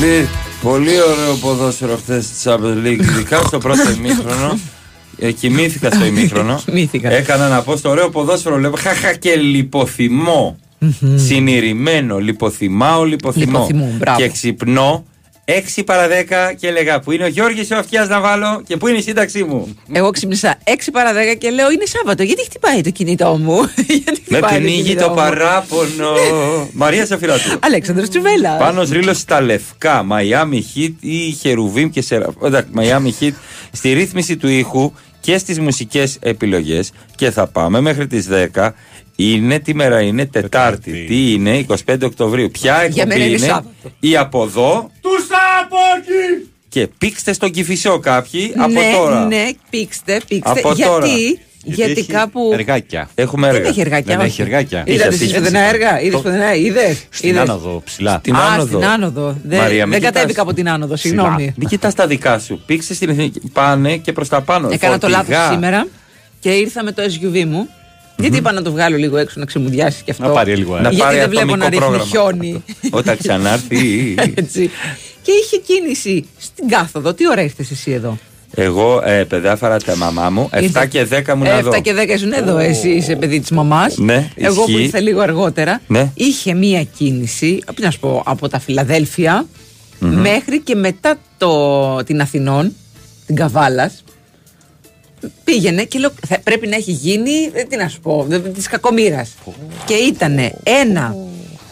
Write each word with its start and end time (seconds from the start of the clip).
Πολύ, 0.00 0.28
πολύ 0.62 1.00
ωραίο 1.02 1.34
ποδόσφαιρο 1.34 1.96
χθες 1.96 2.26
τη 2.26 2.34
Champions 2.44 2.86
League. 2.86 3.00
Ειδικά 3.00 3.40
στο 3.40 3.58
πρώτο 3.58 3.90
ημίχρονο. 3.90 4.58
Ε, 5.18 5.32
κοιμήθηκα 5.32 5.90
στο 5.90 6.04
ημίχρονο. 6.04 6.60
Κοιμήθηκας. 6.64 7.12
Έκανα 7.12 7.48
να 7.48 7.62
πω 7.62 7.76
στο 7.76 7.90
ωραίο 7.90 8.10
ποδόσφαιρο. 8.10 8.58
Λέω 8.58 8.72
χαχα 8.78 9.14
και 9.14 9.36
λιποθυμώ. 9.36 10.58
Συνηρημένο. 11.14 12.18
Λιποθυμάω, 12.18 13.04
λιποθυμώ. 13.04 13.44
Λιποθυμούν, 13.44 13.96
μπράβο. 13.98 14.18
Και 14.20 14.28
ξυπνώ 14.28 15.04
6 15.78 15.82
παρα 15.86 16.08
10 16.08 16.10
και 16.56 16.66
έλεγα 16.66 17.00
που 17.00 17.12
είναι 17.12 17.24
ο 17.24 17.26
Γιώργης 17.26 17.70
ο 17.70 17.76
Αυτιάς 17.76 18.08
να 18.08 18.20
βάλω 18.20 18.62
και 18.66 18.76
που 18.76 18.88
είναι 18.88 18.98
η 18.98 19.02
σύνταξή 19.02 19.44
μου. 19.44 19.76
Εγώ 19.92 20.10
ξύπνησα 20.10 20.58
6 20.64 20.70
παρα 20.92 21.12
10 21.12 21.36
και 21.38 21.50
λέω 21.50 21.70
είναι 21.70 21.84
Σάββατο. 21.84 22.22
Γιατί 22.22 22.42
χτυπάει 22.42 22.80
το 22.80 22.90
κινητό 22.90 23.38
μου; 23.42 23.56
Γιατί 24.04 24.22
Με 24.28 24.36
χτυπάει 24.36 24.58
πνίγει 24.58 24.82
κινητό 24.82 25.02
το 25.02 25.08
μου; 25.08 25.14
παράπονο. 25.16 26.12
Μαρία 26.72 27.06
Σαφυράτου. 27.06 27.58
Αλέξανδρος 27.60 28.08
Τσουβέλα. 28.08 28.56
Πάνω 28.56 28.82
ρίλος 28.82 29.18
στα 29.18 29.40
λευκά, 29.40 30.06
Miami 30.10 30.60
Heat 30.76 30.92
ή 31.00 31.30
Χερουβίμ 31.30 31.88
και 31.88 32.02
Σερα... 32.02 32.26
Εντάξει, 32.44 32.70
Miami 32.76 33.22
Heat 33.22 33.32
στη 33.72 33.92
ρύθμιση 33.92 34.36
του 34.36 34.48
ήχου 34.48 34.92
και 35.20 35.38
στις 35.38 35.60
μουσικές 35.60 36.18
επιλογές 36.20 36.92
και 37.14 37.30
θα 37.30 37.46
πάμε 37.46 37.80
μέχρι 37.80 38.06
τις 38.06 38.28
10 38.54 38.70
είναι 39.22 39.58
τι 39.58 39.74
μέρα 39.74 40.00
είναι, 40.00 40.26
Τετάρτη. 40.26 41.04
Τι 41.04 41.32
είναι, 41.32 41.66
25 41.86 41.96
Οκτωβρίου. 42.02 42.50
Ποια 42.50 42.84
Για 42.84 43.06
μένα 43.06 43.24
εκπομπή 43.24 43.28
είναι 43.28 43.38
είναι, 43.38 43.46
Σάββατο. 43.46 43.92
ή 44.00 44.16
από 44.16 44.42
εδώ 44.42 44.90
Του 45.00 45.10
Σάποκι! 45.70 46.48
και 46.68 46.88
πήξτε 46.98 47.32
στον 47.32 47.50
Κυφισό 47.50 47.98
κάποιοι 47.98 48.52
από 48.56 48.72
ναι, 48.72 48.92
τώρα. 48.96 49.24
Ναι, 49.26 49.48
πήξτε, 49.70 50.20
πήξτε. 50.28 50.50
Από 50.60 50.72
γιατί, 50.72 50.90
τώρα. 50.90 51.06
γιατί, 51.64 51.90
έχει 51.90 52.06
κάπου. 52.06 52.50
Εργάκια. 52.52 53.08
Έχουμε 53.14 53.46
Δεν 53.46 53.56
έργα. 53.56 53.68
έχει 53.68 53.80
εργάκια. 53.80 54.16
Δεν 54.16 54.26
όχι. 54.26 54.40
έχει 54.40 54.42
εργάκια. 54.42 54.82
Είδατε 54.86 55.14
Είσαι 55.14 55.24
εσείς 55.24 55.32
εσύ. 55.32 55.40
δεν 55.50 55.54
έργα. 55.54 56.00
Είδες 56.00 56.20
που 56.20 56.28
δεν 56.30 56.64
είδες; 56.64 57.04
Στην 57.10 57.38
άνοδο 57.38 57.82
ψηλά. 57.84 58.16
Στην 58.18 58.34
Α, 58.34 58.44
άνοδο. 58.52 58.66
στην 58.78 58.88
άνοδο. 58.88 59.36
Δεν, 59.44 59.58
Μαρία, 59.58 59.82
μην 59.86 59.90
δεν 59.90 59.98
κοιτάς. 60.00 60.14
κατέβηκα 60.14 60.42
από 60.42 60.52
την 60.54 60.68
άνοδο, 60.68 60.96
συγγνώμη. 60.96 61.52
Μην 61.56 61.68
κοιτάς 61.68 61.94
τα 61.94 62.06
δικά 62.06 62.38
σου. 62.38 62.62
Πήξε 62.66 62.94
στην 62.94 63.08
εθνική. 63.08 63.40
Πάνε 63.52 63.96
και 63.96 64.12
προς 64.12 64.28
τα 64.28 64.40
πάνω. 64.40 64.68
Έκανα 64.72 64.98
το 64.98 65.08
Φορτηγά. 65.08 65.36
λάθος 65.38 65.54
σήμερα 65.54 65.86
και 66.40 66.50
ήρθα 66.50 66.82
με 66.84 66.92
το 66.92 67.02
SUV 67.02 67.44
μου. 67.44 67.68
Γιατί 68.16 68.36
είπα 68.36 68.52
να 68.52 68.62
το 68.62 68.70
βγάλω 68.70 68.96
λίγο 68.96 69.16
έξω 69.16 69.34
να 69.40 69.44
ξεμουδιάσεις 69.46 70.02
και 70.02 70.10
αυτό; 70.10 70.26
Να 70.26 70.30
πάρει 70.32 70.56
λίγο 70.56 70.74
αέρα. 70.74 70.82
Να 70.82 70.88
Γιατί 70.94 71.04
πάρει 71.06 71.18
δεν 71.18 71.28
βλέπω 71.30 71.56
να 71.56 71.64
ατομικό 71.66 71.92
ρίχνει 71.92 72.06
πρόγραμμα. 72.06 72.30
χιόνι. 72.40 72.64
Όταν 72.90 73.16
ξανάρθει. 73.16 74.14
Έτσι. 75.20 75.32
Και 75.32 75.32
είχε 75.32 75.56
κίνηση 75.74 76.24
στην 76.38 76.68
κάθοδο. 76.68 77.14
Τι 77.14 77.28
ώρα 77.28 77.42
ήρθες 77.42 77.70
εσύ 77.70 77.90
εδώ; 77.90 78.18
Εγώ, 78.54 79.02
ε, 79.04 79.24
παιδιά, 79.24 79.56
φάρα 79.56 79.76
τα 79.78 79.96
μαμά 79.96 80.30
μου. 80.30 80.48
7 80.52 80.62
Ήρθε- 80.62 80.88
και 80.88 81.04
10 81.04 81.34
μου 81.36 81.42
να 81.44 81.58
7 81.58 81.62
δω. 81.62 81.80
και 81.80 81.94
10 81.94 82.08
ήσουν 82.14 82.32
εδώ. 82.32 82.58
Εσύ 82.58 82.88
είσαι 82.88 83.16
παιδί 83.16 83.40
της 83.40 83.50
μαμάς. 83.50 83.96
Ναι, 83.96 84.30
Εγώ 84.36 84.62
που 84.62 84.70
ισχύει. 84.70 84.82
ήρθα 84.82 85.00
λίγο 85.00 85.20
αργότερα. 85.20 85.80
Ναι. 85.86 86.10
Είχε 86.14 86.54
μία 86.54 86.82
κίνηση, 86.82 87.62
τι 87.74 87.82
να 87.82 87.90
σου 87.90 87.98
πω, 88.00 88.22
από 88.26 88.48
τα 88.48 88.58
φιλαδελφια 88.58 89.46
μέχρι 89.98 90.60
και 90.60 90.74
μετά 90.74 91.16
το, 91.38 92.04
την 92.04 92.20
Αθηνών, 92.20 92.72
την 93.26 93.36
Καβάλας. 93.36 94.04
Πήγαινε 95.44 95.84
και 95.84 95.98
λέω: 95.98 96.10
θα, 96.28 96.38
Πρέπει 96.42 96.66
να 96.66 96.76
έχει 96.76 96.92
γίνει, 96.92 97.50
ε, 97.52 97.62
τι 97.62 97.76
να 97.76 97.88
σου 97.88 98.00
πω, 98.00 98.26
της 98.54 98.66
κακομήρα. 98.66 99.26
Και 99.84 99.94
ήταν 99.94 100.38
ένα. 100.62 101.14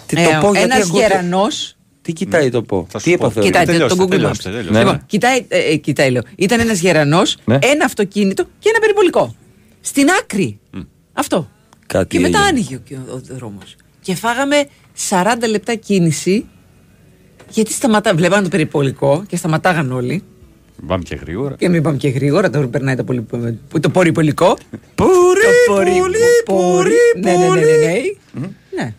Τι 0.07 0.17
το 0.17 0.23
πω, 0.41 0.53
γιατί 0.53 0.59
ένας 0.73 0.87
ακούω- 0.87 1.01
γερανός 1.01 1.77
Τι 2.09 2.15
κοιτάει 2.15 2.51
το 2.51 2.63
πω; 2.63 2.87
Θα 2.91 2.99
σου 2.99 3.11
Τι 3.11 3.17
πω. 3.17 3.27
είπα 3.27 3.41
Κοιτάτε 3.41 3.65
τελειώστε, 3.73 3.97
το 3.97 4.03
Google 4.05 4.09
τελειώστε, 4.11 4.49
Maps. 4.51 4.53
τελειώστε. 4.53 4.73
Ναι, 4.73 4.79
Λοιπόν, 4.79 4.95
ναι. 4.95 5.01
κοιτάει, 5.07 5.45
ε, 5.49 5.59
ε, 5.73 5.77
κοιτάει, 5.77 6.11
λέω. 6.11 6.23
Ήταν 6.37 6.61
ένας 6.61 6.81
γερανός, 6.81 7.37
Ναι. 7.45 7.59
ένα 7.63 7.85
αυτοκίνητο 7.85 8.45
και 8.59 8.69
ένα 8.69 8.79
περιπολικό. 8.79 9.35
Στην 9.81 10.07
άκρη. 10.23 10.59
Αυτό. 11.13 11.49
Κάτι 11.87 12.07
και 12.17 12.21
μετά 12.21 12.39
έγινε. 12.39 12.49
άνοιγε 12.49 12.81
ο, 13.11 13.15
ο, 13.15 13.35
δρόμος. 13.37 13.77
Και 14.01 14.15
φάγαμε 14.15 14.67
40 15.09 15.49
λεπτά 15.51 15.75
κίνηση. 15.75 16.45
Γιατί 17.51 17.73
σταματά, 17.73 18.15
βλέπανε 18.15 18.43
το 18.43 18.49
περιπολικό 18.49 19.25
και 19.29 19.37
σταματάγαν 19.37 19.93
όλοι. 19.93 20.23
Πάμε 20.87 21.03
και 21.03 21.15
γρήγορα. 21.15 21.55
Και 21.59 21.69
μην 21.69 21.83
πάμε 21.83 21.97
και 21.97 22.09
γρήγορα, 22.09 22.51
τώρα 22.51 22.67
περνάει 22.67 22.97
το, 22.97 23.05
πολυ, 23.05 23.27
το 23.81 23.89
περιπολικό. 23.91 24.57
Πουρί, 24.95 25.11
Το 25.67 25.75
πουρί, 25.75 25.93
πουρί, 26.45 26.93
Ναι, 27.21 27.31
ναι, 27.33 27.37
ναι, 27.39 27.49
ναι, 27.49 27.55
πουρί. 27.55 28.17
ναι. 28.77 28.95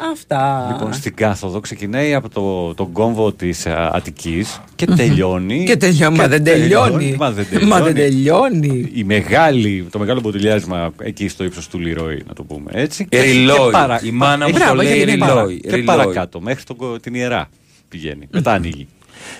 Ναι. 0.00 0.10
Αυτά. 0.12 0.68
Λοιπόν, 0.72 0.92
στην 0.92 1.14
κάθοδο 1.14 1.60
ξεκινάει 1.60 2.14
από 2.14 2.28
το, 2.28 2.74
τον 2.74 2.92
κόμβο 2.92 3.32
της 3.32 3.66
Αττικής 3.66 4.60
και 4.76 4.86
τελειώνει. 4.86 5.64
Και 5.64 5.76
τελειώνει. 5.76 6.16
Μα 6.16 6.28
δεν 6.28 6.44
τελειώνει. 6.44 7.14
Μα 7.18 7.30
δεν 7.30 7.46
Μα 7.66 7.80
δεν 7.80 7.94
τελειώνει. 7.94 8.60
τελειώνει. 8.60 8.90
Η 8.94 9.04
μεγάλη, 9.04 9.86
το 9.90 9.98
μεγάλο 9.98 10.20
μποτιλιάρισμα 10.20 10.92
εκεί 10.98 11.28
στο 11.28 11.44
ύψος 11.44 11.68
του 11.68 11.78
Λιρόι, 11.78 12.22
να 12.28 12.34
το 12.34 12.42
πούμε 12.42 12.70
έτσι. 12.74 13.06
Ε, 13.08 13.20
Ριλόι. 13.20 13.56
Η 14.02 14.10
μάνα 14.10 14.46
μου 14.46 14.52
Μπράβο, 14.54 14.74
το 14.74 14.82
λέει 14.82 14.96
γιατί 14.96 15.10
είναι 15.12 15.18
παρα- 15.26 15.34
ριλόι. 15.42 15.60
Και 15.60 15.70
ριλόι. 15.70 15.84
παρακάτω, 15.84 16.40
μέχρι 16.40 16.64
τον, 16.64 16.76
την 17.00 17.14
ιερά 17.14 17.48
πηγαίνει. 17.88 18.28
Μετά 18.30 18.52
ανοίγει. 18.52 18.88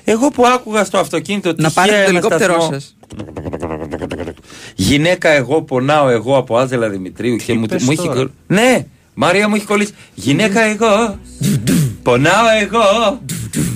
Εγώ 0.05 0.29
που 0.29 0.47
άκουγα 0.47 0.85
στο 0.85 0.99
αυτοκίνητο 0.99 1.53
Να 1.57 1.71
πάρετε 1.71 1.97
τυχαία 1.97 2.05
το 2.05 2.17
ένα 2.17 2.19
ελικόπτερό 2.19 2.53
σταθμό, 2.61 2.73
σας. 2.73 2.97
Γυναίκα 4.77 5.29
εγώ 5.29 5.63
πονάω 5.63 6.09
εγώ 6.09 6.37
από 6.37 6.57
Άζελα 6.57 6.89
Δημητρίου 6.89 7.37
και 7.37 7.55
μου, 7.55 7.65
είπες 7.65 7.83
μου 7.83 7.91
έχει 7.91 8.01
τώρα; 8.03 8.13
κολλήσει. 8.15 8.35
Ναι, 8.47 8.87
Μαρία 9.23 9.49
μου 9.49 9.55
έχει 9.55 9.65
κολλήσει. 9.65 9.93
Γυναίκα 10.15 10.61
εγώ. 10.61 11.19
Πονάω 12.03 12.45
εγώ. 12.63 13.21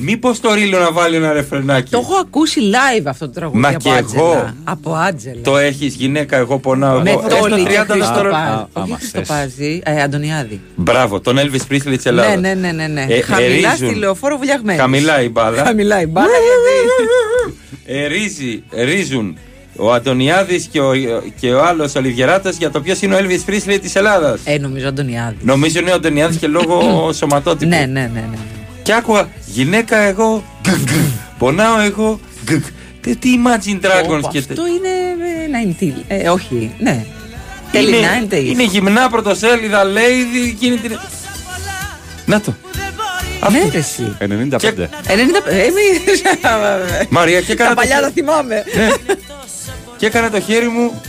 Μήπως 0.01 0.41
το 0.41 0.55
ρίλο 0.55 0.79
να 0.79 0.93
βάλει 0.93 1.17
ένα 1.17 1.33
ρεφρενάκι; 1.33 1.91
Το 1.91 1.99
έχω 1.99 2.15
ακούσει 2.17 2.61
live 2.73 3.03
αυτό 3.07 3.27
το 3.27 3.33
τραγούδι 3.33 3.59
Μα 3.59 3.69
από 3.69 3.79
και 3.79 3.91
Άτζελα. 3.91 4.23
εγώ. 4.23 4.51
Από 4.65 4.95
Άτζελα. 4.95 5.41
Το 5.43 5.57
έχεις 5.59 5.95
γυναίκα 5.95 6.37
εγώ 6.37 6.59
πονάω 6.59 7.01
Με 7.01 7.11
εγώ. 7.11 7.23
Έστω 7.27 7.39
τόλι 7.49 7.63
30 7.63 7.67
και 7.67 7.99
δευτερόλεπτα. 7.99 8.39
Α, 8.39 8.67
Χριστοπάζη. 8.67 8.69
άμα 8.73 8.95
Όχι 8.95 9.05
θες. 9.05 9.11
Χριστοπάζη, 9.11 9.83
ε, 9.85 10.03
Αντωνιάδη. 10.03 10.61
Μπράβο, 10.75 11.21
τον 11.21 11.37
Elvis 11.39 11.73
Presley 11.73 11.95
της 11.97 12.07
Ελλάδας. 12.07 12.41
Ναι, 12.41 12.55
ναι, 12.55 12.73
ναι, 12.73 12.73
ναι. 12.73 12.87
ναι. 12.87 13.07
Ε, 13.15 13.21
Χαμηλά 13.21 13.69
ερίζουν. 13.71 13.89
στη 13.89 13.95
λεωφόρο 13.99 14.37
βουλιαγμένη. 14.37 14.79
Χαμηλά 14.79 15.23
η 15.23 15.29
μπάλα. 15.29 15.65
Χαμηλά 15.65 16.01
η 16.01 16.07
μπάλα. 16.07 16.29
γιατί- 16.47 18.03
Ερίζει, 18.03 18.63
ερίζουν 18.71 19.39
ο 19.77 19.93
Αντωνιάδης 19.93 20.69
και 20.71 20.81
ο, 20.81 20.93
και 21.41 21.53
ο 21.53 21.65
άλλος 21.65 21.95
Ολιβιεράτα 21.95 22.51
για 22.51 22.71
το 22.71 22.81
ποιος 22.81 23.03
είναι 23.03 23.15
ο 23.15 23.19
Elvis 23.19 23.51
Presley 23.51 23.79
της 23.83 23.95
Ελλάδας. 23.97 24.41
Ε, 24.45 24.59
νομίζω 24.59 24.89
Αντωνιάδης. 24.89 25.39
Νομίζω 25.43 25.79
είναι 25.81 25.91
ο 25.91 25.95
Αντωνιάδης 25.95 26.37
και 26.37 26.47
λόγω 26.47 26.81
σωματότυπου. 27.19 27.69
Ναι, 27.69 27.77
ναι, 27.77 27.85
ναι, 27.87 28.01
ναι. 28.15 28.21
ναι. 28.21 28.37
Και 28.83 28.93
άκουγα 28.95 29.29
γυναίκα 29.47 29.97
εγώ. 29.99 30.45
γκ, 30.63 30.73
γκ, 30.73 30.89
Πονάω 31.39 31.81
εγώ. 31.81 32.21
γκ, 32.45 32.51
γκ. 32.53 32.63
Τι, 33.01 33.17
τι 33.17 33.29
Imagine 33.45 33.85
Dragons 33.87 34.19
Ωπα, 34.19 34.29
και 34.33 34.39
Αυτό 34.39 34.63
είναι 34.67 34.89
ε, 35.89 35.93
90. 35.99 36.05
Ε, 36.09 36.29
όχι, 36.29 36.71
ναι. 36.79 37.05
Τέλη 37.73 37.97
είναι, 37.97 38.27
90. 38.31 38.33
είναι 38.45 38.63
γυμνά 38.65 39.09
πρωτοσέλιδα, 39.09 39.85
λέει 39.85 40.23
δι- 40.33 40.47
εκείνη 40.53 40.77
την. 40.77 40.99
Να 42.27 42.41
το. 42.41 42.55
Ναι, 43.53 43.69
ρε, 43.73 43.79
εσύ. 43.79 44.17
95. 44.21 44.25
90. 44.25 44.29
Ε, 44.67 44.77
μη- 45.75 47.09
Μαρία, 47.09 47.41
και 47.47 47.53
έκανα, 47.53 47.69
Τα 47.69 47.75
το, 47.75 47.81
παλιά 47.81 48.01
τα 48.01 48.05
χέ- 48.07 48.15
θυμάμαι. 48.15 48.65
Και 50.05 50.11
έκανα 50.11 50.31
το 50.31 50.41
χέρι 50.41 50.69
μου 50.69 51.01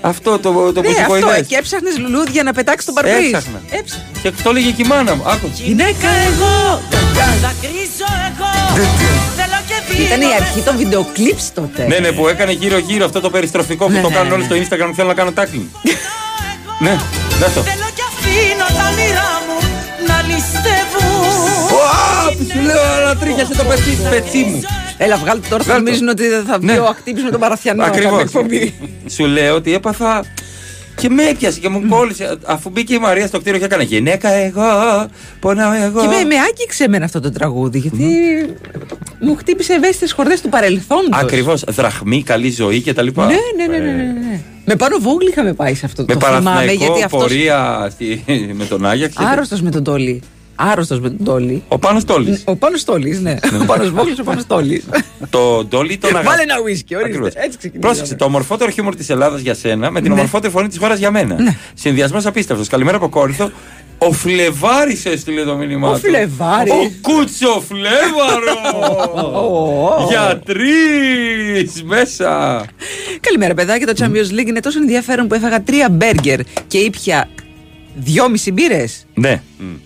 αυτό 0.00 0.38
το, 0.38 0.72
το 0.72 0.80
που 0.80 0.88
Ναι, 0.88 0.94
σου 0.94 1.00
αυτό. 1.00 1.12
βοηθάει. 1.12 1.42
Και 1.44 1.56
έψαχνες 1.56 1.98
λουλούδια 1.98 2.42
να 2.42 2.52
πετάξεις 2.52 2.84
τον 2.84 2.94
παρμπρίζ. 2.94 3.26
Έψαχνα. 3.26 3.60
Έψαχνα. 3.70 4.04
Και 4.22 4.30
το 4.42 4.50
έλεγε 4.50 4.70
και 4.70 4.82
η 4.82 4.86
μάνα 4.86 5.14
μου. 5.16 5.22
Άκου. 5.26 5.50
Γυναίκα 5.54 6.08
εγώ. 6.28 6.82
Ήταν 10.06 10.20
η 10.20 10.34
αρχή 10.40 10.60
των 10.60 10.76
βιντεοκλίπς 10.76 11.52
τότε. 11.54 11.86
Ναι, 11.86 11.98
ναι, 11.98 12.12
που 12.12 12.28
έκανε 12.28 12.52
γύρω-γύρω 12.52 13.04
αυτό 13.04 13.20
το 13.20 13.30
περιστροφικό 13.30 13.84
που 13.86 13.92
Ναι, 13.92 14.00
το 14.00 14.08
ναι, 14.08 14.14
κάνουν 14.14 14.28
ναι. 14.28 14.34
όλοι 14.34 14.44
στο 14.44 14.56
Instagram 14.56 14.88
που 14.88 14.94
θέλουν 14.94 15.10
να 15.14 15.14
κάνουν 15.20 15.34
tackling. 15.36 15.68
ναι, 16.84 16.90
να 17.40 17.46
το. 17.54 17.60
Θέλω 17.70 17.88
κι 17.94 18.04
αφήνω 18.10 18.66
τα 18.78 18.84
όνειρά 18.92 19.30
μου 19.46 19.58
να 20.08 20.16
ληστεύουν 20.28 21.08
Ουα, 21.74 22.32
που 22.36 22.46
σου 22.52 22.60
λέω, 22.60 22.82
αλλά 22.96 23.16
τρίχιασε 23.16 23.54
το 23.54 23.64
πετσί, 23.64 23.98
πετσί 24.10 24.38
μου. 24.38 24.60
Έλα, 25.02 25.16
βγάλτε 25.16 25.46
τώρα. 25.50 25.62
Θα 25.62 25.68
Βγάλ' 25.72 25.76
το. 25.78 25.84
νομίζουν 25.84 26.08
ότι 26.08 26.28
δεν 26.28 26.44
θα 26.44 26.58
βγει 26.58 26.66
Ναι. 26.66 26.78
ο 26.78 26.86
ακτύπης 26.86 27.22
με 27.22 27.30
τον 27.30 27.40
Παραθιανό. 27.40 27.82
Ακριβώς. 27.84 28.10
κάθε 28.10 28.22
εκπομπή. 28.22 28.74
Σου 29.10 29.24
λέω 29.26 29.54
ότι 29.54 29.74
έπαθα. 29.74 30.24
Και 30.96 31.08
με 31.08 31.22
έπιασε 31.28 31.60
και 31.60 31.68
μου 31.68 31.88
κόλλησε. 31.88 32.38
Αφού 32.46 32.70
μπήκε 32.70 32.94
η 32.94 32.98
Μαρία 32.98 33.26
στο 33.26 33.40
κτίριο 33.40 33.58
και 33.58 33.64
έκανε 33.64 33.82
γυναίκα 33.82 34.28
εγώ, 34.28 34.62
πονάω 35.40 35.72
εγώ. 35.72 36.00
Και 36.00 36.06
με, 36.06 36.24
με 36.24 36.34
άγγιξε 36.34 36.84
εμένα 36.84 37.04
αυτό 37.04 37.20
το 37.20 37.30
τραγούδι, 37.30 37.78
γιατί 37.78 38.04
μου 39.20 39.36
χτύπησε 39.36 39.72
ευαίσθητες 39.72 40.12
χορδές 40.12 40.40
του 40.40 40.48
παρελθόντος. 40.48 41.20
Ακριβώς. 41.20 41.64
Δραχμή, 41.68 42.22
καλή 42.22 42.50
ζωή 42.50 42.80
κτλ. 42.82 43.06
Ναι, 43.06 43.24
ναι, 43.24 43.66
ναι, 43.66 43.76
ναι, 43.78 43.90
ναι, 43.92 44.02
ναι. 44.02 44.40
Με 44.64 44.76
πάνω 44.76 44.96
βόγλι 45.00 45.28
είχαμε 45.30 45.52
πάει 45.52 45.74
σε 45.74 45.86
αυτό 45.86 46.04
Με 46.08 46.14
το 46.14 46.20
θυμάμαι, 46.26 46.44
παραθυναϊκό 46.44 46.84
γιατί 46.84 47.02
αυτός. 47.02 47.20
πορεία 47.20 47.88
στη- 47.90 48.24
με 48.52 48.64
τον 48.64 48.86
Άγιαξ. 48.86 49.14
Άρρωστος 49.18 49.62
με 49.62 49.70
τον 49.70 49.84
Τόλι. 49.84 50.22
Άρρωστος 50.62 51.00
με 51.00 51.08
τον 51.10 51.24
Τόλι. 51.24 51.62
Ο 51.68 51.78
Πάνος 51.78 52.04
Τόλης. 52.04 52.42
Ο 52.46 52.56
Πάνος 52.56 52.84
Τόλης, 52.84 53.20
ναι. 53.20 53.36
Ο 53.62 53.64
Πάνος 53.64 53.90
Βόγλης, 53.90 54.18
ο 54.18 54.22
Πάνος 54.24 54.46
Τόλης. 54.46 54.84
Το 55.30 55.64
Ντόλι 55.64 55.96
τον 55.98 56.10
αγαπά. 56.10 56.30
Βάλε 56.30 56.42
ένα 56.42 56.54
ουίσκι, 56.64 56.94
ορίστε. 56.94 57.10
Ακριβώς. 57.10 57.32
Έτσι 57.34 57.58
ξεκινήσαμε. 57.58 57.78
Πρόσεξε, 57.92 58.14
το 58.14 58.24
ομορφότερο 58.24 58.70
χιούμορ 58.70 58.94
της 58.96 59.10
Ελλάδας 59.10 59.40
για 59.40 59.54
σένα 59.54 59.90
με 59.90 60.00
την 60.00 60.08
Ναι. 60.08 60.14
ομορφότερη 60.14 60.52
φωνή 60.52 60.68
της 60.68 60.78
χώρας 60.78 60.98
για 60.98 61.10
μένα. 61.10 61.36
Συνδυασμός 61.74 62.26
απίστευτος. 62.26 62.68
Καλημέρα 62.68 62.96
από 62.96 63.08
Κόρινθο. 63.08 63.50
Ο 63.98 64.12
Φλεβάρης 64.12 65.04
έστειλε 65.06 65.42
το 65.44 65.56
μήνυμά 65.56 65.88
Ο 65.88 65.92
του. 65.92 65.98
Φλεβάρης. 65.98 66.72
Ο 66.72 66.90
Κούτσο 67.00 67.62
Φλέβαρο. 67.68 68.78
Ω, 69.38 70.06
Για 70.08 70.40
τρεις 70.44 71.82
μέσα. 71.84 72.64
Καλημέρα, 73.20 73.54
παιδάκια. 73.54 73.86
Το 73.86 73.92
Champions 73.98 74.40
League 74.40 74.46
είναι 74.46 74.60
τόσο 74.60 74.78
ενδιαφέρον 74.78 75.26
που 75.28 75.34
έφαγα 75.34 75.62
τρία 75.62 75.88
μπέργκερ 75.90 76.40
και 76.66 76.78
ήπια 76.78 77.28
Δυόμιση 77.94 78.52
μπύρες. 78.52 79.06
Ναι. 79.14 79.42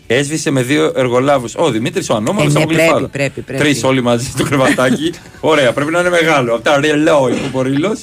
Έσβησε 0.06 0.50
με 0.50 0.62
δύο 0.62 0.92
εργολάβους. 0.96 1.54
Ο 1.56 1.70
Δημήτρης 1.70 2.10
ο 2.10 2.14
Ανώμαλος 2.14 2.54
Ε, 2.54 2.58
ναι, 2.58 2.64
από 2.64 2.72
Γλυφάδα. 2.72 2.92
πρέπει, 2.94 3.10
πρέπει, 3.10 3.40
πρέπει. 3.40 3.62
Τρεις 3.62 3.84
όλοι 3.84 4.02
μαζί 4.02 4.26
στο 4.30 4.42
κρεβατάκι. 4.44 5.12
Ωραία, 5.40 5.72
πρέπει 5.72 5.90
να 5.90 6.00
είναι 6.00 6.10
μεγάλο. 6.10 6.54
Από 6.54 6.62
τα 6.62 6.80
ρελό 6.80 7.28
είπε 7.28 7.56
ο 7.58 7.62
Ρήλο. 7.62 7.96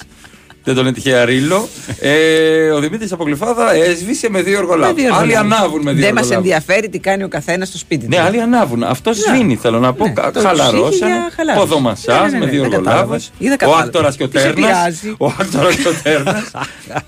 Δεν 0.63 0.75
τον 0.75 0.83
λένε 0.83 0.95
τυχαία 0.95 1.25
ρίλο. 1.25 1.67
Ε, 1.99 2.69
ο 2.69 2.79
Δημήτρης 2.79 3.11
από 3.11 3.23
Γλυφάδα 3.23 3.73
έσβησε 3.73 4.29
με 4.29 4.41
δύο 4.41 4.57
εργολάβους. 4.57 4.95
Με 4.95 5.01
δύο 5.01 5.15
Άλλοι 5.15 5.31
εργολάβους. 5.31 5.57
ανάβουν 5.59 5.81
με 5.81 5.91
δύο 5.91 6.01
Δεν 6.01 6.13
μας 6.13 6.23
εργολάβους. 6.23 6.51
ενδιαφέρει 6.51 6.89
τι 6.89 6.99
κάνει 6.99 7.23
ο 7.23 7.27
καθένας 7.27 7.67
στο 7.67 7.77
σπίτι 7.77 8.03
του. 8.03 8.09
Ναι, 8.09 8.19
άλλοι 8.21 8.41
ανάβουν. 8.41 8.83
Αυτός 8.83 9.17
σβήνει, 9.17 9.55
θέλω 9.55 9.79
να 9.79 9.93
πω. 9.93 10.05
Ναι, 10.05 10.13
Κα- 10.13 10.31
το 10.31 10.39
Χαλαρώσανε. 10.39 10.89
ψήφι 10.89 11.05
για 11.05 11.31
χαλάρωση. 11.35 11.67
Ποδομασάζ 11.67 12.15
Ναι, 12.21 12.29
ναι, 12.29 12.37
ναι, 12.37 12.45
με 12.45 12.51
δύο 12.51 12.61
δεν 12.61 12.69
κατάλαβα. 12.69 12.99
εργολάβους. 12.99 13.25
Ή 13.25 13.31
δεν 13.37 13.51
Ο 13.53 13.55
κατάλαβα. 13.57 13.83
άκτορας 13.83 14.15
και 14.15 14.23
ο 14.23 14.27
Τι 14.29 14.37
σε 14.39 14.43
τέρνας. 14.43 14.67
πειράζει. 14.69 15.13
Ο 15.17 15.25
άκτορας 15.39 15.75
και 15.75 15.87
ο 15.87 15.93
τέρνας. 16.03 16.51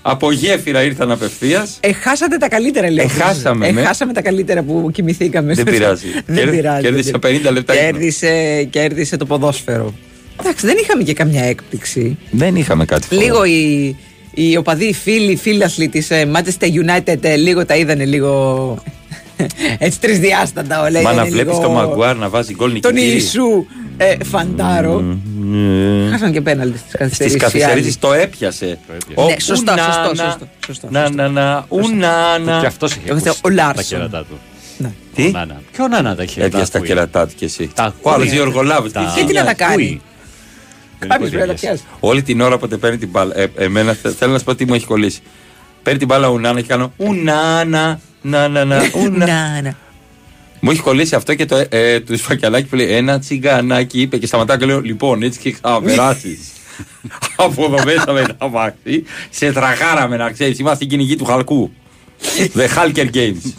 Από 0.02 0.30
γέφυρα 0.32 0.82
ήρθαν 0.82 1.10
απευθείας. 1.10 1.76
Εχάσατε 1.80 2.36
τα 2.36 2.48
καλύτερα, 2.48 2.90
λέω. 2.90 3.04
Εχάσαμε, 3.04 3.70
ναι. 3.70 3.80
Εχάσαμε 3.80 4.12
τα 4.12 4.22
καλύτερα 4.22 4.62
που 4.62 4.90
κοιμηθήκαμε. 4.92 5.54
Δεν 5.54 5.64
πειράζει. 5.64 6.06
δεν 6.26 6.36
Κέρ- 6.36 6.50
πειράζει. 6.50 6.82
κέρδισε 6.82 7.10
δεν 7.10 7.20
50 7.20 7.50
λεπτά 7.52 7.74
ύπνο. 7.74 7.86
Κέρδισε, 7.90 8.64
κέρδισε 8.70 9.16
το 9.16 9.26
ποδόσφαιρο. 9.26 9.94
Εντάξει, 10.40 10.66
δεν 10.66 10.76
είχαμε 10.82 11.02
και 11.02 11.12
καμιά 11.12 11.44
έκπληξη. 11.44 12.18
Δεν 12.30 12.56
είχαμε 12.56 12.84
κάτι. 12.84 13.06
φοβερό. 13.06 13.24
Λίγο 13.26 13.44
οι, 13.44 13.96
οι 14.34 14.56
οπαδοί, 14.56 14.84
οι 14.84 14.92
φίλοι, 14.94 15.32
οι 15.32 15.36
φίλαθλοι 15.36 15.88
τη 15.88 16.06
Manchester 16.10 16.66
United 16.86 17.16
ε, 17.20 17.36
λίγο 17.36 17.66
τα 17.66 17.76
είδανε 17.76 18.04
λίγο. 18.04 18.78
Έτσι 19.78 20.00
τρισδιάστατα 20.00 20.82
όλα. 20.82 21.00
Μα 21.02 21.08
να 21.08 21.12
είδανε 21.12 21.28
βλέπεις 21.30 21.52
λίγο 21.52 21.66
τον 21.66 21.72
Μαγκουάρ 21.72 22.16
να 22.16 22.28
βάζει 22.28 22.54
γκολ 22.54 22.80
Τον 22.80 22.92
νικητή. 22.94 23.12
Ιησού 23.12 23.66
ε, 23.96 24.16
Φαντάρο. 24.24 25.18
Χάσαν 26.10 26.32
και 26.32 26.40
πέναλτι 26.40 26.78
στις 26.78 26.88
Στις 26.90 26.98
καθυστερήσεις. 26.98 27.40
καθυστερήσεις 27.40 27.98
το 27.98 28.12
έπιασε. 28.12 28.78
Ο 29.14 29.24
Ναι, 29.26 29.34
σωστά, 29.40 29.72
Ουνάνα, 29.72 29.92
σωστό, 29.92 30.14
σωστό, 30.24 30.48
σωστό, 30.66 30.88
Να, 30.90 31.10
να, 31.10 31.28
να, 31.28 31.64
ουνάνα. 31.68 32.58
Και 32.60 32.66
αυτός 32.66 32.90
είχε 32.90 33.00
Εγώ 33.04 33.16
ακούσει 33.16 33.24
θέλω 33.24 33.36
ο 33.42 33.48
τα 33.48 33.54
Λάρσον. 33.64 33.84
κέρατά 33.98 34.18
του. 34.24 34.38
Ναι. 34.78 34.92
Τι; 35.14 35.26
Ο 35.26 35.30
Νάνα. 35.30 35.60
Ποιο 35.72 35.88
Νάνα 35.88 36.14
τα 36.16 36.22
είχε 36.22 36.42
Έπιασε 36.44 36.70
τα 36.70 36.76
ακούει. 36.78 36.88
κερατά 36.88 37.26
του 37.26 37.32
κι 37.36 37.44
εσύ. 37.44 37.70
Τα 37.74 37.84
Ο 38.02 38.10
ακούει. 38.10 38.12
άλλο 38.22 38.30
δύο 38.30 38.42
εργολάβου. 38.42 38.90
Τα- 38.90 39.12
Και 39.16 39.24
τι 39.24 39.32
να 39.32 39.44
τα 39.44 39.54
κάνει; 39.54 40.00
Ακούει. 41.12 41.28
Δεν 41.28 41.30
Κάποιος 41.30 41.30
μπορεί 41.30 41.30
πρέπει 41.30 41.46
να 41.46 41.46
να 41.46 41.52
τα 41.54 41.66
πιάσει. 41.66 41.82
Όλη 42.00 42.22
την 42.22 42.40
ώρα 42.40 42.58
που 42.58 42.78
παίρνει 42.78 42.98
την 42.98 43.08
μπάλα. 43.08 43.38
Ε, 43.38 43.50
εμένα 43.56 43.92
θε- 43.92 44.14
θέλω 44.18 44.32
να 44.32 44.38
σου 44.38 44.44
πω 44.44 44.54
τι 44.54 44.64
μου 44.66 44.74
έχει 44.74 44.86
κολλήσει. 44.86 45.20
Παίρνει 45.82 45.98
την 45.98 46.08
μπάλα 46.08 46.28
ο 46.28 46.32
Ουνάνα 46.32 46.60
και 46.60 46.66
κάνω 46.66 46.92
Ουνάνα, 46.96 48.00
να, 48.22 48.48
να, 48.48 48.64
να, 48.64 48.82
Ουνά. 48.94 49.26
Να, 49.26 49.60
να. 49.62 49.76
Μου 50.60 50.70
έχει 50.70 50.80
κολλήσει 50.80 51.14
αυτό 51.14 51.34
και 51.34 51.44
το 51.46 51.56
ε, 51.56 51.66
ε, 51.70 52.00
του 52.00 52.18
σφακιαλάκι 52.18 52.66
που 52.68 52.76
λέει 52.76 52.92
Ένα 52.92 53.18
τσιγκανάκι 53.18 54.00
είπε 54.00 54.16
και 54.18 54.26
σταματάω 54.26 54.56
και 54.56 54.66
λέω 54.66 54.80
Λοιπόν, 54.80 55.22
έτσι 55.22 55.38
και 55.38 55.56
θα 55.60 55.80
περάσεις. 55.82 56.38
Από 57.36 57.64
εδώ 57.64 57.84
μέσα 57.84 58.12
με 58.12 58.26
τα 58.38 58.48
μάξι. 58.48 59.04
Σε 59.30 59.52
τραγάραμε 59.52 60.16
να 60.16 60.30
ξέρεις. 60.30 60.58
Είμαστε 60.58 60.76
στην 60.84 60.88
κυνηγή 60.88 61.16
του 61.16 61.24
χαλκού. 61.24 61.70
The 62.54 62.66
Halker 62.78 63.06
Games. 63.14 63.52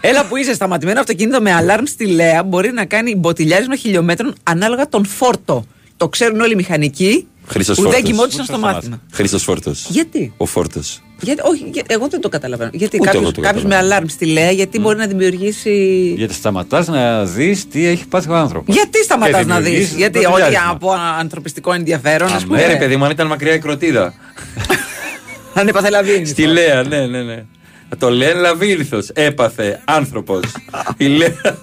Έλα 0.00 0.26
που 0.26 0.36
είσαι 0.36 0.54
σταματημένο 0.54 1.00
αυτοκίνητο 1.00 1.40
με 1.40 1.52
αλάρμ 1.52 1.84
στη 1.84 2.06
Λέα 2.06 2.42
μπορεί 2.42 2.72
να 2.72 2.84
κάνει 2.84 3.14
μποτιλιάρισμα 3.14 3.76
χιλιόμετρων 3.76 4.34
ανάλογα 4.42 4.88
τον 4.88 5.06
φόρτο. 5.06 5.64
Το 5.98 6.08
ξέρουν 6.08 6.40
όλοι 6.40 6.52
οι 6.52 6.56
μηχανικοί 6.56 7.26
Χρήστος 7.46 7.76
που 7.76 7.82
δεν 7.82 7.92
Φόρτος. 7.92 8.10
κοιμόντουσαν 8.10 8.38
Πού 8.40 8.44
στο 8.44 8.52
το 8.52 8.58
μάθημα. 8.66 9.00
Χρήστος 9.12 9.42
Φόρτος. 9.42 9.86
Γιατί; 9.88 10.32
Ο 10.36 10.46
Φόρτος. 10.46 11.02
γιατί 11.20 11.40
όχι, 11.44 11.70
για- 11.72 11.84
εγώ 11.88 12.08
δεν 12.08 12.20
το 12.20 12.28
καταλαβαίνω. 12.28 12.70
Γιατί 12.72 12.96
Ούτε 12.96 13.06
κάποιος, 13.06 13.22
εγώ 13.22 13.32
το 13.32 13.40
κάποιος 13.40 13.62
με 13.62 13.68
καταλαβαίνω. 13.68 13.94
αλάρμ 13.94 14.08
στη 14.08 14.26
Λέα, 14.26 14.50
γιατί 14.50 14.78
μπορεί 14.80 14.96
να 14.98 15.06
δημιουργήσει. 15.06 16.14
Γιατί 16.16 16.34
σταματάς 16.34 16.86
να 16.86 17.24
δεις 17.24 17.68
τι 17.68 17.86
έχει 17.86 18.06
πάθει 18.06 18.30
ο 18.30 18.34
άνθρωπος. 18.34 18.74
Γιατί 18.74 19.02
σταματάς 19.04 19.46
να 19.46 19.60
δεις, 19.60 19.94
Γιατί 19.94 20.18
όχι 20.18 20.26
μποτιλιάρισμα. 20.28 20.70
από 20.70 20.92
ανθρωπιστικό 21.18 21.72
ενδιαφέρον, 21.72 22.28
ας 22.28 22.34
Αμέ, 22.34 22.44
πούμε. 22.46 22.58
Ναι, 22.58 22.66
ρε 22.66 22.76
παιδί 22.76 22.96
μου, 22.96 23.04
αν 23.04 23.10
ήταν 23.10 23.26
μακριά 23.26 23.54
η 23.54 23.58
κροτίδα. 23.58 24.14
Αν 25.54 25.68
έπαθε 25.68 25.90
λαβίνη. 25.90 26.26
Στη 26.26 26.46
Λέα, 26.46 26.82
ναι, 26.82 27.06
ναι, 27.06 27.22
ναι. 27.22 27.44
Το 27.98 28.10
λένε 28.10 28.40
Λαβύρθο. 28.40 28.98
Έπαθε 29.12 29.80
άνθρωπος. 29.84 30.40
Η 30.96 31.06
Λέα. 31.06 31.58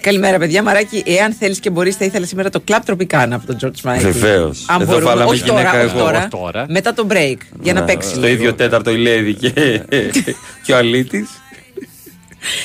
Καλημέρα, 0.00 0.38
παιδιά. 0.38 0.62
Μαράκι, 0.62 1.02
εάν 1.06 1.32
θέλεις 1.32 1.60
και 1.60 1.70
μπορείς, 1.70 1.96
θα 1.96 2.04
ήθελα 2.04 2.26
σήμερα 2.26 2.50
το 2.50 2.60
κλαπ 2.60 2.84
τροπικάνα 2.84 3.34
από 3.36 3.46
τον 3.46 3.56
George 3.60 3.90
Michael. 3.90 4.00
Βεβαίως. 4.00 4.64
Αν 4.68 4.80
Εδώ 4.80 4.90
μπορούμε, 4.92 5.10
βάλαμε 5.10 5.30
όχι 5.30 5.42
γυναίκα 5.44 5.70
τώρα, 5.70 5.84
όχι 5.84 5.90
εγώ. 5.96 6.04
τώρα, 6.04 6.18
Όχι 6.18 6.28
τώρα. 6.28 6.66
Μετά 6.68 6.92
το 6.94 7.06
break. 7.10 7.36
Για 7.62 7.72
να 7.72 7.82
παίξει. 7.84 8.08
Στο 8.08 8.20
λίγο. 8.20 8.32
ίδιο 8.32 8.54
τέταρτο 8.54 8.90
η 8.90 8.96
Λέδη 8.96 9.34
και, 9.34 9.50
και 10.64 10.72
ο 10.72 10.76
Αλήτης. 10.76 11.28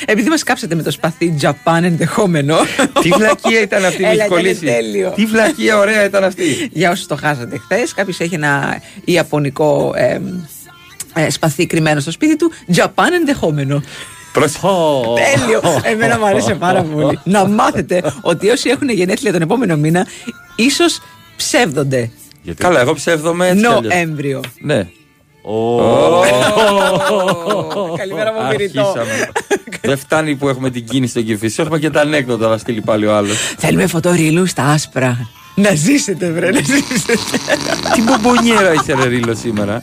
Επειδή 0.06 0.28
μας 0.28 0.42
κάψατε 0.42 0.74
με 0.74 0.82
το 0.82 0.90
σπαθί 0.90 1.34
Japan 1.40 1.80
ενδεχόμενο. 1.82 2.56
Τι 3.02 3.08
βλακεία 3.08 3.60
ήταν 3.60 3.84
αυτή 3.84 3.96
που 3.96 4.02
Έλα, 4.02 4.08
έχει 4.10 4.16
ήταν 4.16 4.28
κολλήσει. 4.28 4.64
τέλειο. 4.64 5.12
Τι 5.16 5.24
βλακεία 5.26 5.78
ωραία 5.78 6.04
ήταν 6.04 6.24
αυτή. 6.24 6.68
Για 6.72 6.90
όσους 6.90 7.06
το 7.06 7.16
χάσατε 7.16 7.58
χθες, 7.58 7.94
κάποιος 7.94 8.20
έχει 8.20 8.34
ένα 8.34 8.82
ιαπωνικό 9.04 9.92
ε, 9.96 10.20
ε, 11.14 11.30
σπαθί 11.30 11.66
κρυμμένο 11.66 12.00
στο 12.00 12.10
σπίτι 12.10 12.36
του. 12.36 12.52
Japan 12.76 13.08
ενδεχόμενο. 13.14 13.82
Πρόσεχε. 14.36 14.66
Τέλειο. 15.36 15.60
Εμένα 15.82 16.18
μου 16.18 16.26
αρέσει 16.26 16.54
πάρα 16.54 16.82
πολύ. 16.82 17.18
να 17.24 17.48
μάθετε 17.48 18.02
ότι 18.20 18.48
όσοι 18.48 18.70
έχουν 18.70 18.88
γενέθλια 18.88 19.32
τον 19.32 19.42
επόμενο 19.42 19.76
μήνα, 19.76 20.06
ίσως 20.56 21.00
ψεύδονται. 21.36 22.10
Γιατί; 22.42 22.62
Καλά, 22.62 22.80
εγώ 22.80 22.94
ψεύδομαι 22.94 23.48
έτσι. 23.48 23.60
κι 23.60 23.66
αλλιώς. 23.66 23.94
Νοέμβριο. 23.94 24.40
Ναι. 24.60 24.86
Καλημέρα 27.96 28.32
μου, 28.32 28.48
Μυριτό. 28.50 28.80
Αρχίσαμε. 28.80 29.28
Δεν 29.80 29.98
φτάνει 29.98 30.34
που 30.34 30.48
έχουμε 30.48 30.70
την 30.70 30.84
κίνηση 30.84 31.10
στον 31.10 31.24
Κηφισό, 31.24 31.62
έχουμε 31.62 31.78
και 31.78 31.90
τα 31.90 32.00
ανέκδοτα 32.00 32.48
να 32.48 32.58
στείλει 32.58 32.80
πάλι 32.80 33.06
ο 33.06 33.16
άλλος. 33.16 33.36
Θέλουμε 33.58 33.86
φωτορίλου 33.86 34.46
στα 34.46 34.64
άσπρα. 34.64 35.28
Να 35.54 35.74
ζήσετε, 35.74 36.30
βρε, 36.30 36.50
να 36.50 36.60
ζήσετε. 36.60 37.12
Τι 37.94 38.02
μπομπονιέρα 38.02 38.72
είσαι 38.72 38.94
ρε 38.94 39.08
Ρίλο 39.08 39.34
σήμερα. 39.34 39.82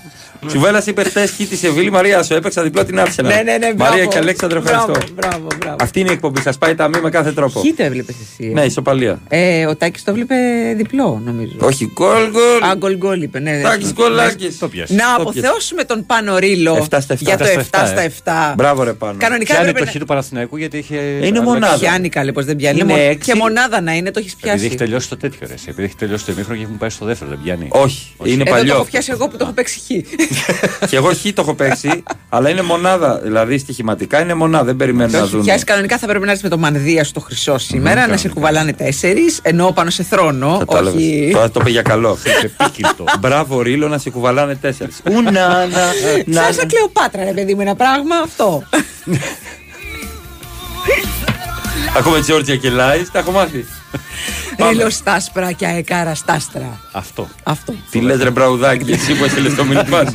Σου 0.49 0.59
βέλασε 0.59 0.89
είπε 0.89 1.03
χθες 1.03 1.31
χι 1.31 1.45
της 1.45 1.59
Σεβίλη 1.59 1.91
Μαρία 1.91 2.23
σου. 2.23 2.33
Έπαιξα 2.33 2.63
διπλό 2.63 2.85
την 2.85 2.99
Άρσενα. 2.99 3.27
ναι, 3.29 3.41
ναι, 3.41 3.57
ναι, 3.57 3.73
μπράβο. 3.73 3.91
Μαρία 3.91 4.05
και 4.05 4.17
Αλέξανδρο, 4.17 4.57
ευχαριστώ. 4.59 4.91
Μπράβο, 4.91 5.07
μπράβο, 5.15 5.47
μπράβο. 5.59 5.75
Αυτή 5.79 5.99
είναι 5.99 6.09
η 6.09 6.13
εκπομπή. 6.13 6.41
Σας 6.41 6.57
πάει 6.57 6.75
ταμή 6.75 6.99
με 7.01 7.09
κάθε 7.09 7.31
τρόπο. 7.31 7.61
Ποιοι 7.61 7.73
το 7.73 7.83
έβλεπες 7.83 8.15
εσύ. 8.21 8.49
ε; 8.49 8.53
Ναι, 8.53 8.63
ισοπαλία. 8.65 9.19
Ε, 9.27 9.65
ο 9.65 9.75
Τάκης 9.75 10.03
το 10.03 10.11
έβλεπε 10.11 10.35
διπλό, 10.77 11.21
νομίζω. 11.25 11.51
Όχι, 11.59 11.89
γκολ 11.93 12.29
γκολ. 12.31 12.69
Α, 12.71 12.75
γκολ 12.77 12.97
γκολ 12.97 13.21
είπε, 13.21 13.39
ναι. 13.39 13.61
Τάκης 13.61 13.93
γκολάκι. 13.93 14.47
Το 14.59 14.67
πιάσε. 14.67 14.93
Να 14.93 15.15
Το 15.15 15.21
αποθεώσουμε 15.21 15.83
τον 15.83 16.05
Πάνο 16.05 16.37
Ρίλο 16.37 16.87
7 16.89 16.97
στα 17.01 17.13
7. 17.13 17.17
για 17.19 17.37
το 17.37 17.45
7 17.45 17.61
στα 17.87 18.03
7. 18.51 18.53
Μπράβο, 18.55 18.83
ρε 18.83 18.93
πάνω. 18.93 19.15
Κανονικά 19.17 19.53
Πιάνει 19.53 19.69
έπρεπε 19.69 19.85
το 19.85 19.91
χ 19.91 19.99
του 19.99 20.05
Παναθηναϊκού 20.05 20.57
γιατί 20.57 20.77
είχε. 20.77 20.95
Είναι 20.95 21.15
αλλάξει- 21.25 21.41
μονάδα. 21.43 21.77
Πιάνει 21.79 22.09
καλέ, 22.09 22.31
πώ 22.31 22.41
δεν 22.43 22.55
πιάνει. 22.55 22.79
Είναι 22.79 22.93
Μο- 22.93 22.99
έξι. 22.99 23.31
Και 23.31 23.37
μονάδα 23.37 23.81
να 23.81 23.93
είναι, 23.93 24.11
το 24.11 24.19
έχεις 24.19 24.31
Επειδή 24.33 24.49
έχει 24.53 24.59
πιάσει. 24.61 24.75
τελειώσει 24.77 25.09
το 25.09 25.17
τέτοιο 25.17 25.39
ρε. 25.47 25.53
Επειδή 25.65 25.83
έχει 25.83 25.95
τελειώσει 25.95 26.25
το 26.25 26.31
ημίχρονο 26.31 26.57
και 26.59 26.65
έχουν 26.65 26.77
πάει 26.77 26.89
στο 26.89 27.05
δεύτερο, 27.05 27.29
δεν 27.29 27.39
πιάνει. 27.43 27.67
Όχι, 27.71 28.13
είναι 28.23 28.33
Εδώ 28.33 28.43
το 28.43 28.49
παλιό. 28.51 28.73
έχω 28.73 28.83
πιάσει 28.83 29.11
εγώ 29.11 29.27
που 29.27 29.37
το 29.37 29.43
έχω 29.43 29.53
παίξει 29.53 29.79
χ. 29.79 29.83
Και 30.89 30.95
εγώ 30.95 31.07
χ 31.13 31.21
το 31.33 31.41
έχω 31.41 31.53
παίξει, 31.53 32.03
αλλά 32.29 32.49
είναι 32.49 32.61
μονάδα. 32.61 33.19
Δηλαδή 33.23 33.57
στοιχηματικά 33.57 34.21
είναι 34.21 34.33
μονάδα. 34.33 34.63
Δεν 34.63 34.75
περιμένουν 34.75 35.11
Το 35.11 35.17
να 35.17 35.23
έχει 35.23 35.31
δουν. 35.33 35.43
πιάσει 35.43 35.63
κανονικά 35.63 35.97
θα 35.97 36.07
πρέπει 36.07 36.23
να 36.25 36.29
έρθεις 36.29 36.43
με 36.43 36.49
το 36.49 36.57
μανδύα 36.57 37.03
στο 37.03 37.19
χρυσό 37.19 37.57
σήμερα, 37.57 38.07
να 38.07 38.17
σε 38.17 38.29
κουβαλάνε 38.29 38.73
τέσσερις, 38.73 39.39
ενώ 39.41 39.71
πάνω 39.71 39.89
σε 39.89 40.03
θρόνο. 40.03 40.57
Κατάλαβες. 40.57 40.93
Όχι. 40.93 41.29
Τώρα 41.33 41.51
το 41.51 41.59
είπε 41.61 41.69
για 41.69 41.81
καλό. 41.81 42.17
Επίκυλτο. 42.43 43.03
Μπράβο, 43.19 43.61
Ρίλο, 43.61 43.87
να 43.87 43.97
σε 43.97 44.09
κουβαλάνε 44.09 44.55
τέσσερις. 44.55 45.01
Ουνα, 45.11 45.31
να, 45.31 45.65
να. 46.25 46.41
Σαν 46.41 46.53
σαν 46.53 46.67
Κλεοπάτρα, 46.67 47.23
ρε 47.23 47.31
παιδί 47.31 47.53
μου, 47.55 47.61
ένα 47.61 47.75
πράγμα 47.75 48.15
αυτό. 48.23 48.63
Ακούμε 51.97 52.19
Τζόρτζια 52.19 52.55
και 52.55 52.69
Λάι, 52.69 53.05
τα 53.11 53.19
έχω 53.19 53.31
μάθει. 53.31 53.65
Πάμε. 54.57 54.71
Ρίλο 54.71 54.89
στα 54.89 55.13
άσπρα 55.13 55.51
και 55.51 55.65
αεκάρα 55.65 56.15
στα 56.15 56.33
άστρα. 56.33 56.79
Αυτό. 56.91 57.29
Αυτό. 57.43 57.75
Τι 57.89 57.99
λε, 57.99 58.15
ρε 58.15 58.29
Μπραουδάκι, 58.29 58.83
και 58.83 58.93
εσύ 58.93 59.13
που 59.15 59.23
έστειλες 59.23 59.55
το 59.55 59.63
μήνυμά 59.63 60.03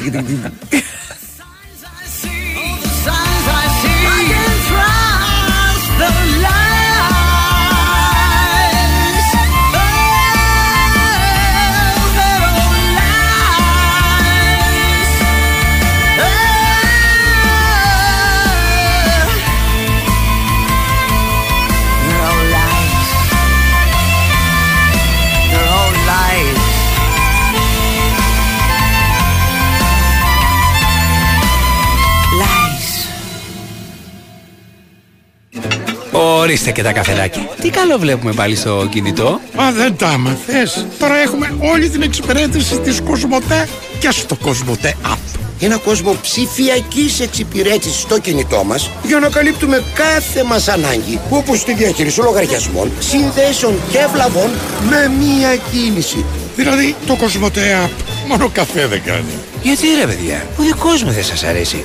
Ορίστε 36.49 36.73
και 36.73 36.83
τα 36.83 36.93
καφεδάκια. 36.93 37.49
Τι 37.61 37.71
καλό 37.71 37.99
βλέπουμε 37.99 38.33
πάλι 38.33 38.57
στο 38.57 38.88
κινητό. 38.90 39.40
Μα 39.55 39.73
δεν 39.73 39.97
τα 39.97 40.09
άμαθες. 40.09 40.87
Τώρα 40.99 41.17
έχουμε 41.17 41.57
όλη 41.73 41.88
την 41.88 42.02
εξυπηρέτηση 42.02 42.78
της 42.78 43.00
Κοσμοτέ 43.00 43.69
και 43.99 44.11
στο 44.11 44.37
Κοσμοτέ 44.37 44.95
App. 45.05 45.38
Ένα 45.61 45.76
κόσμο 45.76 46.17
ψηφιακής 46.23 47.21
εξυπηρέτησης 47.21 48.00
στο 48.00 48.19
κινητό 48.21 48.64
μας 48.64 48.90
για 49.07 49.19
να 49.19 49.28
καλύπτουμε 49.28 49.83
κάθε 49.95 50.45
μας 50.45 50.69
ανάγκη 50.69 51.21
όπως 51.31 51.64
τη 51.64 51.75
διαχείριση 51.75 52.21
λογαριασμών, 52.21 52.90
συνδέσεων 52.99 53.75
και 53.90 54.07
βλαβών 54.12 54.50
με 54.90 55.12
μία 55.19 55.57
κίνηση. 55.57 56.25
Δηλαδή 56.59 56.97
το 57.07 57.15
Κοσμοτέ 57.15 57.87
App 57.87 58.05
Μόνο 58.29 58.49
καφέ 58.49 58.87
δεν 58.87 59.03
κάνει. 59.03 59.33
Γιατί 59.62 59.87
ρε 60.00 60.07
παιδιά, 60.07 60.47
ο 60.57 60.62
δικός 60.62 61.03
μου 61.03 61.11
δεν 61.11 61.25
σας 61.25 61.43
αρέσει. 61.43 61.85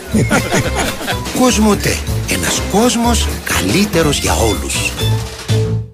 Κοσμοτέ. 1.39 1.97
Ένας 2.29 2.61
κόσμος 2.71 3.27
καλύτερος 3.43 4.19
για 4.19 4.33
όλους. 4.33 4.75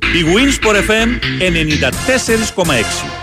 Η 0.02 0.26
Winsport 0.36 0.76
FM 0.76 1.10
94,6. 2.56 3.19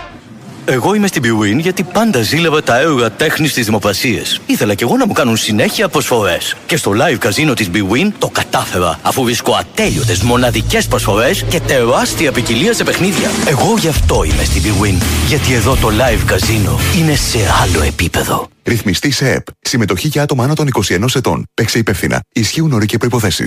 Εγώ 0.69 0.93
είμαι 0.93 1.07
στην 1.07 1.23
Bwin 1.23 1.59
γιατί 1.59 1.83
πάντα 1.83 2.21
ζήλευα 2.21 2.63
τα 2.63 2.79
έργα 2.79 3.11
τέχνης 3.11 3.51
στι 3.51 3.61
δημοπρασίε. 3.61 4.21
Ήθελα 4.45 4.73
κι 4.73 4.83
εγώ 4.83 4.97
να 4.97 5.05
μου 5.05 5.13
κάνουν 5.13 5.37
συνέχεια 5.37 5.89
προσφορές. 5.89 6.55
Και 6.65 6.77
στο 6.77 6.91
live 6.91 7.17
καζίνο 7.17 7.53
της 7.53 7.69
Bwin 7.73 8.11
το 8.17 8.27
κατάφερα, 8.27 8.99
αφού 9.01 9.23
βρίσκω 9.23 9.53
ατέλειωτες 9.53 10.21
μοναδικές 10.21 10.87
προσφορές 10.87 11.43
και 11.49 11.59
τεράστια 11.59 12.31
ποικιλία 12.31 12.73
σε 12.73 12.83
παιχνίδια. 12.83 13.29
Εγώ 13.45 13.75
γι' 13.77 13.87
αυτό 13.87 14.23
είμαι 14.23 14.43
στην 14.43 14.61
Bwin. 14.63 15.03
Γιατί 15.27 15.53
εδώ 15.53 15.75
το 15.75 15.87
live 15.87 16.23
καζίνο 16.25 16.79
είναι 16.97 17.15
σε 17.15 17.39
άλλο 17.63 17.81
επίπεδο. 17.83 18.47
Ρυθμιστή 18.67 19.11
σε 19.11 19.31
ΕΠ. 19.31 19.45
Συμμετοχή 19.61 20.07
για 20.07 20.21
άτομα 20.21 20.43
άνω 20.43 20.53
των 20.53 20.67
21 20.87 21.05
ετών. 21.15 21.45
Παίξε 21.53 21.77
υπεύθυνα. 21.77 22.19
Ισχύουν 22.33 22.71
όροι 22.71 22.85
και 22.85 22.97
προποθέσει. 22.97 23.43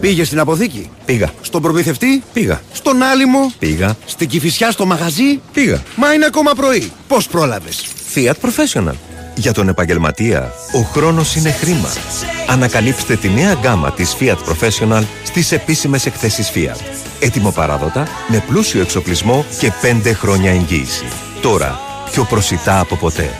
Πήγε 0.00 0.24
στην 0.24 0.38
αποθήκη; 0.38 0.90
Πήγα. 1.04 1.30
Στον 1.40 1.62
προμηθευτή; 1.62 2.22
Πήγα. 2.32 2.60
Στον 2.72 3.02
άλυμο; 3.02 3.52
Πήγα. 3.58 3.96
Στην 4.04 4.28
κυφισιά 4.28 4.70
στο 4.70 4.86
μαγαζί; 4.86 5.40
Πήγα. 5.52 5.82
Μα 5.96 6.12
είναι 6.12 6.24
ακόμα 6.26 6.52
πρωί. 6.52 6.92
Πώς 7.08 7.26
πρόλαβες; 7.26 7.84
Fiat 8.14 8.32
Professional. 8.32 8.94
Για 9.34 9.52
τον 9.52 9.68
επαγγελματία, 9.68 10.52
ο 10.72 10.80
χρόνος 10.80 11.34
είναι 11.36 11.50
χρήμα. 11.50 11.92
Ανακαλύψτε 12.48 13.16
τη 13.16 13.28
νέα 13.28 13.52
γκάμα 13.52 13.92
της 13.92 14.16
Fiat 14.20 14.36
Professional 14.36 15.02
στις 15.24 15.52
επίσημες 15.52 16.06
εκθέσεις 16.06 16.50
Fiat. 16.54 16.80
Έτοιμο 17.20 17.50
παράδοτα, 17.50 18.08
με 18.28 18.44
πλούσιο 18.48 18.80
εξοπλισμό 18.80 19.44
και 19.58 19.72
5 19.82 20.12
χρόνια 20.12 20.50
εγγύηση. 20.50 21.04
Τώρα, 21.40 21.87
πιο 22.10 22.24
προσιτά 22.24 22.80
από 22.80 22.96
ποτέ. 22.96 23.30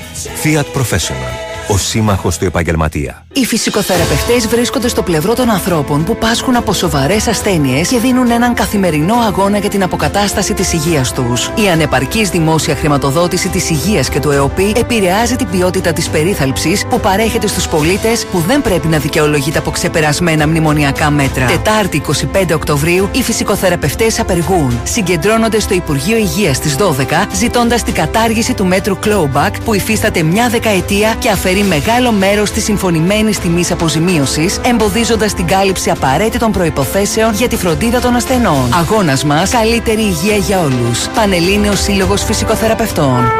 Fiat 0.44 0.64
Professional. 0.64 1.47
Ο 1.70 1.76
σύμμαχος 1.76 2.38
του 2.38 2.44
επαγγελματία. 2.44 3.26
Οι 3.32 3.44
φυσικοθεραπευτές 3.44 4.46
βρίσκονται 4.46 4.88
στο 4.88 5.02
πλευρό 5.02 5.34
των 5.34 5.50
ανθρώπων 5.50 6.04
που 6.04 6.16
πάσχουν 6.16 6.56
από 6.56 6.72
σοβαρές 6.72 7.28
ασθένειες 7.28 7.88
και 7.88 7.98
δίνουν 7.98 8.30
έναν 8.30 8.54
καθημερινό 8.54 9.14
αγώνα 9.14 9.58
για 9.58 9.68
την 9.68 9.82
αποκατάσταση 9.82 10.54
της 10.54 10.72
υγείας 10.72 11.12
τους. 11.12 11.50
Η 11.54 11.68
ανεπαρκής 11.72 12.30
δημόσια 12.30 12.74
χρηματοδότηση 12.74 13.48
της 13.48 13.70
υγείας 13.70 14.08
και 14.08 14.20
του 14.20 14.30
ΕΟΠΗ 14.30 14.72
επηρεάζει 14.76 15.36
την 15.36 15.48
ποιότητα 15.50 15.92
της 15.92 16.08
περίθαλψης 16.08 16.86
που 16.86 17.00
παρέχεται 17.00 17.46
στους 17.46 17.68
πολίτες 17.68 18.26
που 18.26 18.38
δεν 18.38 18.62
πρέπει 18.62 18.88
να 18.88 18.98
δικαιολογείται 18.98 19.58
από 19.58 19.70
ξεπερασμένα 19.70 20.46
μνημονιακά 20.46 21.10
μέτρα. 21.10 21.46
Τετάρτη 21.46 22.02
25 22.34 22.54
Οκτωβρίου 22.54 23.08
οι 23.12 23.22
φυσικοθεραπευτές 23.22 24.20
απεργούν. 24.20 24.80
Συγκεντρώνονται 24.84 25.60
στο 25.60 25.74
Υπουργείο 25.74 26.16
Υγείας 26.16 26.56
στις 26.56 26.76
12 26.76 27.28
ζητώντας 27.34 27.82
την 27.82 27.94
κατάργηση 27.94 28.54
του 28.54 28.66
μέτρου 28.66 28.98
Clawback 29.04 29.52
που 29.64 29.74
υφίσταται 29.74 30.22
μια 30.22 30.48
δεκαετία 30.48 31.14
και 31.18 31.28
αφαιρεί 31.30 31.56
μεγάλο 31.62 32.12
μέρος 32.12 32.50
της 32.50 32.64
συμφωνημένης 32.64 33.38
τιμής 33.38 33.70
αποζημίωσης 33.70 34.60
εμποδίζοντας 34.64 35.34
την 35.34 35.46
κάλυψη 35.46 35.90
απαραίτητων 35.90 36.52
προϋποθέσεων 36.52 37.34
για 37.34 37.48
τη 37.48 37.56
φροντίδα 37.56 38.00
των 38.00 38.14
ασθενών. 38.14 38.74
Αγώνας 38.74 39.24
μας, 39.24 39.50
καλύτερη 39.50 40.00
υγεία 40.00 40.36
για 40.36 40.60
όλους. 40.60 41.08
Πανελλήνιος 41.14 41.80
Σύλλογος 41.80 42.24
Φυσικοθεραπευτών. 42.24 43.32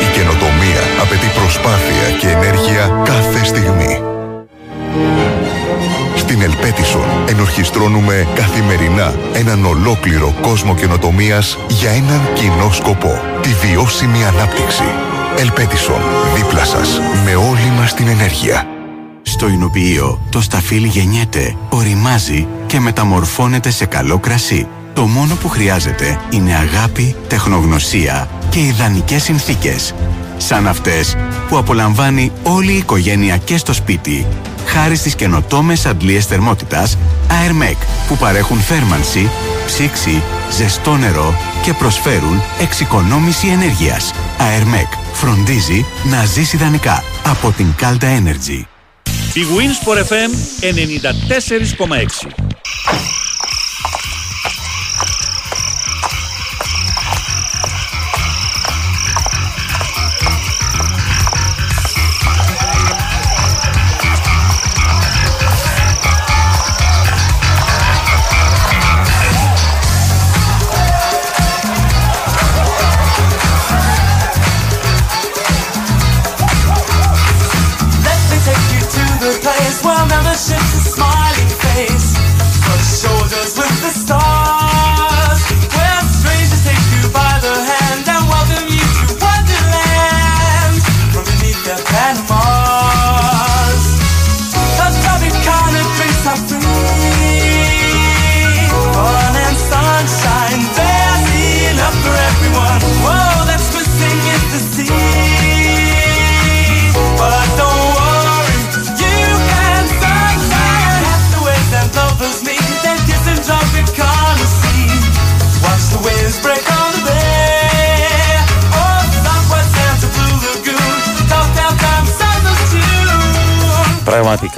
Η 0.00 0.12
καινοτομία 0.12 0.82
απαιτεί 1.02 1.26
προσπάθεια 1.34 2.16
και 2.20 2.28
ενέργεια 2.28 3.02
κάθε 3.04 3.44
στιγμή. 3.44 4.02
Στην 6.40 6.52
Ελπέτισον 6.52 7.04
ενορχιστρώνουμε 7.28 8.26
καθημερινά 8.34 9.14
έναν 9.32 9.64
ολόκληρο 9.64 10.34
κόσμο 10.40 10.74
καινοτομίας 10.74 11.58
για 11.68 11.90
έναν 11.90 12.20
κοινό 12.34 12.70
σκοπό. 12.72 13.20
Τη 13.42 13.48
βιώσιμη 13.48 14.24
ανάπτυξη. 14.24 14.82
Ελπέτισον, 15.38 16.00
δίπλα 16.34 16.64
σας, 16.64 17.00
με 17.24 17.34
όλη 17.34 17.70
μας 17.76 17.94
την 17.94 18.08
ενέργεια. 18.08 18.66
Στο 19.22 19.48
Ινοποιείο 19.48 20.20
το 20.30 20.40
σταφύλι 20.40 20.86
γεννιέται, 20.86 21.56
οριμάζει 21.68 22.46
και 22.66 22.80
μεταμορφώνεται 22.80 23.70
σε 23.70 23.86
καλό 23.86 24.18
κρασί. 24.18 24.66
Το 24.92 25.02
μόνο 25.06 25.34
που 25.34 25.48
χρειάζεται 25.48 26.20
είναι 26.30 26.54
αγάπη, 26.54 27.16
τεχνογνωσία 27.28 28.28
και 28.50 28.58
ιδανικές 28.58 29.22
συνθήκες. 29.22 29.94
Σαν 30.40 30.66
αυτές 30.66 31.16
που 31.48 31.56
απολαμβάνει 31.56 32.32
όλη 32.42 32.72
η 32.72 32.76
οικογένεια 32.76 33.36
και 33.36 33.56
στο 33.56 33.72
σπίτι. 33.72 34.26
Χάρη 34.66 34.96
στις 34.96 35.14
καινοτόμες 35.14 35.86
αντλίες 35.86 36.26
θερμότητας 36.26 36.98
Airmec 37.28 37.76
που 38.08 38.16
παρέχουν 38.16 38.58
θέρμανση, 38.58 39.30
ψήξη, 39.66 40.22
ζεστό 40.50 40.96
νερό 40.96 41.34
και 41.62 41.72
προσφέρουν 41.72 42.42
εξοικονόμηση 42.60 43.48
ενέργειας. 43.48 44.12
Airmec 44.38 44.98
φροντίζει 45.12 45.86
να 46.04 46.24
ζήσει 46.24 46.56
ιδανικά 46.56 47.04
από 47.26 47.50
την 47.50 47.74
Calda 47.80 48.04
Energy. 48.04 48.64
Η 49.34 49.42
Winsport 49.56 49.98
FM 49.98 50.30
94,6. 50.60 53.29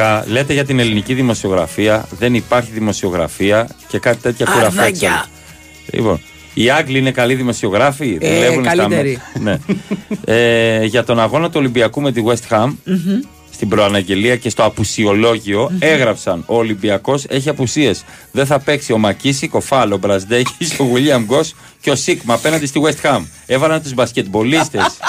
Πραγματικά, 0.02 0.32
λέτε 0.32 0.52
για 0.52 0.64
την 0.64 0.78
ελληνική 0.78 1.14
δημοσιογραφία, 1.14 2.08
δεν 2.18 2.34
υπάρχει 2.34 2.70
δημοσιογραφία 2.72 3.68
και 3.88 3.98
κάτι 3.98 4.18
τέτοια 4.22 4.46
Αρνάκια. 4.48 4.70
κουραφέτσα. 4.70 5.26
Λοιπόν, 5.92 6.20
οι 6.54 6.70
Άγγλοι 6.70 6.98
είναι 6.98 7.10
καλοί 7.10 7.34
δημοσιογράφοι, 7.34 8.18
Ε, 8.20 8.34
δουλεύουν 8.34 8.64
στα 8.64 8.74
καλύτεροι. 8.76 9.20
ναι. 9.40 9.58
ε, 10.24 10.84
για 10.84 11.04
τον 11.04 11.20
αγώνα 11.20 11.46
του 11.46 11.54
Ολυμπιακού 11.56 12.00
με 12.00 12.12
τη 12.12 12.22
West 12.26 12.54
Ham, 12.56 12.72
Μμμ. 12.84 13.20
στην 13.54 13.68
προαναγγελία 13.68 14.36
και 14.36 14.50
στο 14.50 14.64
απουσιολόγιο 14.64 15.70
έγραψαν 15.78 16.42
ο 16.46 16.56
Ολυμπιακός 16.56 17.24
έχει 17.28 17.48
απουσίες. 17.48 18.04
Δεν 18.32 18.46
θα 18.46 18.58
παίξει 18.58 18.92
ο 18.92 18.98
Μακίσικ, 18.98 19.54
ο 19.54 19.60
Φάλ, 19.60 19.92
ο 19.92 19.96
Μπρασδέκη, 19.96 20.68
ο 20.78 20.84
Βιλιαμ 20.84 21.24
Γκος 21.24 21.54
και 21.80 21.90
ο 21.90 21.94
Σίγμα 21.94 22.34
απέναντι 22.34 22.66
στη 22.66 22.80
West 22.84 23.06
Ham. 23.10 23.20
Έβαλαν 23.46 23.82
τους 23.82 23.94
μπασκετμπολίστες. 23.94 24.84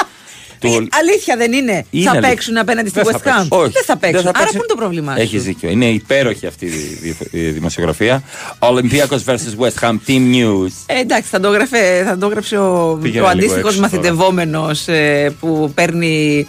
του... 0.68 0.88
Αλήθεια 0.92 1.38
δεν 1.38 1.54
είναι. 1.54 1.86
Είναι 1.90 2.04
θα 2.06 2.12
αλήθεια. 2.12 2.30
παίξουν 2.30 2.58
απέναντι 2.58 2.90
στη 2.90 3.02
Δεν 3.02 3.12
θα 3.12 3.20
West 3.20 3.22
Ham; 3.22 3.24
παίξουν. 3.34 3.48
Όχι. 3.50 3.72
Δεν 3.72 3.84
θα 3.84 3.98
παίξουν. 3.98 4.24
Δεν 4.24 4.34
θα 4.34 4.40
Άρα 4.40 4.40
παίξουν. 4.40 4.58
πού 4.60 4.66
είναι 4.66 4.74
το 4.74 4.76
πρόβλημά 4.76 5.16
σου. 5.16 5.22
Έχεις 5.22 5.44
δίκιο. 5.44 5.70
Είναι 5.70 5.86
υπέροχη 5.86 6.46
αυτή 6.48 6.66
η 6.66 6.70
δι- 7.02 7.28
η 7.32 7.40
δημοσιογραφία. 7.50 8.24
Olympiacos 8.60 9.24
vs 9.26 9.58
West 9.66 9.80
Ham 9.90 9.96
Team 10.08 10.34
News. 10.36 10.72
Ε, 10.86 11.00
εντάξει, 11.00 11.30
θα 11.30 11.40
το, 11.40 11.50
γράφε, 11.50 12.04
θα 12.06 12.18
το 12.18 12.28
γράψει 12.28 12.56
ο, 12.56 13.00
Πήγαινε 13.02 13.22
ο 13.22 13.24
λίγο 13.24 13.38
αντίστοιχος 13.38 13.70
έξω 13.70 13.82
μαθητευόμενος 13.82 14.86
που 15.40 15.72
παίρνει 15.76 16.48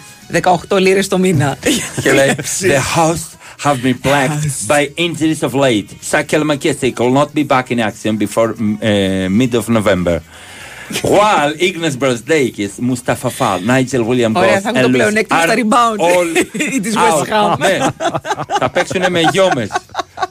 18 0.69 0.79
λίρες 0.79 1.07
το 1.07 1.17
μήνα. 1.17 1.57
και 2.03 2.11
λέει 2.11 2.35
The 2.61 2.99
hosts 2.99 3.33
have 3.63 3.77
been 3.83 3.97
plagued 4.07 4.67
by 4.67 4.81
injuries 4.97 5.41
of 5.47 5.53
late. 5.53 5.89
Sakel 6.11 6.43
McKissick 6.51 6.95
will 6.99 7.13
not 7.21 7.29
be 7.33 7.43
back 7.43 7.71
in 7.71 7.79
action 7.79 8.17
before 8.17 8.49
uh, 8.53 9.29
mid 9.39 9.53
of 9.59 9.65
November. 9.79 10.17
While 11.01 11.53
Ignas 11.67 11.95
Brasdeikis, 11.99 12.71
Mustafa 12.79 13.29
Fall, 13.37 13.59
Nigel 13.67 14.01
William 14.07 14.31
Ωραία, 14.35 14.57
Goff 14.57 14.61
θα 14.61 14.69
έχουν 14.69 14.81
το 14.81 14.87
and 14.87 14.91
πλεονέκτημα 14.91 15.39
are 15.41 15.43
στα 15.45 15.53
rebound. 15.55 15.99
all 16.01 16.45
Ή 16.75 16.79
της 16.79 16.93
out. 16.95 16.99
West 16.99 17.53
Ham. 17.53 17.57
Ναι. 17.57 17.77
θα 18.59 18.69
παίξουν 18.69 19.03
με 19.09 19.21
γιόμες. 19.31 19.69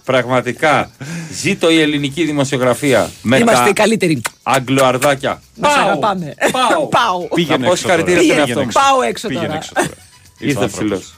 Πραγματικά. 0.05 0.91
Ζήτω 1.43 1.71
η 1.71 1.81
ελληνική 1.81 2.25
δημοσιογραφία. 2.25 3.11
Με 3.23 3.37
Είμαστε 3.39 3.63
τα 3.63 3.69
οι 3.69 3.73
καλύτεροι. 3.73 4.23
Αγγλοαρδάκια. 4.43 5.43
Μας 5.57 5.75
αγαπάμε. 5.77 6.35
Πάω. 6.53 6.87
Πάω. 6.99 7.19
Πήγαινε 7.19 7.35
Πήγαινε 7.35 7.57
να 7.59 7.65
πω 7.67 7.73
έξω 7.73 7.77
συγχαρητήρια 7.77 8.35
τώρα. 8.35 8.47
στον 8.47 8.47
Πήγαινε 8.47 8.61
εαυτό 8.61 8.81
μου. 8.81 8.87
Πάω 8.99 9.03
έξω 9.09 9.29
Πήγαινε 9.29 9.47
τώρα. 9.47 9.59
έξω 9.59 9.73
τώρα. 9.75 9.89
Ήρθε 10.39 10.63
Ήρθε 10.63 10.65
ο 10.65 10.69
ψηλός. 10.69 11.15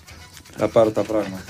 Θα 0.59 0.69
πάρω 0.69 0.91
τα 0.91 1.03
πράγματα. 1.03 1.43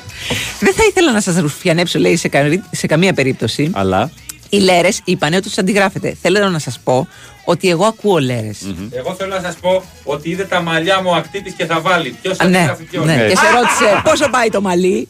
Δεν 0.61 0.75
θα 0.75 0.83
ήθελα 0.89 1.13
να 1.13 1.21
σας 1.21 1.37
ρουφιανέψω, 1.39 1.99
λέει, 1.99 2.17
σε, 2.17 2.29
κα- 2.29 2.63
σε 2.71 2.87
καμία 2.87 3.13
περίπτωση. 3.13 3.71
Αλλά 3.75 4.11
Οι 4.49 4.59
λέρες 4.59 5.01
είπαν 5.05 5.33
ότι 5.33 5.43
τους 5.43 5.59
αντιγράφετε. 5.59 6.17
Θέλω 6.23 6.49
να 6.49 6.59
σας 6.59 6.79
πω 6.85 7.09
ότι 7.45 7.69
εγώ 7.71 7.85
ακούω 7.85 8.19
λέρες. 8.19 8.59
Εγώ 8.91 9.15
θέλω 9.15 9.35
να 9.35 9.41
σας 9.41 9.55
πω 9.61 9.83
ότι 10.05 10.31
είδε 10.31 10.45
τα 10.45 10.61
μαλλιά 10.63 11.03
μου 11.03 11.15
ακτήτη 11.17 11.53
και 11.53 11.65
θα 11.67 11.81
βάλει. 11.81 12.17
Ποιος 12.23 12.37
θα 12.37 12.47
Ναι, 12.49 12.59
γράφει 12.59 12.83
ποιον. 12.83 13.05
ναι. 13.07 13.15
Και 13.29 13.37
σε 13.37 13.47
ρώτησε 13.55 14.01
πόσο 14.05 14.29
πάει 14.31 14.49
το 14.49 14.61
μαλλί; 14.61 15.09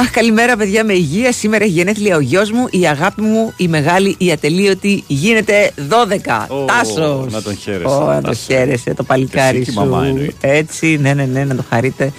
Αχ, 0.00 0.10
καλημέρα 0.10 0.56
παιδιά 0.56 0.84
με 0.84 0.92
υγεία. 0.92 1.32
Σήμερα 1.32 1.64
έχει 1.64 1.72
γενέθλια 1.72 2.16
ο 2.16 2.20
γιος 2.20 2.50
μου, 2.50 2.66
η 2.70 2.86
αγάπη 2.86 3.22
μου, 3.22 3.52
η 3.56 3.68
μεγάλη, 3.68 4.14
η 4.18 4.30
ατελείωτη. 4.32 5.04
Γίνεται 5.06 5.70
12. 5.88 6.46
Ω, 6.48 6.64
Τάσος. 6.64 7.32
να 7.32 7.42
τον 7.42 7.56
χαίρεσαι, 7.56 7.94
Ω, 7.94 8.04
να 8.04 8.14
τον 8.14 8.22
Τάσο. 8.22 8.40
χαίρεσαι, 8.46 8.94
το 8.94 9.02
παλικάρι 9.02 9.56
Και 9.56 9.62
εσύ 9.62 9.70
σου. 9.72 9.78
και 9.80 9.86
η 9.86 9.88
μαμά 9.90 10.06
εννοείται. 10.06 10.56
Έτσι, 10.56 10.96
ναι, 11.00 11.14
ναι, 11.14 11.24
ναι, 11.24 11.44
να 11.44 11.54
το 11.54 11.64
χαρείτε. 11.68 12.12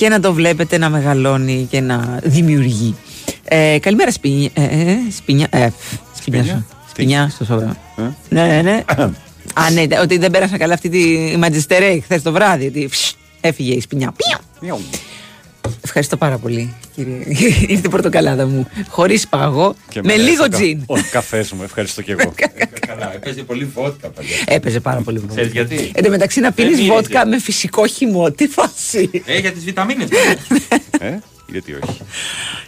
Και 0.00 0.08
να 0.08 0.20
το 0.20 0.32
βλέπετε 0.32 0.78
να 0.78 0.88
μεγαλώνει 0.88 1.66
και 1.70 1.80
να 1.80 2.20
δημιουργεί. 2.22 2.96
Ε, 3.44 3.78
καλημέρα, 3.80 4.10
Σπινιά. 4.10 4.50
Ε, 4.54 4.62
ε, 4.62 4.96
σπινιά. 5.16 5.46
Ε, 5.50 5.68
σπινιά. 6.14 6.44
σου. 6.44 6.66
Σπινιά, 6.90 7.28
στο 7.28 7.44
σώμα. 7.44 7.76
Ναι, 8.28 8.46
ναι, 8.46 8.62
ναι. 8.62 8.84
Α, 9.54 9.70
ναι, 9.70 10.00
ότι 10.00 10.18
δεν 10.18 10.30
πέρασα 10.30 10.58
καλά 10.58 10.74
αυτή 10.74 10.88
τη 10.88 11.36
Ματζιστερέ 11.36 12.00
χθες 12.00 12.22
το 12.22 12.32
βράδυ. 12.32 12.66
Ότι 12.66 12.88
φσ, 12.90 13.16
έφυγε 13.40 13.72
η 13.72 13.80
σπινιά. 13.80 14.12
Πιου. 14.60 14.80
Ευχαριστώ 15.84 16.16
πάρα 16.16 16.38
πολύ, 16.38 16.74
κύριε. 16.94 17.14
Ήρθε 17.72 17.86
η 17.86 17.88
πορτοκαλάδα 17.88 18.46
μου. 18.46 18.68
Χωρίς 18.88 19.28
παγό, 19.28 19.74
και 19.88 20.00
με 20.04 20.12
μέσα 20.16 20.28
λίγο 20.28 20.44
ο 20.44 20.48
κα- 20.48 20.56
τζιν. 20.56 20.82
Ο 20.86 20.94
καφές 21.10 21.52
μου, 21.52 21.62
ευχαριστώ 21.62 22.02
και 22.02 22.12
εγώ. 22.12 22.34
Καλά, 22.88 23.14
έπαιζε 23.14 23.42
πολύ 23.42 23.64
βότκα 23.64 24.08
παλιά. 24.08 24.36
Έπαιζε 24.46 24.80
πάρα 24.80 25.00
πολύ 25.00 25.18
βόλτα. 25.18 25.34
Ξέρεις 25.34 25.52
γιατί; 25.52 25.90
Εν 25.94 26.04
τω 26.04 26.10
μεταξύ 26.10 26.40
να 26.40 26.50
Δεν 26.50 26.54
πίνεις 26.54 26.72
μύριζε. 26.72 26.92
βότκα 26.92 27.26
με 27.26 27.38
φυσικό 27.38 27.86
χυμό. 27.86 28.30
Τι 28.30 28.46
φάση. 28.46 29.10
Ε, 29.24 29.38
για 29.38 29.52
τις 29.52 29.64
βιταμίνες. 29.64 30.08
ε, 31.00 31.18
γιατί 31.46 31.72
όχι. 31.72 32.00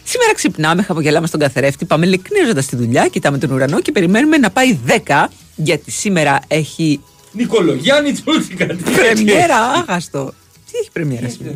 Σήμερα 0.03 0.33
ξυπνάμε, 0.35 0.81
χαμογελάμε 0.83 1.27
στον 1.27 1.39
καθρέφτη, 1.39 1.85
πάμε 1.85 2.05
λεκνίζοντα 2.05 2.61
στη 2.61 2.75
δουλειά, 2.75 3.07
κοιτάμε 3.07 3.37
τον 3.37 3.51
ουρανό 3.51 3.79
και 3.81 3.91
περιμένουμε 3.91 4.37
να 4.37 4.49
πάει 4.51 4.77
10, 4.87 5.25
γιατί 5.55 5.91
σήμερα 5.91 6.39
έχει 6.47 6.99
Νικολογιάννη 7.31 8.11
Τσούτσικα. 8.11 8.65
πρεμιέρα 8.95 9.57
άγαστο. 9.57 10.33
Τι 10.73 10.79
έχει 10.79 10.91
πρεμιέρα 10.93 11.29
σήμερα; 11.29 11.55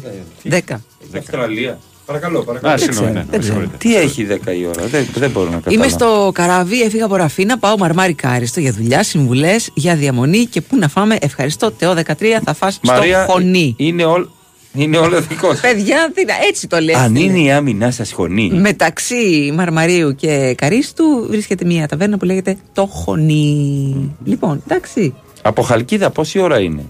10. 0.69 0.75
Αυστραλία. 1.17 1.79
Παρακαλώ, 2.05 2.43
παρακαλώ. 2.43 2.73
Α, 2.73 2.77
συγγνώμη, 2.77 3.11
ναι, 3.11 3.13
δεν 3.13 3.25
με 3.31 3.37
ξέρω. 3.37 3.43
συγχωρείτε. 3.43 3.77
Τι 3.77 3.95
έχει 3.95 4.27
10 4.45 4.55
η 4.59 4.65
ώρα, 4.65 4.85
δεν, 4.87 5.05
δεν 5.15 5.29
μπορώ 5.31 5.49
να 5.49 5.55
καταλάβω. 5.55 5.83
Είμαι 5.83 5.87
στο 5.87 6.31
καράβι, 6.33 6.81
έφυγα 6.81 7.05
από 7.05 7.15
Ραφίνα, 7.15 7.57
πάω 7.57 7.77
μαρμάρι 7.77 8.13
κάριστο 8.13 8.59
για 8.59 8.71
δουλειά, 8.71 9.03
συμβουλές, 9.03 9.69
για 9.73 9.95
διαμονή 9.95 10.45
και 10.45 10.61
πού 10.61 10.77
να 10.77 10.87
φάμε. 10.87 11.17
Ευχαριστώ, 11.21 11.71
Τεό 11.71 11.93
13, 11.93 12.13
θα 12.43 12.53
φας 12.53 12.79
Μαρία, 12.83 13.23
στο 13.23 13.31
χωνί. 13.31 13.73
Είναι, 13.77 14.05
όλ, 14.05 14.27
είναι 14.73 14.97
όλο 14.97 15.21
δικό 15.21 15.53
σου. 15.55 15.61
Παιδιά, 15.61 16.11
τι 16.13 16.25
να- 16.25 16.33
έτσι 16.47 16.67
το 16.67 16.79
λες. 16.79 16.95
Αν 16.95 17.15
φίλε. 17.15 17.19
είναι 17.19 17.39
η 17.39 17.51
άμυνά 17.51 17.91
σας 17.91 18.11
χωνή. 18.11 18.49
Μεταξύ 18.53 19.51
Μαρμαρίου 19.55 20.15
και 20.15 20.53
Καρίστου 20.57 21.25
βρίσκεται 21.29 21.65
μια 21.65 21.87
ταβέρνα 21.87 22.17
που 22.17 22.25
λέγεται 22.25 22.57
Το 22.73 22.85
Χωνί. 22.85 24.15
Λοιπόν, 24.23 24.63
εντάξει. 24.67 25.13
Από 25.41 25.61
Χαλκίδα 25.61 26.09
πόση 26.09 26.39
ώρα 26.39 26.59
είναι; 26.59 26.85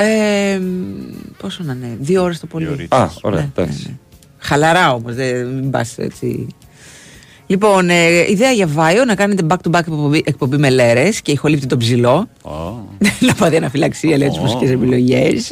Ε, 0.00 0.60
πόσο 1.42 1.62
να 1.62 1.72
είναι, 1.72 1.96
δύο 2.00 2.22
ώρες 2.22 2.40
το 2.40 2.46
πολύ. 2.46 2.86
Α, 2.88 3.08
ωραία, 3.20 3.40
Ναι, 3.40 3.48
εντάξει. 3.62 3.98
Χαλαρά 4.38 4.92
όμως, 4.94 5.14
δεν 5.14 5.46
μην 5.46 5.70
πας 5.70 5.94
έτσι. 5.98 6.46
Λοιπόν, 7.46 7.90
ε, 7.90 8.30
ιδέα 8.30 8.50
για 8.50 8.66
Βάιο 8.66 9.04
να 9.04 9.14
κάνετε 9.14 9.46
back-to-back 9.48 9.78
εκπομπή, 9.78 10.22
εκπομπή 10.26 10.56
με 10.56 10.70
λέρες 10.70 11.20
και 11.22 11.32
ηχολήπτη 11.32 11.66
τον 11.66 11.78
ψηλό. 11.78 12.28
να 13.26 13.34
πάτε 13.34 13.56
αναφυλαξία, 13.56 14.16
λέει 14.18 14.28
τις 14.28 14.38
μουσικές 14.38 14.70
επιλογές. 14.70 15.50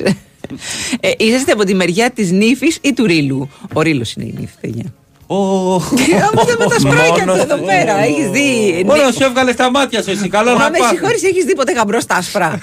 ε, 1.00 1.11
είσαστε 1.18 1.52
από 1.52 1.64
τη 1.64 1.74
μεριά 1.74 2.11
της 2.11 2.30
νύφης 2.30 2.78
ή 2.80 2.92
του 2.92 3.06
ρίλου; 3.06 3.48
Ο 3.72 3.80
ρίλος 3.80 4.12
είναι 4.12 4.24
η 4.24 4.35
νύφη, 4.38 4.54
παιδιά. 4.61 4.85
Είμαστε 5.28 6.54
με 6.59 6.66
τα 6.66 6.78
σπράκια 6.80 7.22
του 7.24 7.26
Μόνο- 7.30 7.42
εδώ 7.42 7.56
πέρα. 7.56 7.98
Έχεις 7.98 8.30
δει. 8.30 8.82
Μόνο 8.87 9.11
σου 9.12 9.22
έβγαλες 9.22 9.54
τα 9.56 9.70
μάτια 9.70 10.02
σου, 10.02 10.11
εσύ. 10.11 10.28
Καλό 10.28 10.52
Μα 10.52 10.59
να 10.59 10.70
με 10.70 10.78
πας. 10.78 10.88
συγχωρείς, 10.88 11.22
έχεις 11.22 11.44
δει 11.44 11.54
ποτέ 11.54 11.72
γαμπρός 11.72 12.02
στα 12.02 12.14
άσπρα; 12.14 12.61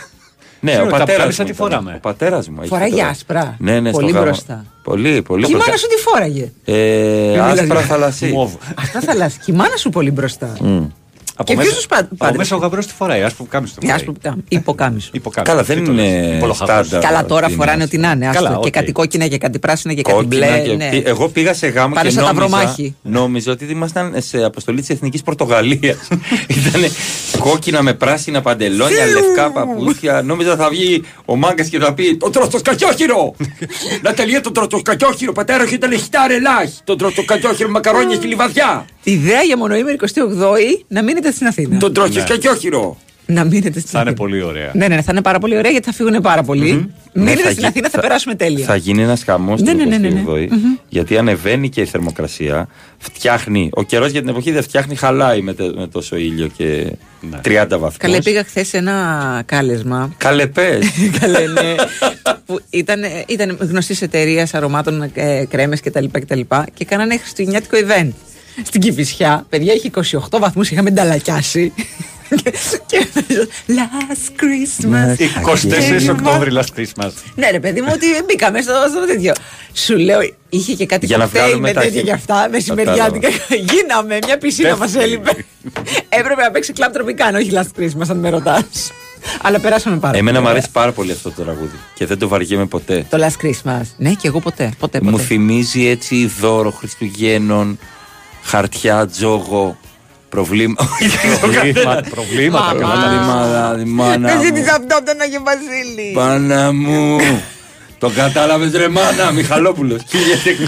Ναι, 0.63 0.71
ο 0.71 0.73
Ξέρω, 0.73 0.89
τα 0.89 0.97
πατέρας 0.97 1.21
κάμισα 1.21 1.43
μου. 1.43 1.49
τι 1.49 1.55
ήταν. 1.55 1.67
φοράμε. 1.69 1.93
Ο 1.95 1.99
πατέρας 1.99 2.49
μου. 2.49 2.57
έχει 2.59 2.67
Φοράγε 2.69 2.95
τώρα. 2.95 3.07
άσπρα. 3.07 3.55
Ναι, 3.59 3.79
ναι, 3.79 3.89
στο 3.89 3.99
Πολύ 3.99 4.11
γάμο. 4.11 4.23
μπροστά. 4.25 4.65
Πολύ, 4.83 5.21
πολύ 5.21 5.45
Και 5.45 5.51
η 5.51 5.55
μάνα 5.55 5.65
μπροστά. 5.69 5.87
σου 5.87 5.95
τι 5.95 6.01
φόραγε. 6.01 6.51
Ε, 6.65 7.39
άσπρα 7.39 7.63
Δηλαδή. 7.63 7.87
θαλασσί. 7.87 8.25
Μοβ. 8.25 8.53
Αυτά 8.77 8.99
θα 9.01 9.13
λας. 9.15 9.33
Και 9.37 9.51
η 9.51 9.55
μάνα 9.55 9.75
σου 9.75 9.89
πολύ 9.89 10.11
μπροστά. 10.11 10.53
Μμ. 11.33 11.39
Από 11.41 11.43
Και 11.51 11.55
μέσα- 11.55 11.67
ποιος 11.69 11.77
τους 11.77 11.87
πα- 11.87 11.97
Από 11.99 12.15
πάντρεψε; 12.17 12.37
μέσα 12.37 12.55
ο 12.55 12.59
γαμπρός 12.59 12.85
τι 12.87 12.93
φοράει, 12.93 13.21
άσπρο 13.23 13.45
κάμισο 13.49 13.73
το 13.75 13.79
Μια 13.83 13.97
φοράει. 13.97 14.15
άσπρο 14.17 14.43
υποκάμισο. 14.47 15.09
Υποκάμισο. 15.13 15.51
Καλά, 15.53 15.63
δεν 15.65 15.77
Τι 15.77 15.83
το 15.83 15.91
λες, 15.91 16.05
είναι 16.05 16.35
υπολοχαγός. 16.35 16.85
στάνταρ. 16.87 17.05
Καλά, 17.09 17.25
τώρα 17.25 17.45
είναι 17.47 17.55
φοράνε 17.55 17.83
αυτό. 17.83 17.97
ό,τι 17.97 18.05
να 18.07 18.11
είναι. 18.11 18.27
άστο. 18.27 18.43
Καλά, 18.43 18.55
Και 18.61 18.67
οκ. 18.67 18.69
κάτι 18.73 18.91
κόκκινα 18.91 19.27
και 19.27 19.37
κάτι 19.37 19.59
πράσινα 19.59 19.93
και 19.93 20.01
κάτι 20.01 20.15
Κόκκινα 20.15 20.47
μπλε. 20.47 20.59
και- 20.59 20.73
ναι. 20.75 20.89
τι- 20.89 21.01
Εγώ 21.05 21.29
πήγα 21.29 21.53
σε 21.53 21.67
γάμο 21.67 21.93
Πάνε 21.93 22.07
και 22.07 22.13
σαν 22.13 22.23
τα 22.25 22.33
νόμιζα, 22.33 22.47
βρωμάχη. 22.57 22.95
νόμιζα 23.01 23.51
ότι 23.51 23.65
ήμασταν 23.65 24.13
σε 24.17 24.43
αποστολή 24.43 24.79
της 24.79 24.89
Εθνικής 24.89 25.21
Πορτογαλίας. 25.23 25.97
Ήταν 26.67 26.81
κόκκινα 27.39 27.81
με 27.81 27.93
πράσινα 27.93 28.41
παντελόνια, 28.41 29.05
λευκά 29.05 29.51
παπούτσια. 29.51 30.21
Νόμιζα 30.21 30.55
θα 30.55 30.69
βγει 30.69 31.03
ο 31.25 31.35
μάγκας 31.35 31.67
και 31.67 31.79
θα 31.79 31.93
πει 31.93 32.17
Το 32.17 32.29
τροστοσκακιόχυρο! 32.29 33.35
Να 34.01 34.13
τελειώσει 34.13 34.41
το 34.41 34.51
τροστοσκακιόχυρο, 34.51 35.31
πατέρα 35.31 35.63
έχει 35.63 35.77
τα 35.77 35.87
λεχτά 35.87 36.27
ρελάχ. 36.27 36.69
Το 36.83 36.95
τροστοσκακιόχυρο 36.95 37.69
μακαρόνια 37.69 38.15
στη 38.15 38.27
λιβαδιά. 38.27 38.85
Ιδέα 39.03 39.41
για 39.41 39.57
μονοήμερη 39.57 39.97
28η 40.01 40.83
να 40.87 41.03
μείνετε 41.23 41.31
στην 41.35 41.47
Αθήνα. 41.47 41.79
Το 41.79 41.91
τροστοσκακιόχυρο. 41.91 42.97
Να 43.25 43.43
μείνετε 43.43 43.79
στην 43.79 43.91
Θα 43.91 43.99
είναι 43.99 44.09
Αθήνα. 44.09 44.13
πολύ 44.27 44.41
ωραία. 44.41 44.71
Ναι, 44.73 44.87
ναι, 44.87 44.95
ναι, 44.95 45.01
θα 45.01 45.11
είναι 45.11 45.21
πάρα 45.21 45.39
πολύ 45.39 45.57
ωραία 45.57 45.71
γιατί 45.71 45.85
θα 45.85 45.91
φύγουν 45.93 46.21
πάρα 46.21 46.43
πολλοί. 46.43 46.89
Μείνετε 47.13 47.35
Ναι, 47.35 47.41
θα 47.41 47.49
στην 47.49 47.59
γι- 47.59 47.65
Αθήνα, 47.65 47.89
θα, 47.89 47.95
θα- 47.95 48.01
περάσουμε 48.01 48.35
τέλεια. 48.35 48.65
Θα 48.65 48.75
γίνει 48.75 49.01
ένας 49.01 49.23
χαμός 49.23 49.61
Ναι, 49.61 49.69
την 49.75 49.77
ναι, 49.77 49.97
ναι, 49.97 50.09
ναι, 50.09 50.09
ναι. 50.09 50.23
28η, 50.27 50.47
γιατί 50.89 51.17
ανεβαίνει 51.17 51.69
και 51.69 51.81
η 51.81 51.85
θερμοκρασία. 51.85 52.67
Φτιάχνει. 52.97 53.69
Ο 53.73 53.83
καιρός 53.83 54.11
για 54.11 54.19
την 54.19 54.29
εποχή 54.29 54.51
δεν 54.51 54.63
φτιάχνει, 54.63 54.95
χαλάει 54.95 55.41
με, 55.41 55.53
τε- 55.53 55.75
με 55.75 55.87
τόσο 55.87 56.15
ήλιο 56.15 56.47
και 56.57 56.91
30 57.41 57.65
βαθμούς. 57.69 57.97
Καλέ, 57.97 58.21
πήγα 58.21 58.43
χθες 58.43 58.67
σε 58.67 58.77
ένα 58.77 59.41
κάλεσμα. 59.45 60.13
Καλέ, 60.17 60.47
πες. 60.47 60.85
Καλέ, 61.19 61.47
ναι. 61.47 61.75
που 62.45 62.59
ήταν, 62.69 63.01
ήταν 63.27 63.57
γνωστής 63.59 64.01
εταιρείας 64.01 64.53
αρωμάτων, 64.53 65.11
ε, 65.13 65.45
κρέμες 65.49 65.81
κτλ. 65.81 66.05
Και, 66.05 66.25
τα 66.25 66.35
λοιπά 66.35 66.67
και 66.73 66.85
κάνανε 66.85 67.17
χριστουγεννιάτικο 67.17 67.77
event. 67.87 68.09
Στην 68.63 68.81
Κυφυσιά, 68.81 69.45
παιδιά, 69.49 69.73
είχε 69.73 69.89
28 70.31 70.39
βαθμούς, 70.39 70.71
είχαμε 70.71 70.89
νταλακιάσει. 70.89 71.73
και, 72.39 72.51
και 72.87 73.47
Last 73.67 74.41
Christmas. 74.41 75.17
24 76.09 76.09
Οκτώβρη 76.11 76.51
last 76.53 76.79
Christmas. 76.79 77.11
Ναι, 77.35 77.49
ρε 77.51 77.59
παιδί 77.59 77.81
μου, 77.81 77.87
ότι 77.93 78.05
μπήκαμε 78.25 78.61
στο, 78.61 78.71
στο 78.89 79.05
τέτοιο. 79.05 79.33
Σου 79.73 79.97
λέω, 79.97 80.19
είχε 80.49 80.73
και 80.73 80.85
κάτι 80.85 81.05
Για 81.05 81.17
να 81.17 81.23
κοκτέιλ 81.23 81.43
βγάλουμε 81.45 81.67
με 81.67 81.73
τα 81.73 81.81
τέτοια 81.81 81.95
χι- 81.95 82.03
για 82.05 82.13
αυτά, 82.13 82.47
μεσημεριάτικα. 82.51 83.29
Γίναμε, 83.71 84.17
μια 84.25 84.37
πισίνα 84.37 84.77
μας 84.77 84.91
Δεύτερη. 84.91 85.11
έλειπε. 85.13 85.45
Έπρεπε 86.09 86.41
να 86.41 86.51
παίξει 86.51 86.73
κλαμπ 86.73 86.93
τροπικάνο, 86.93 87.37
όχι 87.37 87.51
last 87.53 87.79
Christmas, 87.81 88.05
αν 88.09 88.17
με 88.17 88.29
ρωτάς. 88.29 88.91
Αλλά 89.41 89.59
περάσαμε 89.59 89.97
πάρα 89.97 90.17
Εμένα 90.17 90.37
μου 90.37 90.43
πολύ. 90.45 90.57
αρέσει 90.57 90.71
πάρα 90.71 90.91
πολύ 90.91 91.11
αυτό 91.11 91.31
το 91.31 91.41
τραγούδι 91.43 91.75
και 91.93 92.05
δεν 92.05 92.17
το 92.17 92.27
βαριέμαι 92.27 92.65
ποτέ. 92.65 93.05
Το 93.09 93.17
last 93.21 93.45
Christmas. 93.45 93.81
Ναι, 93.97 94.13
και 94.13 94.27
εγώ 94.27 94.39
ποτέ. 94.39 94.63
ποτέ, 94.79 94.99
ποτέ. 94.99 95.11
Μου 95.11 95.19
θυμίζει 95.19 95.87
έτσι 95.87 96.31
δώρο 96.39 96.71
Χριστουγέννων, 96.71 97.79
χαρτιά, 98.43 99.07
τζόγο, 99.07 99.77
προβλήματα. 100.29 100.87
Προβλήματα, 101.41 102.03
προβλήματα, 102.09 102.73
Μαμά. 102.75 102.89
Προβλήματα, 102.99 103.79
η 103.81 103.85
μάνα 103.85 104.27
Δεν 104.27 104.37
μου. 104.37 104.43
ζήτησα 104.43 104.71
αυτό 104.75 104.97
από 104.97 105.05
τον 105.05 105.21
Άγιο 105.21 105.41
Βασίλη. 105.43 106.11
Πάνα 106.13 106.71
μου. 106.73 107.17
Το 107.99 108.09
κατάλαβες 108.15 108.71
ρε 108.71 108.87
μάνα, 108.89 109.31
Μιχαλόπουλος. 109.31 110.01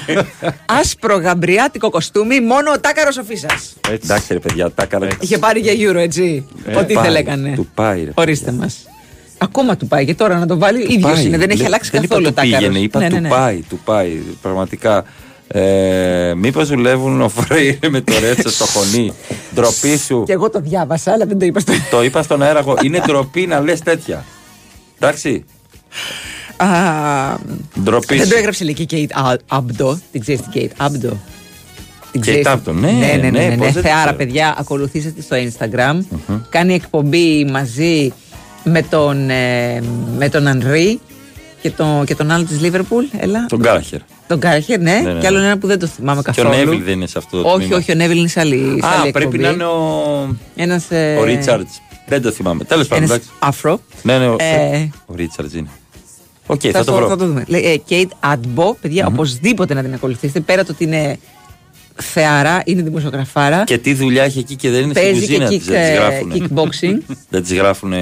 Άσπρο 0.80 1.16
γαμπριάτικο 1.18 1.90
κοστούμι, 1.90 2.42
μόνο 2.42 2.72
ο 2.72 2.80
Τάκαρος 2.80 3.18
ο 3.18 3.24
Φίσας. 3.24 3.74
Εντάξει 3.92 4.34
ρε 4.34 4.40
παιδιά, 4.40 4.72
τα 4.72 4.84
έκανα. 4.84 5.08
Είχε 5.20 5.38
πάρει 5.38 5.60
για 5.60 5.74
Euro, 5.92 5.96
έτσι. 5.96 6.46
Ε, 6.66 6.76
Ό,τι 6.76 6.94
πάει, 6.94 7.04
ήθελε 7.04 7.20
έκανε. 7.20 7.52
Του 7.56 7.68
πάει 7.76 8.04
ρε. 8.04 8.12
Ορίστε 8.14 8.52
μας. 8.52 8.78
Ακόμα 9.38 9.78
του 9.78 9.88
πάει 9.88 10.06
και 10.06 10.16
τώρα 10.16 10.38
να 10.40 10.46
το 10.46 10.58
βάλει. 10.58 10.82
ίδιος 10.84 11.12
Πάει. 11.12 11.26
είναι, 11.26 11.38
δεν 11.38 11.50
έχει 11.50 11.58
Δεν- 11.58 11.68
αλλάξει 11.68 11.90
δεν 11.92 12.02
καθόλου 12.02 12.26
ο 12.26 12.30
είπα 12.30 12.42
του 12.42 12.48
Τάκαρος. 12.50 12.68
πήγαινε, 12.68 12.84
είπα 12.86 13.00
του 13.20 13.28
πάει, 13.30 13.62
του 13.70 13.80
πάει. 13.86 14.12
Πραγματικά. 14.42 15.04
Ε, 15.48 16.34
Μήπως 16.38 16.68
δουλεύουν 16.68 17.22
ο 17.22 17.30
Φρέιρε 17.30 17.90
με 17.90 18.02
το 18.02 18.14
ρέτσο 18.20 18.50
στο 18.50 18.66
χωνί; 18.66 19.14
Ντροπή 19.56 19.98
σου. 19.98 20.24
Και 20.26 20.34
εγώ 20.34 20.50
το 20.50 20.60
διάβασα, 20.60 21.12
αλλά 21.12 21.26
δεν 21.26 21.40
το 21.40 21.46
είπα 21.46 21.60
στο. 21.60 21.74
Το 21.92 22.04
είπα 22.04 22.24
στον 22.24 22.42
αέρα 22.42 22.60
εγώ. 22.60 22.78
Είναι 22.84 23.00
ντροπή 23.06 23.48
να 23.48 23.60
λες 23.60 23.80
τέτοια. 23.80 24.26
Εντάξει. 25.00 25.46
Α, 26.58 26.68
Ντροπή 27.84 28.16
δεν 28.16 28.26
σου. 28.26 28.32
το 28.32 28.38
έγραψε 28.38 28.64
λέει 28.64 28.74
και 28.74 28.96
η 28.96 29.10
Kate 29.14 29.58
Abdo. 29.58 29.98
Την 30.12 30.22
ξέρεις 30.22 30.42
την 30.42 30.52
Kate 30.54 30.86
Abdo. 30.86 31.12
Την 32.12 32.22
Kate 32.22 32.28
ξέρεις; 32.28 32.48
Upton, 32.48 32.74
ναι, 32.74 32.92
ναι, 32.92 33.06
ναι, 33.06 33.16
ναι, 33.16 33.30
ναι, 33.30 33.48
ναι. 33.48 33.58
πώς 33.58 33.72
δεν 33.72 33.84
τη 33.84 33.88
Θεάρα, 33.88 34.02
ξέρω. 34.02 34.16
παιδιά, 34.16 34.56
ακολουθήστε 34.58 35.10
τη 35.10 35.22
στο 35.22 35.36
Instagram. 35.36 36.18
Κάνει 36.50 36.74
εκπομπή 36.74 37.46
μαζί 37.46 38.14
με 38.64 38.82
τον, 38.82 39.30
ε, 39.30 39.82
με 40.18 40.30
τον 40.30 40.48
Ανρί 40.48 41.00
Και, 41.62 41.72
το, 41.72 42.04
και 42.06 42.16
τον 42.16 42.32
άλλο 42.32 42.44
της 42.44 42.62
Λίβερπουλ, 42.62 43.06
έλα. 43.18 43.46
Τον 43.46 43.60
Γκάλαχερ. 43.60 44.00
Τον 44.28 44.40
Κάρχερ, 44.40 44.80
ναι. 44.80 45.00
Ναι, 45.04 45.14
ναι, 45.14 45.20
Και 45.20 45.28
άλλο 45.28 45.40
ναι. 45.40 45.46
ένα 45.46 45.58
που 45.58 45.68
δεν 45.68 45.80
το 45.80 45.88
θυμάμαι 45.88 46.22
Και 46.22 46.30
ο 46.30 46.34
καθόλου. 46.34 46.56
Νέβιλ 46.58 46.84
δεν 46.84 46.94
είναι 46.94 47.08
σε 47.08 47.18
αυτό 47.18 47.42
το 47.42 47.48
Όχι, 47.50 47.58
τμήμα. 47.60 47.76
όχι, 47.78 47.92
ο 47.92 47.96
Νέβιλ 47.96 48.18
είναι 48.18 48.28
σε 48.28 48.40
άλλη, 48.40 48.78
σε 48.82 48.88
Α, 48.88 48.90
άλλη 49.02 49.12
πρέπει 49.12 49.26
εκπομπή. 49.36 49.44
να 49.44 49.50
είναι 49.50 49.64
ο. 49.66 50.36
Ένας, 50.56 50.92
ε, 50.92 51.16
Ο 51.20 51.24
Ρίτσαρτς. 51.24 51.82
Δεν 52.08 52.22
το 52.22 52.32
θυμάμαι. 52.32 52.64
Τέλος 52.64 52.88
πάντων. 52.88 53.04
Ένας 53.04 53.16
εντάξει. 53.16 53.34
αφρο. 53.40 53.80
Ναι, 54.04 54.18
ναι, 54.18 54.28
ο, 54.28 54.36
Ε, 54.40 54.90
ο 55.06 55.14
Ρίτσαρτς 55.16 55.54
είναι. 55.54 55.68
Οκ, 56.48 56.60
θα, 56.64 56.72
θα 56.72 56.80
το 56.84 56.92
το, 56.92 56.98
βρω. 56.98 57.08
θα 57.08 57.16
το 57.18 57.26
δούμε. 57.26 57.44
Λέει, 57.48 57.62
ε, 57.62 57.82
Kate 57.90 58.34
Adbo, 58.34 58.76
παιδιά, 58.82 59.06
οπωσδήποτε 59.08 59.74
να 59.74 59.84
την 59.84 59.94
ακολουθήσετε. 59.94 60.40
Πέρα 60.40 60.64
το 60.64 60.72
ότι 60.72 60.84
είναι 60.84 61.20
θεαρά, 62.02 62.62
είναι 62.66 62.82
δημοσιογραφάρα. 62.82 63.64
Και 63.64 63.78
τι 63.78 63.94
δουλειά 63.94 64.24
έχει 64.24 64.40
εκεί 64.40 64.56
και 64.56 64.70
δεν 64.70 64.82
είναι 64.84 64.94
στην 64.94 65.04
Παίζει 65.12 65.20
κουζίνα 65.26 65.48
και 65.50 65.58
της, 65.58 65.66
δεν 65.68 65.76
τις 65.82 65.90
kick, 65.90 65.92
ε, 65.92 65.94
γράφουν. 65.94 66.32
kickboxing. 66.34 67.16
Δεν 67.30 67.42
τις 67.42 67.54
γράφουν. 67.54 67.94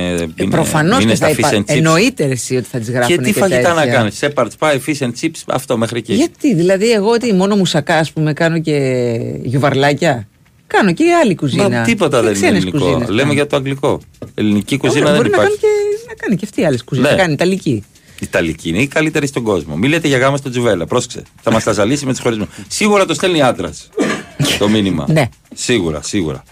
Προφανώς 0.50 1.06
και 1.06 1.16
θα 1.16 1.30
υπάρχει. 1.30 1.58
chips. 1.60 1.64
Εννοείται 1.76 2.24
εσύ 2.24 2.56
ότι 2.56 2.68
θα 2.72 2.80
τις 2.80 2.90
γράφουν. 2.90 3.16
Και 3.18 3.22
τι 3.24 3.34
φαγητά 3.34 3.74
να 3.74 3.82
τέτοια. 3.82 3.94
κάνεις. 3.94 4.18
Σέπαρτ 4.18 4.52
πάει, 4.60 4.80
fish 4.88 5.00
and 5.06 5.12
chips, 5.22 5.42
αυτό 5.46 5.78
μέχρι 5.78 5.98
εκεί. 5.98 6.14
Γιατί, 6.14 6.56
δηλαδή, 6.56 6.92
εγώ 6.92 7.10
ότι 7.10 7.34
μόνο 7.34 7.56
μουσακά, 7.56 7.98
ας 7.98 8.12
πούμε, 8.12 8.34
κάνω 8.34 8.60
και 8.60 9.00
γιουβαρλάκια. 9.44 10.28
Κάνω 10.68 10.94
και 10.94 11.04
άλλη 11.24 11.36
κουζίνα. 11.36 11.70
Μα 11.70 11.82
τίποτα 11.82 12.18
Και 12.20 12.26
δεν 12.26 12.36
είναι 12.36 12.40
ξένες 12.42 12.62
ελληνικό. 12.64 12.78
κουζίνες 12.86 13.08
Λέμε 13.10 13.22
κάνω. 13.22 13.34
για 13.34 13.48
το 13.48 13.56
αγγλικό. 13.56 14.00
Ελληνική 14.34 14.78
κουζίνα 14.78 15.00
Ωραία, 15.00 15.12
δεν 15.14 15.22
μπορεί 15.22 15.30
να 15.30 15.38
κάνει, 15.38 15.50
υπάρχει. 15.54 15.76
και, 15.98 16.08
να 16.08 16.14
κάνει 16.14 16.36
και 16.36 16.46
αυτή 16.46 16.66
άλλε 16.66 16.78
κουζίνε. 16.86 17.08
Ναι. 17.08 17.16
Να 17.16 17.22
κάνει 17.22 17.34
Ιταλική. 17.34 17.84
Η 18.20 18.26
Ιταλική 18.26 18.70
είναι 18.70 18.82
η 18.82 18.88
καλύτερη 18.88 19.28
στον 19.28 19.44
κόσμο. 19.44 19.76
Μην 19.76 19.90
λέτε 19.90 20.08
για 20.08 20.18
γάμα 20.18 20.38
στο 20.38 20.50
τζουβέλα. 20.50 20.86
Πρόσεξε. 20.86 21.24
Θα 21.42 21.52
μας 21.52 21.64
τα 21.64 21.72
ζαλίσει 21.72 22.06
με 22.06 22.12
τους 22.12 22.22
χωρισμούς. 22.22 22.48
Σίγουρα 22.68 23.06
το 23.06 23.14
στέλνει 23.14 23.42
άντρας. 23.42 23.90
το 24.60 24.70
μήνυμα. 24.70 25.06
Ναι. 25.10 25.30
Σίγουρα, 25.54 26.02
σίγουρα. 26.02 26.44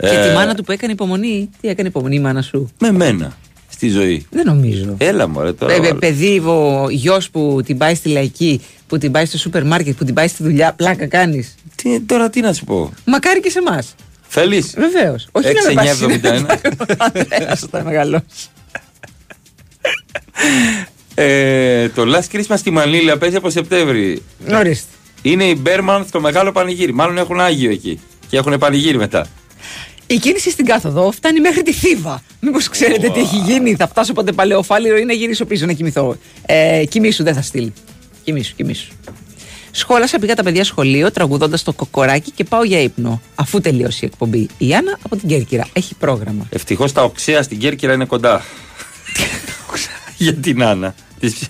Και 0.00 0.06
Ε, 0.06 0.28
τη 0.28 0.34
μάνα 0.34 0.54
του 0.54 0.62
που 0.62 0.72
έκανε 0.72 0.92
υπομονή. 0.92 1.50
Τι 1.60 1.68
έκανε 1.68 1.88
υπομονή 1.88 2.16
η 2.16 2.20
μάνα 2.20 2.42
σου; 2.42 2.70
Με 2.78 2.92
μένα. 2.92 3.36
Στη 3.68 3.88
ζωή. 3.88 4.26
Δεν 4.30 4.46
νομίζω. 4.46 4.94
Έλα 4.98 5.28
μωρέ 5.28 5.52
τώρα. 5.52 5.72
Ε, 5.72 5.76
ε, 5.76 5.80
βάλε. 5.80 5.94
παιδί, 5.94 6.38
ο 6.38 6.86
γιος 6.90 7.30
που 7.30 7.60
την 7.64 7.78
πάει 7.78 7.94
στη 7.94 8.08
λαϊκή, 8.08 8.60
που 8.86 8.98
την 8.98 9.10
πάει 9.12 9.26
στο 9.26 9.38
σούπερ 9.38 9.64
μάρκετ, 9.64 9.96
που 9.96 10.04
την 10.04 10.14
πάει 10.14 10.28
στη 10.28 10.42
δουλειά, 10.42 10.72
πλάκα 10.72 11.06
κάνεις; 11.06 11.54
Τι, 11.74 12.00
τώρα 12.00 12.30
τι 12.30 12.40
να 12.40 12.52
σου 12.52 12.64
πω; 12.64 12.92
Μακάρι 13.04 13.40
και 13.40 13.50
σε 13.50 13.58
εμάς. 13.58 13.94
Θέλεις; 14.28 14.74
Βεβαίως. 14.76 15.28
Όχι 15.32 15.46
να 15.46 15.52
με 15.68 15.72
πάει 15.72 15.88
6-9-71. 15.98 16.44
Ανδρέας 17.14 17.62
όταν 17.62 17.84
μεγαλώσει. 17.84 18.24
Ε, 21.18 21.88
το 21.88 22.02
Last 22.06 22.36
Christmas 22.36 22.56
στη 22.56 22.70
Μανίλα 22.70 23.18
παίζει 23.18 23.36
από 23.36 23.50
Σεπτέμβρη. 23.50 24.22
Ορίστε. 24.52 24.88
Είναι 25.22 25.44
η 25.44 25.56
Μπέρμαν 25.58 26.04
στο 26.08 26.20
μεγάλο 26.20 26.52
πανηγύρι. 26.52 26.92
Μάλλον 26.92 27.18
έχουν 27.18 27.40
Άγιο 27.40 27.70
εκεί. 27.70 28.00
Και 28.28 28.36
έχουν 28.36 28.58
πανηγύρι 28.58 28.96
μετά. 28.96 29.26
Η 30.06 30.16
κίνηση 30.16 30.50
στην 30.50 30.64
κάθοδο 30.64 31.10
φτάνει 31.10 31.40
μέχρι 31.40 31.62
τη 31.62 31.72
Θήβα. 31.72 32.22
Μήπως 32.40 32.68
ξέρετε 32.68 33.08
τι 33.08 33.20
έχει 33.20 33.36
γίνει. 33.36 33.74
Θα 33.74 33.88
φτάσω 33.88 34.12
ποτέ 34.12 34.32
παλαιοφάλιρο 34.32 34.96
ή 34.96 35.04
να 35.04 35.12
γυρίσω 35.12 35.44
πίσω 35.44 35.66
να 35.66 35.72
κοιμηθώ. 35.72 36.16
Ε, 36.46 36.84
κοιμήσου, 36.88 37.22
δεν 37.22 37.34
θα 37.34 37.42
στείλει. 37.42 37.72
Κοιμήσου, 38.24 38.54
κοιμήσου. 38.54 38.92
Σχόλασα, 39.70 40.18
πήγα 40.18 40.34
τα 40.34 40.42
παιδιά 40.42 40.64
σχολείο 40.64 41.10
τραγουδώντας 41.10 41.62
το 41.62 41.72
κοκοράκι 41.72 42.30
και 42.30 42.44
πάω 42.44 42.64
για 42.64 42.80
ύπνο. 42.80 43.20
Αφού 43.34 43.60
τελειώσει 43.60 44.04
η 44.04 44.08
εκπομπή. 44.12 44.48
Η 44.58 44.74
Άννα 44.74 44.98
από 45.02 45.16
την 45.16 45.28
Κέρκυρα 45.28 45.66
έχει 45.72 45.94
πρόγραμμα. 45.94 46.46
Ευτυχώς 46.50 46.92
τα 46.92 47.02
οξέα 47.02 47.42
στην 47.42 47.58
Κέρκυρα 47.58 47.92
είναι 47.92 48.04
κοντά. 48.04 48.42
Για 50.24 50.34
την 50.34 50.62
Άννα. 50.64 50.94
Της- 51.20 51.48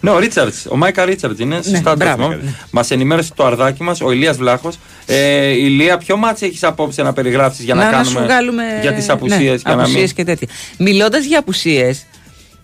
Ναι, 0.00 0.10
ο 0.10 0.18
Ρίτσαρτς, 0.18 0.66
ο 0.70 0.76
Μάικα 0.76 1.04
Ρίτσαρτς 1.04 1.40
είναι 1.40 1.62
σωστά 1.62 1.90
το 1.90 1.96
μπράβο. 1.96 2.22
θυμάμαι. 2.22 2.54
Μας 2.70 2.90
ενημέρωσε 2.90 3.32
το 3.34 3.44
αρδάκι 3.46 3.82
μας, 3.82 4.00
ο 4.00 4.10
Ηλίας 4.12 4.36
Βλάχος. 4.36 4.78
Ε, 5.06 5.46
Ηλία, 5.48 5.98
ποιο 5.98 6.16
μάτς 6.16 6.42
έχεις 6.42 6.62
απόψε 6.64 7.02
να 7.02 7.12
περιγράψεις 7.12 7.64
για 7.64 7.74
να, 7.74 7.84
να, 7.84 7.90
κάνουμε. 7.90 8.10
σου 8.18 8.24
βγάλουμε. 8.24 8.62
Για 8.82 8.92
τις 8.92 9.08
απουσίες. 9.08 9.40
ναι, 9.40 9.44
για 9.66 9.74
να 9.74 9.82
απουσίες 9.82 10.02
μην... 10.04 10.14
και 10.14 10.24
τέτοια. 10.24 10.48
Μιλώντας 10.78 11.24
για 11.24 11.38
απουσίες, 11.38 12.06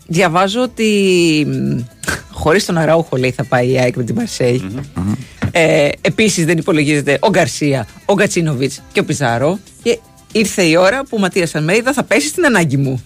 διαβάζω 0.07 0.63
ότι 0.63 1.47
χωρίς 2.33 2.65
τον 2.65 2.79
Αραούχο 2.79 3.17
λέει 3.17 3.31
θα 3.31 3.45
πάει 3.45 3.71
η 3.71 3.79
ΑΕΚ 3.79 3.97
με 3.97 4.03
την 4.03 4.15
μαρσεη 4.15 4.83
Ε, 5.51 5.89
Επίσης 6.01 6.45
δεν 6.45 6.59
υπολογίζεται 6.59 7.17
ο 7.21 7.29
Γκαρσία, 7.31 7.87
ο 8.05 8.15
Γκατσίνοβιτς 8.15 8.83
και 8.93 9.01
ο 9.01 9.05
Πιζάρο. 9.05 9.59
Και 9.83 9.99
ήρθε 10.33 10.63
η 10.63 10.77
ώρα 10.77 11.01
που 11.03 11.09
ο 11.11 11.19
Ματίας 11.19 11.55
Αλμέιδα 11.55 11.93
θα 11.93 12.03
πέσει 12.03 12.29
στην 12.29 12.45
ανάγκη 12.45 12.77
μου. 12.77 13.05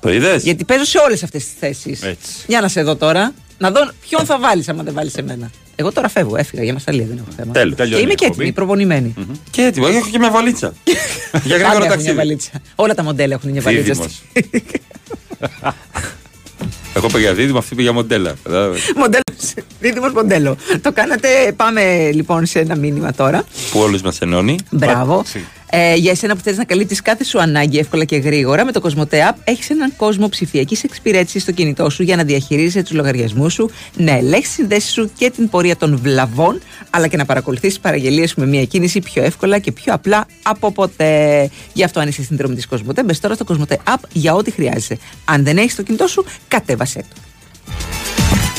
Το 0.00 0.12
είδες; 0.12 0.42
Γιατί 0.42 0.64
παίζω 0.64 0.84
σε 0.84 0.98
όλες 0.98 1.22
αυτές 1.22 1.44
τις 1.44 1.52
θέσεις. 1.60 2.02
Έτσι. 2.02 2.30
Για 2.46 2.60
να 2.60 2.68
σε 2.68 2.82
δω 2.82 2.96
τώρα. 2.96 3.32
Να 3.58 3.70
δω 3.70 3.90
ποιον 4.08 4.24
θα 4.24 4.38
βάλεις 4.38 4.68
άμα 4.68 4.82
δεν 4.82 4.94
βάλεις 4.94 5.14
εμένα. 5.14 5.50
Εγώ 5.76 5.92
τώρα 5.92 6.08
φεύγω, 6.08 6.36
έφυγα 6.36 6.62
για 6.62 6.72
μασταλία, 6.72 7.06
δεν 7.06 7.16
έχω 7.16 7.26
θέμα. 7.36 7.52
Τέλος. 7.52 7.74
Και 7.74 7.82
Τελειώνει 7.82 8.02
είμαι 8.02 8.12
η 8.12 8.14
και 8.14 8.24
εκπομπή. 8.24 8.40
έτοιμη, 8.42 8.54
προπονημένη. 8.56 9.14
Και 9.50 9.62
έτοιμο, 9.62 9.86
έχω 9.90 10.08
και 10.10 10.18
μια 10.18 10.30
βαλίτσα. 10.30 10.74
για 10.84 10.94
Πάντα 11.32 11.48
γρήγορο 11.54 11.66
έχουν 11.68 11.78
μια 11.80 11.88
ταξίδι. 11.88 12.14
βαλίτσα. 12.14 12.50
Όλα 12.74 12.94
τα 12.94 13.02
μοντέλα 13.02 13.34
έχουν 13.34 13.50
μια 13.50 13.60
βαλίτσα. 13.60 13.92
Δίδυμος. 13.92 14.22
Εγώ 16.94 17.06
πήγα 17.06 17.18
για 17.18 17.34
δίδυμο, 17.34 17.58
αυτή 17.58 17.70
πήγε 17.74 17.82
για 17.82 17.92
μοντέλα. 17.92 18.34
Κατάλαβες. 18.42 18.92
Μοντέλο. 18.96 19.22
Δίδυμος 19.80 20.12
μοντέλο. 20.12 20.56
Το 20.82 20.92
κάνατε. 20.92 21.28
Πάμε 21.56 22.10
λοιπόν 22.12 22.46
σε 22.46 22.58
ένα 22.58 22.76
μήνυμα 22.76 23.12
τώρα. 23.12 23.44
Που 23.70 23.80
όλους 23.80 24.02
μας 24.02 24.20
ενώνει. 24.20 24.58
Μπράβο. 24.70 25.24
Ε, 25.72 25.94
για 25.94 26.10
εσένα 26.10 26.36
που 26.36 26.40
θέλει 26.42 26.56
να 26.56 26.64
καλύπτεις 26.64 27.02
κάθε 27.02 27.24
σου 27.24 27.40
ανάγκη 27.40 27.78
εύκολα 27.78 28.04
και 28.04 28.16
γρήγορα, 28.16 28.64
με 28.64 28.72
το 28.72 28.80
Cosmote 28.84 29.14
App 29.14 29.34
έχεις 29.44 29.70
έναν 29.70 29.92
κόσμο 29.96 30.28
ψηφιακής 30.28 30.84
εξυπηρέτησης 30.84 31.42
στο 31.42 31.52
κινητό 31.52 31.90
σου 31.90 32.02
για 32.02 32.16
να 32.16 32.24
διαχειρίζεσαι 32.24 32.82
τους 32.82 32.92
λογαριασμούς 32.92 33.52
σου, 33.52 33.70
να 33.96 34.12
ελέγξεις 34.12 34.42
τις 34.42 34.54
συνδέσεις 34.54 34.92
σου 34.92 35.10
και 35.18 35.30
την 35.30 35.48
πορεία 35.48 35.76
των 35.76 35.96
βλαβών, 35.96 36.60
αλλά 36.90 37.06
και 37.06 37.16
να 37.16 37.24
παρακολουθήσεις 37.24 37.80
παραγγελίες 37.80 38.30
σου 38.30 38.40
με 38.40 38.46
μια 38.46 38.64
κίνηση 38.64 39.00
πιο 39.00 39.22
εύκολα 39.22 39.58
και 39.58 39.72
πιο 39.72 39.94
απλά 39.94 40.26
από 40.42 40.72
ποτέ. 40.72 41.50
Γι' 41.72 41.84
αυτό, 41.84 42.00
αν 42.00 42.08
είσαι 42.08 42.22
συνδρομή 42.22 42.54
της 42.54 42.66
Cosmote, 42.70 43.04
μπες 43.04 43.20
τώρα 43.20 43.34
στο 43.34 43.44
Cosmote 43.48 43.74
App 43.74 44.00
για 44.12 44.34
ό,τι 44.34 44.50
χρειάζεσαι. 44.50 44.98
Αν 45.24 45.44
δεν 45.44 45.56
έχεις 45.56 45.74
το 45.74 45.82
κινητό 45.82 46.06
σου, 46.06 46.24
κατέβασέ 46.48 46.98
το. 46.98 47.20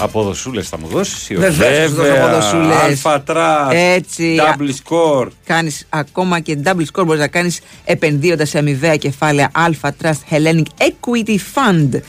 Αποδοσούλες 0.04 0.70
θα 0.70 0.78
μου 0.80 0.88
δώσεις 0.88 1.30
ή 1.30 1.36
όχι; 1.36 1.44
Βεβαίως. 1.50 1.80
θα 1.80 1.88
σου 1.88 1.96
δώσω 1.96 2.10
Βέβαια. 2.12 2.28
ποδοσούλες. 2.30 2.76
Alpha 2.84 3.22
Trust, 3.22 3.68
Έτσι. 3.74 4.36
Double 4.40 4.70
score. 4.70 5.28
Κάνεις 5.46 5.86
ακόμα 5.90 6.40
και 6.40 6.58
double 6.66 6.86
score. 6.94 7.06
Μπορείς 7.06 7.22
να 7.22 7.28
κάνεις 7.28 7.60
επενδύοντας 7.86 8.50
σε 8.50 8.58
αμοιβαία 8.58 8.96
κεφάλαια 8.96 9.52
Alpha 9.56 9.90
Trust 10.02 10.34
Hellenic 10.36 10.66
Equity 10.78 11.36
Fund. 11.36 12.00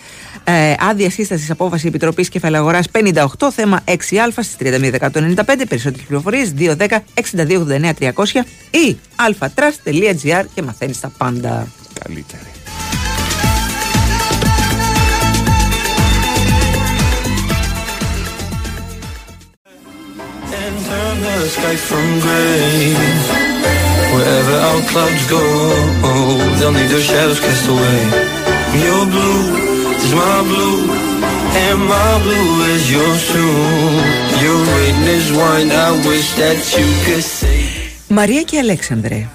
Ε, 0.45 0.75
άδεια 0.79 1.11
σύστασης 1.11 1.51
απόφαση 1.51 1.87
Επιτροπής 1.87 2.29
Κεφαλαιαγοράς 2.29 2.87
58, 2.91 3.51
θέμα 3.51 3.81
6α 3.85 4.43
στις 4.43 4.57
31 4.59 5.67
Περισσότερες 5.69 6.07
πληροφορίες 6.07 6.53
210 6.59 7.03
6289 7.15 7.93
300 7.93 8.45
ή 8.71 8.97
alphatrust.gr 9.29 10.45
και 10.55 10.63
μαθαίνεις 10.63 11.01
τα 11.01 11.13
πάντα. 11.19 11.67
Καλύτερη. 12.05 12.62
and 21.12 21.22
turn 21.22 21.22
the 21.22 21.50
sky 21.50 21.76
from 21.76 22.20
gray. 22.20 22.94
Wherever 24.14 24.56
our 24.70 24.82
clouds 24.92 25.26
go, 25.36 25.44
they'll 26.58 26.72
need 26.72 26.90
their 26.90 27.02
shadows 27.02 27.40
cast 27.40 27.68
away. 27.74 28.00
Your 28.86 29.04
blue 29.14 29.42
is 30.04 30.14
my 30.14 30.40
blue, 30.50 30.80
and 31.66 31.80
my 31.96 32.12
blue 32.26 32.52
is 32.76 32.84
yours 32.92 33.22
too. 33.34 33.56
Your 34.44 34.60
rain 34.74 34.98
is 35.18 35.28
wine, 35.40 35.72
I 35.72 35.90
wish 36.08 36.28
that 36.42 36.60
you 36.78 36.88
could 37.06 37.24
say. 37.24 37.60
Μαρία 38.10 38.42
και 38.42 38.58
Αλέξανδρε. 38.58 39.28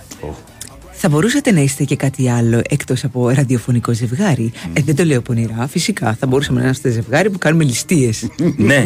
Θα 0.99 1.09
μπορούσατε 1.09 1.51
να 1.51 1.61
είστε 1.61 1.83
και 1.83 1.95
κάτι 1.95 2.29
άλλο 2.29 2.61
εκτός 2.69 3.03
από 3.03 3.29
ραδιοφωνικό 3.29 3.93
ζευγάρι; 3.93 4.51
Ε, 4.73 4.81
δεν 4.81 4.95
το 4.95 5.03
λέω 5.03 5.21
πονηρά. 5.21 5.67
Φυσικά 5.71 6.17
θα 6.19 6.27
μπορούσαμε 6.27 6.59
να 6.59 6.65
είμαστε 6.65 6.89
ζευγάρι 6.89 7.29
που 7.29 7.37
κάνουμε 7.37 7.63
ληστείες. 7.63 8.27
ναι. 8.57 8.85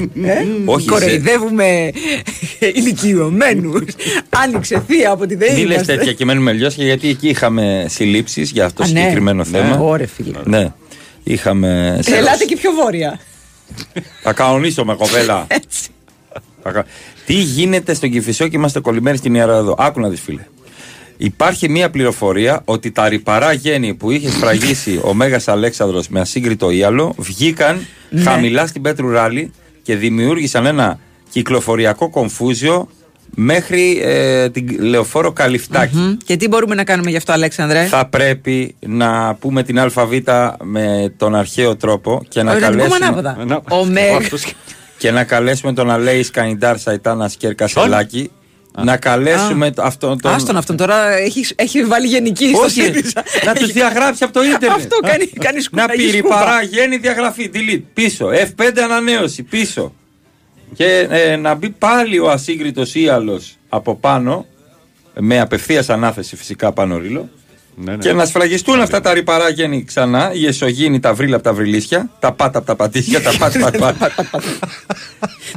Όχι, 0.66 0.84
σε- 0.84 0.90
Κοροϊδεύουμε 0.92 1.92
ηλικιωμένους. 2.74 3.84
Άνοιξε 4.30 4.84
θεία 4.88 5.12
από 5.12 5.26
τη 5.26 5.36
ΔΕΗ. 5.36 5.56
Μην 5.56 5.66
λες 5.66 5.74
είμαστε. 5.76 5.96
τέτοια 5.96 6.14
και 6.14 6.26
μένουμε 6.26 6.54
λιώσια 6.54 6.86
γιατί 6.86 7.08
εκεί 7.10 7.28
είχαμε 7.30 7.86
συλλήψεις 7.90 8.52
για 8.52 8.66
αυτό 8.66 8.84
το 8.84 8.90
Α, 8.90 8.92
ναι. 8.92 9.00
συγκεκριμένο 9.00 9.44
Ναι. 9.44 9.58
θέμα. 9.60 9.78
Ωρε, 9.80 10.06
φίλε. 10.06 10.38
Ναι. 10.44 10.74
Είχαμε. 11.24 12.00
σε- 12.04 12.16
Ελάτε 12.16 12.46
και 12.46 12.56
πιο 12.56 12.72
βόρεια. 12.72 13.20
Θα 14.22 14.34
κανονίσω 14.34 14.86
με 14.86 14.96
κοπέλα. 14.96 15.46
Έτσι. 15.48 15.90
Θα 16.64 16.72
κα- 16.72 16.86
Τι 17.26 17.34
γίνεται 17.34 17.94
στον 17.94 18.10
Κυφισό 18.12 18.48
και 18.48 18.58
είμαστε 18.58 18.80
κολλημένοι 18.80 19.18
στην 19.18 19.36
Ιερά 19.36 19.56
εδώ. 19.56 19.76
Άκου 19.80 20.00
να 20.00 20.10
δεις 20.10 20.22
φίλε. 20.22 20.42
Υπάρχει 21.24 21.70
μία 21.70 21.90
πληροφορία 21.90 22.62
ότι 22.66 22.92
τα 22.92 23.10
ρηπαρά 23.10 23.54
γέννη 23.54 23.94
που 23.94 24.12
είχε 24.12 24.30
σφραγίσει 24.30 25.02
ο 25.04 25.14
Μέγας 25.14 25.48
Αλέξανδρος 25.48 26.08
με 26.10 26.20
ασύγκριτο 26.20 26.70
ίαλο 26.70 27.14
βγήκαν 27.18 27.86
Ναι. 28.10 28.22
χαμηλά 28.24 28.68
στην 28.68 28.82
Πέτρου 28.82 29.10
Ράλη 29.10 29.52
και 29.82 29.96
δημιούργησαν 29.96 30.66
ένα 30.66 31.00
κυκλοφοριακό 31.30 32.10
κομφούζιο 32.10 32.90
μέχρι 33.36 34.00
ε, 34.04 34.50
την 34.50 34.78
λεωφόρο 34.80 35.32
Καλυφτάκη. 35.32 35.96
Μμ. 35.98 36.18
Και 36.26 36.38
τι 36.38 36.48
μπορούμε 36.48 36.76
να 36.76 36.84
κάνουμε 36.84 37.10
γι' 37.10 37.18
αυτό, 37.18 37.32
Αλέξανδρε; 37.32 37.86
Θα 37.86 38.06
πρέπει 38.06 38.76
να 38.88 39.36
πούμε 39.40 39.64
την 39.64 39.80
ΑΒ 39.80 39.94
με 40.64 41.14
τον 41.18 41.36
αρχαίο 41.36 41.76
τρόπο 41.76 42.24
και 42.28 42.44
να 42.44 42.52
Όχι, 42.52 42.62
να 42.62 42.70
την 42.70 42.78
πούμε 42.78 42.98
καλέσουμε, 43.00 43.36
ανάποδα. 43.36 43.62
Ο 43.70 43.86
Μέγ. 43.96 44.28
και 44.98 45.12
να 45.12 45.24
καλέσουμε 45.24 45.74
τον 45.74 45.90
Αλέης 45.92 46.28
Σκανιντάρ 46.28 46.78
Σαϊτάνας 46.80 47.32
Σκέρκα 47.32 47.68
Σελάκη 47.68 48.32
να 48.78 48.98
καλέσουμε 48.98 49.72
το- 49.72 49.82
αυτόν 49.84 50.22
τον. 50.22 50.34
Άστον 50.34 50.58
αυτόν 50.58 50.78
τώρα 50.78 51.12
έχει, 51.12 51.46
έχει 51.56 51.86
βάλει 51.86 52.08
γενική 52.08 52.48
στο 52.54 52.60
Όχι, 52.64 52.82
ΣΥΡΙΖΑ. 52.82 53.24
να 53.46 53.54
τους 53.54 53.72
διαγράψει 53.72 54.24
από 54.24 54.34
το 54.34 54.44
ίντερνετ. 54.44 54.72
Αυτό 54.72 54.98
κάνει, 55.00 55.26
κάνει 55.28 55.62
σκούπα. 55.62 55.86
Να 55.88 55.94
έχει 55.94 56.12
πει 56.12 56.18
σκούπα. 56.18 56.36
παρά, 56.36 56.62
γέννη 56.62 56.98
διαγραφή, 56.98 57.52
delete, 57.54 57.82
πίσω. 57.94 58.30
F5 58.30 58.72
ανανέωση, 58.84 59.44
πίσω. 59.44 59.94
Και 60.74 61.08
ε, 61.10 61.36
να 61.36 61.54
μπει 61.54 61.70
πάλι 61.70 62.20
ο 62.20 62.30
ασύγκριτος 62.32 62.96
ίαλος 62.96 63.58
από 63.70 63.96
πάνω, 63.96 64.46
με 65.20 65.40
απευθείας 65.40 65.90
ανάθεση 65.90 66.36
φυσικά 66.36 66.72
πάνω 66.72 66.98
ρίλο, 66.98 67.30
Ναι, 67.84 67.92
ναι. 67.92 67.98
και 67.98 68.14
να 68.14 68.26
σφραγιστούν 68.26 68.82
αυτά 68.82 69.02
τα 69.02 69.14
ρηπαρά 69.14 69.50
γέννη 69.50 69.84
ξανά, 69.84 70.32
η 70.34 70.46
εσωγήινη, 70.46 71.00
τα 71.00 71.14
βρύλα 71.14 71.36
από 71.36 71.44
τα 71.44 71.54
βρυλίσια, 71.54 72.10
τα 72.20 72.32
πάτα 72.32 72.58
από 72.58 72.68
τα 72.68 72.76
πατήσια, 72.76 73.22
τα 73.22 73.32
πάτα 73.38 73.68
από 73.68 73.78
τα 73.78 73.78
πάτα. 73.94 74.12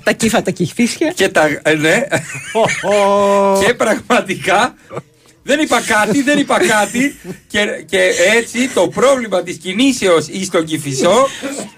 Τα 0.05 0.13
κύφα, 0.13 0.43
τα 0.43 0.51
κυφίσια. 0.51 1.13
Και 1.15 1.29
τα. 1.29 1.47
ε, 1.63 1.75
Ναι. 1.75 2.07
και 3.67 3.75
πραγματικά 3.75 4.75
δεν 5.47 5.61
είπα 5.61 5.81
κάτι, 5.87 6.23
δεν 6.23 6.39
είπα 6.39 6.59
κάτι. 6.67 7.17
Και, 7.47 7.61
και 7.87 7.99
έτσι 8.37 8.69
το 8.75 8.89
πρόβλημα 8.89 9.43
της 9.43 9.57
κινήσεως 9.57 10.29
ή 10.29 10.45
στον 10.45 10.65
κυφισό 10.65 11.29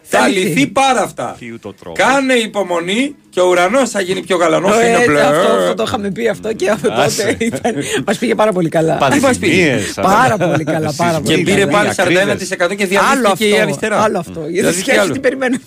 θα 0.03 0.19
Θα 0.19 0.29
λυθεί 0.29 0.49
λυθεί. 0.49 0.67
πάρα 0.67 1.01
αυτά. 1.03 1.37
Τι 1.39 1.53
ούτω 1.53 1.73
τρόπο. 1.73 1.97
Κάνε 2.03 2.35
υπομονή 2.35 3.15
και 3.31 3.41
ο 3.41 3.49
ουρανός 3.49 3.91
θα 3.91 4.01
γίνει 4.01 4.21
πιο 4.21 4.37
γαλανός. 4.37 4.77
Ε, 4.79 4.87
Είναι 4.89 5.05
μπλε. 5.07 5.21
αυτό, 5.23 5.53
αυτό 5.53 5.75
το 5.75 5.83
είχαμε 5.87 6.11
πει 6.11 6.29
αυτό 6.29 6.53
και 6.53 6.71
από 6.71 6.93
Άσε. 6.93 7.37
τότε 7.41 7.75
μας 8.07 8.19
πήγε 8.19 8.35
πάρα 8.35 8.53
πολύ 8.53 8.69
καλά. 8.69 8.95
Πανδημίες, 8.97 9.93
Πάρα 9.95 10.37
πολύ 10.37 10.65
καλά. 10.65 10.93
Πάρα 10.97 11.17
Και 11.17 11.23
πολύ 11.33 11.43
πήρε 11.43 11.61
καλά. 11.61 11.71
πάλι 11.73 11.89
ακρίβειες. 11.99 12.49
41% 12.49 12.75
και 12.77 12.83
Άλλο 12.83 12.89
διαδίθηκε 12.89 13.35
και 13.45 13.45
η 13.49 13.51
αυτό, 13.53 13.63
αριστερά. 13.63 14.01
άλλο 14.03 14.19
αυτό. 14.19 14.41
Γιατί 14.41 14.53
Διαδίθηκε 14.53 14.83
σκέψου 14.91 15.01
άλλο. 15.05 15.13
τι 15.13 15.19
περιμένουμε. 15.21 15.61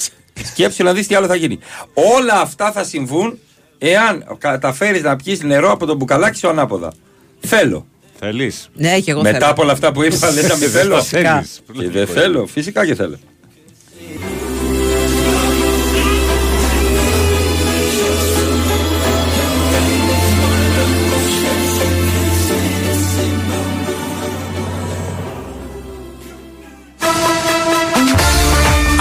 Σκέψου 0.43 0.83
να 0.83 0.93
δεις 0.93 1.07
τι 1.07 1.15
άλλο 1.15 1.27
θα 1.27 1.35
γίνει. 1.35 1.59
Όλα 1.93 2.41
αυτά 2.41 2.71
θα 2.71 2.83
συμβούν 2.83 3.39
εάν 3.77 4.35
καταφέρεις 4.37 5.01
να 5.01 5.15
πιεις 5.15 5.41
νερό 5.43 5.71
από 5.71 5.85
τον 5.85 5.97
μπουκαλάκι 5.97 6.37
σου 6.37 6.49
ανάποδα. 6.49 6.91
Θέλω. 7.39 7.85
Θέλεις; 8.19 8.69
Ναι, 8.73 8.99
και 8.99 9.11
εγώ 9.11 9.21
Μετά 9.21 9.37
θέλω. 9.37 9.51
από 9.51 9.61
όλα 9.61 9.71
αυτά 9.71 9.91
που 9.91 10.03
είπα, 10.03 10.31
δεν 10.31 10.43
θα 10.43 10.57
μην 10.57 10.69
θέλω. 10.69 11.01
Φυσικά. 11.01 11.45
Και 11.79 11.89
δεν 11.89 12.07
θέλω, 12.07 12.45
φυσικά 12.45 12.85
και 12.85 12.95
θέλω. 12.95 13.17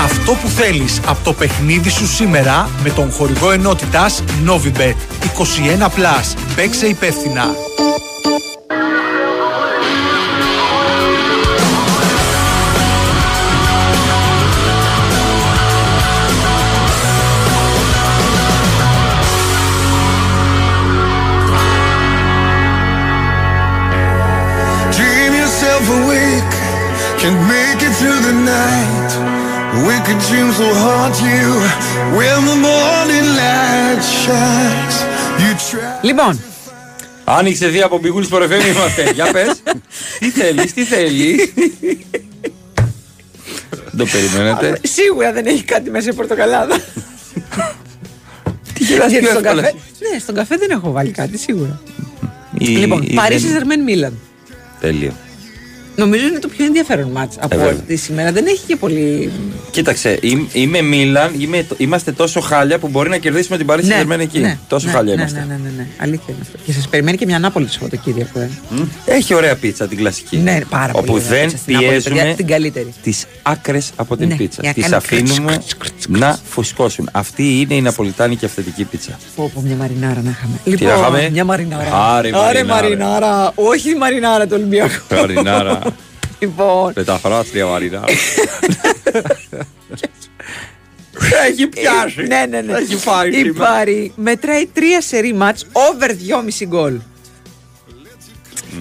Αυτό 0.01 0.33
που 0.33 0.49
θέλεις 0.49 1.01
από 1.07 1.25
το 1.25 1.33
παιχνίδι 1.33 1.91
σου 1.91 2.07
σήμερα 2.07 2.71
με 2.83 2.91
τον 2.91 3.11
χορηγό 3.13 3.51
ενότητας 3.51 4.23
Novibet 4.47 4.95
21+. 4.95 6.37
Παίξε 6.57 6.87
υπεύθυνα. 6.87 7.45
Wicked 30.09 30.21
dreams 30.31 30.57
will 30.63 30.79
haunt 30.87 31.17
you 31.31 31.47
when 32.19 32.39
the 32.51 32.57
morning 32.69 33.27
light 33.41 34.03
shines. 34.23 34.97
You 35.43 35.53
try. 35.71 35.99
Λοιπόν, 36.03 36.41
Άνοιξε 37.25 37.67
δύο 37.69 37.85
από 37.85 37.99
πηγούλη 37.99 38.27
πορεφέμι 38.27 38.69
είμαστε. 38.73 39.11
Για 39.15 39.31
πες. 39.33 39.63
τι 40.19 40.31
θέλεις, 40.31 40.73
τι 40.75 40.85
θέλεις; 40.85 41.53
Δεν 43.91 43.97
το 43.97 44.05
περιμένετε. 44.13 44.81
σίγουρα 44.83 45.33
δεν 45.33 45.47
έχει 45.47 45.63
κάτι 45.63 45.91
μέσα 45.91 46.11
η 46.11 46.15
πορτοκαλάδα. 46.15 46.77
Τι 48.73 48.85
γελάς, 48.85 49.11
γιατί 49.11 49.25
πιο 49.27 49.35
στον 49.35 49.45
εύκολα. 49.45 49.63
καφέ; 49.63 49.75
Ναι, 50.13 50.19
στον 50.19 50.35
καφέ 50.35 50.57
δεν 50.57 50.71
έχω 50.71 50.93
βάλει 50.93 51.11
κάτι, 51.11 51.39
σίγουρα. 51.39 51.81
Η- 52.59 52.67
Λοιπόν, 52.67 53.03
η- 53.03 53.15
Παρίσι 53.15 53.43
δεν- 53.47 53.53
Ζερμέν 53.53 53.81
Μίλαν. 53.83 54.19
Τέλειο. 54.81 55.13
Νομίζω 55.99 56.27
είναι 56.27 56.39
το 56.39 56.49
πιο 56.49 56.65
ενδιαφέρον 56.65 57.11
μάτς 57.11 57.37
από 57.41 57.57
βέβαια. 57.57 57.67
όλη 57.73 57.81
τη 57.87 57.97
σήμερα. 57.97 58.33
Δεν 58.33 58.47
έχει 58.47 58.63
και 58.67 58.77
πολύ. 58.77 59.31
Κοίταξε, 59.71 60.19
είμαι, 60.23 60.47
είμαι 60.53 60.83
Μίλαν, 60.83 61.35
είμαι, 61.39 61.67
είμαστε 61.77 62.13
τόσο 62.13 62.41
χάλια 62.41 62.79
που 62.79 62.89
μπορεί 62.89 63.09
να 63.09 63.17
κερδίσουμε 63.17 63.57
την 63.57 63.67
Παρίσι 63.67 63.89
ναι, 64.07 64.15
εκεί. 64.23 64.59
τόσο 64.69 64.87
ναι, 64.87 64.93
χάλια 64.93 65.15
ναι, 65.15 65.21
είμαστε. 65.21 65.39
Ναι, 65.39 65.45
ναι, 65.55 65.61
ναι, 65.63 65.71
ναι. 65.77 65.87
Αλήθεια 65.97 66.25
είναι 66.29 66.39
αυτό. 66.43 66.59
Και 66.67 66.73
σας 66.73 66.89
περιμένει 66.89 67.17
και 67.17 67.27
μια 67.27 67.39
Νάπολη 67.39 67.67
το 67.67 67.73
Σαββατοκύριακο. 67.73 68.41
Ε. 68.41 68.49
Έχει 69.05 69.35
ωραία 69.35 69.57
πίτσα 69.57 69.87
την 69.89 69.97
κλασική. 69.99 70.37
Ναι, 70.37 70.59
πάρα 70.71 70.93
πολύ 70.93 71.05
Όπου 71.05 71.13
ωραία 71.15 71.29
δεν 71.29 71.43
πίτσα 71.45 71.57
στην 71.57 71.75
Νάπολη, 71.75 71.93
παιδιά, 71.93 72.11
πιέζουμε 72.13 72.35
την 72.37 72.47
καλύτερη. 72.47 72.95
τις 73.03 73.25
άκρες 73.43 73.91
από 73.97 74.17
την 74.17 74.29
Ναι, 74.29 74.35
πίτσα. 74.35 74.61
για 74.63 74.69
να 74.69 74.75
Τις 74.75 74.83
κάνει 74.83 74.95
αφήνουμε 74.95 75.53
κρτς, 75.53 75.75
κρτς, 75.77 76.07
κρτς, 76.07 76.19
να 76.21 76.39
φουσκώσουν. 76.45 77.09
Αυτή 77.13 77.61
είναι 77.61 77.75
η 77.75 77.81
Ναπολιτάνικη 77.81 78.45
αυθεντική 78.45 78.85
πίτσα. 78.85 79.19
Πω, 79.37 79.51
πω, 79.55 79.61
μια 79.61 79.77
μαρινάρα 79.77 80.21
να 80.25 80.31
είχαμε. 80.31 80.61
Τι 80.65 80.71
Λοιπόν, 80.71 80.87
να 80.89 80.95
είχαμε; 80.95 81.29
μια 81.33 81.45
μαρινάρα. 81.45 81.89
Άρε, 82.17 82.31
Άρε, 82.35 82.65
μαρινάρα. 82.65 82.75
μαρινάρα. 82.75 83.53
Όχι 83.55 83.91
η 83.91 83.95
μαρινάρα 83.95 84.45
του 84.47 84.53
Ολυμπιακού. 84.57 84.95
Μαρινάρα. 85.15 85.81
Λοιπόν, 86.39 86.93
Πεταφράστρια 86.93 87.67
μαρινάρα. 87.67 88.05
Έχει 91.51 91.67
πιάσει. 91.67 92.23
ναι, 92.27 92.47
ναι, 92.51 92.61
ναι. 92.61 92.73
Έχει 92.73 92.97
φάει 92.97 93.29
Η 93.31 93.35
σήμερα. 93.35 93.69
Πάρη 93.69 94.13
μετράει 94.17 94.67
τρία 94.67 95.01
σερή 95.01 95.33
μάτς 95.35 95.67
over 95.73 96.11
2,5 96.11 96.67
γκολ. 96.67 96.95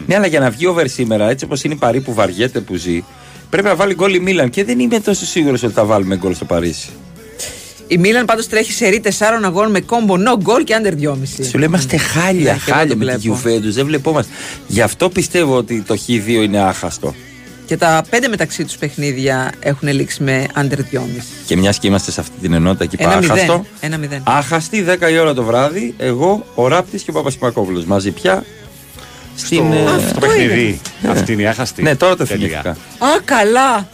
Ναι, 0.07 0.15
αλλά 0.15 0.27
για 0.27 0.39
να 0.39 0.49
βγει 0.49 0.65
over 0.67 0.87
σήμερα, 0.87 1.29
έτσι 1.29 1.45
όπως 1.45 1.63
είναι 1.63 1.73
η 1.73 1.77
Παρή 1.77 2.01
που 2.01 2.13
βαριέται 2.13 2.59
που 2.59 2.75
ζει, 2.75 3.03
πρέπει 3.49 3.67
να 3.67 3.75
βάλει 3.75 3.93
γκολ 3.93 4.13
η 4.13 4.19
Μίλαν 4.19 4.49
και 4.49 4.63
δεν 4.63 4.79
είμαι 4.79 4.99
τόσο 4.99 5.25
σίγουρος 5.25 5.63
ότι 5.63 5.73
θα 5.73 5.85
βάλουμε 5.85 6.17
γκολ 6.17 6.35
στο 6.35 6.45
Παρίσι. 6.45 6.89
Η 7.87 7.97
Μίλαν 7.97 8.25
πάντως 8.25 8.47
τρέχει 8.47 8.71
σερή 8.71 8.99
τεσσάρων 8.99 9.45
αγώνων 9.45 9.71
με 9.71 9.79
κόμπο 9.79 10.15
no 10.17 10.47
goal 10.47 10.63
και 10.63 10.75
under 10.81 10.91
2,5. 11.03 11.13
Σου 11.49 11.57
λέει 11.57 11.67
είμαστε 11.67 11.97
χάλια, 11.97 12.53
Ναι, 12.53 12.57
και 12.57 12.63
εγώ 12.67 12.77
χάλια 12.77 12.97
το 12.97 13.05
με 13.05 13.17
την 13.17 13.33
βλέπω. 13.33 13.65
Juventus, 13.67 13.71
δεν 13.73 13.85
βλεπόμαστε. 13.85 14.33
Γι' 14.67 14.81
αυτό 14.81 15.09
πιστεύω 15.09 15.55
ότι 15.57 15.81
το 15.81 15.97
Χ2 16.07 16.27
είναι 16.27 16.59
άχαστο. 16.59 17.15
Και 17.67 17.77
τα 17.77 18.03
πέντε 18.09 18.27
μεταξύ 18.27 18.65
τους 18.65 18.75
παιχνίδια 18.77 19.51
έχουν 19.59 19.87
λήξει 19.89 20.23
με 20.23 20.45
under 20.55 20.77
2,5. 20.77 21.23
Και 21.45 21.57
μιας 21.57 21.79
και 21.79 21.87
είμαστε 21.87 22.11
σε 22.11 22.19
αυτή 22.19 22.33
την 22.41 22.53
ενότητα 22.53 22.83
εκεί 22.83 22.95
Ένα 22.99 23.09
πάνω, 23.09 23.21
μηδέν. 23.21 23.35
άχαστο. 23.37 23.65
Ένα 23.79 23.97
μηδέν. 23.97 24.21
Άχαστη, 24.25 24.81
10 25.01 25.09
η 25.11 25.17
ώρα 25.19 25.33
το 25.33 25.43
βράδυ, 25.43 25.93
εγώ, 25.97 26.45
ο 26.55 26.67
Ράπτης 26.67 27.01
και 27.03 27.09
ο 27.09 27.13
Παπασημακόπουλο. 27.13 27.83
Μαζί 27.87 28.11
πια. 28.11 28.43
Στην, 29.35 29.71
ε, 29.71 30.09
Στο 30.09 30.19
παιχνίδι. 30.19 30.81
Αυτή 31.09 31.31
είναι 31.33 31.41
η 31.41 31.47
άχαστη. 31.47 31.81
Ναι, 31.81 31.95
τώρα 31.95 32.15
το 32.15 32.25
Τέλεια. 32.25 32.47
θυμήθηκα. 32.47 32.69
Α, 33.05 33.19
καλά! 33.25 33.87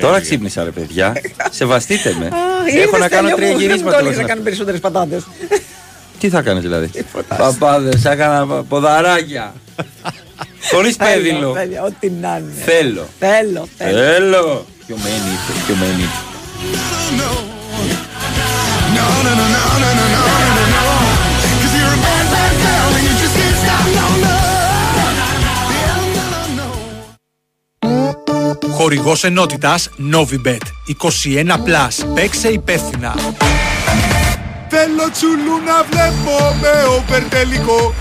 Τώρα 0.00 0.20
ξύπνησα, 0.20 0.64
ρε 0.64 0.70
παιδιά. 0.70 1.12
Σεβαστείτε 1.50 2.16
με. 2.18 2.24
Α, 2.26 2.28
Έχω 2.66 2.78
είδες, 2.78 3.00
να 3.00 3.08
κάνω 3.08 3.28
τέλειο 3.28 3.36
τρία 3.36 3.46
μου, 3.46 3.52
δεν 3.52 3.52
μου 3.52 3.58
γυρίσματα. 3.60 3.90
το 3.92 3.98
έλεγες 3.98 4.16
να- 4.16 4.22
να 4.22 4.28
κάνω 4.28 4.42
περισσότερες 4.42 4.80
πατάτες. 4.80 5.22
Τι 6.18 6.28
θα 6.28 6.42
κάνεις 6.42 6.62
δηλαδή; 6.62 6.90
Παπάδες, 7.36 8.04
έκανα 8.04 8.46
ποδαράκια. 8.46 9.54
Χωρίς 10.70 10.96
πέδιλο. 10.96 11.50
Ό,τι 11.86 12.10
να 12.10 12.36
είναι. 12.36 12.62
Θέλω. 12.64 13.08
Θέλω. 13.18 13.68
Θέλω. 13.76 14.66
Ποιο 14.86 14.96
μένει, 14.96 15.38
ποιο 15.66 15.74
μένει. 15.74 16.08
Χορηγός 28.70 29.24
ενότητας 29.24 29.88
Novibet 30.12 30.62
21+. 30.86 32.14
Παίξε 32.14 32.48
υπεύθυνα. 32.48 33.14
Θέλω 34.68 35.10
τσουλού 35.12 35.58
να 35.66 35.82
βλέπω 35.90 36.56
με 36.60 36.84
οπερτελικό 36.98 37.94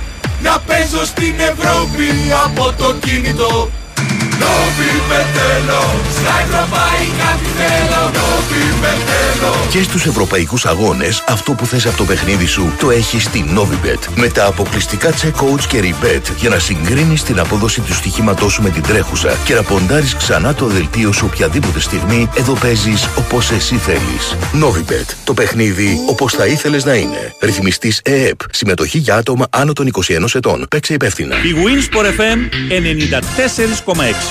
να 0.43 0.59
παίζω 0.59 1.05
στην 1.05 1.33
Ευρώπη 1.39 2.07
από 2.45 2.73
το 2.77 2.93
κινητό 2.93 3.69
Νόβι 4.41 4.91
θέλω, 5.35 5.83
στα 6.17 6.33
ευρωπαϊκά 6.45 7.29
τι 7.39 7.49
θέλω 7.59 8.01
Νόβι 8.17 8.63
θέλω 8.81 9.53
Και 9.69 9.83
στους 9.83 10.05
ευρωπαϊκούς 10.05 10.65
αγώνες, 10.65 11.23
αυτό 11.27 11.51
που 11.53 11.65
θες 11.65 11.85
από 11.85 11.97
το 11.97 12.03
παιχνίδι 12.03 12.45
σου 12.45 12.73
το 12.79 12.91
έχεις 12.91 13.23
στη 13.23 13.45
Novibet. 13.57 13.99
Με 14.15 14.27
τα 14.27 14.45
αποκλειστικά 14.45 15.13
check-outs 15.13 15.63
και 15.67 15.79
rebet 15.79 16.21
για 16.37 16.49
να 16.49 16.59
συγκρίνεις 16.59 17.23
την 17.23 17.39
απόδοση 17.39 17.81
του 17.81 17.93
στοιχήματός 17.93 18.53
σου 18.53 18.61
με 18.61 18.69
την 18.69 18.81
τρέχουσα 18.81 19.37
και 19.45 19.53
να 19.53 19.63
ποντάρεις 19.63 20.15
ξανά 20.15 20.53
το 20.53 20.65
δελτίο 20.65 21.11
σου 21.11 21.29
οποιαδήποτε 21.31 21.79
στιγμή, 21.79 22.29
εδώ 22.37 22.53
παίζεις 22.53 23.07
όπως 23.17 23.51
εσύ 23.51 23.75
θέλεις. 23.75 24.35
Novibet. 24.61 25.13
Το 25.23 25.33
παιχνίδι 25.33 25.97
όπως 26.09 26.33
θα 26.33 26.45
ήθελες 26.45 26.85
να 26.85 26.93
είναι. 26.93 27.35
Ρυθμιστής 27.41 27.99
ΕΕΠ. 28.03 28.39
Συμμετοχή 28.51 28.97
για 28.97 29.15
άτομα 29.15 29.47
άνω 29.49 29.73
των 29.73 29.87
21 29.87 30.35
ετών. 30.35 30.65
Παίξε 30.69 30.93
υπεύθυνα. 30.93 31.35
Η 31.35 31.53
Winsport 31.55 32.05
FM 32.05 32.39
94,6. 32.69 34.30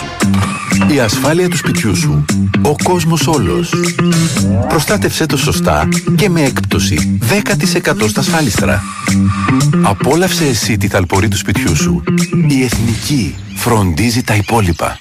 Η 0.95 1.01
ασφάλεια 1.01 1.49
του 1.49 1.57
σπιτιού 1.57 1.97
σου. 1.97 2.25
Ο 2.63 2.75
κόσμος 2.83 3.27
όλος. 3.27 3.75
Προστάτευσέ 4.69 5.27
το 5.27 5.37
το 5.37 5.43
σωστά 5.43 5.89
και 6.17 6.29
με 6.29 6.43
έκπτωση 6.43 7.19
10% 7.29 8.09
στα 8.09 8.21
ασφάλιστρα. 8.21 8.83
Απόλαυσε 9.83 10.47
εσύ 10.47 10.77
τη 10.77 10.89
θαλπορή 10.89 11.29
του 11.29 11.37
σπιτιού 11.37 11.77
σου. 11.77 12.03
Η 12.49 12.63
Εθνική 12.63 13.35
φροντίζει 13.55 14.23
τα 14.23 14.35
υπόλοιπα. 14.35 14.97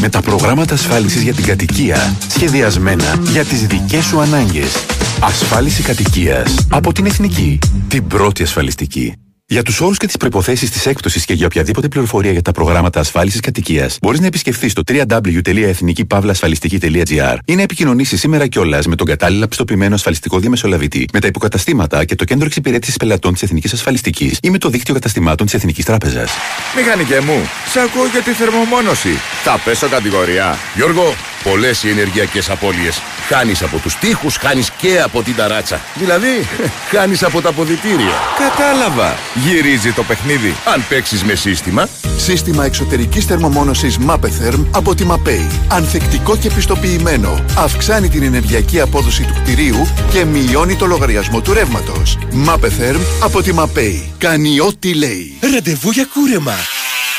Με 0.00 0.08
τα 0.08 0.20
προγράμματα 0.20 0.74
ασφάλισης 0.74 1.22
για 1.22 1.34
την 1.34 1.44
κατοικία 1.44 2.16
σχεδιασμένα 2.28 3.20
για 3.30 3.44
τις 3.44 3.66
δικές 3.66 4.04
σου 4.04 4.20
ανάγκες. 4.20 4.84
Ασφάλιση 5.20 5.82
κατοικίας 5.82 6.54
από 6.70 6.92
την 6.92 7.06
Εθνική. 7.06 7.58
Την 7.88 8.06
πρώτη 8.06 8.42
ασφαλιστική. 8.42 9.14
Για 9.46 9.62
τους 9.62 9.80
όρους 9.80 9.96
και 9.96 10.06
τις 10.06 10.16
προποθέσει 10.16 10.70
της 10.70 10.86
έκπτωσης 10.86 11.24
και 11.24 11.34
για 11.34 11.46
οποιαδήποτε 11.46 11.88
πληροφορία 11.88 12.32
για 12.32 12.42
τα 12.42 12.52
προγράμματα 12.52 13.00
ασφάλισης 13.00 13.40
κατοικίας, 13.40 13.98
μπορείς 14.02 14.20
να 14.20 14.26
επισκεφθείς 14.26 14.72
το 14.72 14.82
www.εθνικήπαυλασφαλιστική.gr 14.86 17.36
ή 17.44 17.54
να 17.54 17.62
επικοινωνήσεις 17.62 18.20
σήμερα 18.20 18.46
κιόλας 18.46 18.86
με 18.86 18.96
τον 18.96 19.06
κατάλληλα 19.06 19.48
πιστοποιημένο 19.48 19.94
ασφαλιστικό 19.94 20.38
διαμεσολαβητή, 20.38 21.08
με 21.12 21.20
τα 21.20 21.26
υποκαταστήματα 21.26 22.04
και 22.04 22.14
το 22.14 22.24
κέντρο 22.24 22.46
εξυπηρέτησης 22.46 22.96
πελατών 22.96 23.32
της 23.32 23.42
Εθνικής 23.42 23.72
Ασφαλιστικής 23.72 24.38
ή 24.42 24.50
με 24.50 24.58
το 24.58 24.68
δίκτυο 24.68 24.94
καταστημάτων 24.94 25.46
της 25.46 25.54
Εθνικής 25.54 25.84
Τράπεζας. 25.84 26.30
Μηχανικέ 26.76 27.20
μου, 27.20 27.48
σ' 27.72 27.76
ακούω 27.76 28.06
για 28.06 28.20
τη 28.20 28.30
θερμομόνωση. 28.30 29.18
Θα 29.42 29.60
πέσω 29.64 29.88
κατηγορία. 29.88 30.58
Γιώργο, 30.74 31.14
πολλές 31.42 31.82
οι 31.82 31.88
ενεργειακές 31.88 32.50
απώλειες. 32.50 33.00
Χάνεις 33.28 33.62
από 33.62 33.78
τους 33.78 33.98
τοίχους, 33.98 34.36
χάνεις 34.36 34.70
και 34.70 35.00
από 35.00 35.22
την 35.22 35.36
ταράτσα. 35.36 35.80
Δηλαδή, 35.94 36.46
χάνεις 36.92 37.22
από 37.22 37.40
τα 37.40 37.52
ποδητήρια. 37.52 38.14
Κατάλαβα. 38.38 39.16
Γυρίζει 39.34 39.92
το 39.92 40.02
παιχνίδι. 40.02 40.54
Αν 40.74 40.84
παίξεις 40.88 41.24
με 41.24 41.34
σύστημα. 41.34 41.88
Σύστημα 42.16 42.64
εξωτερικής 42.64 43.24
θερμομόνωσης 43.24 43.98
MAPETHERM 44.08 44.66
από 44.70 44.94
τη 44.94 45.04
MAPEI. 45.10 45.50
Ανθεκτικό 45.68 46.36
και 46.36 46.50
πιστοποιημένο. 46.50 47.44
Αυξάνει 47.58 48.08
την 48.08 48.22
ενεργειακή 48.22 48.80
απόδοση 48.80 49.22
του 49.22 49.34
κτηρίου 49.42 49.88
και 50.12 50.24
μειώνει 50.24 50.76
το 50.76 50.86
λογαριασμό 50.86 51.40
του 51.40 51.52
ρεύματος. 51.52 52.18
MAPETHERM 52.46 53.00
από 53.22 53.42
τη 53.42 53.50
MAPEI. 53.56 54.02
Κάνει 54.18 54.60
ό,τι 54.60 54.94
λέει. 54.94 55.38
Ραντεβού 55.52 55.90
για 55.90 56.08
κούρεμα. 56.14 56.54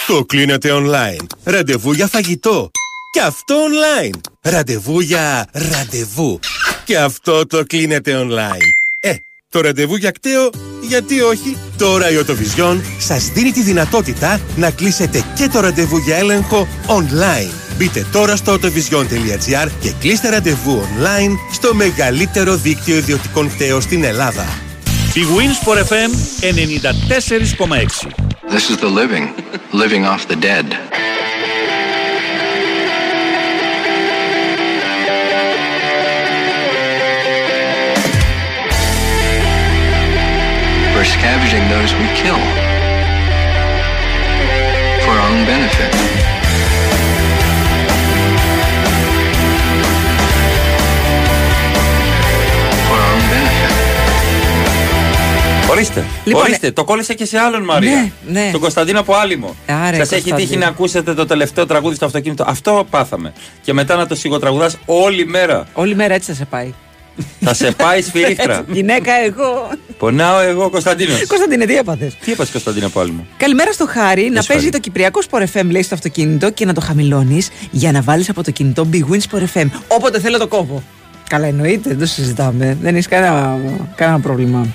Το 0.07 0.25
κλείνετε 0.25 0.69
online. 0.71 1.25
Ραντεβού 1.43 1.91
για 1.91 2.07
φαγητό. 2.07 2.71
Και 3.11 3.21
αυτό 3.21 3.55
online. 3.55 4.19
Ραντεβού 4.41 4.99
για 4.99 5.47
ραντεβού. 5.51 6.39
Και 6.85 6.97
αυτό 6.97 7.47
το 7.47 7.63
κλείνετε 7.65 8.25
online. 8.27 8.84
Ε, 9.55 9.57
το 9.57 9.67
ραντεβού 9.67 9.95
για 9.95 10.11
κταίο, 10.11 10.49
γιατί 10.81 11.21
όχι. 11.21 11.57
Τώρα 11.77 12.11
η 12.11 12.15
Οτοβιζιόν 12.15 12.83
σας 12.99 13.29
δίνει 13.33 13.51
τη 13.51 13.61
δυνατότητα 13.61 14.39
να 14.55 14.71
κλείσετε 14.71 15.23
και 15.35 15.47
το 15.47 15.59
ραντεβού 15.59 15.97
για 15.97 16.15
έλεγχο 16.15 16.67
online. 16.87 17.49
Μπείτε 17.77 18.05
τώρα 18.11 18.35
στο 18.35 18.53
autovision.gr 18.53 19.67
και 19.79 19.91
κλείστε 19.99 20.29
ραντεβού 20.29 20.81
online 20.81 21.53
στο 21.53 21.73
μεγαλύτερο 21.73 22.55
δίκτυο 22.55 22.95
ιδιωτικών 22.95 23.49
κταίων 23.49 23.81
στην 23.81 24.03
Ελλάδα. 24.03 24.45
Η 25.13 25.21
Wins 25.35 25.67
for 25.67 25.77
FM 25.77 26.11
94,6. 26.41 28.25
This 28.49 28.69
is 28.69 28.77
the 28.77 28.89
living, 28.89 29.25
living 29.73 30.05
off 30.05 30.27
the 30.27 30.35
dead. 30.35 30.65
We're 40.95 41.03
scavenging 41.03 41.67
those 41.67 41.93
we 41.93 42.07
kill 42.21 42.39
for 45.03 45.11
our 45.11 45.29
own 45.29 45.45
benefit. 45.45 45.91
For 52.87 52.97
our 53.03 53.11
own 53.15 53.23
benefit. 53.33 53.73
Ορίστε. 55.71 56.05
Λοιπόν, 56.23 56.41
Ορίστε. 56.41 56.71
Το 56.71 56.83
κόλλησα 56.83 57.13
και 57.13 57.25
σε 57.25 57.37
άλλον 57.39 57.63
Μαρία. 57.63 57.91
Ναι, 57.91 58.11
ναι. 58.41 58.49
Τον 58.51 58.61
Κωνσταντίνο 58.61 58.99
από 58.99 59.13
Άλυμο. 59.15 59.55
Άρε, 59.67 59.95
Σας 59.97 60.11
έχει 60.11 60.21
Κωνσταντίνο. 60.21 60.37
τύχει 60.37 60.57
να 60.57 60.67
ακούσετε 60.67 61.13
το 61.13 61.25
τελευταίο 61.25 61.65
τραγούδι 61.65 61.95
στο 61.95 62.05
αυτοκίνητο. 62.05 62.43
Αυτό 62.47 62.85
πάθαμε. 62.89 63.33
Και 63.61 63.73
μετά 63.73 63.95
να 63.95 64.07
το 64.07 64.15
σιγοτραγουδάς 64.15 64.77
όλη 64.85 65.25
μέρα. 65.25 65.67
Όλη 65.73 65.95
μέρα 65.95 66.13
έτσι 66.13 66.31
θα 66.31 66.37
σε 66.37 66.45
πάει. 66.45 66.73
Θα 67.39 67.53
σε 67.53 67.71
πάει 67.71 68.01
σφυρίχτρα. 68.01 68.57
Έτσι, 68.57 68.71
Γυναίκα 68.71 69.11
εγώ. 69.25 69.69
Πονάω 69.97 70.39
εγώ, 70.39 70.69
Κωνσταντίνος. 70.69 71.25
Κωνσταντίνε, 71.27 71.65
τι 71.65 71.77
έπαθες; 71.77 72.15
Τι 72.25 72.31
είπα 72.31 72.45
Κωνσταντίνο 72.51 72.87
από 72.87 72.99
Άλυμο. 72.99 73.25
Καλημέρα 73.37 73.71
στο 73.71 73.85
Χάρη. 73.87 74.29
Να 74.29 74.41
σου 74.41 74.47
παίζει 74.47 74.63
χάρη. 74.63 74.75
το 74.75 74.79
Κυπριακό 74.79 75.21
Sport 75.29 75.43
FM, 75.53 75.65
λέει 75.69 75.81
στο 75.81 75.95
αυτοκίνητο 75.95 76.49
και 76.51 76.65
να 76.65 76.73
το 76.73 76.81
χαμηλώνεις 76.81 77.49
για 77.71 77.91
να 77.91 78.01
βάλεις 78.01 78.29
από 78.29 78.43
το 78.43 78.51
κινητό 78.51 78.87
Big 78.93 79.13
Win 79.13 79.19
Sport 79.29 79.43
FM. 79.53 79.65
Όποτε 79.87 80.19
θέλω 80.19 80.37
το 80.37 80.47
κόβω. 80.47 80.83
Καλά, 81.29 81.47
εννοείται, 81.47 81.89
δεν 81.89 81.99
το 81.99 82.05
συζητάμε. 82.05 82.77
Δεν 82.81 82.93
έχεις 82.93 83.07
κανένα, 83.07 83.59
κανένα 83.95 84.19
πρόβλημα. 84.19 84.67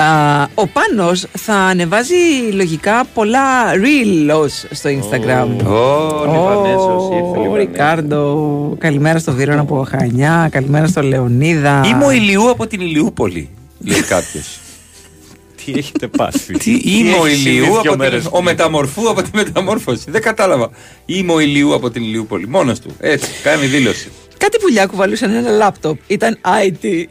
Α, 0.00 0.42
ο 0.54 0.66
Πάνος 0.66 1.26
θα 1.32 1.54
ανεβάζει 1.54 2.14
λογικά 2.52 3.04
πολλά 3.14 3.72
reels 3.72 4.66
στο 4.70 4.90
Instagram. 4.90 5.66
Ω, 5.66 6.24
Λιβανέζος, 6.32 7.10
ήρθε 7.12 7.38
Ο 7.38 7.42
Λιβανέζος. 7.42 7.56
Ρικάρντο, 7.56 8.76
καλημέρα 8.78 9.18
στο 9.18 9.32
Βίρονα 9.32 9.60
από 9.60 9.86
Χανιά, 9.90 10.48
καλημέρα 10.50 10.86
στο 10.86 11.02
Λεωνίδα. 11.02 11.82
Είμαι 11.86 12.04
ο 12.04 12.10
Ηλιού 12.10 12.50
από 12.50 12.66
την 12.66 12.80
Ηλιούπολη, 12.80 13.50
λέει 13.78 14.02
κάποιος. 14.02 14.58
Τι 15.64 15.72
έχετε 15.76 16.06
πάθει; 16.06 16.58
Τι 16.58 16.80
είμαι 16.84 17.16
ο 17.20 17.26
έχει 17.26 17.34
συμβεί 17.36 17.50
Ηλιού 17.50 17.64
δύο 17.64 17.74
από 17.78 17.88
την, 17.88 17.98
μέρες 17.98 18.26
ο 18.26 18.30
πριν; 18.30 18.44
μεταμορφού 18.44 19.08
από 19.10 19.22
τη 19.22 19.30
μεταμόρφωση. 19.32 20.10
Δεν 20.10 20.22
κατάλαβα. 20.22 20.70
Είμαι 21.06 21.32
ο 21.32 21.40
Ηλιού 21.40 21.74
από 21.74 21.90
την 21.90 22.02
Ηλιούπολη. 22.02 22.48
Μόνος 22.48 22.80
του. 22.80 22.90
Έτσι, 22.98 23.30
κάνει 23.42 23.66
δήλωση. 23.66 24.10
Κάτι 24.40 24.58
πουλιά 24.60 24.86
κουβαλούσαν 24.86 25.34
ένα 25.34 25.50
λάπτοπ. 25.50 25.98
Ήταν 26.06 26.38
IT. 26.64 27.04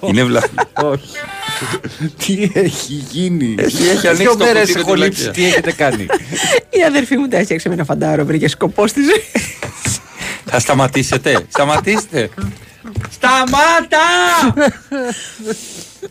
Είναι 0.00 0.24
βλάχη. 0.24 0.48
Όχι. 0.82 1.16
Τι 2.26 2.50
έχει 2.52 2.92
γίνει; 3.10 3.54
Έχει- 3.58 3.82
έχει 3.88 4.06
ανοίξει 4.06 4.14
Δύο 4.22 4.36
το 4.36 4.44
μέρες 4.44 4.60
κουτί 4.66 4.74
με 4.74 4.80
έχω 4.80 4.92
τη 4.94 4.98
λείψει. 4.98 5.22
βλακεία. 5.22 5.42
Τι 5.42 5.48
έχετε 5.50 5.72
κάνει; 5.72 6.06
Η 6.80 6.82
αδερφή 6.86 7.16
μου 7.16 7.28
τα 7.28 7.36
έφτιαξε 7.36 7.68
με 7.68 7.74
ένα 7.74 7.84
φαντάρο, 7.84 8.24
βρήκε 8.24 8.48
σκοπό 8.48 8.86
στη 8.86 9.00
ζωή. 9.02 9.22
Θα 10.44 10.58
σταματήσετε; 10.58 11.46
Σταματήστε. 11.48 12.28
Σταμάτα! 13.10 13.98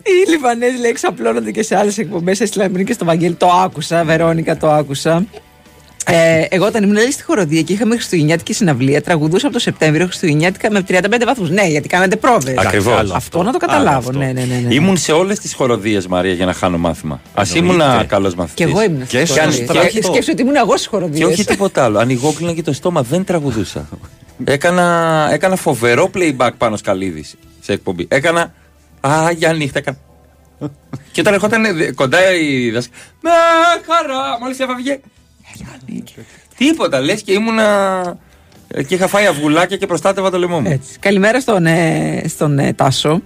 Οι 0.03 0.29
Λιβανέζοι 0.29 0.77
λέει 0.77 0.89
εξαπλώνονται 0.89 1.51
και 1.51 1.63
σε 1.63 1.77
άλλες 1.77 1.97
εκπομπές. 1.97 2.39
Έστειλα 2.41 2.69
πριν 2.69 2.85
και 2.85 2.93
στο 2.93 3.05
Βαγγέλη. 3.05 3.33
Το 3.33 3.47
άκουσα, 3.47 4.03
Βερόνικα, 4.03 4.57
το 4.57 4.71
άκουσα. 4.71 5.25
Ε, 6.11 6.45
εγώ 6.49 6.65
όταν 6.65 6.83
ήμουν 6.83 6.95
λέει, 6.95 7.11
στη 7.11 7.23
χοροδία 7.23 7.61
και 7.61 7.73
είχαμε 7.73 7.95
Χριστουγεννιάτικη 7.95 8.53
συναυλία, 8.53 9.01
τραγουδούσα 9.01 9.45
από 9.45 9.55
το 9.55 9.61
Σεπτέμβριο 9.61 10.05
Χριστουγεννιάτικα 10.05 10.71
με 10.71 10.83
35 10.87 11.01
βαθμούς. 11.25 11.49
Ναι, 11.49 11.67
γιατί 11.67 11.87
κάνατε 11.87 12.15
πρόβες. 12.15 12.57
Ακριβώς. 12.57 13.11
Αυτό 13.11 13.43
να 13.43 13.51
το 13.51 13.57
καταλάβω. 13.57 14.11
Ναι, 14.11 14.25
ναι, 14.25 14.31
ναι, 14.43 14.61
ναι. 14.67 14.73
Ήμουν 14.73 14.97
σε 14.97 15.11
όλες 15.11 15.39
τις 15.39 15.53
χοροδίες, 15.53 16.07
Μαρία, 16.07 16.33
για 16.33 16.45
να 16.45 16.53
χάνω 16.53 16.77
μάθημα. 16.77 17.21
Α 17.33 17.43
ήμουν 17.55 17.81
καλός 18.07 18.35
μαθητής. 18.35 18.65
Και 18.65 18.71
εγώ 18.71 18.83
ήμουν 18.83 19.07
Και 19.07 19.25
στη 19.25 19.39
αν- 19.39 19.51
χοροδία. 19.53 19.81
και- 19.89 19.99
Και 19.99 20.03
σκέψου 20.05 20.29
ότι 20.33 20.41
ήμουν 20.41 20.55
εγώ 20.55 20.71
στις 20.71 20.81
Και 20.81 20.89
χοροδίε. 20.89 21.25
όχι 21.25 21.43
τίποτα 21.45 21.83
άλλο. 21.83 21.99
Ανοιγόκλεινα 21.99 22.53
και 22.53 22.61
το 22.63 22.73
στόμα, 22.73 23.01
δεν 23.01 23.23
τραγουδούσα. 23.23 23.87
έκανα, 24.43 25.27
έκανα 25.31 25.55
φοβερό 25.55 26.09
playback 26.15 26.49
πάνω 26.57 26.77
σκαλίδι 26.77 27.25
σε 27.61 27.73
εκπομπή. 27.73 28.05
Έκανα. 28.09 28.53
Α, 29.01 29.31
για 29.35 29.53
νύχτα. 29.53 29.79
Έκανα. 29.79 29.97
και 31.11 31.19
όταν 31.21 31.33
ερχόταν 31.33 31.65
ε, 31.65 31.91
κοντά 31.95 32.33
η 32.35 32.69
δασκάλα. 32.69 32.97
Με 33.21 33.29
χαρά! 33.87 34.37
Μόλις 34.41 34.59
έφαυγε. 34.59 34.99
Τίποτα, 36.57 36.99
λες 36.99 37.21
και 37.21 37.31
ήμουνα. 37.31 38.17
ε, 38.67 38.83
Και 38.83 38.95
είχα 38.95 39.07
φάει 39.07 39.25
αυγουλάκια 39.25 39.77
και 39.77 39.85
προστάτευα 39.87 40.29
το 40.29 40.37
λαιμό 40.37 40.59
μου. 40.59 40.69
Έτσι. 40.69 40.99
Καλημέρα 40.99 41.39
στον, 41.39 41.65
ε, 41.65 42.21
στον 42.27 42.59
ε, 42.59 42.73
Τάσο. 42.73 43.21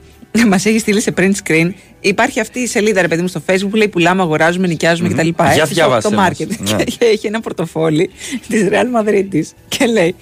Μας 0.47 0.65
έχει 0.65 0.79
στείλει 0.79 1.01
σε 1.01 1.13
print 1.17 1.31
screen. 1.47 1.71
Υπάρχει 1.99 2.39
αυτή 2.39 2.59
η 2.59 2.67
σελίδα, 2.67 3.01
ρε 3.01 3.07
παιδί 3.07 3.21
μου, 3.21 3.27
στο 3.27 3.41
facebook 3.49 3.67
που 3.69 3.75
λέει 3.75 3.87
πουλάμε, 3.87 4.21
αγοράζουμε, 4.21 4.67
νοικιάζουμε 4.67 5.09
κτλ. 5.09 5.27
Για 5.27 5.45
Έτσι, 5.45 5.59
στο- 5.65 5.67
διάβασε 5.73 6.09
Το 6.09 6.15
μας. 6.15 6.29
market. 6.29 6.47
Ναι. 6.77 6.83
Και 6.83 7.05
έχει 7.05 7.27
ένα 7.27 7.39
πορτοφόλι 7.39 8.09
της 8.47 8.67
Real 8.71 9.07
Madrid 9.09 9.41
και 9.67 9.85
λέει. 9.85 10.15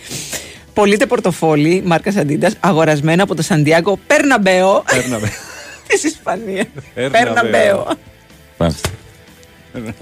Πωλείται 0.73 1.05
πορτοφόλι 1.05 1.81
μάρκας 1.85 2.15
Αντίντα 2.15 2.51
αγορασμένο 2.59 3.23
από 3.23 3.35
το 3.35 3.41
Σαντιάγκο 3.41 3.99
Περναμπέο 4.07 4.83
της 5.87 6.03
Ισπανίας. 6.03 6.65
Περναμπέο. 6.93 7.87
Μάλιστα. 8.57 8.89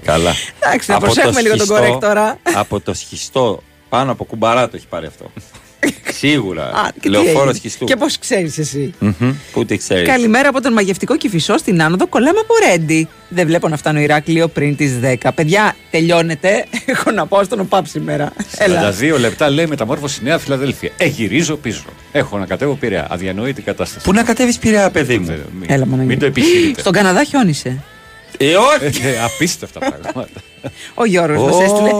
Καλά. 0.04 0.32
Εντάξει, 0.64 0.90
να 0.90 0.96
Από 0.96 1.06
το 1.06 1.12
προσέχουμε 1.12 1.40
λίγο 1.40 1.56
τον 1.56 1.66
σχιστό- 1.66 1.94
correct 1.96 2.00
τώρα. 2.00 2.38
Από 2.54 2.80
το 2.80 2.94
σχιστό 2.94 3.62
πάνω 3.88 4.12
από 4.12 4.24
κουμπαρά 4.24 4.64
το 4.68 4.76
έχει 4.76 4.86
πάρει 4.88 5.06
αυτό. 5.06 5.30
Σίγουρα. 6.20 6.62
Α, 6.64 6.88
και 6.92 7.00
τι 7.00 7.08
Λεωφόρος 7.08 7.38
έγινε; 7.40 7.52
σχιστού. 7.52 7.84
Και 7.84 7.96
πώς 7.96 8.18
ξέρεις 8.18 8.58
εσύ; 8.58 8.94
Μμμ, 8.98 9.32
Πού 9.52 9.64
τι 9.64 9.76
ξέρεις. 9.76 10.08
Καλημέρα 10.08 10.48
από 10.48 10.60
τον 10.62 10.72
μαγευτικό 10.72 11.16
Κυφισό 11.16 11.58
στην 11.58 11.82
άνοδο. 11.82 12.06
Κολλάμε 12.06 12.38
από 12.38 12.54
Ρέντι. 12.70 13.08
Δεν 13.28 13.46
βλέπω 13.46 13.68
να 13.68 13.76
φτάνω 13.76 14.00
Ηράκλειο 14.00 14.48
πριν 14.48 14.76
τις 14.76 14.92
10. 15.02 15.30
Παιδιά, 15.34 15.76
τελειώνεται. 15.90 16.64
Έχω 16.86 17.10
να 17.10 17.26
πάω 17.26 17.44
στον 17.44 17.60
ΟΠΑΠ 17.60 17.86
σήμερα. 17.86 18.32
Έλα. 18.56 18.94
42 19.16 19.18
λεπτά 19.20 19.50
λέει 19.50 19.66
μεταμόρφωση 19.66 20.22
Νέα 20.22 20.38
Φιλαδέλφια. 20.38 20.90
Ε, 20.96 21.06
γυρίζω 21.06 21.56
πίσω. 21.56 21.84
Έχω 22.12 22.38
να 22.38 22.46
κατέβω 22.46 22.74
Πειραιά. 22.74 23.06
Αδιανοητή 23.10 23.62
κατάσταση. 23.62 24.04
Πού 24.04 24.12
να 24.12 24.22
κατέβεις 24.22 24.58
Πειραιά, 24.58 24.90
παιδί 24.90 25.18
μου; 25.18 25.26
Μην, 25.60 25.70
Έλα, 25.70 25.86
Μανώλη. 25.86 26.08
μην 26.08 26.18
το 26.18 26.26
επιχειρείτε. 26.26 26.80
Στον 26.80 26.92
Καναδά 26.92 27.24
χιόνισε. 27.24 27.82
Ε, 28.42 28.56
όχι. 28.56 29.06
Ε, 29.06 29.22
απίστευτα 29.24 29.78
πράγματα. 29.78 30.40
Ο 30.94 31.04
Γιώργος 31.04 31.40
Ω, 31.40 31.44
μας 31.56 31.60
έστειλε. 31.64 31.90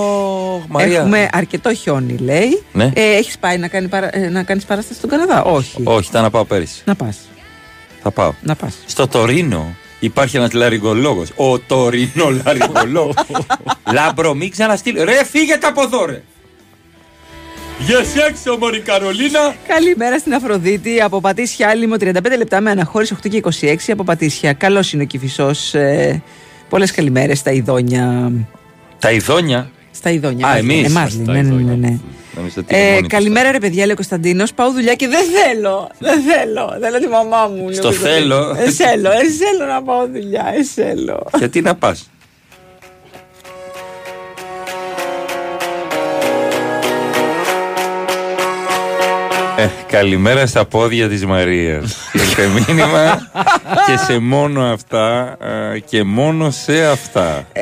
Μαρία. 0.68 0.98
Έχουμε 1.00 1.28
αρκετό 1.32 1.74
χιόνι, 1.74 2.16
λέει. 2.16 2.62
Ναι. 2.72 2.90
Ε, 2.94 3.16
Έχεις 3.16 3.38
πάει 3.38 3.58
να, 3.58 3.68
κάνει 3.68 3.88
παρα... 3.88 4.16
ε, 4.16 4.28
να 4.28 4.42
κάνεις 4.42 4.64
παράσταση 4.64 4.98
στον 4.98 5.10
Καναδά, 5.10 5.42
Όχι. 5.42 5.80
Όχι, 5.84 6.08
ήταν 6.10 6.22
να 6.22 6.30
πάω 6.30 6.44
πέρυσι. 6.44 6.82
Να 6.84 6.94
πας. 6.94 7.18
Θα 8.02 8.10
πάω. 8.10 8.32
Να 8.42 8.54
πας. 8.54 8.74
Στο 8.86 9.08
Τορίνο 9.08 9.74
υπάρχει 10.00 10.36
ένας 10.36 10.52
λαρυγγολόγο. 10.52 11.24
Ωτορινολαρυγγολόγο. 11.36 13.14
Λάμπρο, 13.94 14.34
μην 14.34 14.50
ξαναστείλει. 14.50 15.04
Ρε, 15.04 15.24
φύγετε 15.24 15.66
από 15.66 15.82
εδώ, 15.82 16.04
ρε. 16.04 16.22
Γεια 17.86 18.04
σε 18.04 18.20
έξω, 18.28 18.56
Μωρή 18.58 18.80
Καρολίνα. 18.80 19.54
Καλημέρα 19.66 20.18
στην 20.18 20.34
Αφροδίτη 20.34 21.00
από 21.00 21.20
Πατήσια 21.20 21.68
Άλυμο 21.68 21.94
35 22.00 22.12
λεπτά 22.38 22.60
με 22.60 22.70
αναχώρηση 22.70 23.16
8 23.24 23.28
και 23.28 23.42
26 23.60 23.74
από 23.88 24.04
Πατήσια. 24.04 24.52
Καλό 24.52 24.84
είναι 24.94 25.02
ο 25.02 25.06
Κυφισός. 25.06 25.74
Ε, 25.74 26.22
Πολλές 26.68 26.90
καλημέρες 26.92 27.38
στα 27.38 27.50
Ιδόνια. 27.50 28.32
Τα 28.98 29.10
ειδόνια. 29.10 29.70
Στα 29.90 30.10
Ιδόνια. 30.10 30.46
Α, 30.46 30.56
εμάς 30.56 30.66
λέει. 30.66 30.76
εμείς. 30.78 30.90
Εμάς 30.90 31.14
λέει, 31.14 31.24
ναι, 31.42 31.42
ναι, 31.42 31.62
ναι, 31.62 31.74
ναι. 31.74 31.98
Νομίζω 32.36 32.54
ότι 32.58 32.74
είναι 32.74 32.82
Ε, 32.84 32.88
μόνοι 32.90 32.98
τους. 33.00 33.08
καλημέρα 33.08 33.50
ρε 33.52 33.58
παιδιά, 33.58 33.82
λέει 33.82 33.92
ο 33.92 33.96
Κωνσταντίνος. 33.96 34.52
Πάω 34.52 34.70
δουλειά 34.72 34.94
και 34.94 35.08
δεν 35.08 35.24
θέλω. 35.24 35.88
Δεν 35.98 36.20
θέλω. 36.22 36.76
Θέλω 36.80 36.98
τη 36.98 37.08
μαμά 37.08 37.46
μου. 37.46 37.56
λέει 37.56 37.66
ο 37.68 37.72
Στο 37.72 37.82
Κωνσταντίνος. 37.82 38.18
θέλω. 38.20 38.56
Εσέλω, 38.66 39.10
εσέλω 39.10 39.64
να 39.72 39.82
πάω 39.82 40.06
δουλειά. 40.06 40.52
Εσέλω. 40.58 41.26
Γιατί 41.38 41.60
να 41.60 41.74
πας; 41.74 42.10
Καλημέρα 49.90 50.46
στα 50.46 50.64
πόδια 50.64 51.08
της 51.08 51.26
Μαρίας 51.26 51.96
Ήρθε 52.12 52.46
μήνυμα 52.46 53.30
και 53.86 53.96
σε 53.96 54.18
μόνο 54.18 54.62
αυτά 54.72 55.36
ε, 55.74 55.78
και 55.78 56.02
μόνο 56.04 56.50
σε 56.50 56.84
αυτά 56.86 57.46
Ε, 57.52 57.60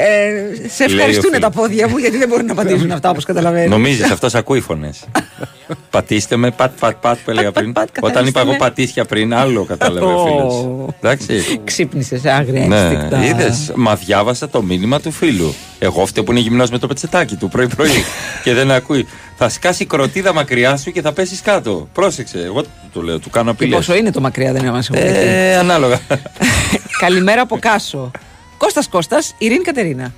σε 0.69 0.87
Λέει 0.87 0.97
ο 0.97 0.99
ευχαριστούν 0.99 1.23
φίλος. 1.33 1.41
τα 1.41 1.51
πόδια 1.51 1.89
μου 1.89 1.97
γιατί 1.97 2.17
δεν 2.17 2.29
μπορούν 2.29 2.47
να 2.47 2.53
απαντήσουν 2.53 2.91
αυτά 2.91 3.11
όπως 3.11 3.25
καταλαβαίνεις. 3.25 3.71
Νομίζεις 3.71 4.11
αυτός 4.11 4.35
ακούει 4.35 4.61
φωνές 4.61 5.05
Πατήστε 5.91 6.37
με 6.37 6.51
πατ 6.51 6.73
πατ 6.79 6.97
πατ 7.01 7.19
που 7.25 7.31
έλεγα 7.31 7.53
πριν 7.53 7.69
Όταν 7.69 7.89
καθαρίστε 7.93 8.29
είπα 8.29 8.41
εγώ 8.41 8.51
με. 8.51 8.57
πατήσια 8.57 9.05
πριν 9.05 9.35
άλλο 9.35 9.65
κατάλαβε 9.65 10.07
ο 10.07 10.25
φίλος 10.27 10.65
Εντάξει 11.01 11.61
Ξύπνησες 11.65 12.25
άγρια 12.25 12.67
Ναι, 12.67 12.77
ένστικτα. 12.81 13.25
είδες. 13.25 13.73
Μα 13.75 13.95
διάβασα 13.95 14.49
το 14.49 14.63
μήνυμα 14.63 15.01
του 15.01 15.11
φίλου. 15.11 15.55
Εγώ 15.79 16.03
αυτό 16.03 16.25
που 16.25 16.31
είναι 16.31 16.41
γυμνός 16.41 16.71
με 16.71 16.79
το 16.79 16.87
πετσετάκι 16.87 17.37
του 17.37 17.49
πρωί-πρωί 17.49 17.91
και 18.45 18.53
δεν 18.55 18.71
ακούει. 18.71 19.07
Θα 19.41 19.49
σκάσει 19.49 19.85
κροτίδα 19.85 20.33
μακριά 20.33 20.77
σου 20.77 20.91
και 20.93 21.01
θα 21.01 21.13
πέσεις 21.13 21.41
κάτω. 21.41 21.89
Πρόσεξε. 21.93 22.39
Εγώ 22.39 22.63
του 22.63 22.69
το 22.93 23.03
λέω, 23.03 23.19
του 23.19 23.31
κάνω 23.31 23.45
Και 23.45 23.51
απειλές. 23.51 23.77
πόσο 23.77 23.95
είναι 23.95 24.11
το 24.11 24.21
μακριά, 24.21 24.53
δεν 24.53 24.71
μας 24.71 24.91
έχουν 24.91 25.03
πει. 25.03 25.09
Ε, 25.09 25.57
ανάλογα. 25.57 26.01
Καλημέρα 27.05 27.41
από 27.41 27.59
Κάσο. 27.59 28.11
Κώστας 28.59 28.89
Κώστας, 28.89 29.35
Ειρήνη 29.39 29.63
Κατερίνα. 29.63 30.13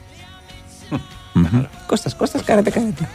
Κώστας 1.87 2.15
Κώστας, 2.15 2.43
κάνετε 2.45 2.71
κάνετε. 2.71 3.09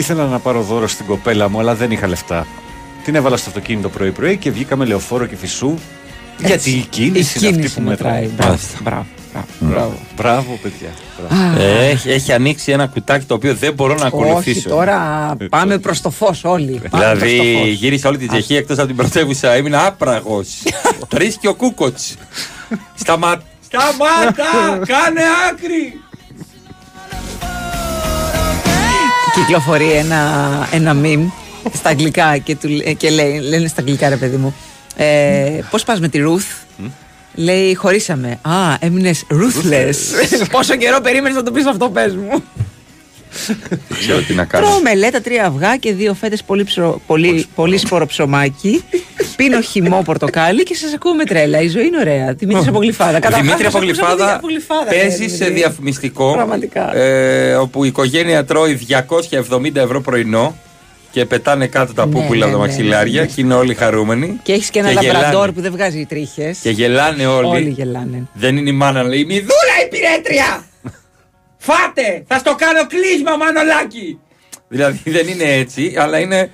Ήθελα 0.00 0.26
να 0.26 0.38
πάρω 0.38 0.62
δώρο 0.62 0.88
στην 0.88 1.06
κοπέλα 1.06 1.48
μου, 1.48 1.58
αλλά 1.58 1.74
δεν 1.74 1.90
είχα 1.90 2.08
λεφτά. 2.08 2.46
Την 3.04 3.14
έβαλα 3.14 3.36
στο 3.36 3.48
αυτοκίνητο 3.48 3.88
πρωί-πρωί 3.88 4.36
και 4.36 4.50
βγήκαμε 4.50 4.84
λεωφόρο 4.84 5.26
και 5.26 5.36
φυσού. 5.36 5.74
Γιατί 6.38 6.70
η 6.70 6.86
κίνηση 6.90 7.38
Η 7.38 7.40
είναι 7.40 7.48
αυτή 7.48 7.58
κίνηση 7.58 7.74
που 7.74 7.82
μετράει. 7.82 8.12
μετράει. 8.12 8.30
Μπράβο, 8.36 8.48
Μάλιστα. 8.50 8.78
μπράβο, 8.82 9.06
Μπράβο, 9.60 9.98
μπράβο 10.16 10.58
παιδιά. 10.62 10.88
Μπράβο. 11.28 11.60
Ε, 11.60 11.88
έχει, 11.88 12.10
έχει 12.10 12.32
ανοίξει 12.32 12.72
ένα 12.72 12.86
κουτάκι 12.86 13.24
το 13.24 13.34
οποίο 13.34 13.54
δεν 13.54 13.72
μπορώ 13.74 13.94
να 13.94 14.06
Όχι, 14.06 14.16
ακολουθήσω. 14.16 14.68
τώρα 14.68 14.98
πάμε 15.50 15.78
προς 15.78 16.00
το 16.00 16.10
φως 16.10 16.44
όλοι. 16.44 16.72
Πάμε 16.72 16.88
προς 16.88 16.90
το 16.90 16.98
Δηλαδή 17.26 17.56
φως. 17.58 17.68
γύρισα 17.68 18.08
όλη 18.08 18.18
την 18.18 18.28
Τσεχία 18.28 18.58
εκτός 18.58 18.78
από 18.78 18.86
την 18.86 18.96
πρωτεύουσα. 18.96 19.50
Έμεινα 19.52 19.86
άπραγος. 19.86 20.48
Τρεις 21.08 21.36
και 21.40 21.48
ο 21.48 21.54
κούκοτς. 21.54 22.14
Σταμα... 22.94 23.42
Σταμάτα! 23.66 24.84
Κάνε 24.86 25.20
άκρη! 25.50 26.00
Κυκλοφορεί 29.46 29.90
ένα, 29.92 30.68
ένα 30.72 30.96
meme 31.02 31.26
στα 31.72 31.88
αγγλικά 31.88 32.38
και, 32.38 32.56
του, 32.56 32.68
λέ- 32.68 32.96
και 32.96 33.10
λέει, 33.10 33.38
λένε 33.38 33.68
στα 33.68 33.80
αγγλικά 33.80 34.08
ρε 34.08 34.16
παιδί 34.16 34.36
μου 34.36 34.54
ε, 34.96 35.60
Πώς 35.70 35.84
πας 35.84 36.00
με 36.00 36.08
τη 36.08 36.18
Ruth; 36.22 36.84
Λέει 37.34 37.74
χωρίσαμε. 37.74 38.28
Α 38.42 38.76
έμεινες 38.80 39.24
ruthless. 39.30 39.96
Πόσο 40.50 40.76
καιρό 40.76 41.00
περίμενες 41.00 41.36
να 41.36 41.42
το 41.42 41.50
πεις 41.50 41.66
αυτό 41.66 41.90
πες 41.90 42.14
μου 42.14 42.42
Δεν 43.88 43.98
ξέρω 43.98 44.20
τι 44.20 44.34
να 44.34 44.44
κάνω. 44.44 44.66
Τρώω 44.66 44.80
μελέτα, 44.82 45.20
τρία 45.20 45.46
αυγά 45.46 45.76
και 45.76 45.92
δύο 45.92 46.14
φέτες 46.14 46.42
πολύ, 46.42 46.64
ψρο, 46.64 47.00
πολύ, 47.06 47.46
πολύ 47.54 47.78
σπόρο 47.78 48.06
ψωμάκι 48.06 48.84
Πίνω 49.36 49.60
χυμό 49.60 50.02
πορτοκάλι 50.04 50.62
και 50.62 50.74
σας 50.74 50.94
ακούω 50.94 51.14
με 51.14 51.24
τρέλα 51.24 51.60
Η 51.60 51.68
ζωή 51.68 51.86
είναι 51.86 51.98
ωραία 51.98 52.34
Δημήτρης 52.38 52.66
από 52.68 52.78
Γλυφάδα 52.78 53.10
Ο 53.10 53.20
Καταρχάς, 53.20 53.40
Δημήτρη 53.40 53.64
σας 53.64 53.74
από 53.74 53.84
ακούσαμε 53.84 54.06
Γλυφάδα 54.12 54.34
από 54.36 54.46
Γλυφάδα, 54.48 54.84
παίζει 54.84 55.22
ρε, 55.22 55.28
σε 55.28 55.36
Δημήτρη. 55.36 55.52
διαφημιστικό 55.54 56.32
Πραγματικά. 56.32 56.96
ε, 56.96 57.54
όπου 57.54 57.84
η 57.84 57.86
οικογένεια 57.88 58.44
τρώει 58.44 58.78
270 59.50 59.74
ευρώ 59.76 60.00
πρωινό 60.00 60.56
και 61.10 61.24
πετάνε 61.24 61.66
κάτω 61.66 61.92
τα 61.94 62.06
Ναι, 62.06 62.12
πούπουλα 62.12 62.46
ναι, 62.46 62.52
από 62.52 62.60
τα 62.60 62.66
ναι, 62.66 62.72
μαξιλάρια 62.72 63.20
ναι. 63.20 63.26
και 63.26 63.40
είναι 63.40 63.54
όλοι 63.54 63.74
χαρούμενοι. 63.74 64.40
Και 64.42 64.52
έχεις 64.52 64.70
και 64.70 64.78
ένα 64.78 64.90
γελάνε. 64.90 65.12
λαμπραντόρ 65.12 65.52
που 65.52 65.60
δεν 65.60 65.72
βγάζει 65.72 66.06
τρίχες 66.08 66.58
Και 66.62 66.70
γελάνε 66.70 67.26
όλοι. 67.26 67.46
Όλοι 67.46 67.68
γελάνε 67.68 68.26
Δεν 68.32 68.56
είναι 68.56 68.70
η 68.70 68.72
μάνα 68.72 69.02
να 69.02 69.08
λέει 69.08 69.24
Μηδούλα 69.24 69.76
η 69.84 69.88
πυρέτρια! 69.88 70.64
Φάτε! 71.62 72.24
Θα 72.26 72.38
στο 72.38 72.54
κάνω 72.54 72.86
κλείσμα, 72.86 73.36
μανολάκι! 73.36 74.18
Δηλαδή 74.68 75.10
δεν 75.10 75.28
είναι 75.28 75.44
έτσι, 75.44 75.94
αλλά 75.98 76.18
είναι. 76.18 76.50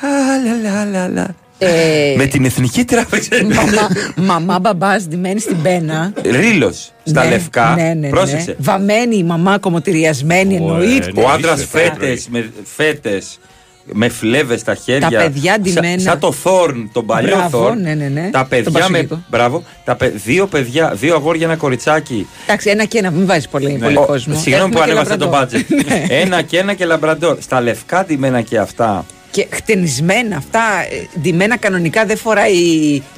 Α, 0.00 0.08
λα, 0.44 0.70
λα, 0.70 0.84
λα, 0.84 1.08
λα. 1.08 1.34
Ε, 1.62 2.14
Με 2.16 2.26
την 2.26 2.44
εθνική 2.44 2.84
τράπεζα. 2.84 3.28
Μαμά, 3.44 3.88
μαμά 4.16 4.58
μπαμπάς 4.58 5.06
ντυμένη 5.08 5.40
στην 5.40 5.62
πένα. 5.62 6.12
Ρήλο 6.22 6.72
στα 7.04 7.22
Ναι, 7.24 7.28
λευκά. 7.28 7.74
ναι, 7.74 7.82
ναι, 7.82 7.94
ναι. 7.94 8.08
Πρόσεξε. 8.08 8.56
Βαμμένη 8.58 9.16
η 9.16 9.22
μαμά, 9.24 9.58
κομμωτηριασμένη 9.58 10.54
εννοείται. 10.54 11.12
Ο 11.20 11.28
άντρας 11.30 11.66
φέτες 12.64 13.38
με 13.92 14.08
φέτες, 14.08 14.22
με 14.22 14.34
φλέβες 14.36 14.60
στα 14.60 14.74
χέρια. 14.74 15.10
Τα 15.10 15.18
παιδιά 15.18 15.58
ντυμένα. 15.60 15.86
Σαν, 15.88 16.00
σαν 16.00 16.18
το 16.18 16.32
Θόρν, 16.32 16.88
τον 16.92 17.06
παλιό 17.06 17.36
Μπράβο, 17.36 17.58
Θόρν. 17.58 17.80
ναι, 17.80 17.94
ναι, 17.94 18.08
ναι. 18.08 18.28
Τα 18.32 18.38
Τον 18.38 18.48
παιδιά 18.48 18.70
με. 18.72 18.78
Πασχαλίκο. 18.80 19.22
Μπράβο. 19.28 19.62
Τα 19.84 19.96
παι- 19.96 20.14
δύο 20.24 20.46
παιδιά, 20.46 20.92
δύο 20.94 21.14
αγόρια, 21.14 21.46
ένα 21.46 21.56
κοριτσάκι. 21.56 22.26
Εντάξει, 22.46 22.70
ένα 22.70 22.84
και 22.84 22.98
ένα, 22.98 23.10
μην 23.10 23.26
βάζεις 23.26 23.48
πολύ, 23.48 23.78
πολύ 23.82 23.96
Ο- 23.96 24.04
κόσμο. 24.06 24.34
Συγγνώμη 24.34 24.56
Έχουμε 24.56 24.74
που 24.74 24.76
και 24.84 24.90
ανέβασα 24.90 25.16
το 25.16 25.24
λαμπραντόρ. 25.24 25.40
μπάτζετ. 25.40 26.10
ένα 26.24 26.42
και 26.42 26.58
ένα 26.58 26.74
και 26.74 26.84
λαμπραντόρ. 26.84 27.36
Στα 27.40 27.60
λευκά 27.60 28.04
ντυμένα 28.04 28.40
και 28.40 28.58
αυτά. 28.58 29.04
Και 29.30 29.46
χτενισμένα 29.50 30.36
αυτά, 30.36 30.60
ε, 31.14 31.18
ντυμένα 31.20 31.56
κανονικά 31.56 32.04
δεν 32.04 32.16
φοράει 32.16 32.54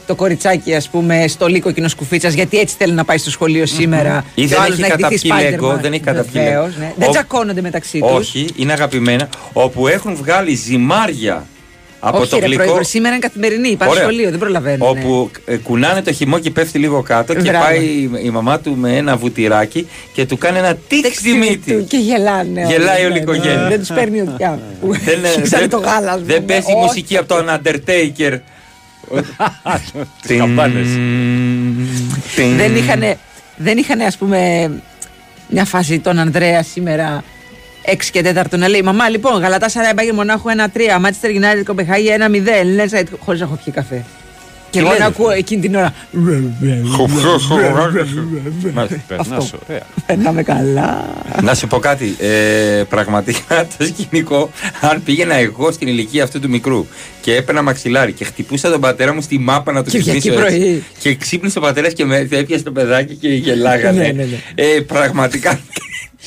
το 0.06 0.14
κοριτσάκι, 0.14 0.74
ας 0.74 0.88
πούμε, 0.88 1.24
στο 1.28 1.46
λύκο 1.46 1.70
κοινό 1.70 1.88
σκουφίτσα, 1.88 2.28
γιατί 2.28 2.58
έτσι 2.58 2.74
θέλει 2.78 2.92
να 2.92 3.04
πάει 3.04 3.18
στο 3.18 3.30
σχολείο 3.30 3.66
σήμερα. 3.66 4.24
Ή 4.34 4.42
Και 4.42 4.48
δεν 4.48 4.58
ο 4.58 4.62
άλλος 4.62 4.78
έχει 4.78 4.88
να 4.90 5.08
ντυθεί 5.08 5.28
καταπιεί 5.28 5.58
Spider-Man. 5.60 5.74
Lego, 5.76 5.80
δεν 5.80 5.92
έχει 5.92 6.02
καταπιεί 6.02 6.42
Βεβαίως, 6.42 6.68
Lego. 6.74 6.78
ναι. 6.78 6.92
Δεν 6.96 7.08
Ο- 7.08 7.10
τσακώνονται 7.10 7.60
μεταξύ 7.60 7.98
τους. 7.98 8.10
Όχι, 8.10 8.46
είναι 8.56 8.72
αγαπημένα. 8.72 9.28
Όπου 9.52 9.88
έχουν 9.88 10.16
βγάλει 10.16 10.54
ζυμάρια 10.54 11.46
από 12.04 12.18
Όχι, 12.18 12.30
το 12.30 12.38
ρε, 12.38 12.46
γλυκό. 12.46 12.62
πρόεδρο, 12.62 12.84
σήμερα 12.84 13.14
είναι 13.14 13.26
καθημερινή. 13.26 13.76
Πάει 13.76 13.88
Ωραία. 13.88 14.02
σχολείο, 14.02 14.30
δεν 14.30 14.38
προλαβαίνουν. 14.38 14.88
Όπου 14.88 15.30
ε, 15.44 15.56
κουνάνε 15.56 16.02
το 16.02 16.12
χυμό 16.12 16.38
και 16.38 16.50
πέφτει 16.50 16.78
λίγο 16.78 17.02
κάτω 17.02 17.34
και 17.34 17.40
Μπράβο. 17.50 17.64
πάει 17.64 17.84
η, 17.84 18.10
η 18.24 18.30
μαμά 18.30 18.58
του 18.60 18.76
με 18.76 18.96
ένα 18.96 19.16
βουτυράκι 19.16 19.88
και 20.14 20.26
του 20.26 20.38
κάνει 20.38 20.58
ένα 20.58 20.74
τικ 20.88 21.06
στη 21.14 21.32
μύτη. 21.32 21.84
Και 21.88 21.96
γελάνε. 21.96 22.60
όλοι, 22.64 22.72
Γελάει 22.72 23.04
όλη 23.04 23.06
η 23.06 23.08
ναι, 23.08 23.14
ναι. 23.14 23.20
οικογένεια. 23.20 23.68
Δεν 23.68 23.78
τους 23.78 23.88
παίρνει 23.88 24.20
ουδιά. 24.20 24.58
Δεν, 25.04 25.24
Έχει 25.24 25.40
ξανά 25.42 25.68
το 25.68 25.78
γάλα, 25.78 26.12
ας 26.12 26.20
δεν 26.22 26.36
πούμε. 26.36 26.46
παίζει 26.46 26.70
η 26.70 26.74
Όχι. 26.74 26.84
μουσική 26.86 27.16
από 27.16 27.28
τον 27.28 27.46
Undertaker. 27.48 28.38
Τις 30.26 30.36
καμπάνες. 30.38 30.88
δεν 32.56 32.76
είχαν, 32.76 33.02
δεν 33.56 33.78
είχανε, 33.78 34.04
ας 34.04 34.16
πούμε, 34.16 34.70
μια 35.48 35.64
φάση 35.64 35.98
τον 35.98 36.18
Ανδρέα 36.18 36.62
σήμερα 36.62 37.24
6 37.84 37.94
και 38.12 38.34
4 38.52 38.58
να 38.58 38.68
λέει 38.68 38.82
Μαμά, 38.82 39.08
λοιπόν, 39.08 39.40
Γαλατά 39.40 39.68
Σαράι 39.68 39.92
Μπάγκερ 39.94 40.14
Μονάχου 40.14 40.48
1-3, 40.48 40.98
Μάτσεστερ 41.00 41.30
United 41.30 41.62
Κοπεχάγη 41.64 42.08
1-0, 42.18 42.64
Λένσα 42.74 43.02
χωρίς 43.18 43.40
να 43.40 43.46
έχω 43.46 43.58
πιει 43.64 43.72
καφέ. 43.72 44.04
Και 44.72 44.78
εγώ 44.78 44.94
να 44.98 45.04
ακούω 45.04 45.30
εκείνη 45.30 45.60
την 45.60 45.74
ώρα. 45.74 45.94
Περνάς 49.06 49.52
ωραία. 49.66 49.82
Περνάμε 50.06 50.42
καλά. 50.42 51.04
Να 51.42 51.54
σου 51.54 51.66
πω 51.66 51.78
κάτι. 51.78 52.16
Ε, 52.18 52.82
πραγματικά 52.88 53.66
το 53.78 53.84
σκηνικό, 53.84 54.50
αν 54.80 55.02
πήγαινα 55.02 55.34
εγώ 55.34 55.70
στην 55.72 55.88
ηλικία 55.88 56.24
αυτού 56.24 56.40
του 56.40 56.48
μικρού 56.48 56.86
και 57.20 57.34
έπαιρνα 57.34 57.62
μαξιλάρι 57.62 58.12
και 58.12 58.24
χτυπούσα 58.24 58.70
τον 58.70 58.80
πατέρα 58.80 59.14
μου 59.14 59.20
στη 59.20 59.38
μάπα 59.38 59.72
να 59.72 59.82
του 59.82 59.90
Κυριακή 59.90 60.18
ξυπνήσω 60.18 60.44
έτσι, 60.44 60.58
πρωί. 60.58 60.84
Και 60.98 61.14
ξύπνησε 61.14 61.58
ο 61.58 61.60
πατέρας 61.60 61.92
και 61.92 62.04
με 62.04 62.28
έπιασε 62.30 62.62
το 62.62 62.72
παιδάκι 62.72 63.14
και 63.14 63.28
γελάγανε. 63.28 63.98
Ναι, 63.98 64.12
ναι, 64.12 64.24
ναι. 64.24 64.38
Ε, 64.54 64.80
πραγματικά. 64.80 65.60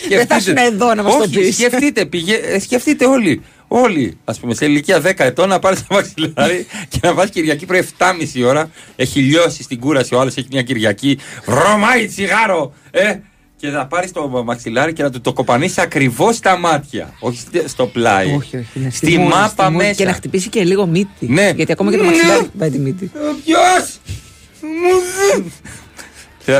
Δεν 0.09 0.27
θα 0.27 0.35
ήσουν 0.35 0.57
εδώ 0.57 0.93
να 0.93 1.03
μας 1.03 1.13
το 1.13 1.21
Όχι, 1.21 1.39
πεις. 1.39 1.55
Σκεφτείτε, 1.55 2.05
πηγε, 2.05 2.35
ε, 2.35 2.59
σκεφτείτε 2.59 3.05
όλοι. 3.05 3.41
Όλοι, 3.77 4.17
ας 4.25 4.39
πούμε, 4.39 4.53
σε 4.53 4.65
ηλικία 4.65 5.01
10 5.01 5.11
ετών 5.17 5.49
να 5.49 5.59
πάρεις 5.59 5.79
το 5.79 5.85
μαξιλάρι 5.95 6.65
και 6.89 6.99
να 7.03 7.13
πα 7.13 7.27
Κυριακή 7.27 7.65
πρωί 7.65 7.87
7.30 7.97 8.43
ώρα. 8.45 8.69
Έχει 8.95 9.19
λιώσει 9.19 9.63
στην 9.63 9.79
κούραση 9.79 10.15
ο 10.15 10.19
άλλος, 10.19 10.35
έχει 10.35 10.47
μια 10.51 10.61
Κυριακή. 10.61 11.17
Βρωμάει 11.45 12.07
τσιγάρο! 12.07 12.73
Ε, 12.91 13.15
και 13.57 13.69
θα 13.69 13.85
πάρεις 13.87 14.11
το 14.11 14.43
μαξιλάρι 14.45 14.93
και 14.93 15.03
να 15.03 15.09
του 15.11 15.21
το 15.21 15.33
κοπανίσεις 15.33 15.77
ακριβώς 15.77 16.35
στα 16.35 16.57
μάτια. 16.57 17.13
Όχι 17.19 17.39
στη- 17.39 17.63
στο 17.67 17.85
πλάι. 17.85 18.25
Όχι, 18.35 18.57
όχι. 18.57 18.67
ναι, 18.73 18.89
Στη 18.89 19.17
μούρη, 19.17 19.33
μάπα 19.33 19.69
μούρη. 19.71 19.83
μέσα. 19.85 19.95
Και 19.95 20.05
να 20.05 20.13
χτυπήσει 20.13 20.49
και 20.49 20.63
λίγο 20.63 20.85
μύτη. 20.85 21.27
Ναι. 21.27 21.51
Γιατί 21.55 21.71
ακόμα 21.71 21.91
και 21.91 21.97
το 21.97 22.03
Ναι. 22.03 22.09
μαξιλάρι 22.09 22.49
πάει 22.57 22.69
τη 22.69 22.79
μύτη. 22.79 23.11
Ποιος! 23.45 23.99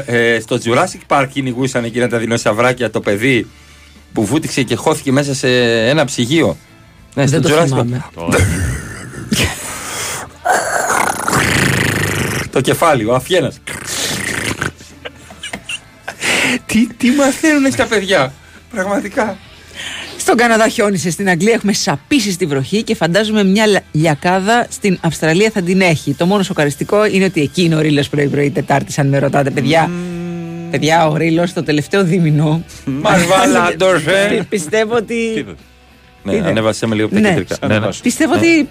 Ε, 0.05 0.39
στο 0.39 0.57
Jurassic 0.63 0.99
Park 1.17 1.27
κυνηγούσαν 1.33 1.83
εκείνα 1.83 2.07
τα 2.07 2.17
δεινοσαυράκια 2.17 2.89
το 2.89 2.99
παιδί 2.99 3.47
που 4.13 4.25
βούτυξε 4.25 4.63
και 4.63 4.75
χώθηκε 4.75 5.11
μέσα 5.11 5.33
σε 5.33 5.49
ένα 5.89 6.05
ψυγείο. 6.05 6.57
Ναι, 7.15 7.27
στο 7.27 7.39
Δεν 7.39 7.51
το 7.51 7.57
Jurassic 7.61 7.65
θυμάμαι. 7.65 8.05
το 12.51 12.61
κεφάλι, 12.61 13.05
ο 13.05 13.15
Αφιένας. 13.15 13.59
τι, 16.65 16.87
τι 16.87 17.09
μαθαίνουν 17.11 17.71
στα 17.71 17.85
παιδιά. 17.85 18.33
Πραγματικά. 18.71 19.37
Στον 20.17 20.37
Καναδά 20.37 20.67
χιόνισε, 20.67 21.09
στην 21.11 21.29
Αγγλία 21.29 21.53
έχουμε 21.53 21.73
σαπίσει 21.73 22.31
στη 22.31 22.45
βροχή 22.45 22.83
και 22.83 22.95
φαντάζομαι 22.95 23.43
μια 23.43 23.67
λα- 23.67 23.79
λιακάδα 23.91 24.67
στην 24.69 24.97
Αυστραλία 25.01 25.49
θα 25.53 25.61
την 25.61 25.81
έχει. 25.81 26.13
Το 26.13 26.25
μόνο 26.25 26.43
σοκαριστικό 26.43 27.05
είναι 27.05 27.25
ότι 27.25 27.41
εκεί 27.41 27.63
είναι 27.63 27.75
ο 27.75 27.79
Ρήλο 27.79 28.03
πρωί-πρωί 28.09 28.49
Τετάρτης, 28.49 28.99
αν 28.99 29.07
με 29.07 29.19
ρωτάτε, 29.19 29.49
παιδιά. 29.49 29.89
Παιδιά, 30.71 31.07
ο 31.07 31.15
Ρήλο 31.17 31.47
το 31.53 31.63
τελευταίο 31.63 32.03
δίμηνο. 32.03 32.63
Μας 32.85 33.25
βαλάντωσε. 33.31 34.27
Πι- 34.29 34.43
Πιστεύω 34.49 34.95
ότι. 34.95 35.45
Ναι, 36.25 36.35
Είναι. 36.35 36.47
ανέβασε 36.47 36.85
με 36.87 36.95
λίγο 36.95 37.07
πιο 37.07 37.19
Ναι. 37.19 37.29
κεντρικά. 37.29 37.67
Ναι, 37.67 37.79
ναι. 37.79 37.87
Πιστεύω 38.01 38.33
Ναι. 38.33 38.39
ότι 38.39 38.67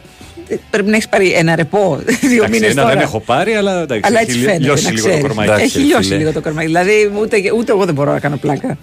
πρέπει 0.71 0.89
να 0.91 0.95
έχεις 0.97 1.09
πάρει 1.09 1.33
ένα 1.33 1.57
ρεπό 1.57 1.99
δύο 2.21 2.33
Εντάξει, 2.33 2.51
μήνες 2.51 2.71
ένα 2.71 2.83
τώρα. 2.83 2.95
δεν 2.95 3.03
έχω 3.03 3.21
πάρει, 3.21 3.55
αλλά 3.55 3.81
εντάξει. 3.83 4.03
Αλλά 4.05 4.21
έχει 4.21 4.27
έτσι 4.31 4.37
λι- 4.41 4.47
φαίνεται. 4.47 4.65
λιώσει 4.65 4.85
να 4.85 4.91
λίγο 4.91 5.03
το 5.07 5.09
ξέρεις. 5.11 5.27
κορμάκι. 5.35 5.63
Έχει 5.63 5.79
λιώσει 5.79 6.13
λίγο 6.15 6.33
το 6.33 6.41
κορμάκι. 6.41 6.67
Δηλαδή 6.67 7.13
ούτε, 7.21 7.37
ούτε 7.57 7.73
εγώ 7.73 7.85
δεν 7.85 7.95
μπορώ 7.95 8.13
να 8.13 8.19
κάνω 8.21 8.37
πλάκα. 8.37 8.79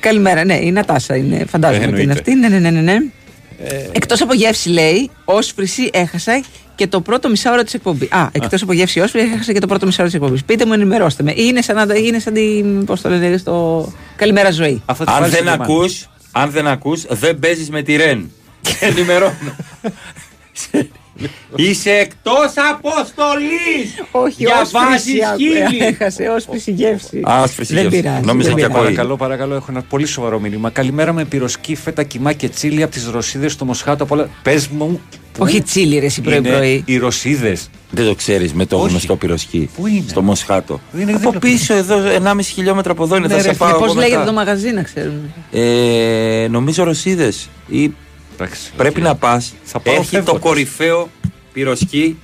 Καλημέρα, 0.00 0.44
ναι, 0.44 0.54
η 0.54 0.70
Νατάσα 0.72 1.16
είναι. 1.16 1.44
Φαντάζομαι 1.48 1.84
Ε, 1.84 1.88
ότι 1.88 2.02
είναι 2.02 2.12
εννοείται. 2.12 2.30
αυτή. 2.30 2.34
Ναι, 2.34 2.48
ναι, 2.48 2.58
ναι. 2.58 2.70
ναι, 2.70 2.92
ναι. 2.92 2.98
Εκτός 3.92 4.20
από 4.22 4.34
γεύση, 4.34 4.68
λέει, 4.68 5.10
όσφρηση 5.24 5.90
έχασα 5.92 6.42
και 6.74 6.86
το 6.86 7.00
πρώτο 7.00 7.28
μισάωρο 7.28 7.62
της 7.62 7.74
εκπομπή. 7.74 8.08
Α, 8.10 8.28
εκτός 8.32 8.62
από 8.62 8.72
γεύση 8.72 9.00
όσφρηση 9.00 9.30
έχασα 9.34 9.52
και 9.52 9.58
το 9.60 9.66
πρώτο 9.66 9.86
μισάωρο 9.86 10.10
της 10.10 10.20
εκπομπής. 10.20 10.44
Πείτε 10.44 10.66
μου, 10.66 10.72
ενημερώστε 10.72 11.22
με. 11.22 11.32
Είναι 11.36 11.62
σαν, 11.62 11.88
να, 11.88 11.94
είναι 11.94 12.18
σαν 12.18 12.32
την. 12.32 12.84
Πώς 12.84 13.00
το 13.00 13.08
λένε, 13.08 13.36
στο. 13.36 13.86
Καλημέρα 14.16 14.50
ζωή. 14.50 14.82
Αν 15.04 15.30
δεν 15.30 15.48
ακούς, 15.48 16.08
αν 16.32 16.50
δεν 16.50 16.66
ακούς, 16.66 17.04
δεν 17.08 17.38
παίζεις 17.38 17.70
με 17.70 17.82
τη 17.82 17.96
Ρεν. 17.96 18.30
Και 18.60 18.76
ενημερώνω. 18.86 19.56
Είσαι 21.56 21.90
εκτός 21.90 22.52
αποστολής! 22.72 23.94
Όχι, 24.10 24.34
Για 24.38 24.60
όσφρηση 24.60 25.18
βάση 25.18 25.18
άκου- 25.32 25.38
χείλη! 25.70 25.84
Έχασε 25.84 26.22
όσφρηση 26.28 26.70
γεύση. 26.70 27.20
Α, 27.30 27.42
όσφρηση 27.42 27.74
Δεν 27.74 27.82
γεύση. 27.82 28.00
πειράζει. 28.00 28.24
Νόμιζα 28.24 28.48
δεν 28.48 28.56
και 28.58 28.62
πειράζει. 28.66 28.82
Παρακαλώ, 28.84 29.16
παρακαλώ, 29.16 29.54
έχω 29.54 29.66
ένα 29.70 29.82
πολύ 29.82 30.06
σοβαρό 30.06 30.40
μήνυμα. 30.40 30.70
Καλημέρα 30.70 31.12
με 31.12 31.24
πυροσκή, 31.24 31.74
φέτα, 31.74 32.02
κοιμά 32.02 32.32
και 32.32 32.48
τσίλι 32.48 32.82
από 32.82 32.92
τις 32.92 33.06
Ρωσίδες 33.08 33.52
στο 33.52 33.64
Μοσχάτο. 33.64 34.04
Από 34.04 34.14
όλα. 34.14 34.28
Πες 34.42 34.68
μου. 34.68 35.00
πού 35.32 35.42
Όχι 35.42 35.62
τσίλι, 35.62 35.98
ρε, 35.98 36.06
εσύ 36.06 36.20
είναι 36.26 36.40
πρωί-πρωί. 36.40 36.82
Οι 36.86 36.96
Ρωσίδες; 36.96 37.70
Δεν 37.90 38.06
το 38.06 38.14
ξέρεις 38.14 38.52
με 38.52 38.66
το 38.66 38.76
Όχι. 38.78 38.88
γνωστό 38.88 39.16
πυροσκή. 39.16 39.70
Πού 39.76 39.86
είναι; 39.86 40.04
Στο 40.08 40.22
Μοσχάτο. 40.22 40.80
Είναι 40.98 41.10
από 41.12 41.30
δίπλα. 41.30 41.38
πίσω 41.38 41.74
εδώ, 41.74 41.96
1,5 41.98 42.48
χιλιόμετρα 42.54 42.92
από 42.92 43.02
εδώ 43.04 43.16
είναι. 43.16 43.26
Ναι, 43.26 43.32
θα 43.34 43.42
ρε, 43.42 43.48
σε 43.48 43.54
πάω 43.54 43.78
Πώς 43.78 43.84
εγώ 43.84 43.94
λέγεται 43.94 44.14
μετά. 44.16 44.26
το 44.26 44.32
μαγαζί, 44.32 44.70
να 44.70 44.82
ξέρουμε. 44.82 45.20
Ε, 45.52 46.46
νομίζω 46.50 46.84
Ρωσίδες. 46.84 47.48
Ή 47.68 47.92
πρέπει 48.76 49.00
να 49.00 49.14
πας. 49.14 49.54
Θα 49.64 49.80
πάω 49.80 49.94
Έχει 49.94 50.04
το 50.04 50.08
φεύγοντας. 50.10 50.40
κορυφαίο 50.42 51.10
πυροσκή 51.52 52.18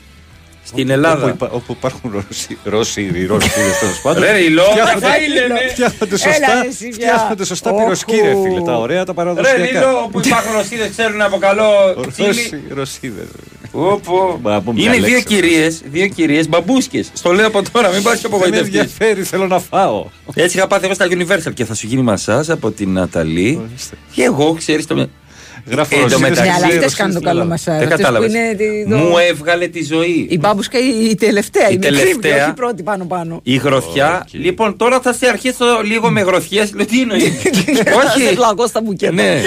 στην 0.65 0.91
Ελλάδα. 0.91 1.25
Όπου, 1.25 1.29
υπά- 1.35 1.53
όπου 1.53 1.73
υπάρχουν 1.73 2.11
Ρώσοι, 2.29 2.59
Ρώσοι, 2.65 3.01
οι 3.15 3.27
Ρωσίδε 3.27 3.71
τέλος 3.81 4.01
πάντων. 4.03 4.23
Ρε, 4.23 4.39
η 4.39 4.49
Λόβα, 4.49 4.71
Φτιάχνονται- 4.71 5.07
θα 5.09 5.17
είναι, 5.17 5.41
ναι. 5.55 5.69
Φτιάχνονται 5.71 6.15
Έλα, 6.15 6.19
σωστά, 6.35 6.63
ρε, 6.63 6.69
εσύ, 6.69 6.89
πια. 6.89 7.09
φτιάχνονται 7.09 7.45
σωστά 7.45 7.71
Όχου. 7.71 7.83
πυροσκή, 7.83 8.17
ρε 8.17 8.35
φίλε. 8.43 8.61
Τα 8.63 8.79
ωραία, 8.79 8.99
τα 9.05 9.13
Ρε 9.13 9.13
παραδοσιακά. 9.17 9.57
Λίλο, 9.65 10.09
που 10.13 10.21
υπάρχουν 10.25 10.53
Ρωσίδες 10.53 10.89
ξέρουν 10.91 11.21
από 11.23 11.37
καλό 11.39 11.65
τσίλι. 12.13 12.27
Ρώσοι, 12.27 12.63
Ρωσίδε. 12.75 13.27
Όπο. 13.73 14.39
Μα, 14.43 14.61
πούμε 14.61 14.81
Είναι 14.83 14.91
μια 14.91 15.01
δύο 15.01 15.09
λέξη. 15.17 15.25
κυρίες, 15.25 15.83
δύο 15.91 16.07
κυρίες 16.07 16.49
μπαμπούσκες. 16.49 17.11
Στο 17.13 17.33
λέω 17.33 17.47
από 17.47 17.63
τώρα, 17.73 17.89
μην 17.93 18.03
πάρει 18.03 18.19
Δεν 18.23 18.31
με 18.31 18.37
απογοητευτείς. 18.37 18.75
ενδιαφέρει, 18.81 19.23
θέλω 19.23 19.47
να 19.47 19.59
φάω. 19.59 20.07
Έτσι 20.35 20.57
είχα 20.57 20.67
πάθει 20.67 20.85
εγώ 20.85 20.95
στα 20.95 21.07
Universal 21.11 21.55
και 21.55 21.65
θα 21.65 21.75
σου 21.75 21.87
γίνει 21.87 22.03
μασάζ 22.03 22.51
από 22.51 22.71
την 22.71 22.93
Ναταλή. 22.93 23.61
Και 24.13 24.23
εγώ, 24.23 24.55
ξέρεις 24.55 24.87
το. 24.87 25.09
Γράφω 25.71 25.95
Εν 25.97 26.01
τω 26.03 26.09
Ρωσίδες, 26.09 26.21
μεταξύ- 26.21 26.43
Ναι, 26.51 26.57
αλλά 26.57 26.65
Ρωσίδες 26.67 26.85
αυτέ 26.85 26.97
κάνουν 26.97 27.13
το 27.13 27.19
στην 27.19 27.29
καλό 27.31 27.41
Ελλάδα. 27.43 27.49
μασάζ. 27.49 27.75
Δεν 27.79 27.83
Αυτές 27.93 27.99
κατάλαβες. 27.99 28.31
που 28.33 28.37
είναι 28.37 28.55
τη- 28.55 28.91
το- 28.91 28.97
Μου 28.97 29.19
έβγαλε 29.31 29.67
τη 29.69 29.85
ζωή. 29.85 30.27
Η 30.31 30.39
μπάμπουσκα 30.39 30.79
η, 30.79 31.09
η 31.11 31.15
τελευταία. 31.15 31.69
Η 31.71 31.73
η 31.73 31.77
μικρή, 31.79 31.97
τελευταία. 31.97 32.41
όχι 32.43 32.51
η 32.51 32.53
πρώτη 32.53 32.83
πάνω-πάνω. 32.83 33.41
Η 33.43 33.57
γροθιά. 33.57 34.27
Λοιπόν, 34.31 34.77
τώρα 34.77 35.01
θα 35.01 35.13
σε 35.13 35.27
αρχίσω 35.29 35.65
λίγο 35.85 36.11
με 36.11 36.21
γροθιές. 36.21 36.73
Λέω 36.75 36.87
τι 36.87 37.01
εννοείς; 37.01 37.23
Σε 37.83 38.21
Όχι. 38.23 38.35
πλακώ 38.35 38.67
στα 38.67 38.81
μπουκέτα. 38.81 39.13
Ναι. 39.13 39.43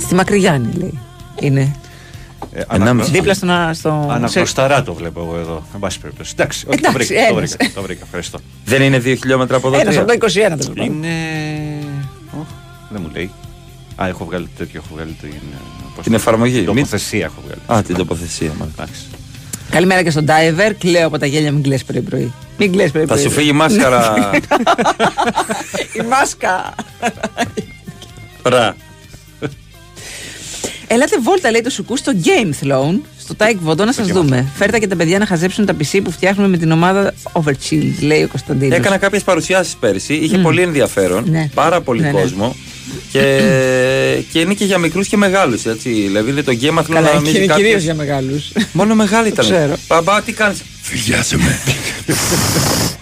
Στη 0.00 0.14
Μακριγιάννη 0.14 0.72
λέει. 0.74 0.98
Είναι. 1.40 1.74
Ε, 2.54 2.62
Ενάμιση. 2.72 3.10
Δίπλα 3.10 3.34
στον. 3.34 3.50
α- 3.50 3.74
στο... 3.74 4.08
Αναγνωσταρά 4.10 4.82
το 4.82 4.94
βλέπω 4.94 5.20
εγώ 5.20 5.38
εδώ. 5.40 5.62
Εν 5.74 5.80
πάση 5.80 6.00
περιπτώσει. 6.00 6.32
Εντάξει, 6.36 6.66
όχι, 6.68 6.80
το 6.80 6.88
Εντάξει, 6.88 7.06
βρήκα. 7.14 7.28
Το 7.28 7.36
ένας. 7.38 7.50
βρήκα, 7.50 7.72
το 7.74 7.82
βρήκα. 7.82 8.02
Ευχαριστώ. 8.04 8.38
Δεν 8.64 8.82
είναι 8.82 8.98
δύο 8.98 9.14
χιλιόμετρα 9.14 9.56
από 9.56 9.68
εδώ. 9.68 9.76
Ένας 9.80 9.94
τρία. 9.94 10.00
από 10.02 10.12
το 10.12 10.26
21 10.26 10.32
τέλο 10.32 10.72
πάντων. 10.74 10.84
Είναι. 10.84 11.08
Οχ, 12.40 12.46
Δεν 12.90 13.00
μου 13.04 13.10
λέει. 13.14 13.30
Α, 14.02 14.06
έχω 14.08 14.24
βγάλει 14.24 14.48
τέτοιο, 14.58 14.82
έχω 14.84 14.94
βγάλει 14.94 15.16
την. 15.20 15.28
ε, 15.30 15.56
πώς 15.94 16.02
Την 16.02 16.12
το- 16.12 16.18
εφαρμογή. 16.18 16.52
Την 16.64 16.72
Μην- 16.72 16.84
τοποθεσία 16.84 17.24
έχω 17.24 17.40
βγάλει. 17.46 17.60
Α, 17.80 17.82
την 17.82 17.96
τοποθεσία 17.96 18.50
μα. 18.58 18.68
Εντάξει. 18.72 19.00
Καλημέρα 19.70 20.02
και 20.02 20.10
στον 20.10 20.26
Diver. 20.28 20.72
Κλαίω 20.78 21.06
από 21.06 21.18
τα 21.18 21.26
γέλια, 21.26 21.52
μην 21.52 21.62
κλαις 21.62 21.84
πρωί-πρωί. 21.84 22.32
Μην 22.58 22.72
κλαις 22.72 22.86
Θα 22.86 22.92
πρωί-πρωί. 22.92 23.20
σου 23.22 23.30
φύγει 23.30 23.48
η 23.48 23.52
μάσκαρα. 23.52 24.30
Η 26.00 26.06
μάσκα. 26.08 26.74
Ρα. 28.42 28.76
Ελάτε 30.92 31.16
βόλτα, 31.22 31.50
λέει 31.50 31.60
το 31.60 31.70
σουκού, 31.70 31.96
στο 31.96 32.12
Game 32.24 32.64
Throne, 32.64 32.98
στο 33.20 33.34
Taik 33.38 33.68
Vodo 33.70 33.76
να 33.84 33.92
σας 33.92 34.06
δούμε. 34.06 34.46
Φέρτε 34.54 34.78
και 34.78 34.86
τα 34.86 34.96
παιδιά 34.96 35.18
να 35.18 35.26
χαζέψουν 35.26 35.66
τα 35.66 35.76
PC 35.80 36.00
που 36.04 36.10
φτιάχνουμε 36.10 36.48
με 36.48 36.56
την 36.56 36.70
ομάδα 36.70 37.14
Overchill, 37.32 37.84
λέει 38.00 38.22
ο 38.22 38.28
Κωνσταντίνος. 38.28 38.78
Έκανα 38.78 38.96
κάποιες 38.98 39.22
παρουσιάσεις 39.22 39.74
πέρσι. 39.80 40.14
Είχε 40.14 40.38
πολύ 40.38 40.62
ενδιαφέρον. 40.62 41.24
Ναι. 41.30 41.48
Πάρα 41.54 41.80
πολύ 41.80 42.00
Ναι, 42.00 42.10
ναι. 42.10 42.20
κόσμο. 42.20 42.56
Και, 43.12 43.20
και 44.32 44.38
είναι 44.38 44.54
και 44.54 44.64
για 44.64 44.78
μικρούς 44.78 45.08
και 45.08 45.16
μεγάλους. 45.16 45.62
Δηλαδή 45.82 46.30
είναι 46.30 46.42
το 46.42 46.52
Game 46.60 46.78
of 46.78 46.80
Thrones 46.80 46.84
Καλά, 46.88 47.00
να 47.00 47.08
και 47.08 47.14
νομίζει 47.14 47.36
είναι 47.36 47.46
κάποιος- 47.46 47.66
κυρίω 47.66 47.78
για 47.82 47.94
μεγάλους. 47.94 48.52
Μόνο 48.72 48.94
μεγάλη 48.94 49.28
ήταν. 49.28 49.44
ξέρω. 49.44 49.74
Μπαμπά, 49.88 50.22
τι 50.22 50.32
κάνεις; 50.32 50.62
Φυλιάζε 50.82 51.36
με. 51.36 51.58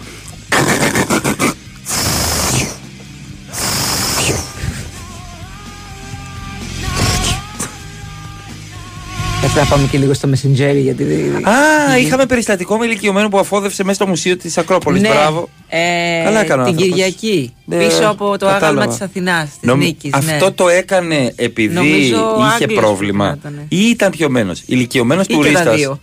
Θα 9.47 9.59
να 9.59 9.65
πάμε 9.65 9.87
και 9.91 9.97
λίγο 9.97 10.13
στο 10.13 10.29
Messenger 10.29 10.75
γιατί. 10.81 11.03
Α, 11.43 11.97
είχαμε 11.99 12.25
περιστατικό 12.25 12.77
με 12.77 12.85
ηλικιωμένο 12.85 13.29
που 13.29 13.39
αφόδευσε 13.39 13.83
μέσα 13.83 13.95
στο 13.95 14.07
μουσείο 14.07 14.37
της 14.37 14.57
Ακρόπολης. 14.57 15.01
Ναι. 15.01 15.07
Μπράβο. 15.09 15.49
Ε, 15.67 15.77
Καλά 16.23 16.39
έκανε 16.41 16.61
ο 16.61 16.65
την 16.65 16.73
άνθρωπος. 16.73 16.83
Κυριακή. 16.83 17.53
Ναι, 17.65 17.77
πίσω 17.77 18.03
από 18.07 18.25
το 18.25 18.45
κατάλαβα. 18.45 18.65
άγαλμα 18.65 18.87
της 18.87 19.01
Αθηνάς, 19.01 19.43
της 19.49 19.57
Νομ- 19.61 19.81
νίκης. 19.83 20.13
Αυτό 20.13 20.51
το 20.51 20.69
έκανε 20.69 21.33
επειδή 21.35 21.73
Νομίζω 21.73 22.35
ο 22.35 22.45
είχε 22.45 22.63
Άγγλος 22.63 22.79
πρόβλημα 22.79 23.25
πρέπει 23.41 23.55
να 23.55 23.61
ήταν. 23.61 23.65
ή 23.79 23.89
ήταν 23.89 24.11
πιωμένος. 24.11 24.61
Ηλικιωμένος 24.65 25.25
Ή 25.25 25.27
και 25.27 25.33
τα 25.33 25.39
τουρίστας. 25.41 25.75
δύο. 25.75 25.99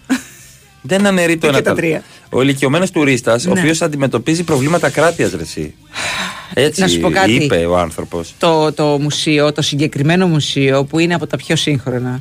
Δεν 0.82 1.06
αναιρεί 1.06 1.36
το 1.36 1.46
Ή 1.46 1.48
ένα 1.50 1.58
και 1.58 1.64
τα 1.64 1.74
το 1.74 1.80
άλλο. 1.80 1.88
τρία. 1.88 2.02
Ο 2.30 2.42
ηλικιωμένος 2.42 2.90
τουρίστας, 2.90 3.46
ο 3.46 3.52
Ναι. 3.52 3.60
οποίος 3.60 3.82
αντιμετωπίζει 3.82 4.42
προβλήματα 4.44 4.90
κράτειας, 4.90 5.32
ρεσί. 5.32 5.74
Έτσι 6.54 6.80
Να 6.80 6.86
σου 6.88 7.00
πω 7.00 7.10
κάτι. 7.10 7.32
είπε 7.32 7.56
ο 7.56 7.78
άνθρωπος. 7.78 8.34
Το, 8.38 8.72
το 8.72 8.84
μουσείο, 9.00 9.52
το 9.52 9.62
συγκεκριμένο 9.62 10.26
μουσείο 10.26 10.84
που 10.84 10.98
είναι 10.98 11.14
από 11.14 11.26
τα 11.26 11.36
πιο 11.36 11.56
σύγχρονα, 11.56 12.18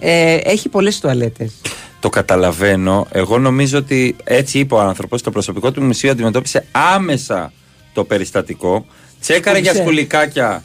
ε, 0.00 0.34
έχει 0.34 0.68
πολλές 0.68 1.00
τουαλέτες. 1.00 1.52
Το 2.00 2.08
καταλαβαίνω. 2.08 3.06
Εγώ 3.12 3.38
νομίζω 3.38 3.78
ότι 3.78 4.16
έτσι 4.24 4.58
είπε 4.58 4.74
ο 4.74 4.80
άνθρωπος. 4.80 5.22
Το 5.22 5.30
προσωπικό 5.30 5.72
του 5.72 5.82
μουσείου 5.82 6.10
αντιμετώπισε 6.10 6.66
άμεσα 6.72 7.52
το 7.92 8.04
περιστατικό. 8.04 8.86
Τσέκαρε 9.20 9.58
για 9.58 9.70
Σκούλησε. 9.74 9.90
σκουλικάκια. 9.90 10.62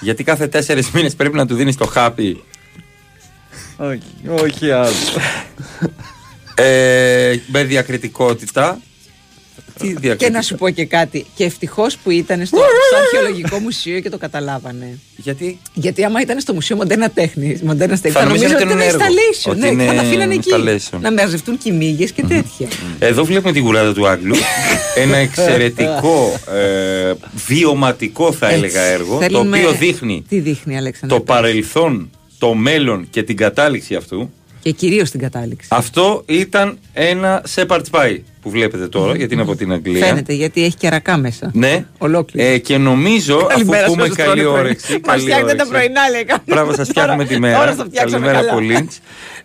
γιατί 0.00 0.24
κάθε 0.24 0.46
τέσσερις 0.46 0.90
μήνες 0.90 1.14
πρέπει 1.14 1.36
να 1.36 1.46
του 1.46 1.54
δίνεις 1.54 1.76
το 1.76 1.86
χάπι. 1.86 2.42
Όχι, 3.76 4.42
όχι 4.42 4.70
άλλο. 4.70 4.92
Ε, 6.54 7.36
με 7.46 7.62
διακριτικότητα. 7.64 8.80
Τι 9.78 9.86
Και 9.88 9.92
να 9.94 10.00
διακριτικά. 10.00 10.42
σου 10.42 10.54
πω 10.54 10.70
και 10.70 10.84
κάτι. 10.84 11.26
Και 11.34 11.44
ευτυχώς 11.44 11.96
που 11.96 12.10
ήταν 12.10 12.46
στο, 12.46 12.56
στο 12.56 12.96
αρχαιολογικό 12.96 13.58
μουσείο 13.58 14.00
και 14.00 14.10
το 14.10 14.18
καταλάβανε. 14.18 14.98
Γιατί; 15.16 15.58
Γιατί 15.74 16.04
άμα 16.04 16.20
ήταν 16.20 16.40
στο 16.40 16.52
Μουσείο 16.54 16.76
Μοντέρνα 16.76 17.10
Τέχνης, 17.10 17.62
Μοντέρνα 17.62 17.94
Τέχνη, 17.98 18.10
Θα 18.10 18.20
θα 18.20 18.26
νομίζανε 18.26 18.52
νομίζω 18.52 18.64
ότι 18.64 18.72
ότι 18.72 18.72
ήταν 18.72 19.02
είναι 19.02 19.04
έργο. 19.04 19.14
installation. 19.44 19.50
Ότι 19.50 19.60
Ναι, 19.60 19.66
είναι 19.68 19.84
θα 19.86 19.94
τα 19.94 20.00
αφήνανε 20.00 20.34
εκεί. 20.34 20.50
installation. 20.54 21.00
Να 21.00 21.12
μαζευτούν 21.12 21.58
κοιμήγε 21.58 22.04
και 22.04 22.22
τέτοια. 22.22 22.68
Εδώ 22.98 23.24
βλέπουμε 23.24 23.52
την 23.52 23.62
κουράδα 23.64 23.92
του 23.94 24.06
Άγγλου. 24.08 24.34
Ένα 25.04 25.16
εξαιρετικό, 25.16 26.40
ε, 26.54 27.12
βιωματικό 27.46 28.32
θα 28.32 28.46
Έτσι. 28.46 28.58
έλεγα 28.58 28.80
έργο, 28.82 29.18
Θέλουμε- 29.18 29.60
το 29.62 29.68
οποίο 29.68 29.78
δείχνει 29.78 30.24
Τι 30.28 30.38
δείχνει, 30.38 30.76
Αλέξανδρο. 30.76 31.18
το 31.18 31.24
παρελθόν, 31.24 32.10
το 32.38 32.54
μέλλον 32.54 33.06
και 33.10 33.22
την 33.22 33.36
κατάληξη 33.36 33.94
αυτού. 33.94 34.30
Και 34.62 34.70
κυρίως 34.70 35.10
την 35.10 35.20
κατάληξη. 35.20 35.68
Αυτό 35.70 36.22
ήταν 36.26 36.78
ένα 36.92 37.42
Shepherd's 37.54 37.90
Pie 37.90 38.18
που 38.42 38.50
βλέπετε 38.50 38.88
τώρα, 38.88 39.16
γιατί 39.16 39.32
είναι 39.34 39.42
από 39.42 39.56
την 39.56 39.72
Αγγλία. 39.72 40.06
Φαίνεται 40.06 40.32
γιατί 40.32 40.64
έχει 40.64 40.76
και 40.76 40.88
ρακά 40.88 41.16
μέσα. 41.16 41.50
Ναι. 41.54 41.84
Ε, 42.32 42.58
και 42.58 42.78
νομίζω, 42.78 43.36
αφού 43.36 43.46
Καλημέρα 43.46 43.86
πούμε 43.86 44.04
στους 44.04 44.16
καλή 44.16 44.42
πρωινά. 44.42 44.58
όρεξη. 44.60 44.92
Μας 44.92 45.00
καλή 45.02 45.20
φτιάχνετε 45.22 45.54
τα 45.56 45.64
όρεξη. 45.64 45.70
πρωινά, 45.72 46.08
λέει. 46.10 46.24
κάποιος. 46.24 46.56
Μπράβο, 46.56 46.74
σας 46.74 46.88
φτιάχνουμε 46.88 47.24
τη 47.24 47.34
Τώρα- 47.34 47.48
Τώρα 47.52 47.60
μέρα. 47.60 47.72
στο 47.72 47.84
φτιάξαμε 47.84 48.26
Καλημέρα 48.26 48.46
καλά. 48.48 48.74
από 48.78 48.86
Lynch. 48.86 48.96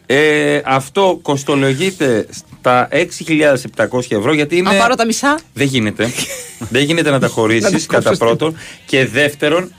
Ε, 0.05 0.61
αυτό 0.65 1.19
κοστολογείται 1.21 2.27
στα 2.59 2.87
6.700 2.91 4.15
ευρώ 4.15 4.33
γιατί 4.33 4.57
είναι. 4.57 4.71
Να 4.71 4.77
πάρω 4.77 4.95
τα 4.95 5.05
μισά. 5.05 5.39
Δεν 5.53 5.67
γίνεται. 5.67 6.09
δεν 6.73 6.83
γίνεται 6.83 7.09
να 7.09 7.19
τα 7.19 7.25
Να 7.27 7.31
χωρίσεις 7.33 7.63
τα 7.71 7.77
κατά 7.77 7.87
κόψω 8.09 8.13
στην- 8.13 8.17
πρώτον. 8.27 8.55
Και 8.85 9.05
δεύτερον, 9.07 9.71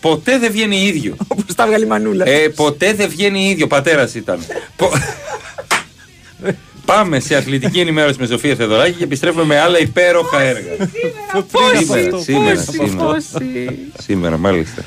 ποτέ 0.00 0.38
δεν 0.38 0.52
βγαίνει 0.52 0.76
ίδιο. 0.76 1.14
Όπως 1.28 1.54
τα 1.54 1.66
βγάλει 1.66 1.84
η 1.84 1.88
μανούλα. 1.88 2.28
Ε, 2.28 2.48
ποτέ 2.48 2.92
δεν 2.92 3.08
βγαίνει 3.08 3.48
ίδιο. 3.48 3.66
Πατέρας 3.66 4.14
ήταν. 4.14 4.38
Πο- 4.76 4.90
Πάμε 6.84 7.20
σε 7.20 7.36
αθλητική 7.36 7.80
ενημέρωση 7.80 8.20
με 8.20 8.26
Σοφία 8.26 8.54
Θεοδωράκη 8.54 8.96
και 8.98 9.04
επιστρέφουμε 9.04 9.44
με 9.44 9.58
άλλα 9.58 9.78
υπέροχα 9.78 10.40
έργα. 10.40 10.70
Σήμερα, 12.22 12.60
σήμερα, 12.60 12.60
σήμερα. 12.60 13.16
Σήμερα, 14.02 14.36
μάλιστα. 14.36 14.82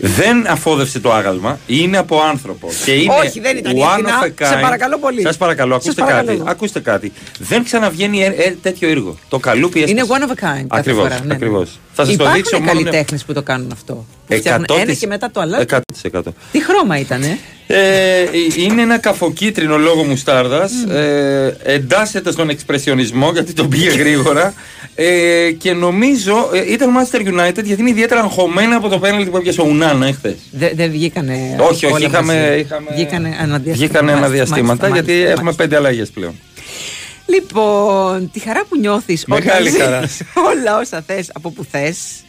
Δεν 0.00 0.46
αφόδευσε 0.48 1.00
το 1.00 1.12
άγαλμα, 1.12 1.58
είναι 1.66 1.98
από 1.98 2.20
άνθρωπο. 2.20 2.68
Και 2.84 2.92
είναι 2.92 3.14
Όχι, 3.26 3.40
δεν 3.40 3.56
ήταν 3.56 3.76
η 3.76 3.80
one 3.84 3.88
Αθηνά. 3.92 4.20
of 4.22 4.24
a 4.24 4.46
Σε 4.46 4.54
kind. 4.56 4.60
παρακαλώ 4.62 4.98
πολύ. 4.98 5.22
Σας 5.22 5.36
παρακαλώ, 5.36 5.74
Σας 5.74 5.82
ακούστε 5.84 6.00
παρακαλώ. 6.02 6.38
κάτι. 6.38 6.50
Ακούστε 6.50 6.80
κάτι. 6.80 7.12
Δεν 7.38 7.64
ξαναβγαίνει 7.64 8.22
ε, 8.22 8.26
ε, 8.26 8.54
τέτοιο 8.62 8.88
έργο. 8.88 9.18
Το 9.28 9.38
καλούπι 9.38 9.82
έστασε. 9.82 9.92
Είναι 10.14 10.26
one 10.26 10.28
of 10.28 10.32
a 10.32 10.34
kind. 10.34 10.36
κάθε 10.38 10.64
Ακριβώς, 10.68 11.02
φορά, 11.02 11.18
ναι, 11.20 11.24
ναι. 11.26 11.34
ακριβώς. 11.34 11.78
Θα 12.00 12.06
σας 12.06 12.16
το 12.16 12.22
Υπάρχουν 12.24 12.42
δείξω 12.42 12.58
μόνο- 12.58 12.72
καλλιτέχνες 12.72 13.24
που 13.24 13.32
το 13.32 13.42
κάνουν 13.42 13.70
αυτό. 13.72 14.04
Που 14.26 14.34
φτιάχνουν 14.36 14.64
100%. 14.68 14.80
Ένα 14.82 14.94
και 14.94 15.06
μετά 15.06 15.30
το 15.30 15.40
αλλάζουν. 15.40 15.66
100%. 16.12 16.22
Τι 16.52 16.62
χρώμα 16.64 16.98
ήτανε. 16.98 17.38
Ε, 17.66 18.24
είναι 18.56 18.82
ένα 18.82 18.98
καφοκίτρινο 18.98 19.76
λόγο 19.78 20.04
μουστάρδας 20.04 20.72
ε, 20.90 21.56
εντάσσεται 21.62 22.32
στον 22.32 22.48
εξπρεσιονισμό 22.48 23.30
γιατί 23.32 23.52
τον 23.52 23.68
πήγε 23.68 23.90
γρήγορα 23.90 24.54
ε, 24.94 25.50
και 25.58 25.72
νομίζω 25.72 26.50
ε, 26.54 26.72
ήταν 26.72 26.88
Manchester 26.96 27.18
United 27.20 27.64
γιατί 27.64 27.80
είναι 27.80 27.90
ιδιαίτερα 27.90 28.20
αγχωμένα 28.20 28.76
από 28.76 28.88
το 28.88 28.98
πέναλτι 28.98 29.30
που 29.30 29.36
έπιασε 29.36 29.60
ο 29.60 29.64
Ουνάνα 29.68 30.06
εχθές 30.06 30.34
Δεν 30.50 30.70
δεν 30.74 30.90
βγήκανε. 30.90 31.56
όχι, 31.60 31.86
όχι, 31.86 31.94
όλα 31.94 32.06
είχαμε, 32.06 32.34
μαζί. 32.48 32.60
είχαμε, 32.60 32.88
Βγήκανε 32.94 33.28
αναδιαστήματα. 33.42 33.72
βγήκανε 33.72 34.12
αναδιαστήματα 34.12 34.88
Μάλιστα, 34.88 34.94
γιατί 34.94 35.10
μάλιστα, 35.12 35.32
έχουμε 35.32 35.52
πέντε 35.52 35.76
αλλαγές 35.76 36.10
πλέον. 36.10 36.34
Λοιπόν, 37.32 38.30
τη 38.30 38.38
χαρά 38.38 38.64
που 38.68 38.78
νιώθεις 38.78 39.24
Μεγάλη 39.26 39.70
χαρά. 39.70 40.00
όλα 40.50 40.78
όσα 40.78 41.02
θες 41.06 41.30
από 41.34 41.50
που 41.50 41.64
θες. 41.70 42.24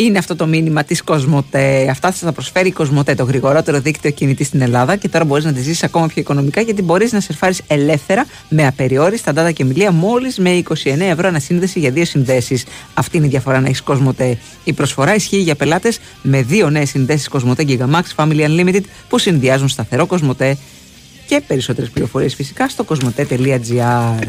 Είναι 0.00 0.18
αυτό 0.18 0.36
το 0.36 0.46
μήνυμα 0.46 0.84
της 0.84 1.02
Κοσμοτέ. 1.02 1.86
Αυτά 1.90 2.12
θα 2.12 2.26
τα 2.26 2.32
προσφέρει 2.32 2.68
η 2.68 2.72
Κοσμοτέ, 2.72 3.14
το 3.14 3.24
γρηγορότερο 3.24 3.80
δίκτυο 3.80 4.10
κινητής 4.10 4.46
στην 4.46 4.60
Ελλάδα. 4.60 4.96
Και 4.96 5.08
τώρα 5.08 5.24
μπορείς 5.24 5.44
να 5.44 5.52
τη 5.52 5.60
ζήσεις 5.60 5.82
ακόμα 5.82 6.06
πιο 6.06 6.20
οικονομικά 6.20 6.60
γιατί 6.60 6.82
μπορείς 6.82 7.12
να 7.12 7.20
σερφάρεις 7.20 7.62
ελεύθερα 7.66 8.26
με 8.48 8.66
απεριόριστα 8.66 9.32
data 9.36 9.52
και 9.52 9.64
μιλία 9.64 9.92
μόλις 9.92 10.38
με 10.38 10.62
29 10.68 10.74
ευρώ 10.98 11.28
ανασύνδεση 11.28 11.78
για 11.78 11.90
δύο 11.90 12.04
συνδέσεις. 12.04 12.64
Αυτή 12.94 13.16
είναι 13.16 13.26
η 13.26 13.28
διαφορά 13.28 13.60
να 13.60 13.66
έχεις 13.66 13.82
Κοσμοτέ. 13.82 14.38
Η 14.64 14.72
προσφορά 14.72 15.14
ισχύει 15.14 15.40
για 15.40 15.54
πελάτες 15.54 15.98
με 16.22 16.42
δύο 16.42 16.70
νέες 16.70 16.88
συνδέσεις 16.88 17.28
Κοσμοτέ 17.28 17.64
Gigamax 17.68 18.02
Family 18.16 18.48
Unlimited 18.48 18.82
που 19.08 19.18
συνδυάζουν 19.18 19.68
σταθερό 19.68 20.06
Κοσμοτέ 20.06 20.56
και 21.28 21.42
περισσότερες 21.46 21.90
πληροφορίες 21.90 22.34
φυσικά 22.34 22.68
στο 22.68 22.84
κοσμοτέ.gr. 22.84 24.26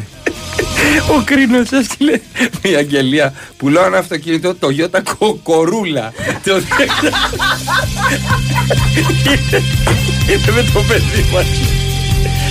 Ο 1.16 1.22
Κρίνος 1.24 1.70
έστειλε 1.70 2.20
μια 2.62 2.78
αγγελία. 2.78 3.34
Πουλάω 3.56 3.84
ένα 3.84 3.98
αυτοκίνητο 3.98 4.54
το 4.54 4.68
Toyota 4.68 5.00
Κορούλα. 5.42 6.12
Το 6.44 6.56
Είναι 10.30 10.52
με 10.54 10.62
το 10.72 10.82
παιδί 10.88 11.28
μας. 11.32 11.46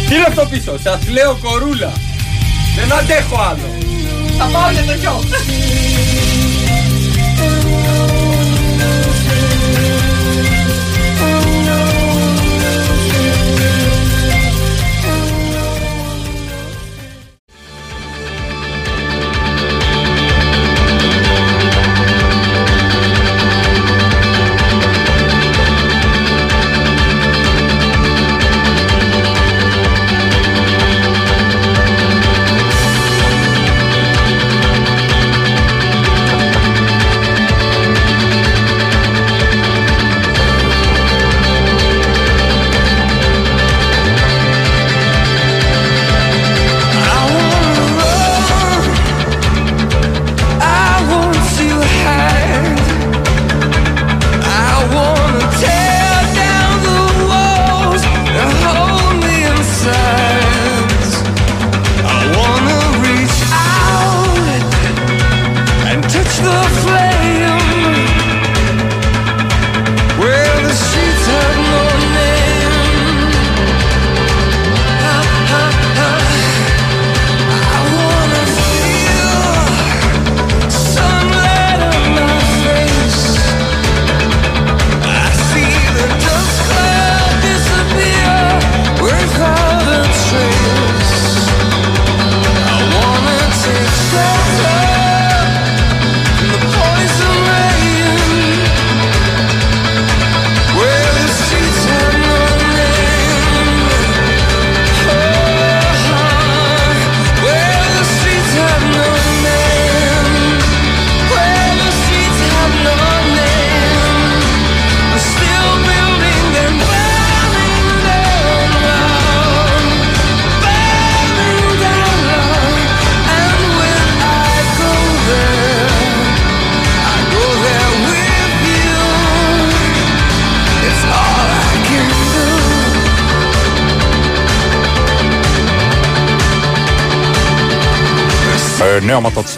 Τι 0.08 0.16
είναι 0.16 0.26
αυτό 0.28 0.47
πίσω, 0.52 0.78
σας 0.84 1.08
λέω 1.10 1.38
κορούλα. 1.41 1.93
Δεν 2.76 2.97
αντέχω 2.97 3.41
άλλο. 3.41 3.70
Θα 4.38 4.45
πάω 4.45 4.72
για 4.72 4.84
το 4.84 4.93
γιο. 4.93 5.24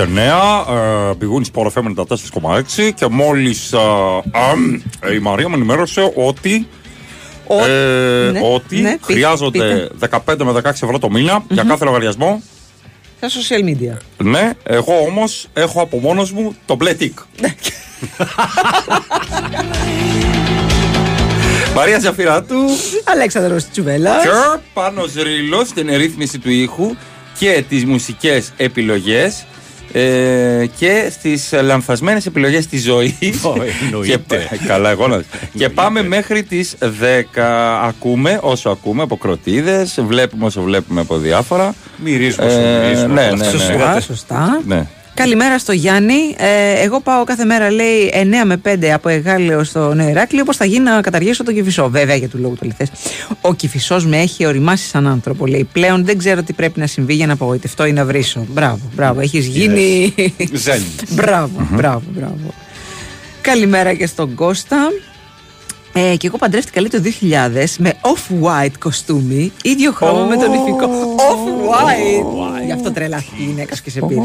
Νέα 0.06 0.66
μετά 0.66 0.66
τις 0.66 0.72
9, 0.72 1.10
ε, 1.10 1.14
πηγούν 1.18 1.46
Sport 1.54 1.68
FM 1.68 1.94
94,6 2.82 2.92
και 2.96 3.08
μόλις 3.08 3.74
ε, 3.74 3.78
ε, 5.10 5.14
η 5.14 5.20
Μαρία 5.20 5.50
με 5.50 5.56
ενημέρωσε 5.56 6.12
ότι 6.16 6.68
ε, 7.48 8.32
ναι, 8.32 8.40
ότι 8.54 8.82
ναι, 8.82 8.92
πείτε, 8.92 9.14
χρειάζονται 9.14 9.90
15 10.10 10.18
με 10.38 10.52
16 10.52 10.66
ευρώ 10.66 11.00
το 11.00 11.10
μήνα 11.10 11.44
για 11.50 11.64
κάθε 11.64 11.86
λογαριασμό 11.86 12.42
Στα 13.18 13.28
social 13.30 13.64
media. 13.66 13.98
Ναι, 14.18 14.52
εγώ 14.64 14.94
όμως 15.08 15.48
έχω 15.54 15.82
από 15.82 16.00
μόνος 16.00 16.32
μου 16.32 16.56
το 16.66 16.76
μπλε 16.76 16.94
τικ. 16.94 17.20
Μαρία 21.76 22.00
Ζαφυράτου 22.00 22.58
Αλέξανδρος 23.04 23.70
Τσουβέλλας. 23.70 24.24
και 24.24 24.30
πάνω 24.74 25.04
ρίλος 25.24 25.68
στην 25.68 25.90
ρύθμιση 25.98 26.40
του 26.40 26.50
ήχου 26.50 26.96
και 27.40 27.64
τις 27.70 27.86
μουσικές 27.86 28.54
επιλογές 28.58 29.46
ε, 29.94 30.66
και 30.78 31.08
στις 31.12 31.50
λανθασμένες 31.62 32.26
επιλογές 32.26 32.68
της 32.68 32.84
ζωής 32.84 33.42
και, 34.06 34.18
καλά 34.68 34.90
εγώ 34.90 35.08
να 35.08 35.24
και 35.58 35.70
πάμε 35.70 36.04
μέχρι 36.04 36.44
τις 36.44 36.76
10 37.36 37.40
ακούμε 37.88 38.40
όσο 38.42 38.70
ακούμε 38.70 39.02
από 39.02 39.18
κροτίδες 39.18 40.00
βλέπουμε 40.08 40.46
όσο 40.46 40.62
βλέπουμε 40.62 41.02
από 41.02 41.18
διάφορα 41.18 41.74
Μυρίζουμε 42.04 42.46
όσο 42.48 42.58
μυρίζουμε. 42.60 43.14
ναι, 43.14 43.30
ναι, 43.30 43.36
ναι, 43.36 43.44
Σωστά, 43.44 44.00
σωστά. 44.02 44.62
ναι. 44.66 44.88
Καλημέρα 45.14 45.60
στο 45.60 45.72
Γιάννη. 45.72 46.36
Ε, 46.38 46.82
εγώ 46.84 47.00
πάω 47.00 47.24
κάθε 47.24 47.46
μέρα, 47.46 47.72
λέει, 47.72 48.12
9 48.14 48.46
με 48.46 48.62
5 48.66 48.86
από 48.86 49.10
Εγάλεο 49.10 49.64
στο 49.64 49.94
Νέο 49.94 50.10
Ηράκλειο. 50.10 50.44
Πώ 50.44 50.54
θα 50.54 50.66
γίνει 50.66 50.84
να 50.84 51.02
καταργήσω 51.02 51.44
τον 51.44 51.54
Κυφισό. 51.54 51.90
Βέβαια, 51.90 52.16
για 52.16 52.28
του 52.30 52.38
λόγου 52.38 52.56
του 52.56 52.66
λιθέ. 52.66 52.88
Ο 53.42 53.54
Κυφισός 53.54 54.06
με 54.06 54.18
έχει 54.18 54.46
οριμάσει 54.46 54.88
σαν 54.88 55.08
άνθρωπο, 55.08 55.46
λέει. 55.46 55.68
Πλέον 55.74 56.06
δεν 56.06 56.18
ξέρω 56.18 56.44
τι 56.44 56.54
πρέπει 56.54 56.80
να 56.80 56.88
συμβεί 56.88 57.14
για 57.14 57.28
να 57.28 57.34
απογοητευτώ 57.34 57.86
ή 57.86 57.92
να 57.92 58.06
βρίσω. 58.06 58.46
Μπράβο, 58.50 58.80
μπράβο. 58.96 59.20
Έχεις 59.20 59.46
γίνει. 59.46 60.14
Ζεν. 60.54 60.82
μπράβο, 61.16 61.68
μπράβο, 61.72 62.04
μπράβο. 62.08 62.54
Καλημέρα 63.42 63.94
και 63.94 64.06
στον 64.06 64.36
Κώστα. 64.36 64.78
Ε, 65.94 66.16
και 66.18 66.28
εγώ 66.28 66.38
παντρεύτηκα 66.38 66.82
λέει 66.82 66.90
το 66.90 67.02
2000 67.04 67.66
με 67.78 67.94
off-white 68.02 68.72
κοστούμι, 68.80 69.52
ίδιο 69.64 69.92
χρώμα 69.92 70.26
με 70.26 70.36
τον 70.36 70.54
ηθικό. 70.54 70.90
Off-white! 71.18 72.66
Γι' 72.66 72.72
αυτό 72.72 72.92
τρελάθηκε 72.92 73.42
η 73.42 73.46
γυναίκα 73.46 73.76
σου 73.76 73.84
και 73.84 73.90
σε 73.90 74.00
πήρε. 74.08 74.20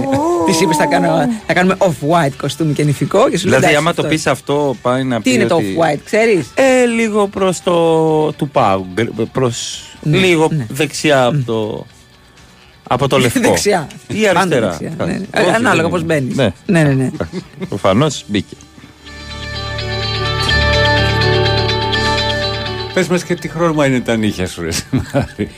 Της 0.46 0.60
είπες 0.60 0.76
θα, 0.76 0.86
κάνω- 0.86 1.28
θα 1.46 1.52
κάνουμε 1.52 1.76
off-white 1.78 2.32
κοστούμι 2.40 2.72
και 2.72 2.84
νηφικό 2.84 3.28
και 3.30 3.38
σου 3.38 3.48
λέει. 3.48 3.54
Δηλαδή, 3.58 3.74
«Εντάξει, 3.74 3.76
άμα 3.76 3.94
το 3.94 4.02
αυτό- 4.02 4.14
πεις 4.14 4.26
αυτό, 4.26 4.76
πάει 4.82 5.02
να 5.04 5.16
πει. 5.16 5.30
Τι 5.30 5.36
είναι 5.36 5.46
το 5.46 5.54
ότι- 5.54 5.76
off-white, 5.80 5.98
ξέρεις; 6.04 6.46
Ε, 6.54 6.84
λίγο 6.86 7.26
προς 7.28 7.62
το 7.62 8.32
του 8.32 8.48
πάγου. 8.48 8.86
Προς 9.32 9.82
Ναι, 10.02 10.16
λίγο 10.18 10.48
ναι. 10.50 10.66
δεξιά 10.70 11.24
από 11.24 11.42
το. 11.46 11.86
Από 12.88 13.08
το 13.08 13.18
λευκό. 13.18 13.40
Δεξιά. 13.40 13.86
Ή 14.08 14.14
Πάντα 14.20 14.38
αριστερά. 14.38 14.68
δεξιά, 14.68 14.92
ναι, 14.98 15.04
ναι. 15.12 15.40
Όχι, 15.40 15.50
Ανάλογα 15.54 15.82
δεν 15.82 15.90
πώς 15.90 16.00
είναι. 16.00 16.14
μπαίνεις. 16.14 16.36
Ναι, 16.36 16.52
Ναι, 16.66 16.82
ναι, 16.82 16.92
ναι. 16.94 17.10
Προφανώς 17.68 18.24
μπήκε. 18.26 18.54
Πες 22.96 23.08
μας 23.08 23.24
και 23.24 23.34
τι 23.34 23.48
χρώμα 23.48 23.86
είναι 23.86 24.00
τα 24.00 24.16
νύχια 24.16 24.46
σου, 24.46 24.62
ρε 24.62 24.68
Μαρία. 24.90 25.50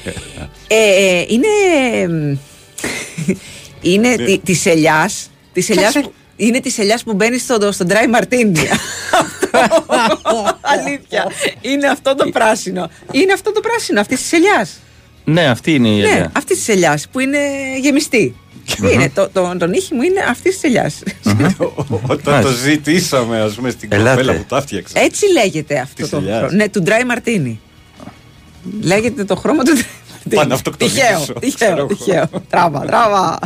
Ε, 0.66 0.74
ε, 0.76 1.24
είναι. 1.28 1.46
εμ, 1.92 2.36
είναι 3.80 4.16
τη, 4.16 4.38
της 4.38 4.66
ελιάς, 4.66 5.30
της 5.52 5.70
ελιάς 5.70 5.92
που, 5.92 6.12
είναι 6.36 6.60
της 6.60 6.78
ελιάς 6.78 7.02
που 7.02 7.14
μπαίνει 7.14 7.38
στο, 7.38 7.72
στο 7.72 7.86
dry 7.88 8.16
martini. 8.16 8.58
Αυτό. 9.12 10.58
Αλήθεια. 10.76 11.30
Είναι 11.60 11.88
αυτό 11.88 12.14
το 12.14 12.28
πράσινο. 12.30 12.90
Είναι 13.12 13.32
αυτό 13.32 13.52
το 13.52 13.60
πράσινο 13.60 14.00
αυτή 14.00 14.14
της 14.14 14.32
ελιάς. 14.32 14.78
Ναι, 15.24 15.48
αυτή 15.48 15.74
είναι 15.74 15.88
η 15.88 16.00
Ναι, 16.00 16.08
ελιά. 16.08 16.30
αυτή 16.36 16.54
της 16.54 16.68
ελιάς 16.68 17.08
που 17.12 17.20
είναι 17.20 17.38
γεμιστή. 17.80 18.36
Είναι, 18.92 19.10
το, 19.14 19.28
το, 19.32 19.56
το 19.58 19.66
νύχι 19.66 19.94
μου 19.94 20.02
είναι 20.02 20.20
αυτής 20.30 20.54
της 20.54 20.62
ελιάς. 20.62 20.98
Όταν 22.06 22.42
το 22.42 22.48
ζητήσαμε, 22.50 23.40
ας 23.40 23.52
πούμε, 23.54 23.70
στην 23.70 23.88
Ελάτε. 23.92 24.10
κοπέλα 24.20 24.38
που 24.38 24.44
τα 24.48 24.56
έφτιαξε. 24.56 24.98
Έτσι 24.98 25.24
λέγεται 25.32 25.78
αυτό 25.78 25.94
Της 26.02 26.10
το 26.10 26.16
ελιάς. 26.16 26.38
χρώμα. 26.38 26.52
Ναι, 26.54 26.68
του 26.68 26.82
dry 26.86 26.90
martini. 27.16 27.56
Λέγεται 28.82 29.24
το 29.24 29.36
χρώμα 29.36 29.62
του 29.62 29.72
dry 29.76 29.80
martini. 29.80 30.34
Πάνε 30.34 30.54
αυτοκτονήσω, 30.54 30.96
Τυχαίο, 30.96 31.18
ξέρω 31.24 31.38
τυχαίο, 31.38 31.76
εγώ. 31.76 31.86
τυχαίο. 31.86 32.28
Τράβα, 32.50 32.80
τράβα. 32.80 33.38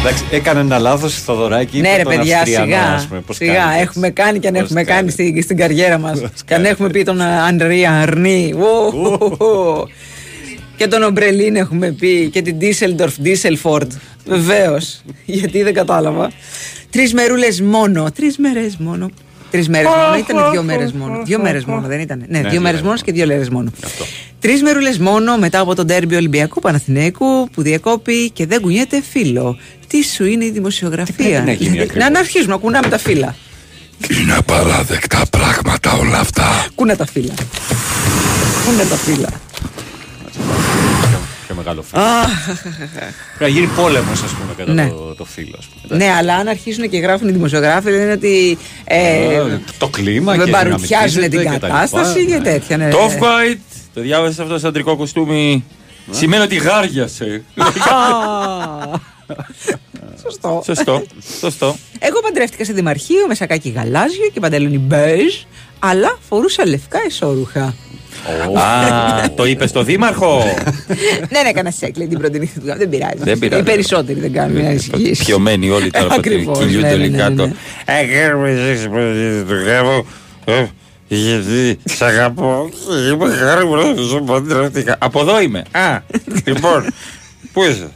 Εντάξει, 0.00 0.24
έκανε 0.30 0.60
ένα 0.60 0.78
λάθος 0.78 1.14
στο 1.16 1.34
δωράκι. 1.34 1.80
Ναι, 1.80 1.88
είπε 1.88 1.96
ρε 1.96 2.02
τον 2.02 2.16
παιδιά, 2.16 2.36
Αυστριανό, 2.38 2.64
σιγά. 2.66 2.82
ας 2.94 3.06
πούμε, 3.06 3.20
πώς 3.20 3.36
σιγά. 3.36 3.52
κάνει, 3.54 3.80
έχουμε 3.80 4.10
κάνει 4.10 4.38
και 4.38 4.46
αν 4.48 4.52
Πώς 4.54 4.62
έχουμε 4.62 4.84
κάνει. 4.84 4.98
κάνει 4.98 5.10
στην, 5.10 5.42
στην 5.42 5.56
καριέρα 5.56 5.98
μας. 5.98 6.20
και 6.44 6.54
αν 6.54 6.64
έχουμε 6.64 6.88
πει 6.90 7.02
τον 7.02 7.20
Ανρί 7.20 7.86
Αρνί. 7.86 8.54
Και 10.78 10.86
τον 10.86 11.02
Ομπρελίν 11.02 11.56
έχουμε 11.56 11.92
πει 11.92 12.28
και 12.32 12.42
την 12.42 12.56
Ντίσελντορφ 12.56 13.14
Ντίσελφορντ. 13.20 13.92
Βεβαίως. 14.26 15.00
Γιατί 15.24 15.62
δεν 15.62 15.74
κατάλαβα. 15.74 16.30
Τρεις 16.90 17.12
μερούλες 17.12 17.60
μόνο. 17.60 18.10
Τρεις 18.14 18.38
μέρες 18.38 18.76
μόνο. 18.76 19.10
Τρεις 19.50 19.68
μέρες 19.68 19.88
μόνο, 19.88 20.18
ήταν 20.18 20.50
δύο 20.50 20.62
μέρες 20.62 20.92
μόνο. 20.92 21.22
Δύο 21.24 21.40
μέρες 21.40 21.64
μόνο, 21.64 21.86
δεν 21.86 22.00
ήταν. 22.00 22.24
Ναι, 22.28 22.40
δύο 22.40 22.60
μέρες 22.60 22.82
μόνος 22.82 23.02
και 23.02 23.12
δύο 23.12 23.26
μέρες 23.26 23.48
μόνο. 23.48 23.70
Τρεις 24.40 24.62
μερούλες 24.62 24.98
μόνο 24.98 25.38
μετά 25.38 25.60
από 25.60 25.74
τον 25.74 25.86
τέρμπι 25.86 26.14
Ολυμπιακού 26.14 26.60
Παναθηναίκου 26.60 27.48
που 27.52 27.62
διακόπη 27.62 28.30
και 28.30 28.46
δεν 28.46 28.60
κουνιέται 28.60 29.02
φίλο. 29.10 29.58
Τι 29.86 30.02
σου 30.02 30.24
είναι 30.24 30.44
η 30.44 30.50
δημοσιογραφία; 30.50 31.42
να 31.42 31.52
γίνει 31.52 31.80
ακριβώς. 31.80 32.10
να 32.10 32.18
αρχίσουμε 32.18 32.52
να 32.52 32.58
κουνάμε 32.58 32.88
τα 32.88 32.98
φύλλα. 32.98 33.34
Είναι 34.20 34.34
απαράδεκτα 34.36 35.22
πράγματα 35.30 35.92
όλα 35.92 36.18
αυτά. 36.18 36.66
Κούνα 36.74 36.96
τα 36.96 37.06
φύλλα. 37.06 37.34
Κούνα 38.66 38.84
τα 38.84 38.96
φύλλα. 38.96 39.28
Πιο 41.48 41.56
μεγάλο 41.56 41.82
φίλο. 41.82 42.02
Αχ, 42.02 42.28
Πρέπει 43.38 43.38
να 43.38 43.48
γίνει 43.48 43.66
πόλεμος, 43.66 44.22
ας 44.22 44.30
πούμε, 44.30 44.52
κατά 44.56 44.72
Ναι. 44.72 44.88
το, 44.88 45.14
το 45.14 45.24
φίλο. 45.24 45.54
Ας 45.58 45.66
πούμε. 45.82 45.96
Ναι, 46.04 46.10
αλλά 46.12 46.34
αν 46.34 46.48
αρχίσουν 46.48 46.88
και 46.90 46.98
γράφουν 46.98 47.28
οι 47.28 47.32
δημοσιογράφοι, 47.32 47.90
λένε 47.90 48.12
ότι. 48.12 48.58
Ε, 48.84 49.34
Ε, 49.34 49.60
το 49.78 49.88
κλίμα 49.88 50.32
και 50.36 50.42
δεν 50.42 50.50
παρουσιάζουν 50.50 51.20
δυναμικίζεται 51.20 51.28
την 51.28 51.38
και 51.38 51.44
τα 51.44 51.52
λοιπά. 51.52 51.66
κατάσταση 51.68 52.26
και 52.26 52.38
τέτοια. 52.42 52.76
Ναι. 52.76 52.88
Το 52.88 52.98
off-white, 52.98 53.58
το 53.94 54.00
διάβασες 54.00 54.38
αυτό 54.38 54.58
στο 54.58 54.68
αντρικό 54.68 54.96
κοστούμι. 54.96 55.64
Σημαίνει 56.10 56.42
ότι 56.42 56.56
γάριασε. 56.56 57.42
Σωστό. 60.22 60.62
Σωστό. 60.64 61.02
Σωστό. 61.40 61.76
Εγώ 61.98 62.20
παντρεύτηκα 62.20 62.64
σε 62.64 62.72
δημαρχείο 62.72 63.26
με 63.28 63.34
σακάκι 63.34 63.68
γαλάζιο 63.68 64.28
και 64.32 64.40
παντελόνι 64.40 64.78
μπέζ, 64.78 65.34
αλλά 65.78 66.18
φορούσα 66.28 66.66
λευκά 66.66 66.98
ισόρουχα. 67.08 67.74
Α, 68.58 69.30
το 69.34 69.44
είπες 69.44 69.70
στο 69.70 69.82
δήμαρχο. 69.82 70.44
ναι, 71.32 71.42
ναι, 71.42 71.48
έκανα 71.48 71.70
σεκ, 71.70 71.96
λέει 71.96 72.06
την 72.06 72.18
πρώτη 72.18 72.38
νύχτα 72.38 72.60
του 72.60 72.66
γάμου. 72.66 72.78
Δεν 72.78 72.88
πειράζει. 72.88 73.14
Δεν 73.18 73.38
πειράζει. 73.38 73.62
Οι 73.62 73.64
περισσότεροι 73.64 74.20
δεν 74.20 74.32
κάνουν, 74.32 74.56
μην 74.56 74.66
ανησυχείς. 74.66 75.24
Πιωμένοι 75.24 75.70
όλοι 75.70 75.90
τώρα 75.90 76.04
από 76.04 76.14
το 76.14 76.20
Ακριβώς, 76.20 76.58
κυλιούνται 76.58 76.88
ναι, 76.88 76.96
ναι, 76.96 77.06
ναι, 77.06 77.16
κάτω. 77.18 77.46
ναι. 77.46 77.52
Ε, 77.84 78.04
κάνουμε 78.04 78.50
εσείς 78.50 78.86
που 78.86 78.94
το 79.48 79.54
γάμο. 79.54 80.06
ε, 80.44 80.64
Γιατί 81.08 81.78
σ' 81.84 82.02
αγαπώ. 82.02 82.68
και 82.70 83.08
Είμαι 83.08 83.34
χαρούμενος 83.34 83.94
που 83.94 84.02
σου 84.02 84.24
παντρεύτηκα. 84.26 84.96
Από 84.98 85.20
εδώ 85.20 85.40
είμαι. 85.40 85.62
Α, 85.70 85.98
λοιπόν. 86.44 86.86
Πού 87.52 87.62
είσαι; 87.62 87.88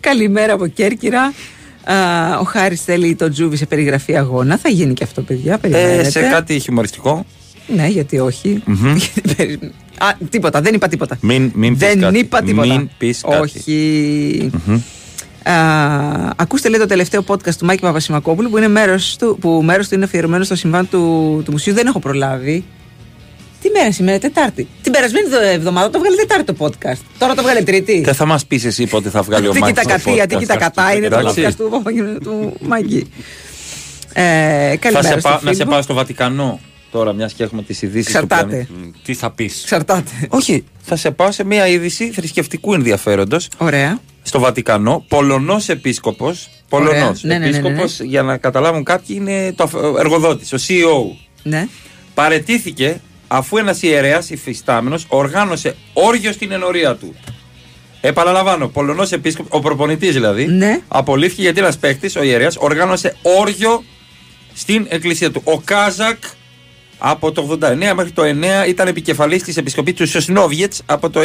Καλημέρα 0.00 0.52
από 0.52 0.66
Κέρκυρα. 0.66 1.32
Α, 1.84 2.38
ο 2.38 2.42
Χάρης 2.44 2.82
θέλει 2.82 3.14
το 3.14 3.30
τζούβι 3.30 3.56
σε 3.56 3.66
περιγραφή 3.66 4.16
αγώνα. 4.16 4.56
Θα 4.58 4.68
γίνει 4.68 4.92
και 4.94 5.04
αυτό, 5.04 5.22
παιδιά. 5.22 5.54
Ε, 5.54 5.56
Περιμένετε. 5.56 6.10
σε 6.10 6.20
κάτι 6.20 6.58
χιουμοριστικό. 6.58 7.26
Ναι, 7.66 7.86
γιατί 7.86 8.18
όχι. 8.18 8.62
Μμμ. 8.64 8.96
Γιατί 8.96 9.20
περι- 9.36 9.62
Α, 9.98 10.06
τίποτα, 10.30 10.60
δεν 10.60 10.74
είπα 10.74 10.88
τίποτα. 10.88 11.18
Μην, 11.20 11.50
μην 11.54 11.76
πεις 11.78 11.88
δεν 11.88 12.00
κάτι. 12.00 12.18
είπα 12.18 12.42
τίποτα. 12.42 12.66
Μην 12.66 12.90
πεις 12.98 13.20
κάτι. 13.28 13.40
Όχι. 13.40 14.50
Α, 15.42 15.52
ακούστε 16.36 16.68
λέει 16.68 16.80
το 16.80 16.86
τελευταίο 16.86 17.24
podcast 17.26 17.54
του 17.58 17.64
Μάκη 17.64 17.80
Παπασημακόπουλου 17.80 18.50
που, 18.50 18.56
είναι 18.56 18.68
μέρος 18.68 19.16
του, 19.18 19.38
που 19.40 19.60
μέρος 19.64 19.88
του 19.88 19.94
είναι 19.94 20.04
αφιερωμένο 20.04 20.44
στο 20.44 20.54
συμβάν 20.54 20.88
του, 20.88 21.42
του 21.44 21.50
μουσείου. 21.52 21.74
Δεν 21.74 21.86
έχω 21.86 21.98
προλάβει. 21.98 22.64
Τι 23.62 23.70
μέρα 23.70 23.92
σήμερα, 23.92 24.18
Τετάρτη. 24.18 24.66
Την 24.82 24.92
περασμένη 24.92 25.28
δο- 25.28 25.40
εβδομάδα 25.40 25.90
το 25.90 25.98
βγάλε 25.98 26.16
Τετάρτη 26.16 26.44
το 26.52 26.54
podcast. 26.58 27.00
Τώρα 27.18 27.34
το 27.34 27.42
βγάλε 27.42 27.62
Τρίτη. 27.62 28.00
Δεν 28.00 28.14
θα 28.14 28.26
μας 28.26 28.46
πεις 28.46 28.64
εσύ 28.64 28.86
πότε 28.86 29.10
θα 29.10 29.22
βγάλει 29.22 29.46
ο 29.46 29.50
Τι 29.52 29.58
Μάκης 29.58 29.74
κοίτα 29.82 29.94
το 29.94 30.02
κατία, 30.04 30.24
podcast. 30.24 30.28
τι 30.28 30.36
κοίτα 30.36 30.56
κατά 30.56 30.94
είναι 30.94 31.08
το 31.08 31.18
Εντάξει. 31.18 31.44
podcast 31.48 31.54
του, 31.56 31.68
Παπαγγελ- 31.70 32.22
του 32.22 32.52
Μάκη. 32.60 33.06
Ε, 34.12 34.22
Θα 34.70 34.76
καλημέρα 34.76 35.08
σε, 35.14 35.20
στο 35.20 35.28
πά- 35.28 35.42
να 35.42 35.50
σε 35.52 35.56
φίλο. 35.56 35.70
πάω 35.70 35.82
στο 35.82 35.94
Βατικανό 35.94 36.60
τώρα, 36.96 37.12
μιας 37.12 37.32
και 37.32 37.42
έχουμε 37.42 37.62
τις 37.62 37.82
ειδήσεις. 37.82 38.06
Ξαρτάται. 38.08 38.68
Τι 39.04 39.14
θα 39.14 39.30
πεις; 39.30 39.62
Ξαρτάται. 39.64 40.10
Όχι, 40.28 40.64
θα 40.82 40.96
σε 40.96 41.10
πάω 41.10 41.30
σε 41.32 41.44
μια 41.44 41.66
είδηση 41.66 42.10
θρησκευτικού 42.10 42.74
ενδιαφέροντος. 42.74 43.48
Ωραία. 43.56 43.98
Στο 44.22 44.38
Βατικανό, 44.38 45.04
Πολωνός 45.08 45.68
επίσκοπος. 45.68 46.48
Πολωνός 46.68 47.22
Ναι, 47.22 47.38
ναι, 47.38 47.38
ναι, 47.38 47.50
ναι, 47.50 47.50
ναι. 47.50 47.68
επίσκοπος, 47.68 48.00
για 48.00 48.22
να 48.22 48.36
καταλάβουν 48.36 48.84
κάποιοι, 48.84 49.16
είναι 49.20 49.52
το 49.52 49.70
εργοδότης, 49.98 50.52
ο 50.52 50.56
CEO. 50.56 51.16
Ναι. 51.42 51.68
Παρετήθηκε 52.14 53.00
αφού 53.28 53.56
ένας 53.56 53.82
ιερέας 53.82 54.30
υφιστάμενος 54.30 55.04
οργάνωσε 55.08 55.76
όργιο 55.92 56.32
στην 56.32 56.52
ενορία 56.52 56.94
του. 56.94 57.14
Επαναλαμβάνω, 58.00 58.68
Πολωνός 58.68 59.12
επίσκοπος, 59.12 59.50
ο 59.58 59.60
προπονητής 59.60 60.12
δηλαδή, 60.12 60.46
Ναι. 60.46 60.80
απολύθηκε 60.88 61.42
γιατί 61.42 61.58
ένας 61.60 61.78
παίκτης, 61.78 62.16
ο 62.16 62.22
ιερέας, 62.22 62.56
οργάνωσε 62.56 63.16
όργιο 63.22 63.84
στην 64.54 64.86
εκκλησία 64.88 65.30
του. 65.30 65.40
Ο 65.44 65.58
Κάζακ 65.60 66.16
από 66.98 67.32
το 67.32 67.58
89 67.62 67.74
μέχρι 67.94 68.10
το 68.10 68.22
9 68.22 68.68
ήταν 68.68 68.86
επικεφαλής 68.88 69.42
της 69.42 69.56
επισκοπής 69.56 69.94
του 69.94 70.08
Σοσνόβιετς 70.08 70.82
από 70.86 71.10
το 71.10 71.20
9 71.20 71.24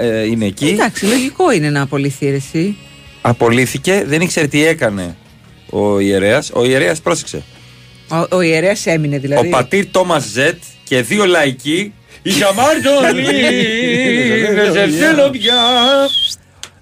ε, 0.00 0.22
είναι 0.26 0.46
εκεί. 0.46 0.66
Εντάξει, 0.68 1.06
λογικό 1.06 1.50
είναι 1.52 1.70
να 1.70 1.82
απολυθεί 1.82 2.30
ρε, 2.30 2.36
εσύ. 2.36 2.76
Απολύθηκε, 3.20 4.04
δεν 4.06 4.20
ήξερε 4.20 4.46
τι 4.46 4.66
έκανε 4.66 5.16
ο 5.70 5.98
ιερέας. 6.00 6.50
Ο 6.54 6.64
ιερέας 6.64 7.00
πρόσεξε. 7.00 7.42
Ο, 8.10 8.36
ο 8.36 8.40
ιερέας 8.40 8.86
έμεινε 8.86 9.18
δηλαδή. 9.18 9.46
Ο 9.46 9.50
πατήρ 9.50 9.86
Τόμας 9.90 10.24
Ζετ 10.24 10.62
και 10.84 11.02
δύο 11.02 11.26
λαϊκοί 11.26 11.92
Είσαι 12.22 12.44
αμάρτωλη, 12.44 13.22
δεν 14.54 14.72
σε 14.72 14.88
θέλω 14.88 15.30
πια. 15.30 15.54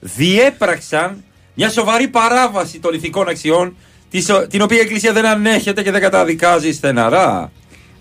Διέπραξαν 0.00 1.24
μια 1.54 1.68
σοβαρή 1.70 2.08
παράβαση 2.08 2.78
των 2.78 2.94
ηθικών 2.94 3.28
αξιών, 3.28 3.76
της 4.10 4.28
ο- 4.30 4.46
την 4.46 4.62
οποία 4.62 4.76
η 4.76 4.80
Εκκλησία 4.80 5.12
δεν 5.12 5.26
ανέχεται 5.26 5.82
και 5.82 5.90
δεν 5.90 6.00
καταδικάζει 6.00 6.72
σθεναρά. 6.72 7.52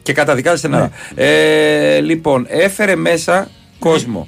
Και 0.08 0.14
καταδικάζει 0.14 0.58
σθεναρά. 0.58 0.92
Ε, 1.16 2.00
λοιπόν, 2.00 2.46
έφερε 2.50 2.96
μέσα 2.96 3.50
κόσμο. 3.80 4.28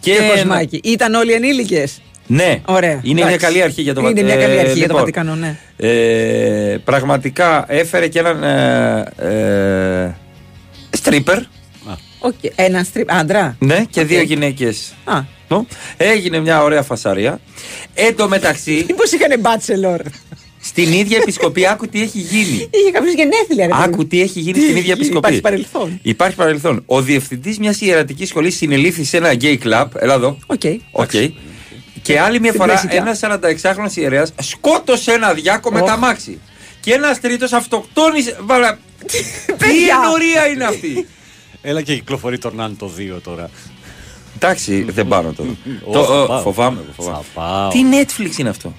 Και 0.00 0.12
ένα- 0.12 0.28
κοσμάκι. 0.28 0.80
Ήταν 0.84 1.14
όλοι 1.14 1.32
ενήλικες. 1.32 2.00
Ναι, 2.26 2.60
Ωραία. 2.66 3.00
είναι 3.02 3.14
μια 3.14 3.24
εντάξει. 3.26 3.46
καλή 3.46 3.62
αρχή 3.62 3.82
για 3.82 3.94
το 3.94 4.00
Είναι 4.00 4.20
Βα- 4.20 4.22
μια 4.26 4.36
καλή 4.36 4.54
ε, 4.56 4.60
αρχή 4.60 4.78
για 4.78 4.88
το 4.88 4.94
λοιπόν, 4.98 4.98
Βατικανό, 5.00 5.34
ναι. 5.34 5.56
Ε, 5.76 6.76
πραγματικά 6.84 7.64
έφερε 7.68 8.08
και 8.08 8.18
έναν 8.18 8.42
ε, 8.42 10.04
ε, 10.04 10.14
stripper. 11.04 11.38
Ok, 12.18 12.34
Έναν 12.54 12.84
strip. 12.84 13.12
Άντρα. 13.12 13.56
Ναι, 13.58 13.84
και 13.90 14.00
Οκ. 14.00 14.06
δύο 14.06 14.20
γυναίκες. 14.22 14.92
Α. 15.04 15.20
Έγινε 15.96 16.38
μια 16.40 16.62
ωραία 16.62 16.82
φασαρία. 16.82 17.40
Εν 17.94 18.16
τω 18.16 18.28
μεταξύ, 18.28 18.84
Μήπως 18.88 19.12
είχαν 19.12 19.40
bachelor. 19.40 20.00
Στην 20.60 20.92
ίδια 20.92 21.18
επισκοπή, 21.22 21.66
άκου 21.66 21.88
τι 21.88 22.02
έχει 22.02 22.18
γίνει. 22.18 22.68
Είχε 22.70 22.90
κάποιος 22.92 23.14
γενέθλια, 23.14 23.66
ρε. 23.66 23.72
παιδί. 23.72 23.82
Άκου 23.84 24.06
τι 24.06 24.20
έχει 24.20 24.40
γίνει 24.40 24.52
Τι 24.52 24.58
στην 24.60 24.70
έχει 24.76 24.78
ίδια 24.78 24.94
γίνει, 24.94 25.06
επισκοπή. 25.06 25.34
Υπάρχει 25.34 25.40
παρελθόν. 25.40 25.98
Υπάρχει 26.02 26.36
παρελθόν. 26.36 26.82
Ο 26.86 27.00
διευθυντής 27.02 27.58
μιας 27.58 27.80
ιερατικής 27.80 28.28
σχολής 28.28 28.56
συνελήφθη 28.56 29.04
σε 29.04 29.16
ένα 29.16 29.32
gay 29.40 29.58
club. 29.64 29.86
Έλα 29.98 30.14
εδώ. 30.14 30.38
Ok. 30.46 30.60
Ok. 30.90 31.10
Και 32.02 32.20
άλλη 32.20 32.40
μια 32.40 32.48
Στην 32.52 32.60
φορά 32.60 32.72
κλασικά. 32.72 32.96
ένας 32.96 33.20
46χρονο 33.22 33.96
ιερέας 33.96 34.32
σκότωσε 34.42 35.12
ένα 35.12 35.32
διάκο 35.32 35.70
με 35.72 35.80
Οχ. 35.80 35.86
το 35.88 35.96
αμάξι. 35.96 36.38
Και 36.80 36.92
ένας 36.92 37.20
τρίτος 37.20 37.52
αυτοκτόνησε. 37.52 38.36
Βάλα. 38.40 38.78
Τι 39.06 39.18
Παιδιά. 39.58 39.98
ενορία 40.04 40.46
είναι 40.46 40.64
αυτή. 40.64 41.06
Έλα 41.62 41.82
και 41.82 41.94
κυκλοφορεί 41.94 42.38
το 42.38 42.50
Nun 42.54 42.76
το 42.76 42.90
2 42.98 43.20
τώρα. 43.22 43.50
Εντάξει, 44.36 44.82
δεν 44.88 45.08
πάω 45.08 45.22
το. 45.22 45.44
Ω, 45.84 45.92
το 45.92 46.04
θα 46.04 46.22
ε, 46.22 46.26
πάω. 46.26 46.40
φοβάμαι. 46.40 46.80
φοβάμαι. 46.96 47.18
Θα 47.34 47.40
πάω. 47.40 47.68
Τι 47.70 47.78
Netflix 47.92 48.38
είναι 48.38 48.48
αυτό; 48.48 48.74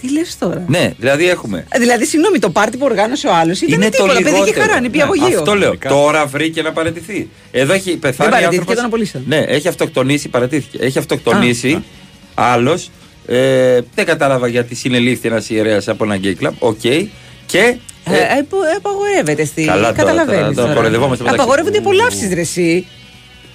Τι 0.00 0.12
λες 0.12 0.38
τώρα; 0.38 0.64
Ναι, 0.68 0.92
δηλαδή 0.98 1.28
έχουμε. 1.28 1.64
Ε, 1.68 1.78
Δηλαδή, 1.78 2.06
συγγνώμη, 2.06 2.38
το 2.38 2.50
πάρτι 2.50 2.76
που 2.76 2.84
οργάνωσε 2.84 3.26
ο 3.26 3.34
άλλος 3.34 3.60
ήταν 3.60 3.80
είναι 3.80 3.90
το 3.90 3.96
τίποτα. 3.96 4.12
Παιδί 4.12 4.24
και 4.24 4.30
λιγότερο. 4.30 4.60
χαρά, 4.60 4.74
Ναι, 4.74 4.80
νηπιαγωγείο. 4.80 5.38
Αυτό 5.38 5.54
λέω. 5.54 5.74
Τώρα 5.88 6.26
βρήκε 6.26 6.62
να 6.62 6.72
παραιτηθεί. 6.72 7.28
Εδώ 7.50 7.72
έχει 7.72 7.96
πεθάνει. 7.96 8.30
παραιτήθηκε, 8.30 8.46
άνθρωπος- 8.46 8.76
τον 8.76 8.84
απολύσαν. 8.84 9.22
Ναι, 9.26 9.36
έχει 9.38 9.68
αυτοκτονήσει, 9.68 10.28
παραιτήθηκε. 10.28 10.78
Έχει 10.84 10.98
αυτοκτονήσει 10.98 11.84
άλλος. 12.34 12.90
Ε, 13.26 13.80
δεν 13.94 14.04
κατάλαβα 14.04 14.46
γιατί 14.46 14.74
συνελήφθη 14.74 15.28
ένας 15.28 15.50
ιερέας 15.50 15.88
από 15.88 16.04
ένα 16.04 16.16
γκέι 16.16 16.34
κλαμπ. 16.34 16.54
Οκ. 16.58 16.80
Και. 17.46 17.76
Ε, 18.04 18.16
ε, 18.16 18.38
απο- 18.40 18.56
απαγορεύεται 18.76 19.44
στη. 19.44 19.64
Καλά 19.64 19.80
τώρα, 19.80 19.92
Καταλαβαίνεις 19.92 20.42
τώρα, 20.42 20.54
τώρα 20.54 20.74
κοροϊδευόμαστε 20.74 21.22
μεταξύ. 21.22 21.42
Απαγορεύονται 21.42 21.76
οι 21.76 21.80
απολαύσει, 21.80 22.34
ρε 22.34 22.40
εσύ. 22.40 22.86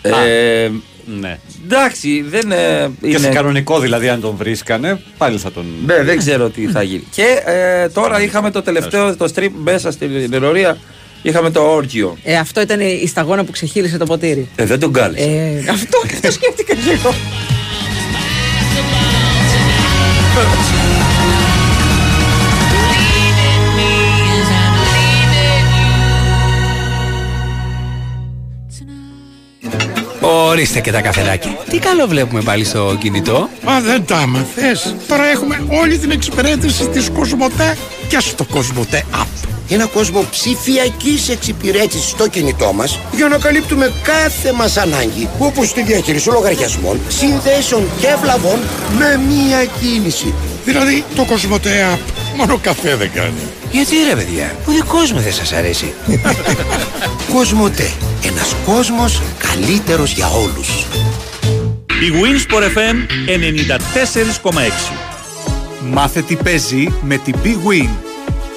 Ε, 0.02 0.70
Ναι. 1.06 1.40
εντάξει, 1.66 2.22
δεν 2.28 2.52
ε, 2.52 2.90
Και 3.02 3.08
είναι. 3.08 3.18
σε 3.18 3.30
κανονικό 3.30 3.80
δηλαδή, 3.80 4.10
αν 4.10 4.22
τον 4.22 4.36
βρίσκανε, 4.36 5.02
πάλι 5.18 5.38
θα 5.38 5.52
τον. 5.52 5.66
Ναι, 5.86 6.04
δεν 6.04 6.18
ξέρω 6.18 6.50
τι 6.50 6.68
θα 6.68 6.84
γίνει. 6.84 7.04
Και 7.12 7.42
ε, 7.46 7.90
τώρα 7.90 8.22
είχαμε 8.22 8.52
το 8.52 8.62
τελευταίο, 8.62 9.16
το 9.16 9.32
strip 9.36 9.50
μέσα 9.64 9.92
στην 9.92 10.34
ενορία. 10.34 10.78
Είχαμε 11.22 11.50
το 11.50 11.62
όργιο. 11.62 12.18
Ε, 12.24 12.38
αυτό 12.38 12.62
ήταν 12.62 12.80
η 12.80 13.08
σταγόνα 13.08 13.44
που 13.44 13.52
ξεχύλισε 13.52 13.98
το 13.98 14.06
ποτήρι. 14.06 14.48
Ε, 14.56 14.66
δεν 14.66 14.80
τον 14.80 14.94
κάλεσε. 14.94 15.24
Ε, 15.24 15.72
αυτό, 15.72 15.98
αυτό 16.14 16.32
σκέφτηκα 16.32 16.74
και 16.74 16.92
εγώ. 16.92 17.14
Ορίστε 30.26 30.80
και 30.80 30.92
τα 30.92 31.02
καφεδάκια. 31.02 31.58
Τι 31.70 31.80
καλό 31.80 32.08
βλέπουμε 32.08 32.42
πάλι 32.42 32.64
στο 32.64 32.98
κινητό. 33.00 33.50
Μα 33.64 33.80
δεν 33.80 34.06
τα 34.06 34.18
άμαθες. 34.18 34.96
Τώρα 35.08 35.26
έχουμε 35.26 35.66
όλη 35.82 35.98
την 35.98 36.12
εξυπηρέτηση 36.12 36.88
της 36.88 37.10
Κοσμοτέ 37.10 37.78
και 38.08 38.20
στο 38.20 38.44
Κοσμοτέ 38.44 39.04
App. 39.14 39.48
Ένα 39.70 39.86
κόσμο 39.86 40.26
ψηφιακής 40.32 41.30
εξυπηρέτησης 41.30 42.10
στο 42.10 42.28
κινητό 42.28 42.74
μας 42.74 43.00
για 43.16 43.28
να 43.28 43.38
καλύπτουμε 43.38 43.94
κάθε 44.04 44.52
μας 44.54 44.78
ανάγκη, 44.78 45.30
όπως 45.40 45.74
τη 45.74 45.84
διαχείριση 45.84 46.30
λογαριασμών, 46.30 47.00
συνδέσεων 47.08 47.84
και 48.00 48.08
βλαβών 48.22 48.60
με 48.98 49.20
μία 49.28 49.66
κίνηση. 49.66 50.34
Δηλαδή 50.66 51.04
το 51.16 51.24
Κοσμοτέ 51.24 51.88
App 51.94 52.12
μόνο 52.38 52.58
καφέ 52.62 52.96
δεν 52.96 53.12
κάνει. 53.12 53.42
Γιατί 53.76 53.96
ρε 54.10 54.16
παιδιά, 54.16 54.56
ο 54.68 54.72
δικός 54.72 55.12
μου 55.12 55.20
δεν 55.20 55.34
σας 55.34 55.52
αρέσει. 55.52 55.94
Κοσμοτέ. 57.34 57.92
Ένας 58.24 58.56
κόσμος 58.66 59.22
καλύτερος 59.38 60.12
για 60.12 60.28
όλους. 60.28 60.70
Η 61.88 62.12
Winsport 62.22 62.64
FM 62.64 62.96
94,6. 64.52 64.52
Μάθε 65.92 66.22
τι 66.22 66.36
παίζει 66.36 66.94
με 67.02 67.18
την 67.18 67.36
Big 67.44 67.70
Win. 67.70 67.90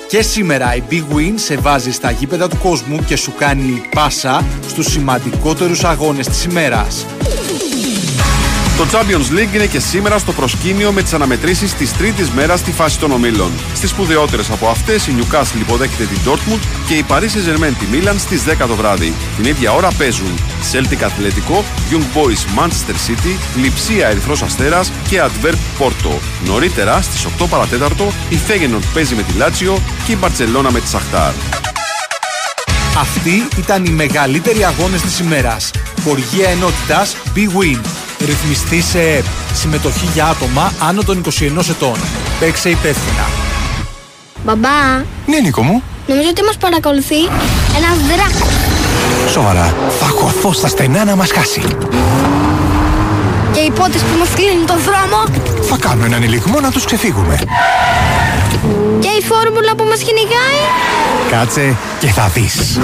Και 0.09 0.23
σήμερα 0.23 0.77
η 0.77 0.83
Big 0.91 1.15
Win 1.17 1.33
σε 1.35 1.57
βάζει 1.57 1.93
στα 1.93 2.11
γήπεδα 2.11 2.49
του 2.49 2.59
κόσμου 2.63 3.05
και 3.07 3.17
σου 3.17 3.33
κάνει 3.39 3.83
πάσα 3.95 4.45
στους 4.69 4.87
σημαντικότερους 4.87 5.85
αγώνες 5.85 6.27
της 6.27 6.45
ημέρας. 6.45 7.07
Το 8.79 8.87
Champions 8.93 9.39
League 9.39 9.55
είναι 9.55 9.67
και 9.67 9.81
σήμερα 9.81 10.19
στο 10.19 10.33
προσκήνιο 10.33 10.93
με 10.93 11.03
τις 11.03 11.13
αναμετρήσεις 11.13 11.75
της 11.75 11.93
τρίτης 11.93 12.31
μέρας 12.31 12.59
στη 12.59 12.73
φάση 12.73 12.99
των 12.99 13.11
ομίλων. 13.11 13.53
Στις 13.75 13.91
σπουδαιότερες 13.91 14.51
από 14.51 14.69
αυτές, 14.69 15.07
η 15.07 15.15
Newcastle 15.19 15.61
υποδέχεται 15.61 16.05
την 16.05 16.19
Dortmund 16.27 16.61
και 16.89 16.95
η 16.95 17.05
Paris 17.09 17.23
Saint-Germain 17.23 17.73
τη 17.79 17.87
Milan 17.93 18.15
στις 18.19 18.43
10 18.45 18.67
το 18.67 18.75
βράδυ. 18.75 19.15
Την 19.37 19.45
ίδια 19.45 19.73
ώρα 19.73 19.89
παίζουν 19.99 20.39
Celtic 20.73 21.03
Αθλητικό, 21.03 21.65
Young 21.91 22.19
Boys 22.19 22.63
Manchester 22.63 23.11
City, 23.11 23.61
Λιψία 23.63 24.09
Ερυθρός 24.09 24.43
Αστέρας 24.43 24.93
και 25.09 25.23
Adverb 25.23 25.59
Porto. 25.79 26.19
Νωρίτερα 26.47 27.03
στις 27.03 27.25
8 27.25 27.47
παρατέταρτο 27.49 28.13
η 28.29 28.39
Feyenoord 28.49 28.85
παίζει 28.95 29.15
με 29.15 29.23
τη 29.23 29.33
Lazio 29.39 29.81
και 30.07 30.13
η 30.13 30.19
Barcelona 30.23 30.71
με 30.71 30.81
τη 30.81 30.89
Σαχτάρ. 30.89 31.33
Αυτοί 32.99 33.49
ήταν 33.59 33.85
οι 33.85 33.91
μεγαλύτεροι 33.91 34.65
αγώνες 34.65 35.01
της 35.01 35.19
ημέρας. 35.19 35.71
Χοργία 36.05 36.49
ενότητας 36.49 37.17
Big 37.35 37.49
Win. 37.49 37.81
Ρυθμιστή 38.27 38.83
σε 38.83 38.99
ΕΠ. 39.01 39.25
Συμμετοχή 39.55 40.09
για 40.15 40.27
άτομα 40.27 40.73
άνω 40.79 41.03
των 41.03 41.23
21 41.25 41.69
ετών. 41.71 41.97
Παίξε 42.41 42.69
υπεύθυνα. 42.69 43.27
Μπαμπά, 44.45 44.69
Ναι, 45.27 45.41
Νίκο 45.43 45.63
μου. 45.63 45.83
νομίζω 46.07 46.29
ότι 46.29 46.43
μας 46.45 46.57
παρακολουθεί 46.57 47.21
ένας 47.77 47.97
δράκος. 48.09 48.53
Σοβαρά. 49.33 49.75
Θα 50.01 50.07
χωθώ 50.07 50.53
στα 50.53 50.69
στενά 50.69 51.05
να 51.05 51.17
μας 51.17 51.31
χάσει. 51.33 51.63
Και 53.53 53.61
οι 53.61 53.71
πότες 53.71 54.01
που 54.01 54.19
μας 54.19 54.29
κλείνουν 54.35 54.67
τον 54.67 54.77
δρόμο 54.85 55.25
Θα 55.69 55.77
κάνω 55.77 56.05
έναν 56.05 56.23
ελιγμό 56.23 56.61
να 56.61 56.71
τους 56.71 56.85
ξεφύγουμε. 56.85 57.39
και 59.01 59.09
η 59.09 59.23
φόρμουλα 59.29 59.75
που 59.77 59.85
μας 59.85 59.99
κυνηγάει. 59.99 60.61
Κάτσε 61.31 61.77
και 62.01 62.07
θα 62.07 62.29
δεις. 62.35 62.79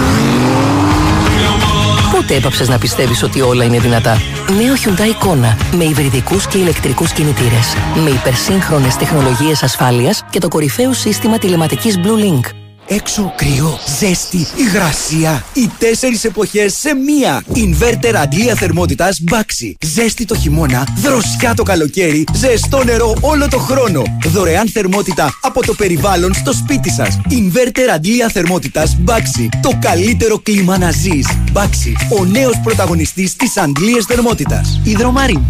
Πότε 2.15 2.35
έπαψες 2.35 2.69
να 2.69 2.79
πιστεύεις 2.79 3.23
ότι 3.23 3.41
όλα 3.41 3.65
είναι 3.65 3.79
δυνατά; 3.79 4.17
Νέο 4.57 4.75
Hyundai 4.75 5.27
Kona 5.27 5.77
με 5.77 5.85
υβριδικούς 5.85 6.47
και 6.47 6.59
ηλεκτρικούς 6.59 7.13
κινητήρες. 7.13 7.75
Με 8.05 8.11
υπερσύγχρονες 8.11 8.97
τεχνολογίες 8.97 9.63
ασφάλειας 9.63 10.25
και 10.31 10.39
το 10.39 10.49
κορυφαίο 10.49 10.93
σύστημα 10.93 11.39
τηλεματικής 11.39 11.99
Blue 12.03 12.25
Link. 12.25 12.64
Έξω 12.95 13.33
κρύο, 13.37 13.79
ζέστη, 13.99 14.47
υγρασία. 14.57 15.45
Οι 15.53 15.71
τέσσερις 15.79 16.25
εποχές 16.25 16.75
σε 16.75 16.95
μία. 16.95 17.43
Ινβέρτερ 17.55 18.17
αντλία 18.17 18.55
θερμότητας 18.55 19.23
Baxi. 19.31 19.73
Ζέστη 19.81 20.25
το 20.25 20.35
χειμώνα, 20.35 20.87
δροσιά 20.97 21.55
το 21.55 21.63
καλοκαίρι, 21.63 22.25
ζεστό 22.35 22.85
νερό 22.85 23.17
όλο 23.21 23.49
το 23.49 23.59
χρόνο. 23.59 24.03
Δωρεάν 24.27 24.69
θερμότητα 24.69 25.39
από 25.41 25.67
το 25.67 25.75
περιβάλλον 25.75 26.35
στο 26.35 26.53
σπίτι 26.53 26.91
σας. 26.91 27.21
Ινβέρτερ 27.29 27.91
αντλία 27.91 28.29
θερμότητας 28.29 28.97
Baxi. 29.07 29.49
Το 29.63 29.71
καλύτερο 29.81 30.39
κλίμα 30.39 30.79
να 30.79 30.91
ζεις. 30.91 31.27
Baxi, 31.53 32.19
ο 32.19 32.25
νέος 32.25 32.61
πρωταγωνιστής 32.63 33.37
της 33.37 33.57
αντλίας 33.57 34.05
θερμότητας. 34.05 34.81
Ιδρομάριν. 34.85 35.41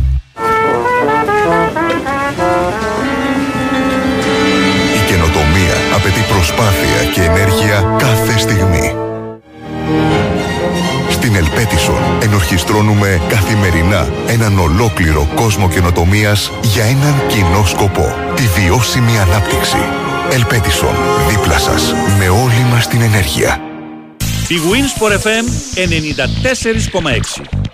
Απαιτεί 6.14 6.32
προσπάθεια 6.32 7.10
και 7.14 7.20
ενέργεια 7.20 7.96
κάθε 7.98 8.38
στιγμή. 8.38 8.94
Στην 11.10 11.34
Ελπέτισον 11.34 12.02
ενορχιστρώνουμε 12.22 13.20
καθημερινά 13.28 14.08
έναν 14.26 14.58
ολόκληρο 14.58 15.28
κόσμο 15.34 15.68
καινοτομίας 15.68 16.50
για 16.62 16.84
έναν 16.84 17.26
κοινό 17.28 17.64
σκοπό. 17.66 18.14
Τη 18.34 18.42
βιώσιμη 18.42 19.18
ανάπτυξη. 19.18 19.76
Ελπέτισον, 20.32 20.94
δίπλα 21.28 21.58
σας, 21.58 21.92
με 22.18 22.28
όλη 22.28 22.66
μας 22.70 22.88
την 22.88 23.00
ενέργεια. 23.00 23.60
Η 24.48 24.56
Winsport 24.70 25.12
FM 25.12 25.44
94,6. 25.74 27.64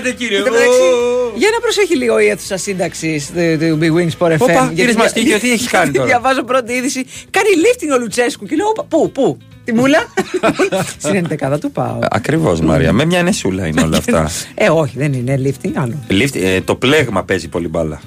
Κάνετε 0.00 0.16
κύριε. 0.24 0.38
Εν 0.38 0.44
τω 0.44 0.50
μεταξύ, 0.50 0.78
Για 1.36 1.48
να 1.52 1.60
προσέχει 1.60 1.96
λίγο 1.96 2.18
η 2.20 2.26
αίθουσα 2.28 2.56
σύνταξης 2.56 3.26
του 3.26 3.56
του 3.58 3.78
Big 3.80 3.92
Win 3.96 4.08
Sport 4.18 4.32
FM. 4.32 4.40
Όπα, 4.40 4.52
γιατί 4.52 4.74
κύριε 4.74 4.92
δια- 4.92 5.02
Μαστίγιο, 5.02 5.38
τι 5.38 5.52
έχει 5.52 5.68
κάνει 5.68 5.92
τώρα; 5.92 6.06
Διαβάζω 6.06 6.42
πρώτη 6.44 6.72
είδηση. 6.72 7.04
Κάνει 7.30 7.48
lifting 7.64 7.96
ο 7.96 7.98
Λουτσέσκου 7.98 8.46
και 8.46 8.56
λέω, 8.56 8.66
«Όπα, 8.68 8.84
πού, 8.84 9.10
πού, 9.10 9.38
τη 9.64 9.72
μούλα; 9.72 9.98
Στην 11.04 11.26
11 11.52 11.60
του 11.60 11.70
πάω. 11.70 11.98
Ακριβώς, 12.10 12.60
Μαρία. 12.60 12.92
Με 12.92 13.04
μια 13.04 13.18
ενεσούλα 13.18 13.66
είναι 13.66 13.80
όλα 13.82 13.96
αυτά. 13.96 14.30
Ε, 14.54 14.68
όχι, 14.68 14.94
δεν 14.98 15.12
είναι 15.12 15.40
lifting, 15.44 15.70
άλλο. 15.74 15.94
Lift, 16.10 16.34
ε, 16.42 16.60
το 16.60 16.74
πλέγμα 16.74 17.24
παίζει 17.24 17.48
πολύ 17.48 17.68
μπάλα. 17.68 18.00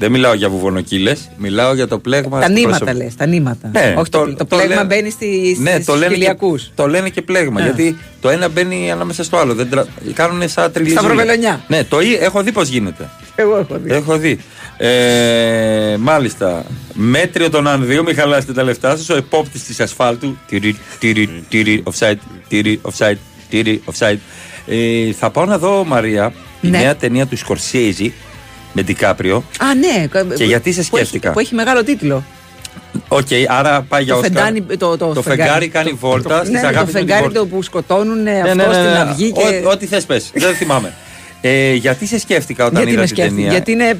Δεν 0.00 0.10
μιλάω 0.10 0.34
για 0.34 0.48
βουβονοκύλες, 0.48 1.28
μιλάω 1.36 1.74
για 1.74 1.88
το 1.88 1.98
πλέγμα. 1.98 2.38
Τα 2.40 2.44
στο 2.44 2.52
νήματα 2.52 2.78
πρόσωπο. 2.78 3.02
λες, 3.04 3.14
τα 3.16 3.26
νήματα. 3.26 3.70
Ναι, 3.72 3.94
όχι 3.98 4.10
το, 4.10 4.34
το, 4.34 4.44
πλέγμα 4.44 4.66
λένε- 4.74 4.86
μπαίνει 4.86 5.10
στι 5.10 5.56
Ναι, 5.60 5.80
το 5.80 5.94
λένε, 5.94 6.06
και, 6.08 6.14
χιλιακούς. 6.14 6.70
το 6.74 6.88
λένε 6.88 7.08
και 7.08 7.22
πλέγμα. 7.22 7.60
Α. 7.60 7.64
Γιατί 7.64 7.96
το 8.20 8.28
ένα 8.28 8.48
μπαίνει 8.48 8.90
ανάμεσα 8.90 9.24
στο 9.24 9.36
άλλο. 9.36 9.54
Δεν 9.54 9.70
τρα... 9.70 9.86
Κάνουν 10.14 10.48
σαν 10.48 10.72
τριλιζούλα. 10.72 11.00
Σταυροβελονιά. 11.00 11.60
Ναι, 11.68 11.84
το 11.84 12.00
ή- 12.00 12.14
έχω 12.20 12.42
δει 12.42 12.52
πώς 12.52 12.68
γίνεται. 12.68 13.08
Εγώ 13.34 13.56
έχω 13.56 13.78
δει. 13.78 13.92
Έχω 13.92 14.16
δει. 14.16 14.38
Ε, 14.76 15.96
μάλιστα. 15.98 16.64
Μέτριο 16.94 17.50
των 17.50 17.66
ανδύων, 17.66 18.04
μην 18.04 18.14
χαλάσετε 18.14 18.52
τα 18.52 18.62
λεφτά 18.62 18.96
σας. 18.96 19.08
Ο 19.08 19.16
επόπτης 19.16 19.64
της 19.64 19.80
ασφάλτου. 19.80 20.36
Τυρι, 20.48 20.76
τυρι, 20.98 21.44
τυρι, 21.48 21.82
offside, 21.92 22.14
τυρι, 22.48 22.80
offside, 22.82 23.16
τυρι, 23.50 23.82
offside. 23.92 24.16
Ε, 24.66 25.12
θα 25.18 25.30
πάω 25.30 25.44
να 25.44 25.58
δω, 25.58 25.84
Μαρία, 25.84 26.32
η 26.60 26.68
Ναι. 26.68 26.78
νέα 26.78 26.96
ταινία 26.96 27.26
του 27.26 27.36
Σκορσέζη 27.36 28.12
με 28.72 28.82
Ντικάπριο. 28.82 29.44
Α, 29.60 29.74
ναι. 29.74 30.06
Και 30.34 30.44
γιατί 30.44 30.72
σε 30.72 30.80
που 30.82 30.96
έχει- 30.96 31.06
σκέφτηκα; 31.06 31.32
Που 31.32 31.38
έχει 31.40 31.54
μεγάλο 31.54 31.84
τίτλο. 31.84 32.24
Οκ, 33.08 33.26
άρα 33.48 33.82
πάει 33.88 34.02
για 34.02 34.12
Το 34.12 34.18
Όσκαρ. 34.18 34.32
φεγγάρι, 34.42 34.76
το, 34.76 34.96
το, 34.96 35.12
Το 35.12 35.22
φεγγάρι 35.22 35.68
κάνει 35.68 35.90
βόρτα 36.00 36.38
στις 36.38 36.50
ναι, 36.50 36.60
το 36.60 36.66
αγάπης 36.66 36.92
με 36.94 37.00
τη 37.00 37.06
φεγγάρι 37.06 37.22
βόρτα. 37.22 37.38
το 37.40 37.46
που 37.46 37.62
σκοτώνουν 37.62 38.22
Ναι, 38.22 38.40
αυτό 38.40 38.54
ναι, 38.54 38.66
ναι, 38.66 38.72
στην 38.72 38.84
ναι. 38.84 38.98
αυγή. 38.98 39.32
Και... 39.32 39.62
Ό- 39.66 39.70
Ό,τι 39.70 39.86
θες 39.86 40.04
πες, 40.04 40.30
δεν 40.34 40.54
θυμάμαι. 40.54 40.92
Ε, 41.40 41.72
γιατί 41.74 42.06
σε 42.06 42.18
σκέφτηκα 42.18 42.64
όταν 42.64 42.76
Γιατί 42.76 42.90
είδα 42.92 43.00
με 43.00 43.06
την 43.06 43.16
σκέφτηκε, 43.16 43.36
ταινία; 43.40 43.52
γιατί 43.52 43.72
είναι 43.72 43.98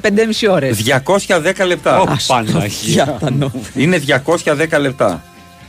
5,5 0.48 0.48
ώρες. 0.52 0.78
210 1.62 1.66
λεπτά. 1.66 2.00
Ω, 2.00 2.04
Παναγία. 2.26 3.18
Είναι 3.74 3.98
210 3.98 4.78
λεπτά. 4.80 5.22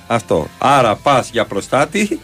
Αυτό. 0.08 0.48
Άρα 0.58 0.96
πας 0.96 1.30
για 1.32 1.46
προστάτη 1.46 2.20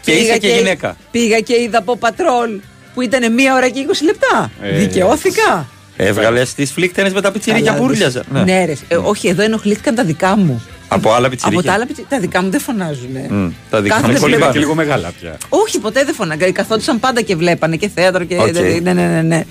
και 0.00 0.10
είσαι 0.12 0.38
και 0.38 0.48
γυναίκα. 0.48 0.96
Πήγα 1.10 1.40
και 1.40 1.54
είδα 1.60 1.78
από 1.78 1.96
πατρόλ 1.96 2.50
που 2.94 3.00
ήταν 3.02 3.32
μία 3.32 3.54
ώρα 3.54 3.68
και 3.68 3.80
20 3.88 3.92
λεπτά. 4.04 4.50
Ε, 4.62 4.78
Δικαιώθηκα. 4.78 5.68
Έβγαλες 5.96 6.54
τις 6.54 6.70
φλίκτενες 6.72 7.12
με 7.12 7.20
τα 7.20 7.32
πιτσιρίκια 7.32 7.64
Καλά, 7.66 7.78
που 7.78 7.84
ούρλιαζα. 7.84 8.22
Ναι, 8.32 8.42
ναι 8.42 8.64
ρε. 8.64 8.72
Ε, 8.88 8.96
όχι, 8.96 9.28
εδώ 9.28 9.42
ενοχλήθηκαν 9.42 9.94
τα 9.94 10.04
δικά 10.04 10.36
μου. 10.36 10.62
Από 10.88 11.08
άλλα 11.12 11.18
Από 11.18 11.28
πιτσιρίκια. 11.28 11.62
τα 11.62 11.72
άλλα 11.72 11.86
πιτσι- 11.86 12.06
τα 12.08 12.18
δικά 12.20 12.42
μου 12.42 12.50
δεν 12.50 12.60
φωνάζουν. 12.60 13.10
Μμ, 13.30 13.48
τα 13.70 13.80
δικά 13.82 13.94
Κάθε 13.94 14.06
μου 14.06 14.12
δεν 14.12 14.20
πολύ 14.20 14.34
βλέπω. 14.36 14.52
και 14.52 14.58
λίγο 14.58 14.74
μεγάλα 14.74 15.12
πια. 15.20 15.36
Όχι, 15.48 15.78
ποτέ 15.78 16.04
δεν 16.04 16.14
φωνάγανε. 16.14 16.52
Καθόντουσαν 16.52 17.00
πάντα 17.00 17.20
και 17.20 17.36
βλέπανε 17.36 17.76
και 17.76 17.88
θέατρο 17.94 18.24
και. 18.24 18.36
Οκ. 18.36 18.52
Ναι, 18.82 18.92
ναι, 18.92 18.92
ναι, 18.92 19.22
ναι. 19.22 19.42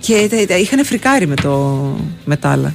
Και 0.00 0.26
τα- 0.30 0.46
τα- 0.46 0.56
είχαν 0.56 0.84
φρικάρει 0.84 1.26
με, 1.26 1.34
το, 1.34 1.50
με 2.24 2.36
τα 2.36 2.48
άλλα. 2.50 2.74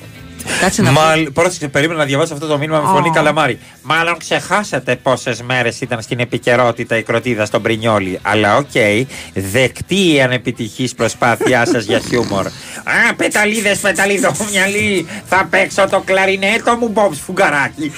Κάτσε 0.61 0.81
να 0.81 0.91
πω. 0.91 0.99
Μάλ, 1.01 1.31
πρόσεξε, 1.31 1.67
περίμενα 1.67 1.99
να 1.99 2.05
διαβάσω 2.05 2.33
αυτό 2.33 2.47
το 2.47 2.57
μήνυμα 2.57 2.79
με 2.79 2.87
φωνή 2.87 3.07
Ω. 3.09 3.11
καλαμάρι. 3.11 3.59
Μάλλον 3.81 4.17
ξεχάσατε 4.17 4.95
πόσες 4.95 5.41
μέρες 5.41 5.81
ήταν 5.81 6.01
στην 6.01 6.19
επικαιρότητα 6.19 6.97
η 6.97 7.03
κροτίδα 7.03 7.45
στον 7.45 7.61
Πρινιόλι. 7.61 8.19
Αλλά 8.21 8.57
οκ, 8.57 8.65
δεκτή 9.33 10.13
η 10.13 10.21
ανεπιτυχής 10.21 10.95
προσπάθειά 10.95 11.65
σας 11.65 11.83
για 11.83 11.99
χιούμορ. 11.99 12.45
Α, 12.47 13.13
πεταλίδες, 13.15 13.77
πεταλίδο 13.77 14.31
μυαλί. 14.51 15.07
Θα 15.25 15.47
παίξω 15.49 15.87
το 15.89 15.99
κλαρινέτο 16.05 16.75
μου, 16.75 16.87
Μπομπ 16.87 17.13
Φουγκαράκι. 17.25 17.91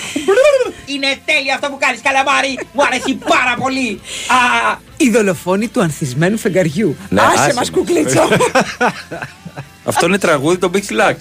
Είναι 0.86 1.08
τέλειο 1.26 1.54
αυτό 1.54 1.68
που 1.70 1.78
κάνεις, 1.80 2.00
καλαμάρι. 2.04 2.60
Μου 2.74 2.84
αρέσει 2.84 3.14
πάρα 3.16 3.56
πολύ. 3.60 4.02
Α, 4.28 4.78
Η 4.98 5.10
δολοφόνη 5.10 5.68
του 5.68 5.82
ανθισμένου 5.82 6.38
φεγγαριού. 6.38 6.98
Ναι, 7.10 7.22
άσε 7.22 7.32
άσε 7.34 7.46
μας 7.46 7.56
μας. 7.56 7.70
κουκλίτσο. 7.70 8.28
αυτό 9.84 10.06
είναι 10.06 10.18
τραγούδι 10.18 10.58
των 10.58 10.72
Big 10.74 10.78
Lax. 10.78 11.16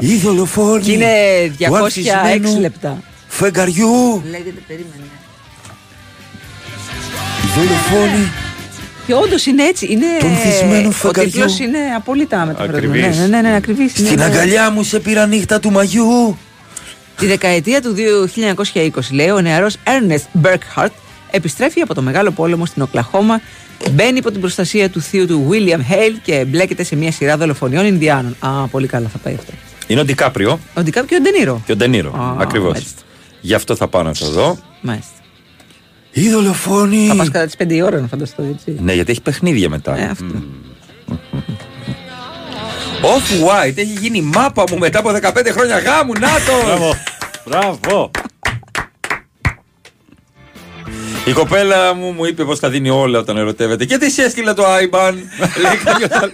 Η 0.00 0.16
δολοφόνη 0.16 0.82
και 0.82 0.92
είναι 0.92 1.06
του 1.58 1.64
206 1.64 1.74
ανθισμένου 1.74 2.60
λεπτά. 2.60 2.98
Φεγγαριού. 3.28 4.22
Λέγεται, 4.30 4.60
περίμενε. 4.66 5.02
Δολοφόνη. 7.56 8.30
Και 9.06 9.14
όντως 9.14 9.46
είναι 9.46 9.62
έτσι. 9.62 9.86
Είναι... 9.90 10.06
Του 10.18 10.26
ανθισμένου 10.26 10.88
Ο 10.88 10.90
φεγγαριού. 10.90 11.30
τίτλος 11.30 11.58
είναι 11.58 11.78
απόλυτα 11.96 12.44
μεταφρασμένος. 12.46 12.84
Ακριβής. 12.96 13.18
Ναι, 13.18 13.26
ναι, 13.26 13.48
ναι, 13.48 13.56
ακριβής. 13.56 13.90
Στην 13.90 14.04
Ναι, 14.04 14.10
ναι. 14.14 14.24
αγκαλιά 14.24 14.70
μου 14.70 14.82
σε 14.82 15.00
πήρα 15.00 15.26
νύχτα 15.26 15.60
του 15.60 15.70
μαγιού. 15.70 16.38
Τη 17.16 17.26
δεκαετία 17.26 17.82
του 17.82 17.94
1920, 18.34 18.88
λέει, 19.10 19.28
ο 19.30 19.40
νεαρός 19.40 19.76
Ernest 19.84 20.46
Burkhardt 20.46 20.88
επιστρέφει 21.30 21.80
από 21.80 21.94
το 21.94 22.02
Μεγάλο 22.02 22.30
Πόλεμο 22.30 22.66
στην 22.66 22.82
Οκλαχώμα, 22.82 23.40
μπαίνει 23.90 24.18
υπό 24.18 24.30
την 24.30 24.40
προστασία 24.40 24.90
του 24.90 25.00
θείου 25.00 25.26
του 25.26 25.48
William 25.50 25.92
Hale 25.92 26.16
και 26.22 26.44
μπλέκεται 26.48 26.82
σε 26.84 26.96
μια 26.96 27.12
σειρά 27.12 27.36
δολοφονιών 27.36 27.86
Ινδιάνων. 27.86 28.36
Α, 28.40 28.66
πολύ 28.66 28.86
καλά 28.86 29.08
θα 29.08 29.18
πάει 29.18 29.34
αυτό. 29.34 29.52
Είναι 29.86 30.00
ο 30.00 30.04
Ντικάπριο 30.04 30.58
Ο 30.74 30.82
Ντικάπ 30.82 31.06
και 31.06 31.14
ο 31.14 31.20
Ντενίρο. 31.20 31.62
και 31.66 31.72
ο 31.72 31.76
Ντενίρο. 31.76 32.10
Α, 32.14 32.42
Ακριβώς. 32.42 32.72
μάλιστα. 32.72 33.00
Γι' 33.40 33.54
αυτό 33.54 33.76
θα 33.76 33.88
πάω 33.88 34.02
να 34.02 34.14
το 34.14 34.30
δω. 34.30 34.58
Μάλιστα. 34.80 35.10
Η 36.12 36.28
δολοφόνη. 36.30 37.06
Θα 37.06 37.14
πας 37.16 37.30
κατά 37.30 37.44
τις 37.46 37.54
5 37.56 37.74
η 37.74 37.82
ώρα 37.82 38.00
να 38.00 38.06
φανταστώ, 38.06 38.42
έτσι. 38.42 38.76
Ναι, 38.82 38.92
γιατί 38.92 39.10
έχει 39.10 39.20
παιχνίδια 39.22 39.68
μετά. 39.68 39.98
Ε, 39.98 40.04
αυτό. 40.04 40.24
Off-White 43.02 43.76
έχει 43.76 43.96
γίνει 44.00 44.20
μάπα 44.20 44.64
μου 44.70 44.78
μετά 44.78 44.98
από 44.98 45.10
15 45.10 45.46
χρόνια 45.50 45.78
γάμου. 45.78 46.12
Να 46.12 46.28
το! 46.28 46.64
Μπράβο. 46.66 46.94
Μπράβο. 47.46 48.10
Η 51.26 51.32
κοπέλα 51.32 51.94
μου 51.94 52.12
μου 52.12 52.24
είπε 52.24 52.44
πως 52.44 52.60
τα 52.60 52.70
δίνει 52.70 52.90
όλα 52.90 53.18
όταν 53.18 53.36
ερωτεύεται. 53.36 53.84
Και 53.84 53.98
τι 53.98 54.10
σε 54.10 54.22
έστειλε 54.22 54.52
το 54.52 54.64
IBAN. 54.66 55.12
λέει 55.62 55.76
κάποιος 55.84 56.10
άλλος. 56.10 56.32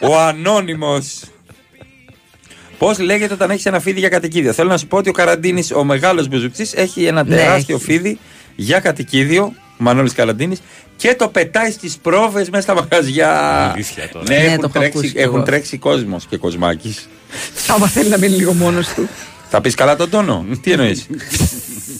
ο 0.00 0.18
ανώνυμος. 0.18 1.20
Πώς 2.78 2.98
λέγεται 2.98 3.34
όταν 3.34 3.50
έχεις 3.50 3.66
ένα 3.66 3.80
φίδι 3.80 3.98
για 3.98 4.08
κατοικίδιο. 4.08 4.52
Θέλω 4.52 4.68
να 4.68 4.78
σου 4.78 4.86
πω 4.86 4.96
ότι 4.96 5.08
ο 5.08 5.12
Καραντίνης, 5.12 5.70
ο 5.72 5.84
μεγάλος 5.84 6.28
μπουζουκτσή, 6.28 6.68
έχει 6.74 7.04
ένα 7.04 7.22
Ναι, 7.24 7.36
τεράστιο 7.36 7.76
έχει. 7.76 7.84
φίδι 7.84 8.18
για 8.56 8.80
κατοικίδιο. 8.80 9.52
Μανώλης 9.78 10.12
Καραντίνης 10.12 10.62
και 10.96 11.14
το 11.14 11.28
πετάει 11.28 11.70
στις 11.70 11.96
πρόβες 12.02 12.50
μέσα 12.50 12.62
στα 12.62 12.74
μαγαζιά. 12.74 13.30
Αλήθεια 13.72 14.08
τώρα. 14.12 14.24
Ναι, 14.28 14.36
Ναι, 14.36 14.42
έχουν, 14.44 14.60
το 14.60 14.70
έχω 14.74 14.78
ακούσει 14.78 14.90
τρέξει, 14.92 15.12
κι 15.12 15.18
έχουν 15.18 15.36
εγώ. 15.36 15.44
τρέξει 15.44 15.78
κόσμος 15.78 16.26
και 16.28 16.36
κοσμάκι. 16.36 16.96
Άμα 17.68 17.86
θέλει 17.88 18.08
να 18.08 18.18
μείνει 18.18 18.36
λίγο 18.36 18.52
μόνος 18.52 18.88
του. 18.88 19.08
Θα 19.50 19.60
πεις 19.60 19.74
καλά 19.74 19.96
τον 19.96 20.10
τόνο. 20.10 20.46
Τι 20.62 20.72
εννοείς; 20.72 21.06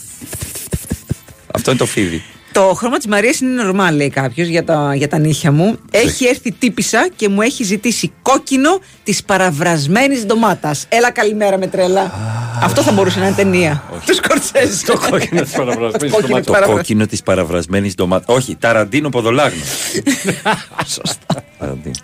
Αυτό 1.55 1.69
είναι 1.71 1.79
το 1.79 1.85
φίδι. 1.85 2.23
Το 2.53 2.73
χρώμα 2.75 2.97
της 2.97 3.07
Μαρίας 3.07 3.39
είναι 3.39 3.63
normal, 3.71 3.93
λέει 3.93 4.09
κάποιος 4.09 4.47
για, 4.47 4.63
τα, 4.63 4.95
για 4.95 5.07
τα 5.07 5.17
νύχια 5.17 5.51
μου. 5.51 5.77
Έχει 5.91 6.25
έρθει 6.25 6.51
τύπησα 6.51 7.07
και 7.15 7.29
μου 7.29 7.41
έχει 7.41 7.63
ζητήσει 7.63 8.11
κόκκινο 8.21 8.79
της 9.03 9.23
παραβρασμένης 9.23 10.25
ντομάτας. 10.25 10.85
Έλα, 10.89 11.11
καλημέρα 11.11 11.57
με 11.57 11.67
τρέλα. 11.67 12.11
Αυτό 12.61 12.81
θα 12.81 12.91
μπορούσε 12.91 13.19
να 13.19 13.25
είναι 13.25 13.35
ταινία. 13.35 13.83
Του 14.05 14.13
Σκορτσέζε. 14.15 14.85
Το 14.85 14.99
κόκκινο 15.09 15.41
της 15.41 15.51
παραβρασμένης 15.51 16.13
Κόκκινο 16.13 16.17
ντομάτας. 16.21 16.37
της 16.37 16.45
Το 16.45 16.51
παραβρα- 16.51 16.75
κόκκινο 16.75 17.05
της 17.05 17.23
παραβρασμένης 17.23 17.95
ντομάτας. 17.95 18.35
Όχι, 18.35 18.55
ταραντίνο 18.55 19.09
ποδολάγνο. 19.09 19.63
Σωστά. 20.95 21.43
Ταραντίνο. 21.59 21.95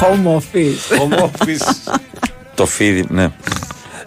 Home 0.00 0.36
office. 0.36 0.98
Home 0.98 1.18
office. 1.24 1.98
Το 2.54 2.66
φίδι, 2.66 3.04
ναι. 3.08 3.30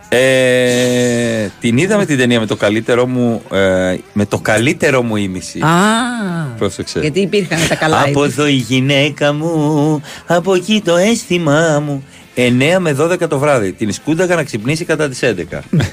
Ε, 0.09 1.47
την 1.59 1.77
είδαμε 1.77 2.05
την 2.05 2.17
ταινία 2.17 2.39
με 2.39 2.45
το 2.45 2.55
καλύτερο 2.55 3.05
μου 3.05 3.41
ε, 3.51 3.95
με 4.13 4.25
το 4.25 4.39
καλύτερο 4.39 5.01
μου 5.01 5.15
ήμιση. 5.15 5.59
Α, 5.59 5.69
Πρόσεξε. 6.57 6.99
γιατί 6.99 7.19
υπήρχαν 7.19 7.67
τα 7.67 7.75
καλά. 7.75 7.99
Από 8.01 8.25
είδη. 8.25 8.33
εδώ 8.33 8.47
η 8.47 8.53
γυναίκα 8.53 9.33
μου, 9.33 10.01
από 10.27 10.53
εκεί 10.53 10.81
το 10.85 10.95
αίσθημά 10.95 11.83
μου. 11.85 12.03
9 12.35 12.77
με 12.79 12.95
12 12.99 13.27
το 13.29 13.39
βράδυ. 13.39 13.71
Την 13.71 13.91
σκούνταγα 13.91 14.35
να 14.35 14.43
ξυπνήσει 14.43 14.85
κατά 14.85 15.09
τις 15.09 15.19
11. 15.23 15.59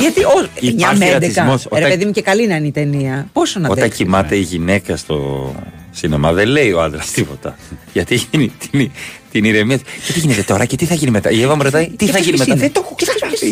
Γιατί 0.00 0.24
ο, 0.24 0.48
9 0.54 0.60
Υπάρχει 0.60 0.98
με 0.98 1.06
11. 1.06 1.12
ρατσισμός. 1.12 1.62
Ρε 1.72 1.76
Όταν- 1.78 1.90
παιδί 1.90 2.04
μου 2.04 2.10
και 2.10 2.22
καλή 2.22 2.46
να 2.46 2.54
είναι 2.56 2.66
η 2.66 2.70
ταινία. 2.70 3.28
Πόσο 3.32 3.58
να 3.60 3.64
Όταν 3.68 3.78
τρέξει. 3.78 4.02
κοιμάται 4.04 4.36
η 4.36 4.40
γυναίκα 4.40 4.96
στο 4.96 5.54
σινεμά, 5.90 6.32
δεν 6.32 6.48
λέει 6.48 6.72
ο 6.72 6.82
άντρας 6.82 7.10
τίποτα. 7.10 7.56
Γιατί 7.92 8.14
έχει 8.14 8.26
την, 8.70 8.90
την 9.32 9.44
ηρεμία 9.44 9.78
του. 9.78 9.84
Και 10.06 10.12
τι 10.12 10.20
γίνεται 10.20 10.42
τώρα 10.42 10.64
και 10.64 10.76
τι 10.76 10.84
θα 10.84 10.94
γίνει 10.94 11.10
μετά; 11.10 11.30
Η 11.30 11.42
Εύα 11.42 11.56
μου 11.56 11.62
ρωτάει, 11.62 11.88
τι 11.96 12.06
θα 12.06 12.18
γίνει 12.18 12.38
μετά; 12.38 12.54
Δεν 12.54 12.72
το 12.72 12.80
έχω 12.84 12.96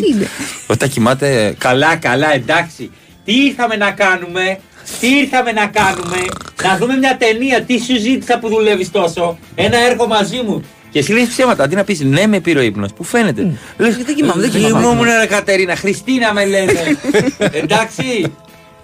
είναι; 0.05 0.27
Όταν 0.67 0.89
κοιμάται. 0.89 1.55
Καλά, 1.57 1.95
καλά, 1.95 2.33
εντάξει. 2.33 2.91
Τι 3.25 3.33
ήρθαμε 3.45 3.75
να 3.75 3.91
κάνουμε, 3.91 4.59
τι 4.99 5.07
ήρθαμε 5.07 5.51
να 5.51 5.65
κάνουμε, 5.65 6.17
να 6.63 6.77
δούμε 6.77 6.97
μια 6.97 7.17
ταινία. 7.17 7.61
Τι 7.61 7.77
σου 7.77 7.99
ζήτησα 7.99 8.39
που 8.39 8.49
δουλεύεις 8.49 8.91
τόσο, 8.91 9.37
ένα 9.55 9.77
έργο 9.89 10.07
μαζί 10.07 10.41
μου. 10.45 10.63
Και 10.91 10.99
εσύ 10.99 11.11
λες 11.13 11.27
ψέματα, 11.27 11.63
αντί 11.63 11.75
να 11.75 11.83
πεις 11.83 11.99
ναι, 11.99 12.27
με 12.27 12.39
πήρε 12.39 12.59
ο 12.59 12.61
ύπνος, 12.61 12.93
που 12.93 13.03
φαίνεται. 13.03 13.57
Λες, 13.77 13.97
Δεν 13.97 14.15
κοιμάμαι, 14.15 14.41
δεν 14.41 14.49
κοιμάμαι. 14.49 14.73
Κοιμόμουν, 14.79 15.05
ρε 15.19 15.25
Κατερίνα, 15.25 15.75
Χριστίνα 15.75 16.33
με 16.33 16.45
λένε. 16.45 16.71
Εντάξει. 17.61 18.33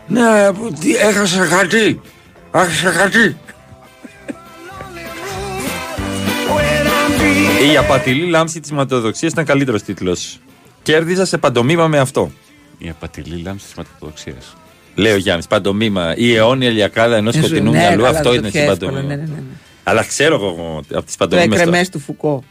Ναι, 0.07 0.51
που- 0.53 0.73
τι, 0.79 0.95
έχασα 0.95 1.45
κάτι. 1.45 2.01
Έχασα 2.53 2.89
κάτι. 2.91 3.37
Η 7.73 7.77
απατηλή 7.77 8.29
λάμψη 8.29 8.59
της 8.59 8.71
ματοδοξία 8.71 9.27
ήταν 9.31 9.45
καλύτερος 9.45 9.83
τίτλος. 9.83 10.39
Κέρδιζα 10.83 11.25
σε 11.25 11.37
παντομήμα 11.37 11.87
με 11.87 11.99
αυτό. 11.99 12.31
Η 12.77 12.89
απατηλή 12.89 13.41
λάμψη 13.41 13.65
της 13.65 13.73
ματοδοξία. 13.75 14.35
Λέει 14.95 15.13
ο 15.13 15.17
Γιάννης, 15.17 15.47
παντομήμα. 15.47 16.13
Η 16.17 16.35
αιώνια 16.35 16.69
λιακάδα 16.69 17.15
ενός 17.15 17.35
Ε, 17.35 17.39
σκοτεινού 17.39 17.71
ναι, 17.71 17.77
μυαλού, 17.77 18.03
καλά, 18.03 18.17
αυτό 18.17 18.29
το 18.29 18.35
είναι 18.35 18.49
πιο 18.49 18.59
στην 18.59 18.71
εύκολο, 18.71 18.91
παντομήμα. 18.91 19.27
Ναι, 19.85 19.93
ναι, 19.93 19.99
ναι. 19.99 19.99
Αλλά 19.99 20.03
ξέρω 20.03 20.35
εγώ 20.35 20.81
από 20.93 21.05
τις 21.05 21.15
Το 21.17 21.27
παντομήμε. 21.27 21.55
εκρεμέ 21.55 21.85
του 21.91 21.99
Φουκώ. 21.99 22.43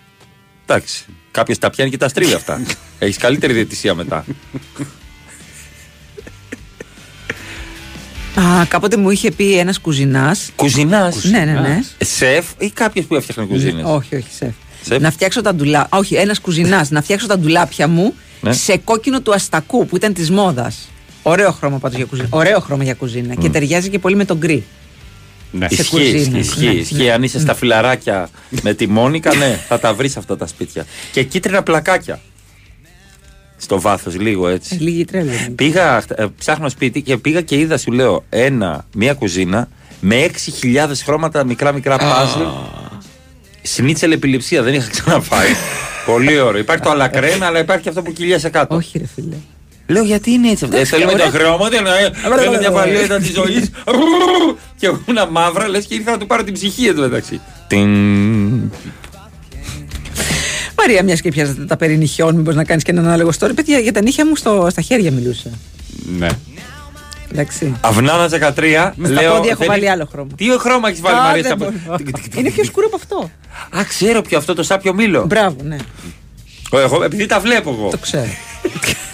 Εντάξει. 0.66 1.04
Κάποιος 1.30 1.58
τα 1.58 1.70
πιάνει 1.70 1.90
και 1.90 1.96
τα 1.96 2.08
στρίβει 2.08 2.32
αυτά. 2.34 2.60
Έχεις 2.98 3.16
καλύτερη 3.16 3.52
διαιτησία 3.52 3.94
μετά. 3.94 4.24
Α, 8.40 8.64
κάποτε 8.68 8.96
μου 8.96 9.10
είχε 9.10 9.30
πει 9.30 9.58
ένας 9.58 9.78
κουζινάς. 9.78 10.50
Κουζινάς; 10.56 11.24
Ναι, 11.24 11.38
ναι, 11.38 11.52
ναι. 11.52 11.80
Σεφ 11.98 12.46
ή 12.58 12.70
κάποιος 12.70 13.04
που 13.06 13.14
έφτιαχνε 13.14 13.44
κουζίνες; 13.44 13.84
Όχι, 13.86 14.16
όχι, 14.16 14.28
σεφ. 14.36 14.52
Σεφ; 14.84 15.00
Να 15.02 15.10
φτιάξω 15.10 15.40
τα 15.42 15.54
ντουλάπια. 15.54 15.98
Όχι, 15.98 16.14
ένας 16.14 16.40
κουζινάς. 16.40 16.90
να 16.90 17.02
φτιάξω 17.02 17.26
τα 17.26 17.38
ντουλάπια 17.38 17.88
μου 17.88 18.14
Ναι. 18.40 18.52
σε 18.52 18.76
κόκκινο 18.76 19.20
του 19.20 19.34
αστακού 19.34 19.86
που 19.86 19.96
ήταν 19.96 20.12
της 20.12 20.30
μόδας. 20.30 20.88
Ωραίο 21.22 21.50
χρώμα 21.52 21.78
πάντως 21.78 21.96
για 21.96 22.06
κουζίνα. 22.06 22.28
Ωραίο 22.30 22.60
χρώμα 22.60 22.84
για 22.84 22.94
κουζίνα. 22.94 23.34
Και 23.34 23.48
ταιριάζει 23.50 23.88
και 23.88 23.98
πολύ 23.98 24.16
με 24.16 24.24
τον 24.24 24.36
γκρι. 24.38 24.64
Ναι. 25.58 25.68
Σε 25.68 25.74
Ισχύει, 25.82 25.90
κουζίνες. 25.90 26.24
ισχύει, 26.24 26.38
ισχύει, 26.46 26.64
Ναι, 26.66 26.72
ισχύει. 26.80 26.94
ναι. 26.94 27.10
Αν 27.12 27.22
είσαι 27.22 27.38
στα 27.40 27.54
φιλαράκια 27.54 28.28
με 28.62 28.74
τη 28.74 28.86
Μόνικα, 28.88 29.34
ναι, 29.34 29.58
θα 29.68 29.78
τα 29.78 29.94
βρεις 29.94 30.16
αυτά 30.16 30.36
τα 30.36 30.46
σπίτια. 30.46 30.86
Και 31.12 31.22
κίτρινα 31.22 31.62
πλακάκια. 31.62 32.20
Στο 33.56 33.80
βάθος, 33.80 34.18
λίγο 34.18 34.48
έτσι. 34.48 34.74
Ε, 34.74 34.82
Λίγη 34.84 35.04
τρέλα. 35.04 35.32
είναι. 35.32 35.48
Πήγα, 35.54 36.02
ε, 36.14 36.24
ψάχνω 36.38 36.68
σπίτι 36.68 37.02
και 37.02 37.16
πήγα 37.16 37.40
και 37.40 37.58
είδα, 37.58 37.78
σου 37.78 37.92
λέω, 37.92 38.24
ένα, 38.28 38.86
μία 38.94 39.14
κουζίνα 39.14 39.68
με 40.00 40.26
6.000 40.62 41.02
χρώματα 41.04 41.44
μικρά 41.44 41.72
μικρά 41.72 41.96
παζλ. 41.96 42.40
Σνίτσελ 43.62 44.12
επιληψία, 44.12 44.62
δεν 44.62 44.74
είχα 44.74 44.88
ξαναφάει. 44.90 45.48
Πολύ 46.06 46.38
ωραίο. 46.40 46.60
Υπάρχει 46.60 46.82
το 46.82 46.90
αλακρένα, 46.90 47.46
αλλά 47.46 47.58
υπάρχει 47.58 47.82
και 47.82 47.88
αυτό 47.88 48.02
που 48.02 48.12
κυλιέσαι 48.12 48.48
κάτω. 48.48 48.74
Όχι, 48.76 48.98
ρε 48.98 49.06
φίλε. 49.14 49.36
Λέω 49.86 50.02
γιατί 50.04 50.30
είναι 50.30 50.48
έτσι. 50.50 50.68
Ε, 50.72 50.84
θέλουμε 50.84 51.12
ωραία. 51.12 51.30
τα 51.30 51.38
χρώματα, 51.38 51.80
να 51.80 51.90
είναι 52.44 52.58
μια 52.58 52.70
παλιότητα 52.70 53.18
της 53.18 53.32
ζωής. 53.32 53.70
Και 54.78 54.86
εγώ 54.86 55.00
ένα 55.08 55.26
μαύρα, 55.30 55.68
λες 55.68 55.84
και 55.86 55.94
ήρθα 55.94 56.10
να 56.10 56.18
του 56.18 56.26
πάρω 56.26 56.44
την 56.44 56.52
ψυχή 56.54 56.86
εδώ 56.86 57.02
μεταξύ. 57.02 57.40
Τιν. 57.66 57.88
Μαρία, 60.78 61.02
μιας 61.04 61.20
και 61.20 61.30
πιάζετε 61.30 61.64
τα 61.64 61.76
περί 61.76 61.96
νυχιών, 61.96 62.34
μήπως 62.34 62.54
να 62.54 62.64
κάνεις 62.64 62.82
και 62.82 62.90
έναν 62.90 63.04
ανάλογο 63.06 63.30
story. 63.40 63.50
Παιδιά, 63.54 63.78
για 63.78 63.92
τα 63.92 64.02
νύχια 64.02 64.26
μου 64.26 64.36
στο, 64.36 64.66
στα 64.70 64.80
χέρια 64.80 65.10
μιλούσα. 65.10 65.50
Ναι. 66.18 66.28
Εντάξει. 67.32 67.76
Αυνάνα 67.80 68.28
13. 68.28 68.92
Μες 68.96 69.10
στα 69.10 69.20
λέω, 69.22 69.32
πόδια 69.34 69.50
έχω 69.50 69.58
δεν 69.58 69.68
βάλει 69.68 69.80
είναι- 69.82 69.90
άλλο 69.90 70.08
χρώμα. 70.12 70.30
Τι 70.36 70.44
χρώμα 70.58 70.88
έχεις 70.88 71.00
βάλει, 71.00 71.16
Α, 71.18 71.22
Μαρία. 71.22 71.42
δεν 71.42 71.44
στα 71.44 71.56
μπορώ. 71.56 71.72
πόδια. 71.86 72.12
Είναι 72.36 72.50
πιο 72.50 72.64
σκούρο 72.64 72.86
από 72.86 72.96
αυτό. 72.96 73.30
Α, 73.78 73.84
ξέρω 73.88 74.22
ποιο 74.22 74.38
αυτό 74.38 74.54
το 74.54 74.62
σάπιο 74.62 74.94
μήλο. 74.94 75.24
Μπράβο, 75.26 75.56
ναι. 75.62 75.76
Ω, 76.70 76.78
Εγώ, 76.78 77.02
επειδή 77.04 77.26
τα 77.26 77.40
βλέπω 77.40 77.70
εγώ. 77.70 77.88
Το 77.90 77.98
ξέρω. 77.98 78.26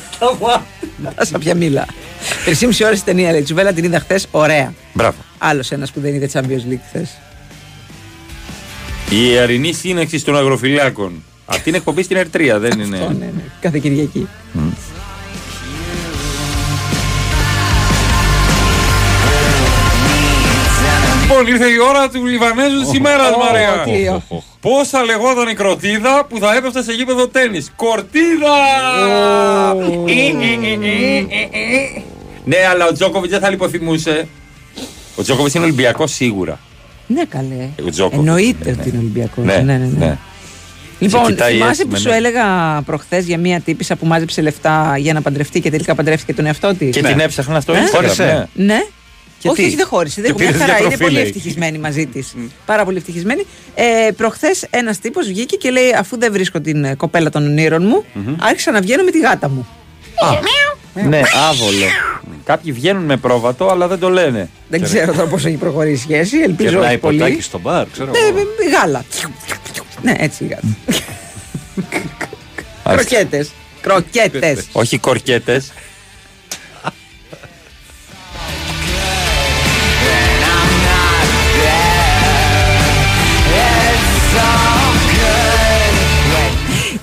Άσα 1.15 1.39
πια 1.39 1.55
μίλα. 1.55 1.87
Τρεις 2.45 2.81
ώρες 2.81 3.05
ταινία 3.05 3.31
λέει. 3.31 3.43
Τσουβέλα 3.43 3.73
την 3.73 3.85
είδα 3.85 4.01
χθες. 4.01 4.27
Ωραία. 4.31 4.75
Μπράβο. 4.93 5.17
Άλλος 5.39 5.71
ένας 5.71 5.91
που 5.91 6.01
δεν 6.01 6.15
είδε 6.15 6.29
Champions 6.33 6.73
League 6.73 6.85
χθες. 6.89 7.19
Η 9.11 9.17
ιερινή 9.17 9.73
σύναξη 9.73 10.25
των 10.25 10.37
αγροφυλάκων. 10.37 11.23
Αυτή 11.47 11.69
είναι 11.69 11.79
εκπομπή 11.79 12.03
στην 12.03 12.17
Ερτρία, 12.17 12.59
δεν 12.59 12.81
είναι; 12.81 12.99
Ναι, 12.99 13.25
ναι. 13.25 13.43
Κάθε 13.61 13.79
Κυριακή. 13.79 14.29
Λοιπόν, 21.31 21.47
ήρθε 21.47 21.67
η 21.67 21.79
ώρα 21.89 22.09
του 22.09 22.27
Λιβανέζου 22.27 22.91
τη 22.91 22.97
ημέρα, 22.97 23.29
Ω, 23.35 23.39
Μαρία. 23.39 23.83
τι 23.85 24.07
ω. 24.09 24.43
Πώ 24.61 24.85
θα 24.85 25.03
λεγόταν 25.05 25.49
η 25.49 25.55
κροτίδα 25.55 26.25
που 26.29 26.39
θα 26.39 26.55
έπεφτε 26.57 26.83
σε 26.83 26.93
γήπεδο 26.93 27.29
τέννη. 27.29 27.65
Κορτίδα! 27.77 28.57
Ναι, 32.45 32.57
αλλά 32.71 32.87
ο 32.87 32.93
Τζόκοβιτς 32.93 33.33
δεν 33.33 33.41
θα 33.41 33.51
λιποθυμούσε. 33.51 34.29
Ο 35.17 35.23
Τζόκοβιτς 35.23 35.55
είναι 35.55 35.65
Ολυμπιακός 35.65 36.13
σίγουρα. 36.13 36.59
Ναι, 37.07 37.25
καλέ. 37.25 37.69
Ο 37.87 37.91
Τζόκοβιτς. 37.91 38.29
Εννοείται 38.29 38.71
Ναι, 38.71 38.77
ότι 38.81 38.89
είναι 38.89 38.99
Ολυμπιακός. 38.99 39.45
Ναι, 39.45 39.57
Ναι, 39.57 39.63
ναι, 39.63 39.79
ναι. 39.99 40.07
ναι. 40.07 40.17
Λοιπόν, 40.99 41.25
Σε 41.25 41.31
κοιτάει 41.31 41.53
θυμάσαι 41.53 41.71
έτσι 41.71 41.85
που 41.85 41.91
με 41.91 41.99
σου 41.99 42.09
ναι. 42.09 42.17
έλεγα 42.17 42.45
προχθές 42.87 43.25
για 43.25 43.39
μία 43.39 43.61
τύπησα 43.61 43.97
που 43.97 44.07
μάζεψε 44.07 44.41
λεφτά 44.43 44.95
για 44.99 45.13
να 45.13 45.21
παντρευτεί 45.23 45.61
και 45.61 45.71
τελικά 45.71 45.95
παντρεύτηκε 45.95 46.35
τον 46.35 46.47
εαυτό 46.47 46.75
της; 46.75 46.97
Και 46.97 47.03
την 47.03 47.21
έψαχνα 47.21 47.61
στο 47.61 47.73
Ε; 47.73 47.77
Instagram. 47.77 47.95
Χώρισε. 47.95 48.49
ναι. 48.55 48.79
Ναι. 49.43 49.49
Και 49.49 49.49
όχι, 49.49 49.61
τι; 49.63 49.67
όχι, 49.67 49.77
δεν 49.77 49.87
χώρισε. 49.87 50.21
Δεν 50.23 50.35
Και 50.35 50.43
μια 50.43 50.53
πήρε 50.53 50.59
χαρά. 50.65 50.71
Είναι 50.79 50.81
διατροφή, 50.89 51.03
πολύ 51.05 51.15
λέει. 51.15 51.23
ευτυχισμένη 51.23 51.79
μαζί 51.79 52.07
της. 52.07 52.35
Πάρα 52.67 52.85
πολύ 52.85 52.97
ευτυχισμένη. 52.97 53.47
Ε, 53.75 54.11
Προχθές 54.17 54.67
ένας 54.71 54.99
τύπος 54.99 55.27
βγήκε 55.27 55.57
και 55.57 55.71
λέει: 55.71 55.93
Αφού 55.99 56.19
δεν 56.19 56.33
βρίσκω 56.33 56.61
την 56.61 56.85
ε, 56.85 56.95
κοπέλα 56.95 57.31
των 57.31 57.45
ονείρων 57.47 57.87
μου, 57.87 58.05
άρχισα 58.41 58.71
να 58.71 58.81
βγαίνω 58.81 59.03
με 59.03 59.11
τη 59.11 59.19
γάτα 59.21 59.49
μου. 59.49 59.67
Ναι, 60.95 61.21
άβολο. 61.51 61.85
Κάποιοι 62.45 62.73
βγαίνουν 62.73 63.05
με 63.05 63.17
πρόβατο, 63.17 63.69
αλλά 63.69 63.89
δεν 63.89 63.99
το 63.99 64.09
λένε. 64.11 64.49
Δεν 64.69 64.83
ξέρω 64.83 65.13
τώρα 65.13 65.29
πώ 65.29 65.37
έχει 65.37 65.57
προχωρήσει 65.57 65.95
η 66.09 66.13
σχέση. 66.13 66.39
Ελπίζω 66.39 66.69
Κερνάει 66.71 66.89
όχι 66.89 66.99
πολύ. 66.99 67.19
ποτάκι 67.19 67.43
στο 67.43 67.59
μπαρ, 67.59 67.87
ξέρω 67.93 68.11
Ναι, 68.11 68.19
εγώ. 68.19 68.33
με- 68.33 68.41
με 68.43 68.77
γάλα. 68.79 69.05
Ναι, 70.03 70.15
έτσι 70.19 70.45
η 70.45 70.47
γάτα. 70.47 70.67
Κροκέτες. 72.85 73.51
Κροκέτες. 73.81 74.67
Όχι 74.73 74.99
κορκέτες. 74.99 75.73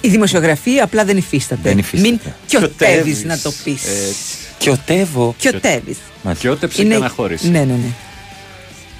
Η 0.08 0.10
δημοσιογραφία 0.10 0.84
απλά 0.84 1.06
δεν 1.06 1.18
υφίσταται. 1.18 1.62
Δεν 1.70 1.78
υφίσταται. 1.78 2.10
Μην 2.10 2.20
κιωτεύει 2.46 2.74
Κιωτεύεις. 2.78 3.24
να 3.24 3.38
το 3.40 3.52
πεις. 3.64 3.82
Κιωτεύω. 4.58 5.36
Κιωτεύει. 5.38 5.96
Μα 6.24 6.34
Κιώτεψε 6.34 6.84
και 6.84 6.94
αναχώρησε. 6.94 7.48
Ναι, 7.50 7.60
ναι, 7.60 7.66
ναι. 7.74 7.92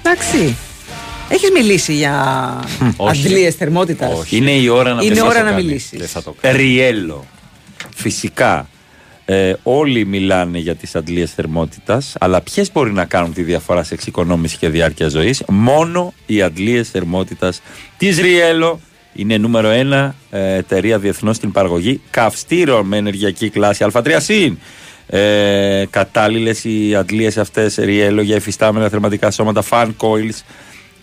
Εντάξει. 0.02 0.56
Έχεις 1.28 1.50
μιλήσει 1.50 1.92
για 1.94 2.24
όχι. 2.96 3.26
αντλίε 3.26 3.50
θερμότητας; 3.50 4.30
Είναι 4.30 4.50
η 4.50 4.68
ώρα 4.68 4.94
να 4.94 5.02
Είναι 5.02 5.14
μιλήσεις. 5.14 5.22
ώρα 5.22 5.42
να 5.42 5.50
κάνεις. 5.50 5.64
μιλήσεις. 5.64 5.98
Δεν 5.98 6.08
θα 6.08 6.22
το 6.22 6.34
κάνω. 6.40 6.56
Ριέλο. 6.56 7.26
Φυσικά. 7.94 8.68
Ε, 9.24 9.52
όλοι 9.62 10.04
μιλάνε 10.06 10.58
για 10.58 10.74
τις 10.74 10.94
αντλίες 10.96 11.32
θερμότητας, 11.32 12.14
αλλά 12.20 12.40
ποιες 12.40 12.72
μπορεί 12.72 12.92
να 12.92 13.04
κάνουν 13.04 13.32
τη 13.32 13.42
διαφορά 13.42 13.82
σε 13.82 13.94
εξοικονόμηση 13.94 14.56
και 14.56 14.68
διάρκεια 14.68 15.08
ζωής; 15.08 15.42
Μόνο 15.48 16.14
οι 16.26 16.42
αντλίες 16.42 16.88
θερμότητας 16.90 17.60
της 17.98 18.18
Ριέλο 18.18 18.80
είναι 19.14 19.36
νούμερο 19.36 19.68
ένα 19.68 20.14
ε, 20.30 20.54
εταιρεία 20.54 20.98
διεθνώς 20.98 21.36
στην 21.36 21.52
παραγωγή 21.52 22.00
καυστήρων 22.10 22.86
με 22.86 22.96
ενεργειακή 22.96 23.48
κλάση 23.50 23.86
Α3 23.92 24.16
συν. 24.18 24.58
Ε, 25.10 25.84
κατάλληλες 25.90 26.64
οι 26.64 26.94
αντλίες 26.94 27.38
αυτές 27.38 27.74
Ριέλο 27.76 28.22
για 28.22 28.36
εφιστάμενα 28.36 28.88
θερματικά 28.88 29.30
σώματα 29.30 29.62
fan 29.70 29.88
coils 29.98 30.42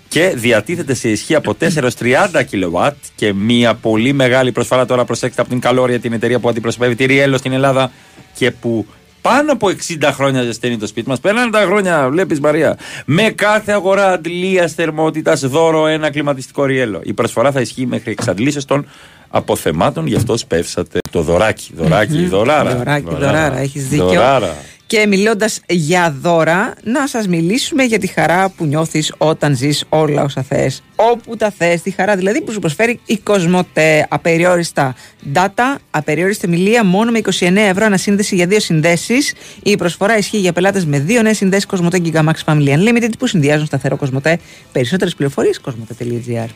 και 0.07 0.33
διατίθεται 0.35 0.93
σε 0.93 1.09
ισχύ 1.09 1.35
από 1.35 1.51
4 1.51 1.75
έως 1.75 1.95
30 1.99 2.43
κιλοβάτ 2.47 2.95
και 3.15 3.33
μια 3.33 3.73
πολύ 3.73 4.13
μεγάλη 4.13 4.51
προσφορά 4.51 4.85
τώρα 4.85 5.05
προσέξτε 5.05 5.41
από 5.41 5.49
την 5.49 5.59
Καλόρια 5.59 5.99
την 5.99 6.13
εταιρεία 6.13 6.39
που 6.39 6.49
αντιπροσωπεύει 6.49 6.95
τη 6.95 7.05
Ριέλο 7.05 7.37
στην 7.37 7.51
Ελλάδα 7.51 7.91
και 8.33 8.51
που 8.51 8.85
πάνω 9.29 9.51
από 9.51 9.67
60 9.67 10.09
χρόνια 10.13 10.43
ζεσταίνει 10.43 10.77
το 10.77 10.87
σπίτι 10.87 11.09
μας. 11.09 11.19
Πέραν 11.19 11.51
τα 11.51 11.59
χρόνια 11.59 12.09
βλέπεις 12.09 12.39
Μαρία. 12.39 12.77
Με 13.05 13.29
κάθε 13.29 13.71
αγορά 13.71 14.11
αντλίας 14.11 14.73
θερμότητας 14.73 15.41
δώρο 15.47 15.87
ένα 15.87 16.11
κλιματιστικό 16.11 16.65
Ριέλο. 16.65 16.99
Η 17.03 17.13
προσφορά 17.13 17.51
θα 17.51 17.61
ισχύει 17.61 17.85
μέχρι 17.85 18.11
εξαντλήσεως 18.11 18.65
των 18.65 18.85
αποθεμάτων 19.29 20.07
γι' 20.07 20.15
αυτό 20.15 20.37
σπεύσατε 20.37 20.99
το 21.11 21.21
δωράκι. 21.21 21.71
Δωράκι 21.75 22.17
Μμμ. 22.17 22.29
δωράρα. 22.29 22.75
Δωράκι, 22.75 23.07
δωράρα, 23.09 23.57
έχεις 23.57 23.87
δίκιο. 23.87 24.05
Δωράρα. 24.05 24.55
Και 24.87 25.07
μιλώντας 25.07 25.59
για 25.67 26.15
δώρα, 26.21 26.73
να 26.83 27.07
σας 27.07 27.27
μιλήσουμε 27.27 27.83
για 27.83 27.99
τη 27.99 28.07
χαρά 28.07 28.49
που 28.49 28.65
νιώθεις 28.65 29.13
όταν 29.17 29.55
ζεις 29.55 29.83
όλα 29.89 30.23
όσα 30.23 30.41
θες. 30.41 30.83
Όπου 30.95 31.35
τα 31.35 31.51
θες, 31.57 31.81
τη 31.81 31.91
χαρά 31.91 32.15
δηλαδή 32.15 32.41
που 32.41 32.51
σου 32.51 32.59
προσφέρει 32.59 32.99
η 33.05 33.17
Κοσμοτέ. 33.17 34.07
Απεριόριστα 34.09 34.95
data, 35.33 35.75
απεριόριστη 35.91 36.47
μιλία 36.47 36.83
μόνο 36.85 37.11
με 37.11 37.21
29 37.39 37.55
ευρώ 37.55 37.85
ανασύνδεση 37.85 38.35
για 38.35 38.45
δύο 38.45 38.59
συνδέσεις. 38.59 39.33
Η 39.63 39.75
προσφορά 39.77 40.17
ισχύει 40.17 40.37
για 40.37 40.53
πελάτες 40.53 40.85
με 40.85 40.99
δύο 40.99 41.21
νέες 41.21 41.37
συνδέσεις 41.37 41.65
Κοσμοτέ 41.65 42.01
Gigamax 42.05 42.43
Family 42.45 42.69
Unlimited 42.69 43.11
που 43.19 43.27
συνδυάζουν 43.27 43.65
σταθερό 43.65 43.97
Κοσμοτέ. 43.97 44.39
Περισσότερες 44.71 45.15
πληροφορίες 45.15 45.59
κοσμοτέ.gr. 45.59 46.49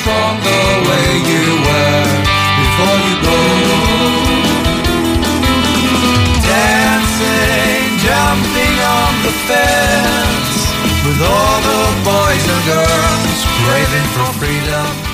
stronger 0.00 0.64
where 0.88 1.16
you 1.30 1.44
were 1.66 2.06
before 2.60 2.98
you 3.06 3.16
go. 3.26 4.29
Jumping 8.30 8.78
on 8.78 9.14
the 9.26 9.34
fence 9.50 10.58
with 11.02 11.18
all 11.18 11.58
the 11.66 11.82
boys 12.06 12.44
and 12.46 12.62
girls 12.62 13.40
craving 13.58 14.06
for 14.14 14.30
freedom, 14.38 15.09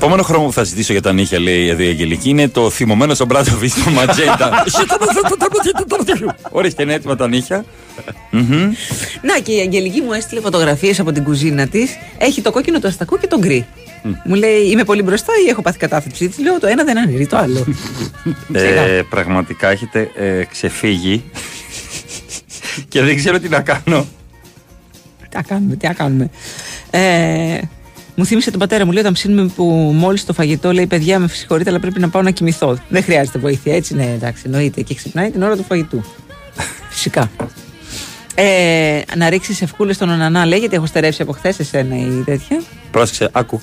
επόμενο 0.00 0.22
χρώμα 0.22 0.44
που 0.44 0.52
θα 0.52 0.62
ζητήσω 0.62 0.92
για 0.92 1.02
τα 1.02 1.12
νύχια, 1.12 1.40
λέει 1.40 1.68
εδώ 1.68 1.82
η 1.82 1.86
Αγγελική, 1.86 2.28
είναι 2.28 2.48
το 2.48 2.70
θυμωμένο 2.70 3.14
στο 3.14 3.24
Μπράτοβιτ 3.26 3.70
στο 3.70 3.90
ματζέντα. 3.90 4.64
Ορίστε, 6.50 6.82
είναι 6.82 6.94
έτοιμα 6.94 7.16
τα 7.16 7.28
νύχια. 7.28 7.64
Μμμ. 8.30 8.72
Να 9.22 9.38
και 9.42 9.52
η 9.52 9.60
Αγγελική 9.60 10.00
μου 10.00 10.12
έστειλε 10.12 10.40
φωτογραφίες 10.40 11.00
από 11.00 11.12
την 11.12 11.24
κουζίνα 11.24 11.66
της. 11.66 11.90
Έχει 12.18 12.42
το 12.42 12.50
κόκκινο, 12.50 12.80
το 12.80 12.88
αστακό 12.88 13.18
και 13.18 13.26
το 13.26 13.38
γκρι. 13.38 13.66
Μου 14.24 14.34
λέει 14.34 14.60
είμαι 14.70 14.84
πολύ 14.84 15.02
μπροστά 15.02 15.32
ή 15.46 15.48
έχω 15.48 15.62
πάθει 15.62 15.78
κατάθλιψη; 15.78 16.28
Της 16.28 16.38
λέω 16.38 16.60
το 16.60 16.66
ένα 16.66 16.84
δεν 16.84 16.98
αναιρεί 16.98 17.26
το 17.26 17.36
άλλο. 17.36 17.66
Ε, 18.52 19.02
πραγματικά 19.10 19.68
έχετε 19.68 20.10
ε, 20.14 20.44
ξεφύγει 20.44 21.22
και 22.88 23.02
δεν 23.02 23.16
ξέρω 23.16 23.38
τι 23.38 23.48
να 23.48 23.60
κάνω. 23.60 24.06
Τι 25.28 25.36
να 25.36 25.42
κάνουμε, 25.42 25.76
τι 25.76 25.86
να 25.86 25.92
κάνουμε. 25.92 26.30
Ε, 26.90 27.58
μου 28.20 28.26
θύμισε 28.26 28.50
τον 28.50 28.60
πατέρα 28.60 28.84
μου, 28.84 28.92
λέει 28.92 29.00
όταν 29.00 29.12
ψήνουμε 29.12 29.50
που 29.56 29.64
μόλις 29.94 30.24
το 30.24 30.32
φαγητό 30.32 30.72
λέει: 30.72 30.86
Παιδιά, 30.86 31.18
με 31.18 31.28
συγχωρείτε, 31.28 31.70
αλλά 31.70 31.80
πρέπει 31.80 32.00
να 32.00 32.08
πάω 32.08 32.22
να 32.22 32.30
κοιμηθώ. 32.30 32.78
Δεν 32.88 33.02
χρειάζεται 33.02 33.38
βοήθεια, 33.38 33.74
έτσι 33.74 33.94
ναι, 33.94 34.12
εντάξει, 34.14 34.42
εννοείται. 34.46 34.82
Και 34.82 34.94
ξυπνάει 34.94 35.30
την 35.30 35.42
ώρα 35.42 35.56
του 35.56 35.64
φαγητού. 35.64 36.04
Φυσικά. 36.90 37.30
Ε, 38.34 39.00
να 39.16 39.28
ρίξεις 39.28 39.62
ευκούλε 39.62 39.92
στον 39.92 40.10
Ονανά, 40.10 40.46
λέει, 40.46 40.58
γιατί 40.58 40.74
έχω 40.74 40.86
στερέψει 40.86 41.22
από 41.22 41.32
χθες 41.32 41.58
εσένα 41.58 41.96
ή 41.96 42.22
τέτοια. 42.24 42.62
Πρόσεξε, 42.90 43.28
άκου. 43.32 43.60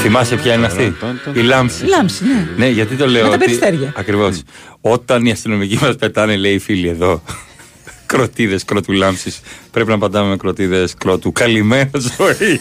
Θυμάσαι 0.00 0.36
ποια 0.36 0.54
είναι 0.54 0.66
αυτή, 0.66 0.94
η 1.34 1.40
λάμψη. 1.40 1.84
Η 1.84 1.88
λάμψη, 1.88 2.24
ναι. 2.24 2.48
Ναι, 2.56 2.68
γιατί 2.68 2.94
το 2.94 3.06
λέω. 3.06 3.22
Με 3.22 3.28
τα 3.28 3.34
ότι... 3.34 3.44
περιστέρια. 3.44 3.92
Ακριβώς. 3.96 4.42
Όταν 4.80 5.24
οι 5.24 5.30
αστυνομικοί 5.30 5.78
μας 5.82 5.96
πετάνε, 5.96 6.36
λέει 6.36 6.54
οι 6.54 6.58
φίλοι 6.58 6.88
εδώ, 6.88 7.22
κροτίδε 8.14 8.58
κρότου 8.66 8.92
λάμψη. 8.92 9.34
Πρέπει 9.70 9.88
να 9.88 9.94
απαντάμε 9.94 10.28
με 10.28 10.36
κροτίδε 10.36 10.88
κρότου. 10.98 11.32
Καλημέρα, 11.32 11.90
ζωή. 12.16 12.60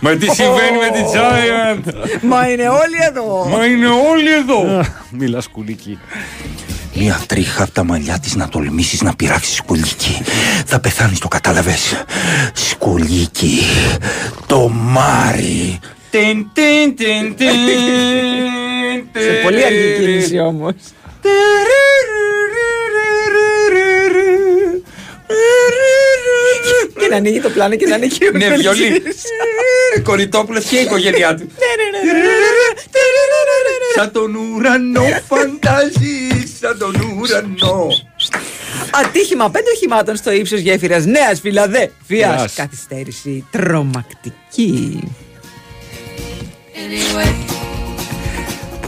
Μα 0.00 0.16
τι 0.16 0.26
συμβαίνει 0.30 0.78
με 0.78 0.90
την 0.92 1.04
Giant. 1.14 1.94
Μα 2.22 2.48
είναι 2.50 2.68
όλοι 2.68 2.98
εδώ. 3.08 3.46
Μα 3.56 3.64
είναι 3.64 3.86
όλοι 3.86 4.32
εδώ. 4.32 4.84
Μιλά 5.10 5.42
κουλική. 5.52 5.98
Μία 6.94 7.20
τρίχα 7.26 7.62
από 7.62 7.72
τα 7.72 7.84
μαλλιά 7.84 8.18
της 8.18 8.34
να 8.36 8.48
τολμήσεις 8.48 9.02
να 9.02 9.14
πειράξεις 9.14 9.56
σκουλίκι. 9.56 10.22
Θα 10.66 10.80
πεθάνεις, 10.80 11.18
το 11.18 11.28
κατάλαβες. 11.28 12.04
Σκουλίκι. 12.52 13.58
Το 14.46 14.68
Μάρι. 14.68 15.78
Τιν, 16.10 16.46
τιν, 16.52 16.96
τιν, 16.96 17.36
τιν, 17.36 17.52
Σε 19.12 19.42
πολύ 19.42 19.64
αργή 19.64 19.96
κίνηση 19.98 20.38
όμω. 20.38 20.74
Και 27.00 27.06
να 27.10 27.16
ανοίγει 27.16 27.40
το 27.40 27.50
πλάνο 27.50 27.76
και 27.76 27.86
να 27.86 27.94
ανοίγει 27.94 28.26
ο 28.26 28.30
Ναι, 28.38 28.48
Μελτζής. 28.48 28.62
βιολί. 28.78 29.02
Κοριτόπουλος 30.02 30.64
και 30.64 30.76
η 30.76 30.80
οικογένειά 30.82 31.34
του; 31.34 31.50
Σαν 33.94 34.12
τον 34.12 34.34
ουρανό 34.34 35.02
φαντάζεις, 35.28 36.58
σαν 36.60 36.78
τον 36.78 36.94
ουρανό. 37.20 37.86
Ατύχημα 38.90 39.50
πέντε 39.50 39.70
οχημάτων 39.74 40.16
στο 40.16 40.32
ύψος 40.32 40.58
γέφυρας 40.60 41.04
Νέας 41.04 41.40
Φιλαδέλφια. 41.40 41.90
Φιάς. 42.06 42.54
Καθυστέρηση 42.54 43.46
τρομακτική. 43.50 44.98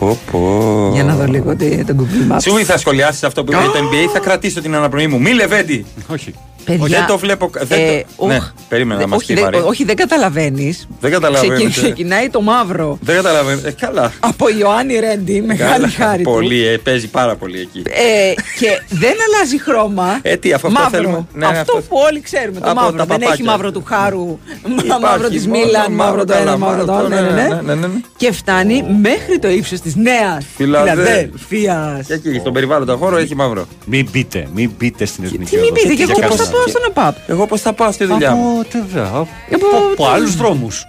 Πω, 0.02 0.18
πω. 0.30 0.90
Για 0.92 1.04
να 1.04 1.14
δω 1.14 1.24
λίγο 1.26 1.56
τι- 1.56 1.84
τον 1.84 1.96
Google 2.00 2.32
Maps. 2.32 2.36
Σίγουρα 2.40 2.64
θα 2.64 2.78
σχολιάσεις 2.78 3.22
αυτό 3.22 3.44
που 3.44 3.52
είπε 3.52 3.62
το 3.62 3.78
NBA 3.78 4.02
ή 4.04 4.06
θα 4.12 4.18
κρατήσω 4.18 4.60
την 4.60 4.74
αναπνοή 4.74 5.06
μου. 5.06 5.20
Μη 5.20 5.32
λεβέντη. 5.32 5.84
Όχι. 6.08 6.34
Παιδιά, 6.64 6.86
δεν 6.98 7.06
το 7.06 7.18
βλέπω. 7.18 7.50
Δεν 7.60 7.78
ε, 7.80 8.04
το... 8.16 8.26
Ναι, 8.26 8.36
οχ, 8.36 8.50
περίμενα 8.68 8.94
να 9.00 9.06
Δε- 9.06 9.10
μας 9.10 9.18
όχι, 9.22 9.26
πει. 9.26 9.34
δε- 9.34 9.40
Μαρή. 9.40 9.58
όχι, 9.64 9.84
δεν 9.84 9.96
καταλαβαίνεις. 9.96 10.88
Δεν 11.00 11.10
καταλαβαίνετε. 11.10 11.68
Ξεκινάει 11.68 12.28
το 12.28 12.40
μαύρο. 12.40 12.98
Δεν 13.00 13.16
καταλαβαίνω. 13.16 13.60
Ε, 13.64 13.70
καλά. 13.70 14.12
Από 14.20 14.46
Ιωάννη 14.58 14.98
Ρέντι, 14.98 15.42
μεγάλη 15.46 15.72
Καλά. 15.72 15.88
χάρη 15.88 16.22
του. 16.22 16.30
Πολύ, 16.36 16.66
ε, 16.66 16.76
παίζει 16.76 17.08
πάρα 17.08 17.34
πολύ 17.36 17.60
εκεί. 17.60 17.82
Ε, 17.86 18.32
και 18.58 18.80
δεν 18.88 19.14
αλλάζει 19.26 19.60
χρώμα. 19.60 20.18
Ε, 20.22 20.36
τι, 20.36 20.52
αφού 20.52 20.66
αυτό 20.66 20.80
μαύρο. 20.80 20.96
θέλουμε. 20.98 21.26
Ναι, 21.34 21.46
αυτό 21.46 21.58
αυτό- 21.60 21.76
που 21.88 21.96
όλοι 22.10 22.20
ξέρουμε. 22.20 22.60
Το 22.60 22.70
Από 22.70 22.80
μαύρο. 22.80 22.96
τα 22.96 23.04
Δεν 23.04 23.16
έχει 23.16 23.24
παπάκια. 23.24 23.44
μαύρο 23.44 23.70
του 23.72 23.82
χάρου, 23.86 24.38
Υπάρχει 24.66 25.00
μαύρο 25.02 25.28
της 25.28 25.46
μόνο 25.46 25.64
Μίλαν, 25.64 25.92
μαύρο 25.92 26.24
το 26.24 26.32
καλά, 26.32 26.42
ένα, 26.42 26.56
μαύρο 26.56 26.84
το 26.84 26.92
άλλο. 26.92 27.08
Ναι, 27.08 27.20
ναι, 27.20 27.30
ναι. 27.30 27.42
ναι, 27.42 27.48
ναι, 27.62 27.74
ναι, 27.74 27.86
ναι. 27.86 28.00
Και 28.16 28.32
φτάνει 28.32 28.84
μέχρι 29.02 29.38
το 29.38 29.48
ύψος 29.50 29.80
της 29.80 29.94
νέας 29.96 30.44
Φιλαδέλφιας. 30.56 32.06
Και 32.06 32.14
εκεί, 32.14 32.38
στον 32.40 32.52
περιβάλλοντα 32.52 32.96
χώρο 32.96 33.16
έχει 33.16 33.34
μαύρο. 33.34 33.66
Μην 33.86 34.08
μπείτε, 34.12 34.48
μην 34.54 34.70
μπείτε 34.78 35.04
στην 35.04 35.24
εθνική 35.24 35.44
Τι 35.44 35.56
μην 35.56 35.64
οδό. 35.64 35.72
πείτε, 35.74 35.94
και 35.94 36.02
εγώ 36.02 36.12
Για 36.18 36.26
πώς 36.28 36.36
θα 36.36 36.42
κανένα. 36.44 36.51
Πάω 36.52 36.66
στον 36.68 36.82
ΕΠΑΠ. 36.88 37.16
Εγώ 37.30 37.46
πώς 37.46 37.60
θα 37.60 37.72
πάω 37.72 37.92
στη 37.92 38.04
δουλειά 38.04 38.30
μου; 38.34 38.60
Από, 38.60 38.68
τε- 38.68 38.82
βε- 38.92 39.02
από, 39.06 39.28
Από- 39.54 39.66
από 39.92 40.06
άλλους 40.08 40.36
δρόμους. 40.36 40.84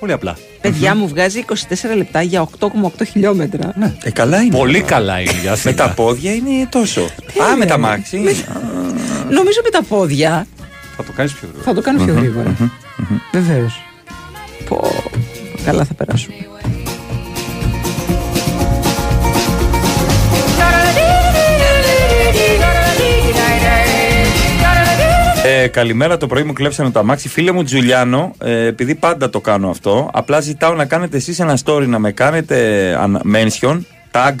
Πολύ 0.00 0.12
απλά. 0.12 0.36
Παιδιά 0.60 0.94
μου 0.96 1.08
βγάζει 1.08 1.38
24 1.38 1.96
λεπτά 1.96 2.22
για 2.22 2.40
8,8 2.58 3.04
χιλιόμετρα. 3.10 3.72
Ε, 4.02 4.10
καλά 4.10 4.40
είναι. 4.42 4.56
Πολύ 4.56 4.80
καλά 4.80 5.20
είναι 5.20 5.30
για 5.32 5.42
Με 5.42 5.50
Αθήνα. 5.50 5.74
τα 5.74 5.88
πόδια 5.88 6.32
είναι 6.34 6.66
τόσο. 6.70 7.00
Α, 7.02 7.56
με 7.58 7.66
τα 7.66 7.78
μάξι. 7.78 8.16
Νομίζω 9.30 9.60
με 9.64 9.70
τα 9.70 9.82
πόδια 9.82 10.46
Θα 10.96 11.04
το 11.04 11.12
κάνεις 11.12 11.32
πιο 11.32 11.48
γρήγορα. 11.48 11.64
θα 11.64 11.74
το 11.74 11.80
κάνω 11.80 12.04
πιο 12.04 12.14
γρήγορα. 12.14 12.54
Βεβαίως. 13.32 13.80
Πω. 14.68 14.90
Καλά 15.64 15.84
θα 15.84 15.94
περάσουμε. 15.94 16.34
Ε, 25.64 25.68
καλημέρα, 25.68 26.16
το 26.16 26.26
πρωί 26.26 26.42
μου 26.42 26.52
κλέψανε 26.52 26.90
το 26.90 26.98
αμάξι. 26.98 27.28
Φίλε 27.28 27.52
μου 27.52 27.62
Τζουλιάνο, 27.62 28.34
ε, 28.38 28.66
επειδή 28.66 28.94
πάντα 28.94 29.30
το 29.30 29.40
κάνω 29.40 29.70
αυτό, 29.70 30.10
απλά 30.12 30.40
ζητάω 30.40 30.74
να 30.74 30.84
κάνετε 30.84 31.16
εσείς 31.16 31.40
ένα 31.40 31.58
story, 31.64 31.86
να 31.86 31.98
με 31.98 32.12
κάνετε 32.12 32.56
ανα- 33.00 33.22
mention, 33.34 33.80
tag 34.12 34.32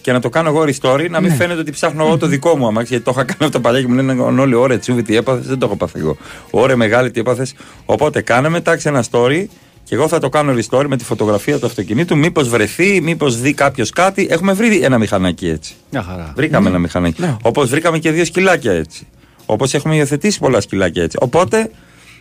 και 0.00 0.12
να 0.12 0.20
το 0.20 0.28
κάνω 0.28 0.48
εγώ 0.48 0.60
story, 0.80 1.06
να 1.10 1.20
μην 1.20 1.30
Ναι. 1.30 1.36
φαίνεται 1.36 1.60
ότι 1.60 1.70
ψάχνω 1.70 2.04
εγώ 2.06 2.16
το 2.16 2.26
δικό 2.26 2.56
μου 2.56 2.66
αμάξι. 2.66 2.88
Γιατί 2.88 3.04
το 3.04 3.10
είχα 3.14 3.24
κάνει 3.24 3.38
αυτό 3.44 3.60
παλιά 3.60 3.80
και 3.80 3.86
μου 3.88 3.94
λένε 3.94 4.22
όλοι, 4.22 4.54
ωραία, 4.54 4.78
τσούβι, 4.78 5.02
τι 5.02 5.16
έπαθες, 5.16 5.46
δεν 5.46 5.58
το 5.58 5.66
έχω 5.66 5.76
πάθει 5.76 5.98
εγώ. 5.98 6.16
Ωραία, 6.50 6.76
μεγάλη, 6.76 7.10
τι 7.10 7.20
έπαθες. 7.20 7.54
Οπότε 7.84 8.20
κάναμε, 8.20 8.60
τάξε 8.60 8.88
ένα 8.88 9.04
story 9.10 9.44
και 9.84 9.94
εγώ 9.94 10.08
θα 10.08 10.18
το 10.18 10.28
κάνω 10.28 10.54
restore 10.56 10.84
με 10.88 10.96
τη 10.96 11.04
φωτογραφία 11.04 11.58
του 11.58 11.66
αυτοκινήτου. 11.66 12.16
Μήπως 12.16 12.48
βρεθεί, 12.48 13.00
μήπως 13.00 13.40
δει 13.40 13.52
κάποιος 13.54 13.90
κάτι. 13.90 14.26
Έχουμε 14.30 14.52
βρει 14.52 14.82
ένα 14.82 14.98
μηχανάκι 14.98 15.48
έτσι. 15.48 15.74
Μια 15.90 16.02
χαρά. 16.02 16.32
Βρήκαμε 16.36 16.68
ένα 16.68 16.78
μηχανάκι. 16.78 17.22
Όπως 17.42 17.68
βρήκαμε 17.70 17.98
και 17.98 18.10
δύο 18.10 18.24
σκυλάκια 18.24 18.72
έτσι. 18.72 19.06
Όπως 19.46 19.74
έχουμε 19.74 19.96
υιοθετήσει 19.96 20.38
πολλά 20.38 20.60
σκυλάκια 20.60 21.02
έτσι. 21.02 21.16
Οπότε 21.20 21.70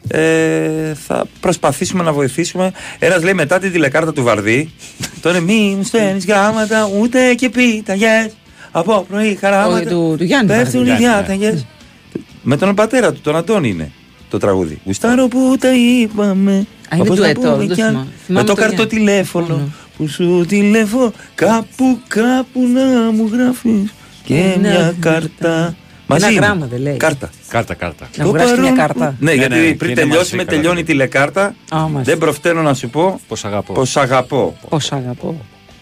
ε, 0.08 0.94
θα 1.08 1.26
προσπαθήσουμε 1.40 2.04
να 2.04 2.14
βοηθήσουμε. 2.14 2.72
Ένας 3.00 3.24
λέει 3.24 3.34
μετά 3.34 3.60
τη 3.60 3.70
τηλεκάρτα 3.70 4.14
του 4.14 4.24
Βαρδί. 4.24 4.72
Τώρα 5.22 5.40
μη 5.40 5.74
μου 5.78 5.84
στέλνεις 5.84 6.26
γράμματα 6.26 6.90
ούτε 7.00 7.34
και 7.34 7.50
πίταγες. 7.50 8.30
Από 8.72 9.06
πρωί 9.10 9.36
χαράματα. 9.42 9.74
Όχι, 9.76 9.86
του- 9.86 10.16
του 10.18 10.24
Γιάννη 10.24 10.52
Πέφτουν 10.52 10.82
οι 10.86 10.88
Βαρδί. 10.88 11.04
διάταγες. 11.04 11.66
Με 12.42 12.58
τον 12.58 12.76
πατέρα 12.76 13.14
του, 13.14 13.20
τον 13.22 13.36
Αντώνη 13.36 13.70
είναι 13.70 13.92
το 14.30 14.38
τραγούδι. 14.38 14.80
Γουστάρω 14.86 15.28
που 15.28 15.56
τα 15.60 15.70
είπαμε. 15.76 16.52
Α, 16.52 16.96
είναι 16.96 17.02
όπως 17.02 17.16
του 17.16 17.22
να 17.22 17.28
ετώ, 17.28 17.40
πούμε 17.42 17.56
δεν 17.58 17.68
το 17.68 17.74
κι 17.74 17.82
αν- 17.82 17.88
θυμάμαι. 17.90 18.08
Με 18.10 18.24
Θυμάμαι 18.26 18.46
το 18.48 18.54
το 18.54 18.60
καρτό 18.62 18.76
Γιάννη. 18.84 18.94
τηλέφωνο 18.98 19.70
που 19.98 20.08
σου 20.08 20.46
τηλεφώ 20.48 21.12
κάπου 21.36 22.00
κάπου 22.08 22.68
να 22.74 23.12
μου 23.12 23.30
γράφεις 23.34 23.94
και 24.24 24.34
Ναι. 24.34 24.56
μια 24.70 24.94
κάρτα. 25.00 25.76
Μαζί 26.12 26.26
Ένα 26.26 26.34
είναι. 26.34 26.46
γράμμα 26.46 26.66
δεν 26.66 26.82
λέει. 26.82 26.98
Κάρτα. 26.98 27.30
Κάρτα, 27.48 27.74
κάρτα. 27.74 28.10
Να 28.18 28.26
μου 28.26 28.32
γράψει 28.34 28.54
και 28.54 28.60
μια 28.60 28.72
κάρτα. 28.72 29.16
Ναι, 29.20 29.32
Ναι, 29.32 29.38
γιατί 29.38 29.56
ναι, 29.56 29.66
και 29.68 29.76
πριν 29.76 29.92
είναι 29.92 30.00
τελειώσουμε, 30.02 30.36
μαζί, 30.38 30.48
καλά. 30.50 30.62
τελειώνει 30.62 30.80
η 30.80 30.84
τηλεκάρτα. 30.84 31.44
Α, 31.44 31.78
μάλιστα. 31.80 32.02
Δεν 32.02 32.18
προφταίνω 32.18 32.62
να 32.62 32.74
σου 32.74 32.90
πω 32.90 33.20
Πώς 33.28 33.46
αγαπώ. 33.46 33.74
πως 33.74 33.98
αγαπώ. 33.98 34.56
Πώς 34.70 34.92
αγαπώ. 34.92 35.36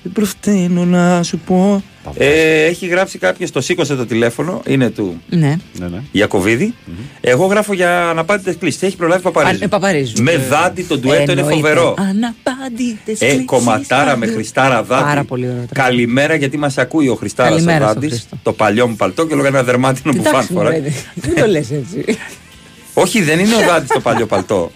Δεν 0.04 0.12
προφταίνω 0.12 0.86
να 0.86 1.24
σου 1.24 1.38
πω. 1.38 1.84
Ε, 2.18 2.64
έχει 2.66 2.88
γράψει 2.88 3.18
κάποιος, 3.18 3.52
το 3.52 3.62
σήκωσε 3.62 3.96
το 3.96 4.06
τηλέφωνο, 4.06 4.62
είναι 4.66 4.90
του 4.90 5.22
Ναι. 5.30 5.56
Ναι, 5.80 5.88
ναι. 5.88 6.02
Ιακωβίδη. 6.12 6.74
Εγώ 7.22 7.46
γράφω 7.46 7.74
για 7.74 8.10
αναπάντητες 8.10 8.56
κλήσεις. 8.58 8.82
Έχει 8.82 8.96
προλάβει 8.96 9.22
Παπαρίζου. 9.22 9.62
Α, 9.62 9.64
ε, 9.64 9.68
Παπαρίζου. 9.68 10.24
Με 10.24 10.38
δάντη 10.38 10.84
το 10.84 10.98
ντουέτο 10.98 11.22
είναι 11.32 11.42
Εννοείται. 11.42 11.54
φοβερό. 11.56 11.94
Αναπάντητες 11.98 13.22
Ε, 13.22 13.26
κλήσεις 13.28 13.46
κομματάρα 13.46 14.06
παντού. 14.06 14.20
με 14.20 14.26
Χριστάρα 14.32 14.84
Δάντη. 14.84 15.04
Πάρα 15.04 15.24
πολύ 15.24 15.44
ωραίο 15.44 15.56
τραγούδι. 15.56 15.74
Καλημέρα 15.96 16.36
γιατί 16.36 16.58
μας 16.58 16.78
ακούει 16.78 17.08
ο 17.10 17.16
Χριστάρας 17.16 17.52
ο 17.52 17.56
Καλημέρα 17.56 17.86
στο 17.86 17.94
Δάντης. 17.94 18.10
Χρήστο. 18.10 18.38
Το 18.44 18.54
παλιό 18.54 18.88
μου 18.88 18.96
παλτό 18.96 19.26
και 19.28 19.36
λόγω 19.36 19.48
ένα 19.48 19.64
δερμάτινο 19.64 20.14
που 20.14 20.24
φαν 20.24 20.34
Εντάξει, 20.34 20.54
φορά. 20.54 20.64
μωρέ, 20.72 20.92
Δεν 21.16 21.36
το 21.36 21.46
λες 21.48 21.72
έτσι. 21.72 22.18
Όχι, 23.04 23.22
δεν 23.22 23.40
είναι 23.40 23.56
ο 23.56 23.60
Δάντης 23.68 23.90
το 23.90 24.00
παλιό 24.00 24.26
παλτό. 24.26 24.72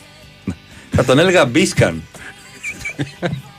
Θα 0.96 1.04
τον 1.04 1.18
έλεγα 1.18 1.44
Μπίσκαν. 1.46 2.02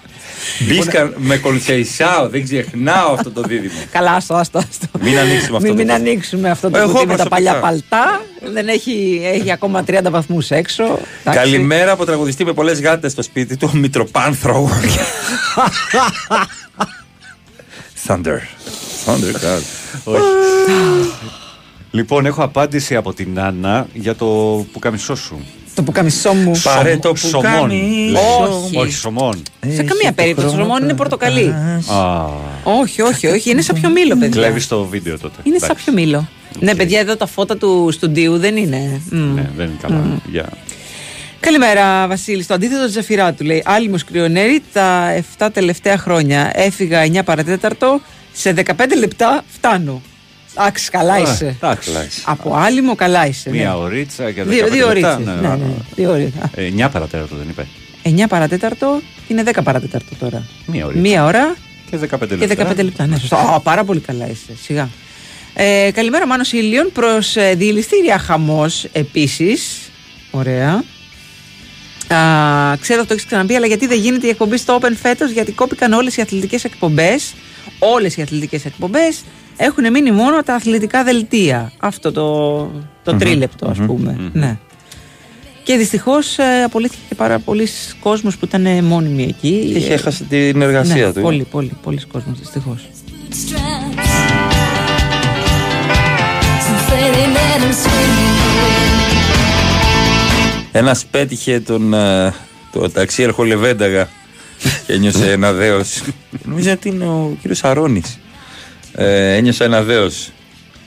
Μπίσκαν 0.59 1.13
με 1.17 1.37
κονσεϊσάο, 1.37 2.29
δεν 2.29 2.43
ξεχνάω 2.43 3.13
αυτό 3.13 3.31
το 3.31 3.41
δίδυμο. 3.41 3.73
Καλά, 3.91 4.11
άστο, 4.11 4.33
άστο. 4.35 4.57
άστο. 4.57 4.87
Μην 5.01 5.17
ανοίξουμε 5.17 5.57
αυτό 5.57 5.59
Μην, 5.59 5.77
το 5.77 5.83
μην 5.83 5.87
κουτί. 5.87 5.99
ανοίξουμε 6.09 6.49
αυτό 6.49 6.69
το 6.69 6.77
Εγώ 6.77 6.91
κουτί 6.91 7.05
με 7.07 7.15
τα 7.15 7.27
προσωπικά. 7.27 7.35
παλιά 7.35 7.59
παλτά. 7.59 8.21
Δεν 8.53 8.67
έχει, 8.67 9.21
έχει 9.23 9.51
ακόμα 9.51 9.83
30 9.87 9.99
βαθμούς 10.09 10.51
έξω. 10.51 10.83
Εντάξει. 10.83 11.39
Καλημέρα 11.39 11.91
από 11.91 12.05
τραγουδιστή 12.05 12.45
με 12.45 12.53
πολλές 12.53 12.81
γάτες 12.81 13.11
στο 13.11 13.21
σπίτι 13.21 13.57
του, 13.57 13.69
ο 13.73 13.77
Μητροπάνθρο. 13.77 14.69
Thunder. 18.07 18.39
Thunder, 19.05 19.33
God. 19.33 19.61
Λοιπόν, 21.91 22.25
έχω 22.25 22.43
απάντηση 22.43 22.95
από 22.95 23.13
την 23.13 23.39
Άννα 23.39 23.87
για 23.93 24.15
το 24.15 24.25
πουκαμισό 24.71 25.15
σου. 25.15 25.45
Το 25.75 25.83
πουκαμισό 25.83 26.33
μου. 26.33 26.51
Πάρε 26.63 26.97
το 26.97 27.15
Σομών. 27.15 27.43
πουκάμισο. 27.43 28.19
Όχι. 28.65 28.77
Όχι, 28.77 28.91
σομών. 28.91 29.43
Σε 29.75 29.83
καμία 29.83 30.11
περίπτωση. 30.15 30.47
Το 30.47 30.61
σωμόν 30.61 30.83
είναι 30.83 30.93
πορτοκαλί. 30.93 31.45
Α, 31.93 32.25
Όχι, 32.63 33.01
όχι, 33.01 33.27
όχι. 33.27 33.49
Είναι 33.49 33.61
σαν 33.61 33.75
πιο 33.79 33.89
μήλο, 33.89 34.13
παιδιά. 34.17 34.29
κλέβεις 34.41 34.67
το 34.67 34.85
βίντεο 34.85 35.19
τότε. 35.19 35.35
Είναι 35.43 35.57
σαν 35.57 35.65
Εντάξει. 35.69 35.83
πιο 35.83 35.93
μήλο. 35.93 36.27
Ναι, 36.59 36.75
παιδιά, 36.75 36.99
εδώ 36.99 37.15
τα 37.15 37.25
φώτα 37.25 37.57
του 37.57 37.89
στουντίου 37.91 38.37
δεν 38.37 38.57
είναι. 38.57 39.01
Μμ. 39.09 39.33
Ναι, 39.33 39.49
δεν 39.55 39.65
είναι 39.65 39.77
καλά. 39.81 40.03
Για. 40.31 40.49
Καλημέρα, 41.39 42.07
Βασίλη. 42.07 42.43
Στο 42.43 42.53
αντίθετο 42.53 42.85
της 42.85 42.93
Ζαφυράτου 42.93 43.43
λέει: 43.43 43.63
Άλλη 43.65 43.89
μου 43.89 43.97
σκριονέρη 43.97 44.63
τα 44.73 45.15
7 45.37 45.47
τελευταία 45.53 45.97
χρόνια. 45.97 46.51
Έφυγα 46.53 47.05
9 47.05 47.19
παρατέταρτο. 47.25 48.01
Σε 48.33 48.53
15 48.65 48.71
λεπτά 48.97 49.43
φτάνω. 49.53 50.01
Εντάξει, 50.57 50.89
καλά 50.89 51.13
Α, 51.13 51.19
είσαι. 51.19 51.57
εντάξει. 51.61 51.91
Από 52.25 52.55
άλλη 52.55 52.81
μου 52.81 52.95
καλά 52.95 53.27
είσαι. 53.27 53.49
ναι. 53.49 53.57
Μία 53.57 53.77
ωρίτσα 53.77 54.31
και 54.31 54.43
Δύο, 54.43 54.65
15 54.65 54.69
δύο 54.71 54.88
λεπτά. 54.93 55.13
ώρες. 55.15 55.25
Ναι, 55.25 55.34
ναι, 55.47 55.57
δύο 55.95 56.11
ώρες. 56.11 56.25
Α, 56.39 56.49
9 56.88 56.89
παρατέταρτο 56.91 57.35
δεν 57.35 57.49
είπε. 57.49 57.67
9 58.03 58.27
παρατέταρτο 58.27 59.01
είναι 59.27 59.43
10 59.45 59.63
παρατέταρτο 59.63 60.15
τώρα. 60.19 60.43
Μία 60.65 60.85
ωρίτσα. 60.85 61.01
Μία 61.01 61.25
ώρα 61.25 61.55
Και 61.89 61.97
15 61.97 62.27
και 62.27 62.35
λεπτά. 62.35 62.67
15 62.73 62.84
λεπτά. 62.84 63.05
Ναι, 63.07 63.17
σωστά. 63.17 63.38
Α, 63.38 63.59
πάρα 63.59 63.84
πολύ 63.84 63.99
καλά 63.99 64.25
είσαι. 64.30 64.53
Σιγά. 64.63 64.89
Ε, 65.53 65.89
καλημέρα, 65.93 66.27
Μάνος 66.27 66.51
Ήλιον. 66.51 66.89
Προς 66.93 67.35
ε, 67.35 67.53
διελιστήρια 67.55 68.17
χαμός 68.17 68.85
επίσης. 68.91 69.77
Ωραία. 70.31 70.84
Α, 72.07 72.77
ξέρω 72.81 72.99
ότι 72.99 73.07
το 73.07 73.13
έχεις 73.13 73.25
ξαναπεί, 73.25 73.55
αλλά 73.55 73.65
γιατί 73.67 73.88
δεν 73.88 73.99
γίνεται 73.99 74.27
η 74.27 74.30
εκπομπή 74.30 74.57
στο 74.57 74.80
Open 74.81 74.91
φέτος, 75.01 75.31
γιατί 75.31 75.51
κόπηκαν 75.51 75.93
όλες 75.93 76.17
οι 76.17 76.21
αθλητικές 76.21 76.63
εκπομπές. 76.63 77.34
Όλες 77.80 78.17
οι 78.17 78.21
αθλητικές 78.21 78.65
εκπομπές 78.65 79.21
έχουν 79.57 79.91
μείνει 79.91 80.11
μόνο 80.11 80.43
τα 80.43 80.53
αθλητικά 80.55 81.03
δελτία. 81.03 81.71
Αυτό 81.77 82.11
το, 82.11 82.57
το 83.03 83.11
Μμμ, 83.11 83.19
τρίλεπτο, 83.19 83.67
ας 83.69 83.77
μμμ, 83.77 83.85
πούμε. 83.85 84.15
μμμ. 84.19 84.30
Ναι. 84.34 84.57
Και 85.63 85.75
δυστυχώς 85.77 86.38
ε, 86.38 86.63
απολύθηκε 86.63 87.01
και 87.09 87.15
πάρα 87.15 87.39
πολλοί 87.39 87.67
κόσμος 87.99 88.38
που 88.38 88.45
ήταν 88.45 88.65
ε, 88.65 88.81
μόνιμοι 88.81 89.23
εκεί. 89.23 89.73
Είχε 89.75 89.91
Ε, 89.91 89.93
έχασε 89.93 90.23
την 90.23 90.61
εργασία 90.61 91.05
ναι, 91.05 91.13
του. 91.13 91.21
Πολύ, 91.21 91.43
πολύ, 91.43 91.71
πολλοί 91.84 91.99
κόσμος 92.11 92.39
δυστυχώς. 92.39 92.88
Ένας 100.71 101.05
πέτυχε 101.05 101.59
τον 101.59 101.93
ε, 101.93 102.34
το 102.71 102.89
ταξίαρχο 102.89 103.43
Λεβένταγα 103.43 104.09
και 104.85 104.93
ένιωσε 104.93 105.31
ένα 105.38 105.51
δέος. 105.51 106.01
Νομίζω 106.43 106.71
ότι 106.71 106.89
είναι 106.89 107.05
ο 107.05 107.38
κύριος 107.41 107.63
Αρώνης. 107.63 108.19
Ε, 108.95 109.35
ένιωσε 109.35 109.63
ένα 109.63 109.83
δέο. 109.83 110.07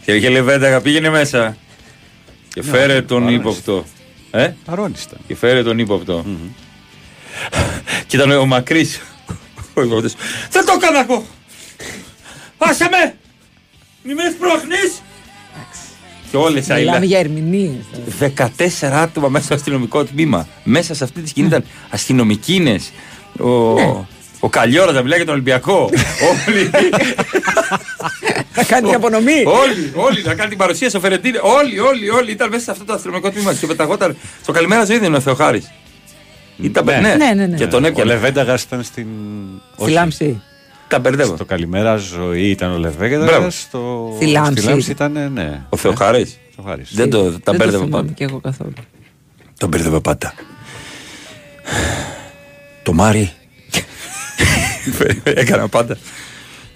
Και 0.04 0.14
είχε 0.14 0.28
Λεβένταγα, 0.28 0.80
πήγαινε 0.80 1.10
μέσα. 1.10 1.56
Και 2.54 2.60
Ναι, 2.64 2.70
φέρε 2.70 2.96
ο 2.96 3.04
τον 3.04 3.16
Αρώνης. 3.22 3.38
ύποπτο. 3.40 3.84
Ε; 4.30 4.52
Αρώνης 4.66 5.02
ήταν. 5.02 5.18
Και 5.26 5.36
φέρε 5.36 5.62
τον 5.62 5.78
ύποπτο. 5.78 6.24
Και 8.06 8.16
ήταν 8.16 8.30
ο 8.30 8.46
μακρύς. 8.46 9.00
Ο 9.74 9.82
ύποπτος. 9.82 10.14
Δεν 10.50 10.64
το 10.64 10.72
έκανα 10.76 11.00
εγώ! 11.00 11.24
Άσε 12.58 12.88
με! 12.90 13.14
Μη 14.02 14.14
με 14.14 14.22
σπρώχνεις! 14.34 15.02
Και 16.30 16.36
όλες 16.36 16.70
αηλά. 16.70 16.84
Μιλάμε 16.84 17.06
για 17.06 17.18
ερμηνείε. 17.18 17.70
14 18.20 18.46
άτομα 18.82 19.28
μέσα 19.28 19.44
στο 19.44 19.54
αστυνομικό 19.54 20.04
τμήμα. 20.04 20.48
Μέσα 20.64 20.94
σε 20.94 21.04
αυτή 21.04 21.20
τη 21.20 21.28
σκηνή 21.28 21.46
ήταν 21.46 21.64
αστυνομικίνες. 21.90 22.90
Ο, 23.40 23.46
ο 24.40 24.48
Καλλιόρα 24.48 24.92
να 24.92 25.02
μιλάει 25.02 25.16
για 25.16 25.26
τον 25.26 25.34
Ολυμπιακό. 25.34 25.90
όλοι. 26.48 26.70
Θα 28.50 28.64
κάνει 28.64 28.94
απονομή. 28.94 29.42
όλοι, 29.46 29.92
όλοι 29.94 30.22
να 30.24 30.34
κάνει 30.34 30.48
την 30.48 30.58
παρουσία 30.58 30.88
στο 30.88 31.00
Φερετίνε. 31.00 31.38
Όλοι, 31.42 31.78
όλοι, 31.78 32.10
όλοι 32.10 32.30
ήταν 32.30 32.48
μέσα 32.48 32.64
σε 32.64 32.70
αυτό 32.70 32.84
το 32.84 32.92
αστυνομικό 32.92 33.30
τμήμα 33.30 33.54
και 33.54 33.66
πεταγόταν. 33.66 34.16
Στο 34.42 34.52
καλημέρα 34.52 34.84
ζωή 34.84 34.98
δεν 34.98 35.08
είναι 35.08 35.16
ο 35.16 35.20
Θεοχάρης. 35.20 35.72
Ήταν, 36.56 36.84
Ναι. 36.84 36.92
ναι. 37.00 37.14
Ναι, 37.14 37.32
ναι, 37.34 37.46
ναι. 37.46 37.56
Και 37.56 37.66
τον 37.66 37.84
Ο 37.84 37.86
έπιανε. 37.86 38.12
Λεβένταγας 38.12 38.62
ήταν 38.62 38.82
στην. 38.82 39.06
Στη 39.80 39.90
Λάμψη. 39.90 40.42
Τα 40.88 40.98
μπερδεύω. 40.98 41.34
Στο 41.34 41.44
καλημέρα 41.44 41.96
ζωή 41.96 42.50
ήταν 42.50 42.72
ο 42.72 42.78
Λεβένταγας. 42.78 43.24
Μπράβο. 43.26 43.50
Στο... 43.50 44.12
Στη 44.16 44.26
Λάμψη. 44.26 44.90
ήταν, 44.90 45.30
ναι. 45.32 45.60
Ο 45.68 45.76
Θεοχάρης. 45.76 46.38
Θεοχάρης. 46.56 46.94
Δεν 46.94 47.10
το, 47.10 47.22
τα 47.24 47.30
Δεν 47.30 47.40
το 47.44 47.52
μπέρδευα 47.56 47.84
θυμάμαι 47.84 48.02
πάντα. 48.02 48.12
και 48.12 48.24
εγώ 48.24 48.40
καθόλου. 48.40 48.72
Τον 49.58 49.68
μπέρδευα 49.68 50.00
πάντα. 50.00 50.34
Το 52.82 52.92
Μάρι 52.92 53.32
Έκανα 55.24 55.68
πάντα. 55.68 55.96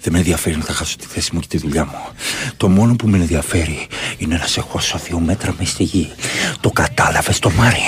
δεν 0.01 0.11
με 0.13 0.17
ενδιαφέρει 0.17 0.57
να 0.57 0.63
θα 0.63 0.73
χάσω 0.73 0.95
τη 0.97 1.05
θέση 1.05 1.29
μου 1.33 1.39
και 1.39 1.47
τη 1.49 1.57
δουλειά 1.57 1.85
μου. 1.85 1.97
Το 2.57 2.69
μόνο 2.69 2.95
που 2.95 3.07
με 3.07 3.17
ενδιαφέρει 3.17 3.87
είναι 4.17 4.37
να 4.37 4.45
σε 4.45 4.61
χώσω 4.61 4.99
δύο 5.05 5.19
μέτρα 5.19 5.55
μες 5.59 5.69
στη 5.69 5.83
γη. 5.83 6.11
Το 6.59 6.69
κατάλαβες 6.71 7.39
το 7.39 7.49
Μάρι. 7.49 7.81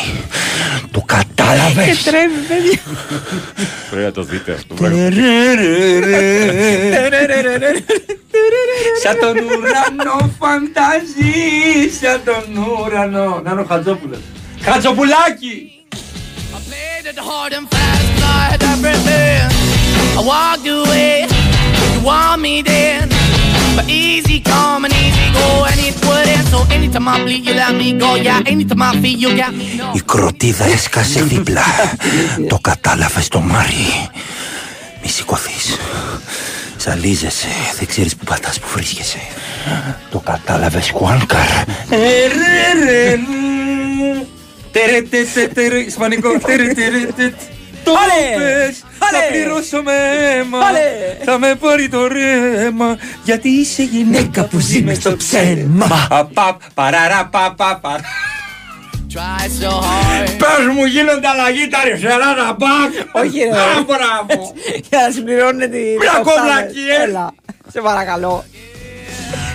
Το 0.92 1.00
Και 1.00 1.06
κατάλαβες. 1.06 2.04
τρέμει, 2.04 2.34
παιδιά. 2.48 2.80
Πρέπει 3.90 4.06
να 4.06 4.12
το 4.12 4.24
δείτε 4.24 4.52
αυτό. 4.54 4.74
πράγμα. 4.74 4.98
Σαν 9.04 9.20
τον 9.20 9.38
ουρανό 9.38 10.32
φανταζεί, 10.40 11.90
σαν 12.02 12.22
τον 12.26 12.64
ουρανό. 12.86 13.42
Να 13.44 13.52
είναι 13.52 13.62
ο 13.62 13.66
Χατζόπουλος. 13.66 14.20
Χατζοπουλάκι! 14.62 15.68
played 16.70 17.06
it 17.06 17.18
hard 17.18 17.54
and 17.54 17.70
fast, 17.70 18.24
I 18.24 18.42
had 18.52 18.64
everything. 18.64 19.63
I 20.20 20.22
walked 20.32 20.68
away, 20.68 21.26
you 21.94 22.02
want 22.08 22.42
me 22.46 22.62
then; 22.62 23.10
But 23.76 23.86
easy 23.90 24.38
come 24.52 24.86
and 24.86 24.94
easy 25.04 25.28
go, 25.38 25.48
and 25.70 25.80
it 25.88 25.96
wouldn't. 26.06 26.46
So 26.52 26.60
anytime 26.76 27.08
I 27.08 27.16
bleed, 27.24 27.44
you 27.48 27.54
let 27.62 27.74
me 27.82 27.90
go. 28.04 28.10
Yeah, 28.16 28.52
anytime 28.54 28.82
I 28.82 28.92
feel, 29.02 29.18
you 29.24 29.30
got 29.36 29.54
me. 29.60 29.78
No. 29.78 29.92
Η 29.94 30.02
κροτίδα 30.06 30.66
έσκασε 30.66 31.24
δίπλα. 31.24 31.64
το 32.50 32.60
κατάλαβες 32.62 33.28
το 33.28 33.40
Μάρι. 33.40 34.10
Μη 35.04 35.10
σηκωθείς. 35.10 35.78
Ζαλίζεσαι. 36.78 37.48
Δεν 37.78 37.88
ξέρεις 37.88 38.16
που 38.16 38.26
πατάς 38.26 38.60
που 38.60 38.68
βρίσκεσαι. 38.74 39.20
Το 40.12 40.20
κατάλαβες 40.20 40.90
Χουάνκαρ. 40.90 41.48
Ισπανικό. 45.88 46.30
Το 47.84 47.92
Άλλε! 47.92 48.44
πες, 48.44 48.84
θα 49.12 49.18
Άλλε! 49.18 49.28
πληρώσω 49.32 49.82
με 49.84 49.92
αίμα. 49.94 50.58
Άλλε! 50.68 50.80
Θα 51.26 51.38
με 51.40 51.56
πάρει 51.56 51.90
το 51.90 52.08
ρέμα. 52.08 52.98
Γιατί 53.24 53.50
είσαι 53.50 53.84
γυναίκα 53.84 54.44
που 54.46 54.60
ζει 54.60 54.82
μες 54.82 54.98
στο 54.98 55.16
ψέμα. 55.18 56.08
Απαπ, 56.10 56.62
παραρά, 56.74 57.28
πα, 57.32 57.54
πα, 57.58 57.80
παρά. 57.82 58.02
Try 59.14 59.46
so 59.64 59.70
hard. 59.70 60.28
Πες 60.38 60.66
μου 60.76 60.86
γίνονται 60.86 61.28
αλλαγή 61.28 61.68
τα 61.68 61.80
αριστερά 61.80 62.34
να 62.36 62.54
μπακ. 62.54 62.92
Όχι, 63.26 63.40
ρε. 63.40 63.50
Α, 63.50 63.84
μπράβο. 63.88 64.54
Για 64.90 65.00
να 65.08 65.12
συμπληρώνουν 65.14 65.60
τη. 65.72 65.78
Μια 66.00 66.12
τα 66.12 66.18
κοβλακή, 66.18 66.80
οκτάδες. 66.80 66.98
ε. 67.00 67.04
Έλα, 67.04 67.34
σε 67.72 67.82
παρακαλώ. 67.82 68.46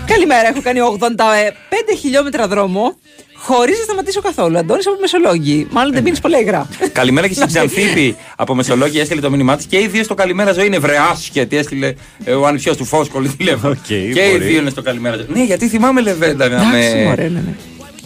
Καλημέρα, 0.06 0.48
έχω 0.48 0.60
κάνει 0.62 0.80
85 0.80 1.98
χιλιόμετρα 2.00 2.46
δρόμο 2.48 2.98
χωρίς 3.40 3.78
να 3.78 3.84
σταματήσω 3.84 4.20
καθόλου. 4.20 4.58
Αντώνης 4.58 4.86
από 4.86 4.96
Μεσολόγγι. 5.00 5.66
Μάλλον 5.70 5.92
δεν 5.92 6.02
πίνεις 6.02 6.20
πολλά 6.20 6.38
υγρά. 6.40 6.68
Καλημέρα 6.92 7.26
και 7.28 7.34
στην 7.40 7.46
Ξανθήπη 7.46 8.16
από 8.36 8.54
Μεσολόγγι 8.54 8.98
έστειλε 9.00 9.20
το 9.20 9.30
μήνυμά 9.30 9.56
της 9.56 9.66
και 9.66 9.78
οι 9.80 9.86
δύο 9.86 10.04
στο 10.04 10.14
καλημέρα 10.14 10.52
ζωή 10.52 10.66
είναι 10.66 10.78
βρεάσχετη. 10.78 11.56
Έστειλε 11.56 11.94
ε, 12.24 12.32
ο 12.32 12.46
ανιψιός 12.46 12.76
του 12.76 12.84
Φόσκολη 12.84 13.28
τηλέφωνο. 13.28 13.74
και 13.86 13.94
οι 13.94 14.12
μπορεί. 14.30 14.44
δύο 14.44 14.58
είναι 14.60 14.70
στο 14.70 14.82
καλημέρα 14.82 15.16
ζωή. 15.16 15.26
Ναι, 15.32 15.44
γιατί 15.44 15.68
θυμάμαι 15.68 16.00
Λεβέντα 16.00 16.44
Εντάξει, 16.44 16.66
με. 16.96 17.02
μωρέ, 17.04 17.22
ναι, 17.22 17.28
ναι. 17.28 17.54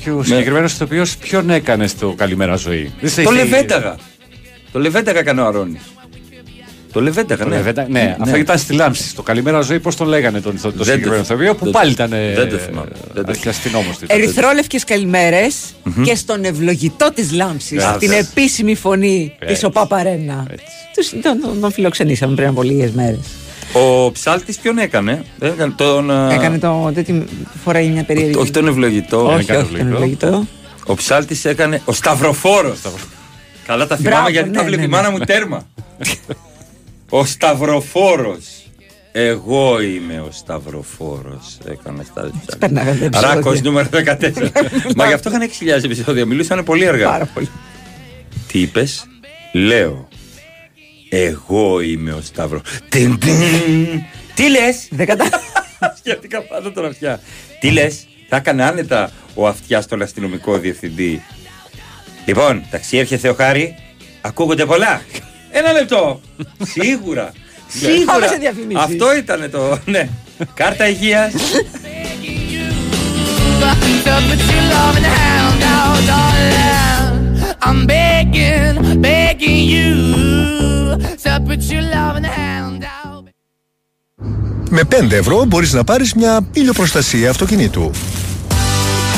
Και 0.04 0.10
ο 0.10 0.22
συγκεκριμένος 0.22 0.72
ηθοποιός 0.72 1.16
ποιον 1.16 1.50
έκανε 1.50 1.86
στο 1.86 2.14
καλημέρα 2.16 2.56
ζωή; 2.56 2.92
Δεν 3.00 3.10
σε- 3.10 3.22
Το 3.22 3.30
σε- 3.30 3.36
Λεβένταγα. 3.36 3.96
Το 4.72 4.78
Λεβένταγα 4.80 5.18
έκανε 5.18 5.40
ο 5.40 5.46
Αρώνης. 5.46 5.80
Το 6.92 7.00
Λεβένταγα, 7.00 7.42
Το 7.42 7.48
ναι. 7.48 7.56
Λεβέντα- 7.56 7.86
Ναι, 7.88 8.16
αυτό 8.20 8.36
ήταν 8.36 8.58
στη 8.58 8.72
Λάμψη. 8.74 9.08
Στο 9.08 9.22
καλημέρα 9.22 9.60
ζωή, 9.60 9.80
πώς 9.80 9.96
τον 9.96 10.06
λέγανε 10.06 10.40
τον 10.40 10.54
ηθο- 10.54 10.70
το 10.72 10.76
Δεν 10.84 10.86
συγκεκριμένο 10.86 11.22
το- 11.26 11.34
ηθοποιό, 11.34 11.54
που 11.54 11.64
δεν- 11.64 11.72
πάλι 11.72 11.90
ήταν. 11.90 12.12
ε, 12.12 12.32
δεν 12.34 12.48
το 12.50 12.56
θυμάμαι. 12.56 12.88
Δεν 13.12 13.24
το 13.24 13.30
Αρχιαστυνόμο 13.30 13.90
τη. 14.00 14.06
Ερυθρόλευκες 14.08 14.84
καλημέρες 14.84 15.56
και 16.04 16.14
στον 16.14 16.44
ευλογητό 16.44 17.10
της 17.14 17.32
Λάμψης, 17.32 17.70
Γεια 17.78 17.96
την 17.98 18.08
σας. 18.10 18.18
επίσημη 18.18 18.74
φωνή 18.74 19.34
της 19.38 19.48
Έτσι. 19.50 19.64
ΟΠΑΠΑΡΕΝΑ. 19.64 20.46
Τους, 20.94 21.08
τον, 21.22 21.40
τον, 21.40 21.60
τον 21.60 21.72
φιλοξενήσαμε 21.72 22.34
πριν 22.34 22.48
από 22.48 22.62
λίγες 22.62 22.90
μέρες. 22.90 23.18
Ο 23.72 24.12
ψάλτης 24.12 24.56
ποιον 24.56 24.78
έκανε; 24.78 25.24
Δεν 25.38 25.52
έκανε 25.52 25.72
τον, 25.76 26.10
ε, 26.10 26.34
Έκανε 26.34 26.58
το. 26.58 26.90
τέτοιο- 26.94 27.24
φοράει 27.64 27.86
μια 27.88 28.04
περίεργη. 28.04 28.36
Όχι 28.36 28.50
τον 28.50 28.66
ευλογητό. 28.68 29.26
όχι, 29.32 29.40
έκανε 29.40 29.58
όχι, 29.62 29.76
τον 29.76 29.92
ευλογητό. 29.92 30.46
Ο 30.86 30.94
ψάλτης 30.94 31.44
έκανε. 31.44 31.80
Ο 31.84 31.92
Σταυροφόρος. 31.92 32.78
Καλά 33.66 33.86
τα 33.86 33.96
θυμάμαι 33.96 34.14
Μπράβο, 34.14 34.30
γιατί 34.30 34.48
ναι, 34.48 34.56
τα 34.56 34.62
βλέπει 34.62 34.76
ναι, 34.80 34.86
η 34.86 34.88
ναι. 34.88 34.96
μάνα 34.96 35.10
μου 35.10 35.18
τέρμα. 35.18 35.66
ο 37.14 37.24
Σταυροφόρος. 37.24 38.46
Εγώ 39.12 39.82
είμαι 39.82 40.20
ο 40.20 40.28
Σταυροφόρος. 40.30 41.58
Έκανε 41.64 42.04
στα 42.04 42.30
Περνάγανε 42.58 42.98
τα 42.98 43.04
επεισόδια. 43.04 43.34
Ράκος 43.34 43.60
νούμερο 43.62 43.88
14. 43.92 44.50
Μα 44.96 45.06
γι' 45.06 45.12
αυτό 45.12 45.28
είχαν 45.28 45.50
6.000 45.78 45.84
επεισόδια. 45.84 46.26
Μιλούσαν 46.26 46.64
πολύ 46.64 46.88
αργά. 46.88 47.06
Πάρα 47.06 47.24
πολύ. 47.24 47.48
Τι 48.46 48.60
είπες, 48.60 49.06
Λέω. 49.52 50.08
Εγώ 51.08 51.80
είμαι 51.80 52.12
ο 52.12 52.20
Σταύρο. 52.20 52.60
Τι 54.34 54.48
λες! 54.50 54.88
Δεν 54.90 55.06
κατα... 55.06 55.24
Σκέφτηκα 55.98 56.42
πάντα 56.42 56.72
τον 56.72 56.84
αυτιά. 56.84 57.20
Τι 57.60 57.70
λες, 57.70 58.06
Θα 58.28 58.36
έκανε 58.36 58.64
άνετα 58.64 59.10
ο 59.34 59.46
αυτιάς 59.46 59.84
στον 59.84 60.02
αστυνομικό 60.02 60.58
διευθυντή. 60.58 61.22
Λοιπόν, 62.26 62.64
ταξιέρχε 62.70 63.16
Θεοχάρη, 63.16 63.74
ακούγονται 64.20 64.66
πολλά. 64.66 65.02
Ένα 65.52 65.72
λεπτό. 65.72 66.20
Σίγουρα. 66.74 67.32
Πάμε 68.06 68.26
σε 68.26 68.36
διαφημίσεις. 68.36 68.82
Αυτό 68.82 69.16
ήταν 69.16 69.50
το. 69.50 69.78
Ναι. 69.84 70.08
Κάρτα 70.54 70.88
υγείας. 70.88 71.32
So 74.04 74.14
put 74.28 74.40
your 74.52 74.64
love 74.74 74.96
in 74.98 75.02
the 75.08 75.14
hand 75.22 75.62
out, 75.76 76.00
darling. 76.10 77.12
I'm 77.66 77.80
begging, 77.94 78.74
begging 79.08 79.60
you. 79.74 79.90
So 81.24 81.30
put 81.48 81.60
your 81.72 81.84
love 81.94 82.14
in 82.18 82.22
the 82.28 82.34
hand 82.40 82.82
out. 83.04 83.24
Με 84.70 84.82
5 85.00 85.12
ευρώ 85.12 85.44
μπορείς 85.44 85.72
να 85.72 85.84
πάρεις 85.84 86.14
μια 86.14 86.40
ηλιοπροστασία 86.52 87.30
αυτοκινήτου. 87.30 87.90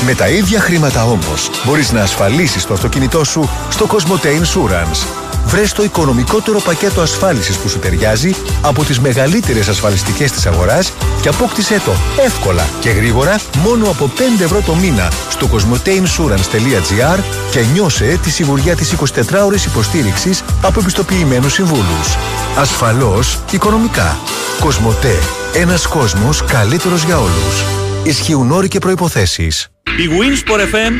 Με 0.06 0.14
τα 0.14 0.28
ίδια 0.28 0.60
χρήματα 0.60 1.04
όμως 1.04 1.50
μπορείς 1.64 1.92
να 1.92 2.02
ασφαλίσεις 2.02 2.66
το 2.66 2.74
αυτοκίνητό 2.74 3.24
σου 3.24 3.48
στο 3.70 3.86
Cosmote 3.90 4.26
Insurance. 4.26 5.23
Βρες 5.46 5.72
το 5.72 5.82
οικονομικότερο 5.82 6.60
πακέτο 6.60 7.00
ασφάλισης 7.00 7.56
που 7.56 7.68
σου 7.68 7.78
ταιριάζει 7.78 8.34
από 8.62 8.84
τις 8.84 9.00
μεγαλύτερες 9.00 9.68
ασφαλιστικές 9.68 10.32
της 10.32 10.46
αγοράς 10.46 10.92
και 11.20 11.28
απόκτησέ 11.28 11.80
το 11.84 11.92
εύκολα 12.24 12.66
και 12.80 12.90
γρήγορα 12.90 13.40
μόνο 13.62 13.90
από 13.90 14.10
5 14.38 14.42
ευρώ 14.42 14.60
το 14.60 14.74
μήνα 14.74 15.12
στο 15.30 15.48
cosmoteinsurance.gr 15.52 17.18
και 17.50 17.60
νιώσε 17.72 18.18
τη 18.22 18.30
σιγουριά 18.30 18.76
της 18.76 18.94
24ωρης 18.94 19.66
υποστήριξης 19.66 20.42
από 20.62 20.80
επιστοποιημένους 20.80 21.52
συμβούλους. 21.52 22.16
Ασφαλώς 22.58 23.38
οικονομικά. 23.50 24.18
Κοσμοτέ. 24.60 25.18
Ένας 25.54 25.86
κόσμος 25.86 26.44
καλύτερος 26.44 27.02
για 27.04 27.18
όλους. 27.18 27.64
Ισχύουν 28.04 28.50
όροι 28.50 28.68
και 28.68 28.78
προϋποθέσεις. 28.78 29.68
Η 29.86 30.08
Winsport 30.08 30.60
FM 30.60 30.92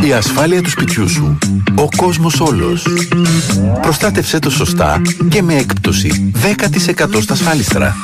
94,6. 0.00 0.06
Η 0.06 0.12
ασφάλεια 0.12 0.62
του 0.62 0.70
σπιτιού 0.70 1.08
σου. 1.08 1.38
Ο 1.74 1.88
κόσμος 1.96 2.40
όλος. 2.40 2.86
Προστάτευσέ 3.82 4.38
το 4.38 4.50
σωστά 4.50 5.02
και 5.28 5.42
με 5.42 5.54
έκπτωση 5.54 6.32
10% 6.42 7.20
στα 7.22 7.32
ασφάλιστρα. 7.32 7.96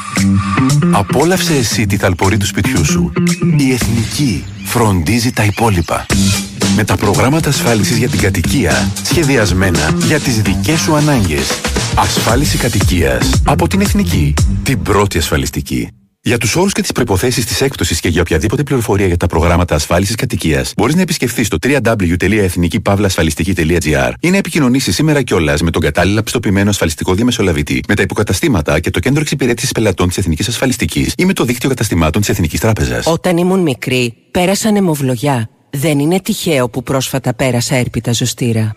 Απόλαυσε 0.91 1.55
εσύ 1.55 1.87
τη 1.87 1.97
θαλπορή 1.97 2.37
του 2.37 2.47
σπιτιού 2.47 2.85
σου. 2.85 3.13
Η 3.59 3.73
Εθνική 3.73 4.45
φροντίζει 4.65 5.33
τα 5.33 5.45
υπόλοιπα. 5.45 6.07
Με 6.77 6.85
τα 6.85 6.97
προγράμματα 6.97 7.49
ασφάλισης 7.49 7.97
για 7.97 8.09
την 8.09 8.21
κατοικία 8.21 8.91
σχεδιασμένα 9.03 9.97
για 10.07 10.21
τις 10.21 10.43
δικές 10.43 10.81
σου 10.81 10.95
ανάγκες. 10.95 11.61
Ασφάλιση 11.95 12.59
κατοικίας 12.59 13.31
από 13.45 13.69
την 13.69 13.81
Εθνική. 13.81 14.35
Την 14.63 14.83
πρώτη 14.83 15.19
ασφαλιστική. 15.19 15.89
Για 16.29 16.39
τους 16.39 16.57
όρους 16.57 16.73
και 16.73 16.81
τις 16.81 16.93
προποθέσει 16.93 17.47
της 17.47 17.61
έκπτωσης 17.61 18.01
και 18.01 18.09
για 18.09 18.21
οποιαδήποτε 18.21 18.63
πληροφορία 18.63 19.07
για 19.07 19.17
τα 19.17 19.27
προγράμματα 19.27 19.75
ασφάλισης 19.75 20.15
κατοικίας, 20.15 20.73
μπορείς 20.77 20.95
να 20.95 21.01
επισκεφθείς 21.01 21.49
το 21.49 21.57
www.εθνικήπαυλασφαλιστική.gr 21.63 24.13
ή 24.21 24.31
να 24.31 24.37
επικοινωνήσεις 24.37 24.95
σήμερα 24.95 25.23
κιόλας 25.23 25.63
με 25.63 25.71
τον 25.71 25.83
κατάλληλα 25.83 26.23
πιστοποιημένο 26.23 26.71
ασφαλιστικό 26.71 27.15
διαμεσολαβητή, 27.15 27.81
με 27.89 27.95
τα 27.95 28.03
υποκαταστήματα 28.03 28.81
και 28.81 28.91
το 28.91 29.01
κέντρο 29.01 29.21
εξυπηρέτησης 29.21 29.73
πελατών 29.73 30.09
της 30.09 30.19
Εθνικής 30.19 30.49
Ασφαλιστικής 30.49 31.13
ή 31.17 31.25
με 31.25 31.33
το 31.33 31.45
δίκτυο 31.45 31.69
καταστημάτων 31.69 32.21
της 32.21 32.31
Εθνικής 32.31 32.61
Τράπεζας. 32.61 33.07
Όταν 33.07 33.37
ήμουν 33.37 33.61
μικρή, 33.61 34.15
πέρασα 34.31 34.71
νεμοβλογιά. 34.71 35.49
Δεν 35.71 35.99
είναι 35.99 36.21
τυχαίο 36.21 36.69
που 36.69 36.83
πρόσφατα 36.83 37.35
πέρασα 37.35 37.75
έρπιτα 37.75 38.13
ζωστήρα. 38.13 38.77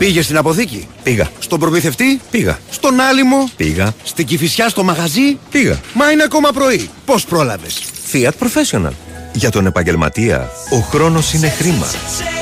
Πήγες 0.00 0.24
στην 0.24 0.36
αποθήκη; 0.36 0.88
Πήγα. 1.02 1.28
Στον 1.38 1.58
προμηθευτή; 1.58 2.20
Πήγα. 2.30 2.58
Στον 2.70 3.00
άλυμο; 3.00 3.50
Πήγα. 3.56 3.94
Στην 4.02 4.26
κυφισιά 4.26 4.68
στο 4.68 4.82
μαγαζί; 4.82 5.38
Πήγα. 5.50 5.80
Μα 5.94 6.10
είναι 6.10 6.22
ακόμα 6.22 6.50
πρωί. 6.52 6.90
Πώς 7.04 7.24
πρόλαβες; 7.24 7.80
Fiat 8.12 8.30
Professional. 8.30 8.92
Για 9.32 9.50
τον 9.50 9.66
επαγγελματία, 9.66 10.48
ο 10.70 10.76
χρόνος 10.76 11.32
είναι 11.32 11.48
χρήμα. 11.48 11.86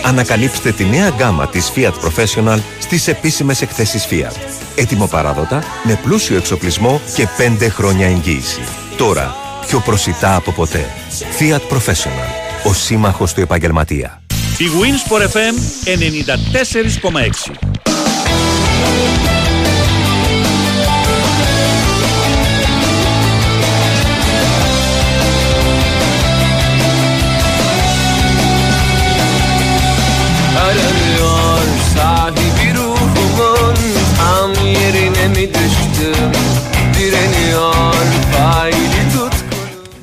Ανακαλύψτε 0.05 0.73
τη 0.73 0.85
νέα 0.85 1.09
γκάμα 1.09 1.49
της 1.49 1.73
Fiat 1.77 1.93
Professional 1.93 2.59
στις 2.79 3.09
επίσημες 3.09 3.63
εκθέσεις 3.63 4.07
Fiat. 4.11 4.37
Έτοιμο 4.75 5.07
παράδοτα, 5.07 5.63
με 5.83 5.99
πλούσιο 6.03 6.37
εξοπλισμό 6.37 7.01
και 7.15 7.29
5 7.61 7.69
χρόνια 7.69 8.07
εγγύηση. 8.07 8.61
Τώρα, 8.97 9.35
πιο 9.67 9.81
προσιτά 9.81 10.35
από 10.35 10.53
ποτέ. 10.53 10.87
Fiat 11.39 11.75
Professional. 11.75 12.65
Ο 12.65 12.73
σύμμαχος 12.73 13.33
του 13.33 13.41
επαγγελματία. 13.41 14.23
Ευγουρί 14.61 14.91
που 15.09 15.17
εφεύμουν 15.17 15.63
94,6. 15.85 17.69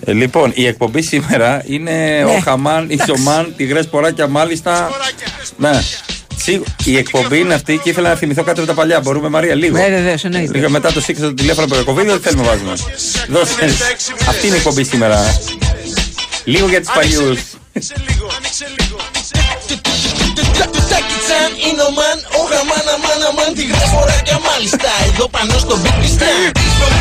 Ε, 0.05 0.13
λοιπόν, 0.13 0.51
η 0.55 0.65
εκπομπή 0.67 1.01
σήμερα 1.01 1.63
είναι 1.65 2.23
ο 2.27 2.39
Χαμάν, 2.43 2.89
η 2.89 2.97
Σομάν, 3.07 3.53
τη 3.57 3.65
Ποράκια 3.89 4.27
μάλιστα. 4.27 4.89
Ναι. 5.57 5.81
Σίγου- 6.35 6.67
Η 6.83 6.97
εκπομπή 6.97 7.39
είναι 7.39 7.53
αυτή 7.53 7.79
και 7.83 7.89
ήθελα 7.89 8.09
να 8.09 8.15
θυμηθώ 8.15 8.43
κάτι 8.43 8.59
από 8.59 8.67
τα 8.67 8.73
παλιά. 8.73 8.99
Μπορούμε, 8.99 9.29
Μαρία, 9.29 9.55
λίγο; 9.55 9.77
Ναι, 9.77 9.89
βεβαίως, 9.89 10.23
εννοείται. 10.23 10.57
Λίγο 10.57 10.69
μετά 10.69 10.91
το 10.91 11.01
σύγκριση 11.01 11.27
το 11.29 11.33
τηλέφωνο 11.33 11.65
από 11.65 11.75
το 11.75 11.83
κοβίδι, 11.83 12.07
δεν 12.07 12.19
θέλουμε 12.19 12.43
να 12.43 12.49
βάζουμε. 12.49 12.73
Δώσε. 13.29 13.65
Αυτή 14.27 14.45
είναι 14.47 14.55
η 14.55 14.57
εκπομπή 14.57 14.83
σήμερα. 14.83 15.39
Λίγο 16.43 16.67
για 16.67 16.81
του 16.81 16.87
παλιούς. 16.93 17.39
Τάκιτσαν 20.91 21.49
είναι 21.67 21.83
ο 21.89 21.91
μαν, 21.97 22.17
ο 22.39 22.41
χαμάν 22.49 22.87
αμάν 22.93 23.21
αμάν 23.29 23.49
Τη 23.57 23.63
γράφει 23.69 23.89
φοράκια 23.95 24.37
μάλιστα 24.47 24.91
εδώ 25.09 25.25
πάνω 25.35 25.53
στο 25.63 25.75
beat 25.83 25.97
πιστάν 26.01 26.39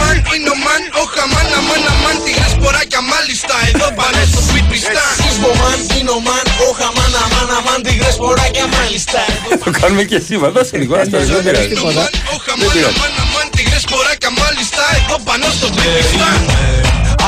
Μαν 0.01 0.16
είναι 0.35 0.51
ο 0.55 0.56
μαν, 0.64 0.82
ο 1.01 1.05
χαμάν, 1.14 1.48
αμάν, 1.59 1.82
αμάν 1.93 2.16
Τη 2.24 2.32
σποράκια 2.55 3.01
μάλιστα 3.12 3.55
εδώ 3.70 3.89
πάνω 3.98 4.20
στο 4.31 4.40
σπίτι 4.47 4.68
πιστάν 4.70 5.14
Ισπομάν 5.31 5.78
είναι 5.97 6.12
ο 6.16 6.20
μαν, 6.26 6.44
ο 6.66 6.68
χαμάν 6.78 7.12
αμάν 7.22 7.48
αμάν 7.59 7.78
Τη 7.85 7.93
γράφει 8.01 8.18
φοράκια 8.22 8.66
μάλιστα 8.76 9.20
Το 9.64 9.70
κάνουμε 9.78 10.02
και 10.10 10.18
σήμερα. 10.28 10.51
Δώσε 10.56 10.76
λίγο. 10.81 10.93
άστο, 11.01 11.16
Δεν 11.18 11.43
πειράζει. 11.44 11.74
Δεν 11.74 11.82
πειράζει. 11.89 12.98
Αμάν, 13.22 13.47
τη 13.55 13.62
σποράκια 13.85 14.31
μάλιστα 14.43 14.85
εδώ 14.98 15.16
πάνω 15.28 15.47
στο 15.56 15.66
σπίτι 15.70 15.90
πιστάν 15.98 16.40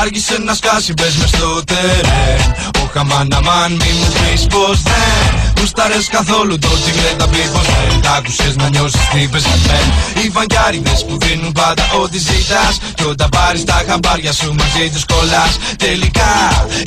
Άργησε 0.01 0.37
να 0.37 0.53
σκάσει 0.53 0.93
μπες 0.93 1.15
μες 1.15 1.29
στο 1.29 1.63
τερέν. 1.63 2.55
Ο 2.81 2.89
χαμάν 2.93 3.33
αμάν 3.33 3.71
μη 3.71 3.91
μου 3.99 4.07
πεις 4.11 4.47
πως 4.47 4.81
δεν. 4.81 5.53
Γουστάρες 5.59 6.07
καθόλου 6.07 6.57
το 6.57 6.67
τσιγκλέ 6.81 7.11
τα 7.17 7.27
πει 7.27 7.37
πως 7.53 7.65
δεν. 7.65 8.01
Τ' 8.01 8.17
άκουσες 8.17 8.55
να 8.55 8.69
νιώσεις 8.69 9.07
τι 9.11 9.19
είπες 9.21 9.43
για 9.43 9.57
μεν 9.67 9.87
Οι 10.23 10.29
βαγκιάριδες 10.29 11.05
που 11.05 11.17
δίνουν 11.17 11.51
πάντα 11.51 11.83
ό,τι 12.01 12.17
ζητάς. 12.17 12.79
Κι 12.95 13.03
όταν 13.03 13.29
πάρεις 13.29 13.63
τα 13.63 13.83
χαμπάρια 13.87 14.33
σου 14.33 14.55
μαζί 14.59 14.89
τους 14.93 15.05
κολλάς. 15.05 15.53
Τελικά 15.77 16.33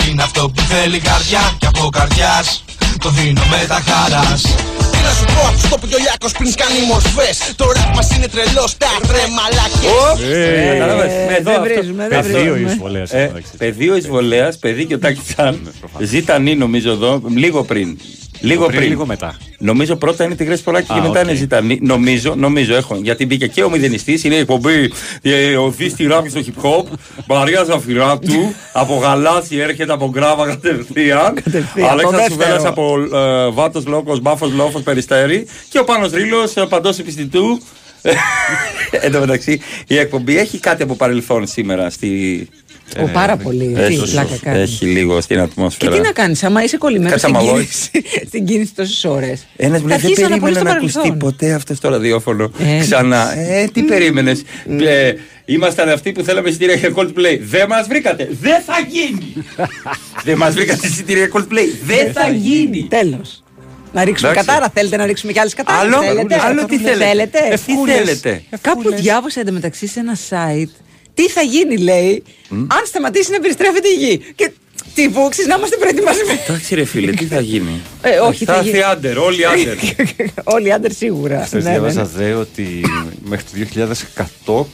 είναι 0.09 0.23
αυτό 0.23 0.49
που 0.49 0.63
θέλει 0.63 0.97
η 0.97 1.01
καρδιά. 1.01 1.43
Κι 1.59 1.67
από 1.67 1.89
καρδιάς 1.89 2.65
το 2.99 3.09
δίνω 3.11 3.43
με 3.51 3.65
τα 3.69 3.81
χαράς 3.87 4.43
Τι 5.01 5.07
να 5.07 5.13
σου 5.13 5.25
πω, 5.25 5.59
στο 5.67 5.77
που 5.79 5.89
ο 5.95 5.99
Λιάκος 6.05 6.33
πριν 6.33 6.53
κάνει 6.55 6.87
μορφές 6.87 7.37
Το 7.57 7.65
rap 7.75 7.95
μας 7.95 8.17
είναι 8.17 8.27
τρελός, 8.29 8.77
τα 8.77 8.87
ρε 9.11 9.25
μαλακές 9.37 10.33
Ε, 10.33 10.79
κατάλαβες. 10.79 11.13
Ε, 11.13 11.35
Εδώ 11.39 11.51
δεν 11.51 11.61
αυτό. 11.61 11.63
βρίζουμε, 11.63 12.09
δεν 12.09 12.23
Πεδίο 12.23 12.53
βρίζουμε. 12.53 12.71
εισβολέας. 12.73 13.11
Ε, 13.13 13.33
πεδίο 13.59 13.97
εισβολέα, 13.97 14.53
παιδί 14.61 14.85
και 14.87 14.95
ο 14.95 14.99
Τάκης 14.99 15.23
Τσάν. 15.35 15.73
Ζήτανή 15.99 16.55
νομίζω 16.57 16.91
εδώ, 16.91 17.23
λίγο 17.37 17.65
πριν. 17.65 17.99
Λίγο 18.41 18.67
πριν, 18.67 18.79
πριν. 18.79 18.91
λίγο 18.91 19.07
μετά. 19.07 19.37
Νομίζω 19.59 19.97
πρώτα 19.97 20.25
είναι 20.25 20.35
τη 20.35 20.57
Σποράκη 20.57 20.87
και 20.87 20.99
Α, 20.99 21.03
μετά 21.03 21.21
οκ. 21.21 21.27
είναι 21.27 21.35
ζητανή. 21.35 21.79
Νομίζω, 21.83 22.35
νομίζω 22.35 22.75
έχω. 22.75 22.99
Γιατί 23.03 23.27
μπήκε 23.27 23.47
και 23.47 23.63
ο 23.63 23.71
μηδενιστής, 23.71 24.25
είναι 24.25 24.35
η 24.35 24.39
εκπομπή 24.39 24.93
ε, 25.23 25.57
ο 25.57 25.71
Δη 25.71 25.89
στη 25.89 26.07
ράπη 26.07 26.29
στο 26.31 26.41
hip 26.47 26.65
hop. 26.65 26.85
Μαρία 27.27 27.65
Ζαφυράτου, 27.65 28.55
από 28.73 28.95
γαλάζι 28.95 29.57
έρχεται 29.57 29.93
από 29.93 30.09
γκράβα 30.09 30.47
κατευθείαν. 30.47 31.35
Κατευθείαν, 31.35 31.87
το 31.87 31.93
Αλέξανδρος 31.93 32.37
δεύτερο. 32.37 32.51
Σουβέλλας 32.51 32.65
από 32.65 33.17
ε, 33.17 33.51
Βάτος 33.51 33.87
Λόκος, 33.87 34.21
Μπάφος 34.21 34.53
Λόφος, 34.53 34.83
Περιστέρη. 34.83 35.47
Και 35.69 35.79
ο 35.79 35.85
Πάνος 35.85 36.13
Ρήλο, 36.13 36.51
ε, 36.55 36.63
παντός 36.69 36.99
επιστητού. 36.99 37.61
Εν 39.05 39.13
τω 39.13 39.19
μεταξύ, 39.21 39.61
η 39.87 39.99
εκπομπή 39.99 40.39
έχει 40.39 40.59
κάτι 40.59 40.83
από 40.83 40.95
παρελθόν 40.95 41.47
σήμερα 41.47 41.91
στη. 41.91 42.49
Ω, 42.99 43.09
πάρα 43.13 43.37
πολύ. 43.37 43.75
Έχει, 43.79 44.01
Τι 44.01 44.11
πλάκα 44.11 44.39
κάνεις. 44.43 44.63
έχει 44.63 44.85
λίγο 44.87 45.21
στην 45.21 45.37
Και 45.37 45.43
ατμόσφαιρα. 45.43 45.93
τι 45.97 46.01
να 46.01 46.13
κάνεις, 46.13 46.43
άμα 46.45 46.65
είσαι 46.65 46.77
κολλημένος 46.77 47.21
στην 47.21 47.33
Καταμαλώσεις. 47.33 47.89
κίνηση, 47.93 48.27
στην 48.27 48.45
κίνηση 48.45 48.75
τόσες 48.75 49.05
ώρες. 49.05 49.47
Ένας 49.57 49.81
μου 49.81 49.87
λέει 49.89 49.97
δεν 49.99 50.13
περίμενε 50.13 50.61
να 50.63 50.71
ακουστεί 50.71 50.99
ακουστεί 50.99 51.17
ποτέ 51.19 51.53
αυτό 51.53 51.75
στο 51.75 51.89
ραδιόφωνο. 51.89 52.51
Ε, 52.59 52.79
Ξανά. 52.81 53.39
Ε, 53.39 53.67
τι 53.73 53.83
περίμενες. 53.83 54.43
Ήμασταν 55.45 55.89
αυτοί 55.89 56.13
που 56.13 56.23
θέλαμε 56.23 56.49
εισιτήρια 56.49 56.75
για 56.75 56.93
Coldplay. 56.97 57.39
Δεν 57.41 57.67
μας 57.69 57.87
βρήκατε. 57.89 58.29
Δεν 58.41 58.61
θα 58.67 58.75
γίνει. 58.89 59.33
Δεν 60.25 60.37
μας 60.37 60.55
βρήκατε 60.55 60.87
εισιτήρια 60.87 61.25
για 61.27 61.41
Coldplay. 61.41 61.69
Δεν 61.85 62.13
θα 62.13 62.29
γίνει. 62.29 62.87
Τέλος. 62.91 63.43
Να 63.93 64.05
ρίξουμε 64.05 64.31
Εντάξει. 64.31 64.49
κατάρα. 64.49 64.71
Θέλετε 64.75 64.97
να 64.97 65.07
ρίξουμε 65.07 65.33
κι 65.33 65.39
άλλες 65.39 65.55
κατάρες; 65.55 65.81
Άλλο- 65.83 66.03
θέλετε; 66.03 66.41
άλλο 66.45 66.65
τι 66.65 66.79
θέλετε. 66.79 67.39
Τι 67.47 67.53
Ευκούλες. 67.53 67.95
θέλετε. 67.97 68.43
Κάπου 68.61 68.95
διάβασα 68.95 69.41
εντωμεταξύ 69.41 69.87
σε 69.87 70.01
ένα 70.01 70.17
site. 70.29 70.71
Τι 71.15 71.29
θα 71.29 71.43
γίνει, 71.43 71.77
λέει, 71.77 72.23
αν 72.51 72.83
σταματήσει 72.87 73.31
να 73.31 73.41
περιστρέφεται 73.41 73.89
η 73.89 73.95
γη. 74.05 74.21
Και 74.35 74.51
τύπου, 74.95 75.27
ξέρεις, 75.31 75.51
να 75.51 75.57
είμαστε 75.59 75.77
προετοιμασμένοι. 75.77 76.39
Εντάξει 76.49 76.75
ρε 76.75 76.85
φίλε, 76.85 77.13
τι 77.13 77.25
θα 77.25 77.41
γίνει; 77.41 77.81
Ε, 78.03 78.19
όχι, 78.19 78.45
θα 78.45 78.53
θα 78.53 78.59
έρθει 78.59 78.71
γίνει. 78.71 78.83
άντερ, 78.83 79.19
όλοι 79.19 79.47
άντερ. 79.47 79.77
Όλοι 80.55 80.69
οι 80.69 80.73
άντρε 80.73 80.93
σίγουρα. 80.93 81.45
Χθες 81.45 81.65
Ναι, 81.65 81.71
ναι, 81.71 81.77
διάβαζα 81.77 82.03
ναι. 82.03 82.09
δε 82.17 82.33
ότι 82.33 82.81
μέχρι 83.25 83.45
το 83.45 83.51
2100 84.55 84.65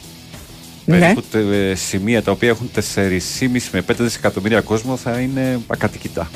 Ναι. 0.85 0.99
περίπου 0.99 1.23
τε- 1.31 1.77
σημεία 1.77 2.23
τα 2.23 2.31
οποία 2.31 2.49
έχουν 2.49 2.71
4,5 2.75 3.69
με 3.73 3.83
5 3.83 3.95
δισεκατομμύρια 3.99 4.61
κόσμο 4.61 4.97
θα 4.97 5.19
είναι 5.19 5.61
ακατοικητά. 5.67 6.31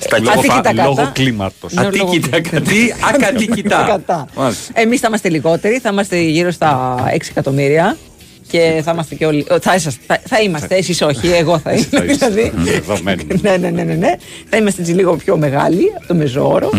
Στα 0.00 0.18
λόγω, 0.18 0.30
Ατίκητα 0.30 0.60
κατά. 0.60 0.84
λόγω 0.84 1.10
κλίματος. 1.12 1.72
Ναι, 1.72 1.82
λόγω- 1.82 2.10
Ατίκητα, 2.12 2.40
τι 2.60 2.92
ακατοικητά. 3.14 3.84
Κατά. 3.88 4.26
Μάλιστα. 4.36 4.72
Εμείς 4.80 5.00
θα 5.00 5.06
είμαστε 5.08 5.28
λιγότεροι, 5.28 5.78
θα 5.78 5.88
είμαστε 5.92 6.20
γύρω 6.20 6.50
στα 6.50 6.96
6 7.12 7.28
εκατομμύρια. 7.30 7.96
Και 8.50 8.80
θα 8.84 8.90
είμαστε 8.92 9.14
και 9.14 9.26
όλοι. 9.26 9.46
ο, 9.50 9.60
Θα, 9.60 9.74
είσαστε- 9.74 10.02
θα, 10.06 10.20
θα 10.28 10.40
είμαστε, 10.40 10.74
εσείς 10.76 11.00
όχι, 11.02 11.28
εγώ 11.28 11.58
θα 11.58 11.72
είμαι. 11.74 11.82
Θα 11.90 12.04
είστε. 12.04 12.28
δηλαδή. 12.28 12.52
Δεδομένου. 12.56 13.22
ναι, 13.40 13.56
ναι, 13.56 13.70
ναι, 13.70 13.82
ναι, 13.82 13.94
ναι. 13.94 14.14
Θα 14.50 14.56
είμαστε 14.56 14.80
έτσι 14.80 14.92
λίγο 14.92 15.16
πιο 15.16 15.36
μεγάλοι 15.36 15.92
από 15.96 16.06
το 16.06 16.14
μεζόρο. 16.14 16.70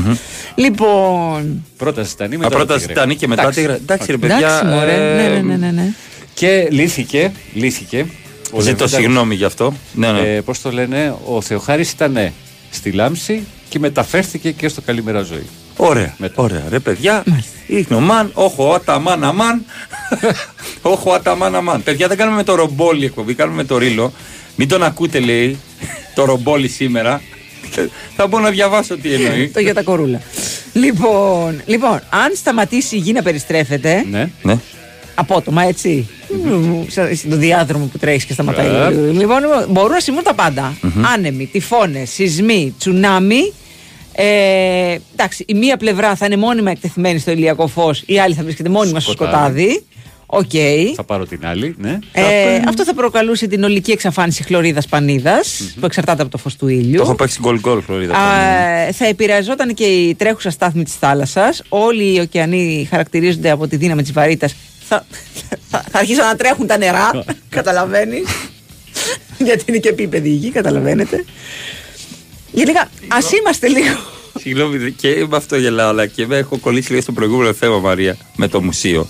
Λοιπόν. 0.56 1.66
Πρώτα 1.78 2.04
ζητανή, 2.04 2.36
Α, 2.36 2.38
μετά 2.38 2.50
πρώτα 2.50 2.66
τη 2.66 2.80
Γρήγορα. 2.84 2.94
ζητανή 2.94 3.16
και 3.16 3.28
μετά 3.28 3.50
τη 3.50 3.54
Γρήγορα. 3.54 3.76
Εντάξει, 3.82 4.12
ρε 4.12 4.18
παιδιά. 4.18 4.36
Εντάξει, 4.38 4.66
μωρέ. 4.66 4.94
ε, 4.94 5.16
Ναι, 5.16 5.28
ναι, 5.28 5.42
ναι, 5.42 5.56
ναι, 5.56 5.72
ναι. 5.72 5.94
Και 6.34 6.68
λύθηκε, 6.72 7.32
λύθηκε. 7.54 8.06
Ο 8.52 8.60
Ζητώ 8.60 8.84
Λεβέντα- 8.84 8.88
συγγνώμη 8.88 9.36
γι' 9.36 9.44
αυτό. 9.46 9.74
Ναι, 9.94 10.12
ναι. 10.12 10.36
Ε, 10.36 10.42
Πώς 10.42 10.62
το 10.62 10.72
λένε, 10.72 11.16
ο 11.26 11.42
Θεοχάρης 11.42 11.92
ήταν 11.92 12.32
στη 12.70 12.92
Λάμψη 12.92 13.44
και 13.70 13.80
μεταφέρθηκε 13.80 14.52
και 14.52 14.68
στο 14.68 14.82
Καλημέρα 14.82 15.22
Ζωή. 15.22 15.46
Ωραία, 15.82 16.14
Μετά. 16.18 16.44
ωραία. 16.44 16.64
Ρε 16.70 16.80
παιδιά, 16.80 17.24
ρίχνω 17.68 17.98
ο 17.98 18.00
μαν, 18.00 18.32
όχο 18.34 18.74
αταμάν 18.74 19.24
αμάν. 19.24 19.66
όχο 20.82 21.12
αταμάν 21.12 21.56
αμάν. 21.56 21.84
Παιδιά, 21.84 22.08
δεν 22.08 22.18
κάνουμε 22.18 22.38
με 22.38 22.44
το 22.44 22.56
ρομπόλι 22.56 23.06
εκπομπή, 23.06 23.34
κάνουμε 23.34 23.58
με 23.58 23.64
το 23.64 23.78
ρίλο. 23.78 24.14
Μην 24.56 24.68
τον 24.68 24.84
ακούτε, 24.84 25.20
λέει, 25.20 25.60
το 26.16 26.26
ρομπόλι 26.26 26.68
σήμερα. 26.68 27.22
Θα 28.16 28.28
μπορώ 28.28 28.44
να 28.44 28.50
διαβάσω 28.50 28.98
τι 28.98 29.14
εννοεί. 29.14 29.48
Το 29.48 29.60
για 29.60 29.74
τα 29.74 29.84
κορούλα. 29.84 30.22
Λοιπόν, 30.74 31.62
λοιπόν, 31.66 32.02
αν 32.10 32.32
σταματήσει 32.36 32.96
η 32.96 33.00
γη 33.00 33.12
να 33.12 33.22
περιστρέφεται. 33.22 34.06
Ναι. 34.10 34.30
ναι. 34.42 34.58
Απότομα, 35.16 35.64
έτσι. 35.64 36.08
Σαν 36.88 37.16
στο 37.16 37.36
διάδρομο 37.36 37.86
που 37.86 37.98
τρέχεις 37.98 38.26
και 38.26 38.34
σταματάει. 38.34 38.68
Ε. 38.68 39.12
Λοιπόν, 39.12 39.42
μπορούν 39.70 39.92
να 39.92 40.00
συμβούν 40.00 40.24
τα 40.24 40.34
πάντα. 40.34 40.78
Άνεμοι, 41.14 41.46
τυφώνες, 41.46 42.10
σεισμοί, 42.10 42.76
τσουνάμι. 42.80 43.54
Ε, 44.22 44.98
εντάξει, 45.14 45.46
η 45.48 45.54
μία 45.54 45.78
πλευρά 45.78 46.16
θα 46.16 46.26
είναι 46.26 46.38
μόνιμα 46.38 46.72
εκτεθειμένη 46.72 47.20
στο 47.20 47.32
ηλιακό 47.32 47.68
φως, 47.68 48.04
η 48.06 48.20
άλλη 48.20 48.34
θα 48.34 48.44
βρίσκεται 48.44 48.70
μόνιμα 48.70 49.00
στο 49.00 49.12
Σκοτάδι. 49.12 49.62
σκοτάδι. 49.62 49.84
Οκ. 50.26 50.96
Θα 50.96 51.04
πάρω 51.04 51.26
την 51.26 51.46
άλλη, 51.46 51.76
ναι. 51.78 52.00
Ε, 52.12 52.62
αυτό 52.68 52.84
θα 52.84 52.94
προκαλούσε 52.94 53.48
την 53.48 53.64
ολική 53.64 53.92
εξαφάνιση 53.92 54.44
χλωρίδας 54.44 54.88
πανίδας, 54.88 55.74
που 55.80 55.86
εξαρτάται 55.86 56.22
από 56.22 56.32
το 56.32 56.38
φως 56.38 56.56
του 56.56 56.68
ήλιου. 56.68 56.96
Το 56.98 57.02
έχω 57.02 57.16
παίξει 57.16 57.40
γκολ 57.42 57.60
γκολ, 57.60 57.82
Φλωρίδα. 57.82 58.16
Α, 58.16 58.92
θα 58.92 59.06
επηρεαζόταν 59.06 59.74
και 59.74 59.84
η 59.84 60.16
τρέχουσα 60.16 60.50
στάθμη 60.50 60.84
της 60.84 60.96
θάλασσας 60.96 61.64
Όλοι 61.70 62.16
οι 62.16 62.20
ωκεανοί 62.20 62.88
χαρακτηρίζονται 62.90 63.50
από 63.50 63.68
τη 63.68 63.76
δύναμη 63.76 64.02
της 64.02 64.12
βαρύτητας 64.12 64.56
Θα, 64.88 65.06
θα, 65.70 65.84
θα 65.92 66.00
αρχίσουν 66.00 66.26
να 66.26 66.36
τρέχουν 66.36 66.68
τα 66.68 66.78
νερά, 66.78 67.24
καταλαβαίνεις 67.50 68.28
Γιατί 69.38 69.64
είναι 69.68 69.78
και 69.78 69.90
επίπεδη 69.90 70.30
η 70.30 70.34
γη, 70.34 70.50
καταλαβαίνετε 70.50 71.26
Γενικά, 72.52 72.90
ας 73.08 73.32
είμαστε 73.32 73.68
λίγο 73.68 73.98
Συγγνώμη, 74.40 74.92
και 74.92 75.26
με 75.30 75.38
αυτό 75.38 75.58
γελάω, 75.58 75.90
αλλά 75.90 76.06
και 76.06 76.28
με 76.28 76.38
έχω 76.38 76.58
κολλήσει 76.58 76.90
λίγο 76.90 77.02
στο 77.02 77.12
προηγούμενο 77.12 77.54
θέμα, 77.54 77.78
Μαρία, 77.80 78.18
με 78.36 78.48
το 78.48 78.62
μουσείο. 78.62 79.08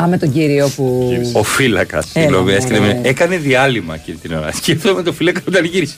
Α, 0.00 0.06
με 0.06 0.18
τον 0.18 0.32
κύριο 0.32 0.68
που... 0.76 1.12
Ο 1.32 1.42
φύλακας, 1.42 2.06
συγγνώμη, 2.10 2.52
έστειλε 2.52 2.80
με- 2.80 3.00
έκανε 3.04 3.36
διάλειμμα 3.36 3.94
εκείνη 3.94 4.16
την 4.16 4.32
ώρα. 4.32 4.52
Σκέφτομαι 4.52 4.94
με 4.94 5.02
το 5.02 5.12
φύλακα 5.12 5.40
όταν 5.48 5.64
γύρισε. 5.64 5.94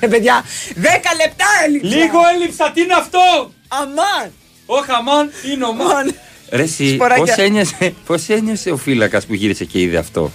Ε, 0.00 0.06
παιδιά, 0.06 0.44
10 0.74 0.78
λεπτά 1.16 1.46
έλειψα 1.66 1.96
Λίγο 1.96 2.18
έλειψα, 2.34 2.70
τι 2.74 2.80
είναι 2.80 2.94
αυτό! 2.94 3.52
Αμάν 3.68 4.30
Όχι, 4.66 4.90
αμάν, 4.98 5.30
είναι 5.52 5.64
ο 5.64 5.72
μαν. 5.72 6.14
Ρε 6.50 6.62
εσύ, 6.62 6.94
Σποράκια. 6.94 7.24
πώς 7.24 7.44
ένιωσε, 7.44 7.94
πώς 8.06 8.28
ένιωσε 8.28 8.70
ο 8.70 8.76
φύλακας 8.76 9.26
που 9.26 9.34
γύρισε 9.34 9.64
και 9.64 9.80
είδε 9.80 9.96
αυτό; 9.96 10.32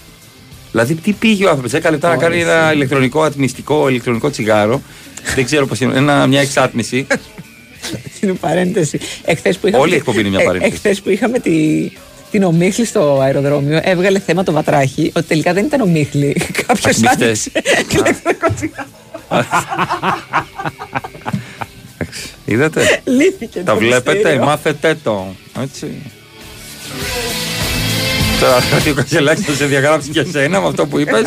Δηλαδή, 0.72 0.96
τι 0.96 1.12
πήγε 1.12 1.46
ο 1.46 1.50
άνθρωπος, 1.50 1.72
10 1.72 1.90
λεπτά 1.92 2.08
να 2.10 2.16
Ωραία, 2.16 2.30
κάνει 2.30 2.42
ένα 2.42 2.74
ηλεκτρονικό 2.74 3.24
ατμιστικό, 3.24 3.90
ηλεκτρονικό 3.90 4.30
τσιγάρο. 4.30 4.82
Δεν 5.36 5.46
ξέρω 5.46 5.66
πώς 5.66 5.80
είναι, 5.80 5.98
ένα, 5.98 6.28
μια 6.28 6.42
εξάτμιση. 6.42 7.08
Είναι 8.22 8.34
παρένθεση. 8.34 9.00
Εχθές 9.26 9.58
που 9.58 9.68
είχαμε, 9.68 9.84
Όλη 9.84 9.94
η 9.94 9.96
εκπομπή 9.96 10.20
είναι 10.20 10.30
μια 10.30 10.42
ε, 10.42 10.46
παρένθεση. 10.46 10.74
εχθές 10.74 11.02
που 11.02 11.10
είχαμε 11.10 11.40
τη, 11.40 11.90
την 12.32 12.44
ομίχλη 12.44 12.86
στο 12.86 13.20
αεροδρόμιο, 13.22 13.80
έβγαλε 13.84 14.20
θέμα 14.20 14.44
το 14.44 14.52
βατράχι 14.52 15.12
ότι 15.16 15.26
τελικά 15.28 15.54
δεν 15.54 15.66
ήταν 15.66 15.82
ομίχλη. 15.82 16.36
Κάποιος 16.68 16.96
Ατμιστές. 16.96 17.50
άνοιξε 17.78 17.98
ηλεκτρικό 17.98 18.48
τσιγάρο. 18.56 18.88
Είδατε; 22.46 23.02
Λύθηκε. 23.04 23.60
Τα 23.60 23.74
το 23.74 23.80
βλέπετε, 23.80 24.18
μυστήριο. 24.18 24.46
μάθετε 24.46 24.98
το. 25.04 25.36
Έτσι. 25.62 25.88
Τώρα 28.42 28.60
κάτι 28.72 28.90
ο 28.90 28.94
Κασελάκης 28.94 29.46
θα 29.46 29.54
σε 29.54 29.66
διαγράψει 29.66 30.10
και 30.10 30.20
εσένα 30.20 30.62
με 30.62 30.68
αυτό 30.68 30.86
που 30.88 31.00
είπες 31.00 31.24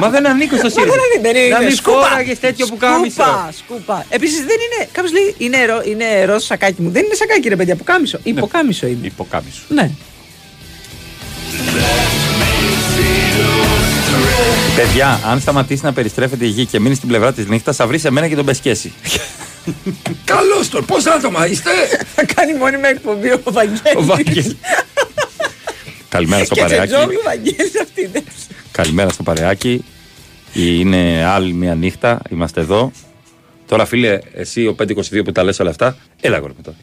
Μα 0.00 0.08
δεν 0.08 0.26
ανήκω 0.28 0.56
στο 0.56 0.64
Μα 0.64 0.70
ΣΥΡΙΖΑ. 0.70 0.92
δεν 0.92 1.00
είναι, 1.14 1.32
δεν 1.32 1.44
είναι. 1.44 1.54
Να 1.54 1.60
μην 1.60 1.76
σκούπα. 1.76 2.08
φόραγες 2.08 2.38
τέτοιο 2.38 2.66
που 2.66 2.76
κάμισο. 2.76 3.22
Σκούπα, 3.22 3.52
σκούπα. 3.58 4.04
Επίσης 4.08 4.38
δεν 4.38 4.56
είναι. 4.64 4.88
Κάποιος 4.92 5.12
λέει 5.12 5.34
είναι, 5.38 5.64
ρο, 5.64 5.82
είναι 5.84 6.24
ροζ 6.24 6.44
σακάκι 6.44 6.82
μου. 6.82 6.90
Δεν 6.90 7.04
είναι 7.04 7.14
σακάκι, 7.14 7.48
ρε 7.48 7.56
παιδιά, 7.56 7.76
που 7.76 7.84
κάμισο. 7.84 8.18
Υποκάμισο 8.22 8.86
είναι. 8.86 9.06
Υποκάμισο. 9.06 9.60
Ναι. 9.68 9.90
Παιδιά, 14.76 15.20
αν 15.26 15.40
σταματήσει 15.40 15.84
να 15.84 15.92
περιστρέφεται 15.92 16.44
η 16.44 16.48
γη 16.48 16.66
και 16.66 16.80
μείνει 16.80 16.94
στην 16.94 17.08
πλευρά 17.08 17.32
της 17.32 17.46
νύχτας, 17.46 17.76
θα 17.76 17.86
βρεις 17.86 18.04
εμένα 18.04 18.28
και 18.28 18.36
τον 18.36 18.44
πεσκέσει. 18.44 18.92
Καλώς 20.24 20.68
τον, 20.68 20.84
πώ 20.84 20.96
άτομα 21.16 21.46
είστε; 21.46 21.70
Θα 22.14 22.24
κάνει 22.34 22.54
μόνιμα 22.54 22.88
εκπομπή 22.88 23.30
ο 23.30 23.40
Βαγγέλης. 23.44 23.80
Ο 23.96 24.04
Βαγγέλης. 24.04 24.56
Καλημέρα 26.08 26.44
στο 26.44 26.54
Και 26.54 26.60
παρεάκι. 26.60 26.86
Τζετζόγλου 26.86 27.20
Βαγγέλης 27.24 27.80
αυτή 27.82 28.02
είναι. 28.02 28.22
Καλημέρα 28.72 29.08
στο 29.08 29.22
παρεάκι. 29.22 29.84
Είναι 30.52 31.24
άλλη 31.24 31.52
μια 31.52 31.74
νύχτα. 31.74 32.20
Είμαστε 32.30 32.60
εδώ. 32.60 32.92
Τώρα, 33.66 33.84
φίλε, 33.84 34.18
εσύ 34.32 34.66
ο 34.66 34.74
522 34.78 35.24
που 35.24 35.32
τα 35.32 35.42
λες 35.44 35.60
όλα 35.60 35.70
αυτά, 35.70 35.96
έλα 36.20 36.36
αγόρι 36.36 36.52
μου 36.56 36.62
τώρα. 36.62 36.76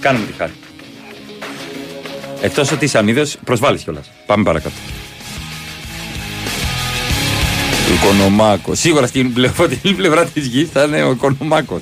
Κάνε 0.00 0.18
μου 0.18 0.24
τη 0.24 0.32
χάρη. 0.32 0.52
Εκτός 2.40 2.72
ότι 2.72 2.84
είσαι 2.84 2.98
ανίδιο, 2.98 3.26
προσβάλλεις 3.44 3.82
κιόλας. 3.82 4.10
Πάμε 4.26 4.44
παρακάτω. 4.44 4.74
Ο 7.90 7.94
Οικονομάκο. 7.94 8.74
Σίγουρα 8.74 9.06
στην 9.06 9.32
πλευρά, 9.32 9.68
την 9.68 9.96
πλευρά 9.96 10.24
της 10.26 10.46
γης 10.46 10.68
θα 10.68 10.82
είναι 10.84 11.02
ο 11.02 11.10
Οικονομάκο. 11.10 11.80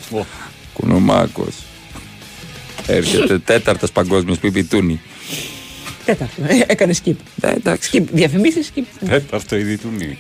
Οικονομάκο. 0.75 1.47
Έρχεται 2.87 3.39
τέταρτος 3.39 3.93
παγκόσμιος 3.93 4.39
πιπιτούνι. 4.39 5.01
Τέταρτο. 6.05 6.35
Ε, 6.47 6.61
Έκανε 6.67 6.95
skip. 7.05 7.15
εντάξει. 7.43 7.91
Skip. 7.93 8.05
Διαφημίσεις 8.13 8.73
skip. 8.77 8.83
Τέταρτο 9.09 9.57
ήδη 9.57 9.77
του 9.77 9.89
νη. 9.99 10.19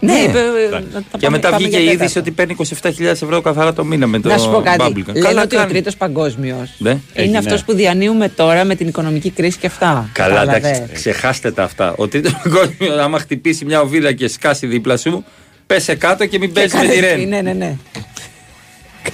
Ναι, 0.00 0.12
Ναι. 0.12 0.18
είπε, 0.18 0.38
ε, 0.38 0.66
Εντάξει. 0.66 0.86
να 0.92 1.00
τα 1.00 1.00
Και 1.00 1.06
πάμε- 1.20 1.36
μετά 1.36 1.50
πάμε 1.50 1.56
βγήκε 1.62 1.76
για 1.80 1.90
η 1.90 1.94
είδηση 1.94 1.98
τέταρτο. 2.14 2.20
ότι 2.20 2.30
παίρνει 2.30 2.52
27.000 2.52 3.22
ευρώ 3.22 3.40
καθαρά 3.40 3.72
το 3.72 3.84
μήνα 3.84 4.06
με 4.06 4.20
το 4.20 4.28
Να 4.28 4.38
σου 4.38 4.50
πω 4.50 4.60
κάτι. 4.60 4.76
Bubblegum. 4.80 5.06
Λένε 5.06 5.20
Καλά 5.26 5.42
ότι 5.42 5.54
ο 5.56 5.58
κάνει. 5.58 5.70
τρίτος 5.72 5.96
παγκόσμιος 5.96 6.74
Ναι, 6.78 6.90
είναι 6.90 7.00
έγινε. 7.12 7.38
αυτός 7.38 7.64
που 7.64 7.74
διανύουμε 7.74 8.28
τώρα 8.28 8.64
με 8.64 8.74
την 8.74 8.88
οικονομική 8.88 9.30
κρίση 9.30 9.58
και 9.58 9.66
αυτά. 9.66 10.08
Καλά, 10.12 10.34
Κατάλαβες. 10.34 10.70
εντάξει, 10.70 10.92
ξεχάστε 10.94 11.52
τα 11.52 11.62
αυτά. 11.62 11.94
Ο 11.96 12.08
τρίτος 12.08 12.32
παγκόσμιος, 12.42 12.98
άμα 12.98 13.18
χτυπήσει 13.18 13.64
μια 13.64 13.80
οβίδα 13.80 14.12
και 14.12 14.28
σκάσει 14.28 14.66
δίπλα 14.66 14.96
σου, 14.96 15.24
πέσε 15.66 15.94
κάτω 15.94 16.26
και 16.26 16.38
μην 16.38 16.48
Και 16.48 16.54
παίζει 16.54 16.76
με 16.76 16.80
κάνε- 16.82 16.94
τη 16.94 17.00
ρέν. 17.00 17.28
Ναι, 17.28 17.40
ναι, 17.40 17.52
ναι. 17.52 17.76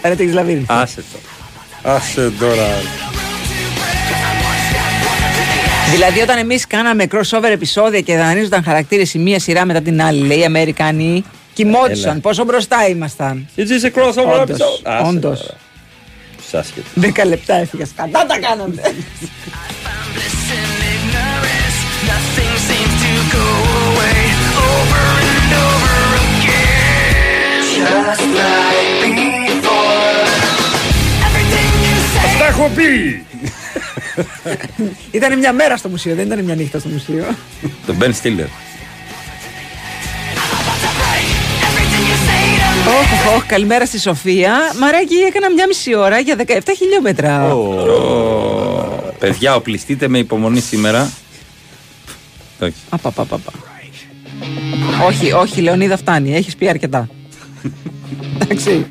Κάνετε 0.01 0.25
τη 0.25 0.33
λαβύρινθο. 0.33 0.75
Άσε 0.75 1.03
το. 1.13 1.19
Άσε 1.91 2.33
τώρα. 2.41 2.67
Δηλαδή, 5.91 6.21
όταν 6.21 6.39
εμείς 6.39 6.67
κάναμε 6.67 7.07
crossover 7.13 7.49
επεισόδια 7.53 8.01
και 8.01 8.17
δανείζονταν 8.17 8.63
χαρακτήρες 8.63 9.15
η 9.15 9.19
μία 9.19 9.39
σειρά 9.41 9.65
μετά 9.65 9.81
την 9.81 10.03
άλλη, 10.03 10.27
λέει 10.27 10.39
οι 10.39 10.45
Αμερικανοί, 10.45 11.25
κοιμόντουσαν. 11.53 12.11
Έλα. 12.11 12.21
Πόσο 12.21 12.45
μπροστά 12.45 12.89
ήμασταν; 12.89 13.49
Is 13.57 13.61
this 13.61 13.85
a 13.87 13.91
crossover 13.99 14.41
Όντως, 14.41 14.59
episode? 14.59 14.81
Άσε 14.83 15.07
όντως. 15.09 15.41
τώρα. 15.41 15.55
Σ' 16.51 16.55
άσχετο. 16.55 16.87
Δέκα 16.95 17.25
λεπτά 17.25 17.55
έφυγες. 17.55 17.89
Κατά 17.97 18.27
τα 18.27 18.39
κάνατε. 18.39 18.83
Nothing 22.11 22.53
seems 22.69 22.95
to 23.05 23.13
go 23.37 23.47
away 23.89 24.23
over 24.69 25.07
and 25.37 25.53
over 25.69 25.97
again. 26.25 27.61
Just 27.77 28.25
like 28.41 28.91
before. 29.03 30.27
Everything 31.27 31.71
you 31.87 31.97
say. 32.13 32.39
Τα 32.39 32.47
έχω 32.47 32.71
πει! 32.75 33.25
ήταν 35.11 35.39
μια 35.39 35.53
μέρα 35.53 35.77
στο 35.77 35.89
μουσείο, 35.89 36.15
δεν 36.15 36.27
ήταν 36.27 36.45
μια 36.45 36.55
νύχτα 36.55 36.79
στο 36.79 36.89
μουσείο. 36.89 37.25
Το 37.87 37.95
Ben 38.01 38.11
Stiller. 38.23 38.49
Όχ, 43.01 43.37
όχ, 43.37 43.47
καλημέρα 43.47 43.87
στη 43.87 43.99
Σοφία. 43.99 44.57
Μαράκι, 44.79 45.15
έκανα 45.15 45.51
μια 45.53 45.67
μισή 45.67 45.95
ώρα 45.95 46.19
για 46.19 46.37
17 46.47 46.59
χιλιόμετρα. 46.77 47.55
Ω, 47.55 49.13
Παιδιά, 49.19 49.55
οπλιστείτε 49.55 50.09
με 50.09 50.19
υπομονή 50.19 50.61
σήμερα. 50.61 51.11
Όχι. 52.61 52.75
Απαπαπαπα. 52.89 53.53
όχι, 55.07 55.33
όχι, 55.33 55.61
Λεωνίδα, 55.61 55.97
φτάνει. 55.97 56.35
Έχεις 56.35 56.57
πει 56.57 56.69
αρκετά. 56.69 57.09
Εντάξει. 58.43 58.87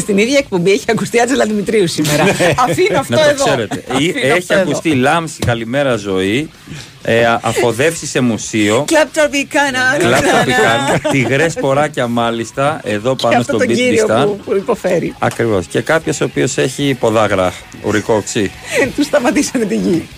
στην 0.04 0.18
ίδια 0.18 0.38
εκπομπή 0.38 0.70
έχει 0.72 0.84
ακουστεί 0.88 1.20
Άτζελα 1.20 1.44
Δημητρίου 1.46 1.86
σήμερα. 1.88 2.22
Αφήνω 2.68 2.98
αυτό 2.98 3.14
Ναι. 3.14 3.20
Να 3.20 3.26
το 3.26 3.30
εδώ. 3.34 3.44
ξέρετε. 3.44 3.76
Ή- 3.76 3.92
Αφήνω 4.10 4.18
Έχει 4.26 4.38
αυτό 4.38 4.54
εδώ. 4.54 4.62
ακουστεί 4.62 4.94
λάμψη 4.94 5.38
καλημέρα 5.46 5.96
ζωή, 5.96 6.50
ε, 7.02 7.26
α- 7.26 7.40
αφοδεύσει 7.42 8.06
σε 8.06 8.20
μουσείο. 8.20 8.84
Κλαπ 8.86 9.12
τροπικάνα. 9.12 9.96
Κλαπ 9.98 10.20
τροπικάνα. 10.24 11.00
Τυγρές 11.10 11.54
ποράκια 11.54 12.06
μάλιστα, 12.06 12.80
εδώ 12.84 13.16
Και 13.16 13.22
πάνω 13.22 13.36
αυτό 13.40 13.52
στο 13.52 13.58
τον 13.64 13.68
beat 13.68 13.74
κύριο 13.78 14.06
Distan. 14.08 14.24
που, 14.26 14.40
που 14.44 14.56
υποφέρει. 14.56 15.14
Ακριβώς. 15.18 15.66
Και 15.66 15.80
κάποιος 15.80 16.20
ο 16.20 16.24
οποίος 16.24 16.56
έχει 16.58 16.96
ποδάγρα, 17.00 17.52
ουρικό 17.82 18.14
οξύ. 18.14 18.50
Του 18.96 19.02
σταματήσανε 19.04 19.64
τη 19.64 19.76
γη. 19.76 20.08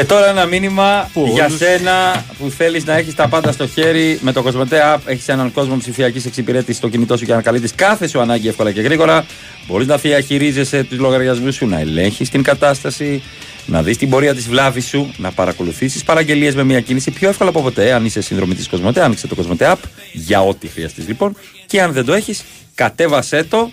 Και 0.00 0.06
τώρα 0.06 0.28
ένα 0.28 0.46
μήνυμα 0.46 1.10
Που 1.12 1.30
για 1.34 1.44
όλους- 1.44 1.58
σένα 1.58 2.24
που 2.38 2.50
θέλεις 2.50 2.84
να 2.84 2.96
έχεις 2.96 3.14
τα 3.14 3.28
πάντα 3.28 3.52
στο 3.52 3.66
χέρι 3.66 4.18
με 4.22 4.32
το 4.32 4.42
Κοσμοτέ 4.42 4.80
App. 4.94 4.98
Έχεις 5.04 5.28
έναν 5.28 5.52
κόσμο 5.52 5.76
ψηφιακής 5.76 6.24
εξυπηρέτηση 6.26 6.78
στο 6.78 6.88
κινητό 6.88 7.16
σου 7.16 7.24
και 7.24 7.34
να 7.34 7.42
καλύπτεις 7.42 7.74
κάθε 7.74 8.08
σου 8.08 8.20
ανάγκη 8.20 8.48
εύκολα 8.48 8.72
και 8.72 8.80
γρήγορα. 8.80 9.24
Μπορείς 9.66 9.86
να 9.86 9.96
διαχειρίζεσαι 9.96 10.82
τους 10.82 10.98
λογαριασμούς 10.98 11.54
σου, 11.54 11.66
να 11.66 11.80
ελέγχεις 11.80 12.28
την 12.30 12.42
κατάσταση, 12.42 13.22
να 13.66 13.82
δεις 13.82 13.96
την 13.96 14.10
πορεία 14.10 14.34
της 14.34 14.48
βλάβης 14.48 14.86
σου, 14.86 15.12
να 15.16 15.30
παρακολουθήσεις 15.30 16.02
παραγγελίες 16.04 16.54
με 16.54 16.64
μια 16.64 16.80
κίνηση 16.80 17.10
πιο 17.10 17.28
εύκολα 17.28 17.50
από 17.50 17.62
ποτέ. 17.62 17.92
Αν 17.92 18.04
είσαι 18.04 18.20
συνδρομητής 18.20 18.68
Κοσμοτέ, 18.68 19.02
άνοιξε 19.02 19.26
το 19.26 19.34
Κοσμοτέ 19.34 19.70
App 19.72 19.78
για 20.12 20.40
ό,τι 20.42 20.68
χρειαστείς 20.68 21.06
λοιπόν. 21.08 21.36
Και 21.66 21.82
αν 21.82 21.92
δεν 21.92 22.04
το 22.04 22.12
έχεις, 22.12 22.42
κατέβασέ 22.74 23.44
το. 23.44 23.70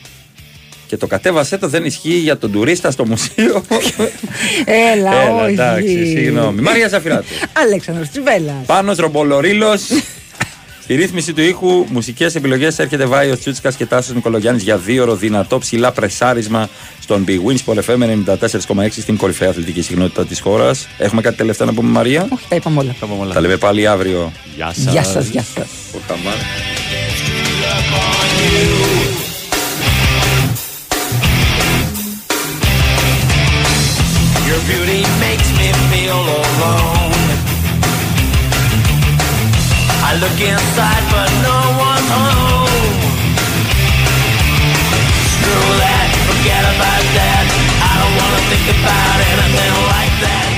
Και 0.88 0.97
το 0.97 1.07
κατέβασέ 1.07 1.57
το 1.57 1.68
δεν 1.68 1.85
ισχύει 1.85 2.14
για 2.18 2.38
τον 2.38 2.51
τουρίστα 2.51 2.91
στο 2.91 3.05
μουσείο. 3.05 3.64
Έλα, 4.93 5.22
Έλα, 5.22 5.43
όχι. 5.43 5.53
εντάξει, 5.53 6.05
συγγνώμη. 6.05 6.61
Μαρία 6.61 6.88
Ζαφυράτου. 6.88 7.26
Αλέξανδρος 7.53 8.09
Τσιβέλας. 8.09 8.65
Πάνος 8.65 8.97
Ρομπολορίλος. 8.97 9.81
Στη 10.84 10.95
ρύθμιση 10.95 11.34
του 11.34 11.41
ήχου, 11.41 11.85
μουσικές 11.89 12.35
επιλογές 12.35 12.80
έρχεται 12.80 13.05
Βάιο 13.05 13.38
Τσούτσικας 13.38 13.76
και 13.76 13.85
Τάσος 13.85 14.15
Νικολογιάννη 14.15 14.61
για 14.61 14.77
δύο 14.77 15.01
ώρο 15.03 15.15
δυνατό 15.15 15.57
ψηλά 15.57 15.91
πρεσάρισμα 15.91 16.69
στον 17.01 17.26
Big 17.27 17.51
Wins 17.51 17.57
Sport 17.65 17.77
FM 17.77 18.26
94,6 18.39 18.88
στην 18.91 19.18
κορυφαία 19.18 19.49
αθλητική 19.49 19.81
συχνότητα 19.81 20.26
της 20.26 20.39
χώρας. 20.39 20.88
Έχουμε 20.97 21.22
κάτι 21.22 21.38
τελευταίο 21.38 21.68
να 21.68 21.73
πούμε, 21.73 21.89
Μαρία; 21.89 22.27
Όχι, 22.34 22.45
τα 22.49 22.55
είπαμε 22.55 22.80
όλα. 23.19 23.34
Τα 23.34 23.41
λέμε 23.41 23.57
πάλι 23.57 23.88
αύριο. 23.88 24.31
Γεια 24.55 24.73
Γεια 24.76 25.03
σας, 25.03 25.27
γεια 25.27 25.45
σας. 25.55 25.68
Your 34.48 34.61
beauty 34.64 35.03
makes 35.19 35.52
me 35.60 35.74
feel 35.91 36.15
alone. 36.15 37.11
I 40.07 40.15
look 40.24 40.40
inside, 40.40 41.03
but 41.11 41.30
no 41.44 41.60
one's 41.76 42.10
home. 42.15 42.95
Screw 45.36 45.68
that, 45.84 46.07
forget 46.32 46.64
about 46.64 47.03
that. 47.19 47.44
I 47.76 47.94
don't 47.99 48.15
wanna 48.15 48.41
think 48.48 48.68
about 48.72 49.19
anything 49.36 49.74
like 49.91 50.15
that. 50.24 50.56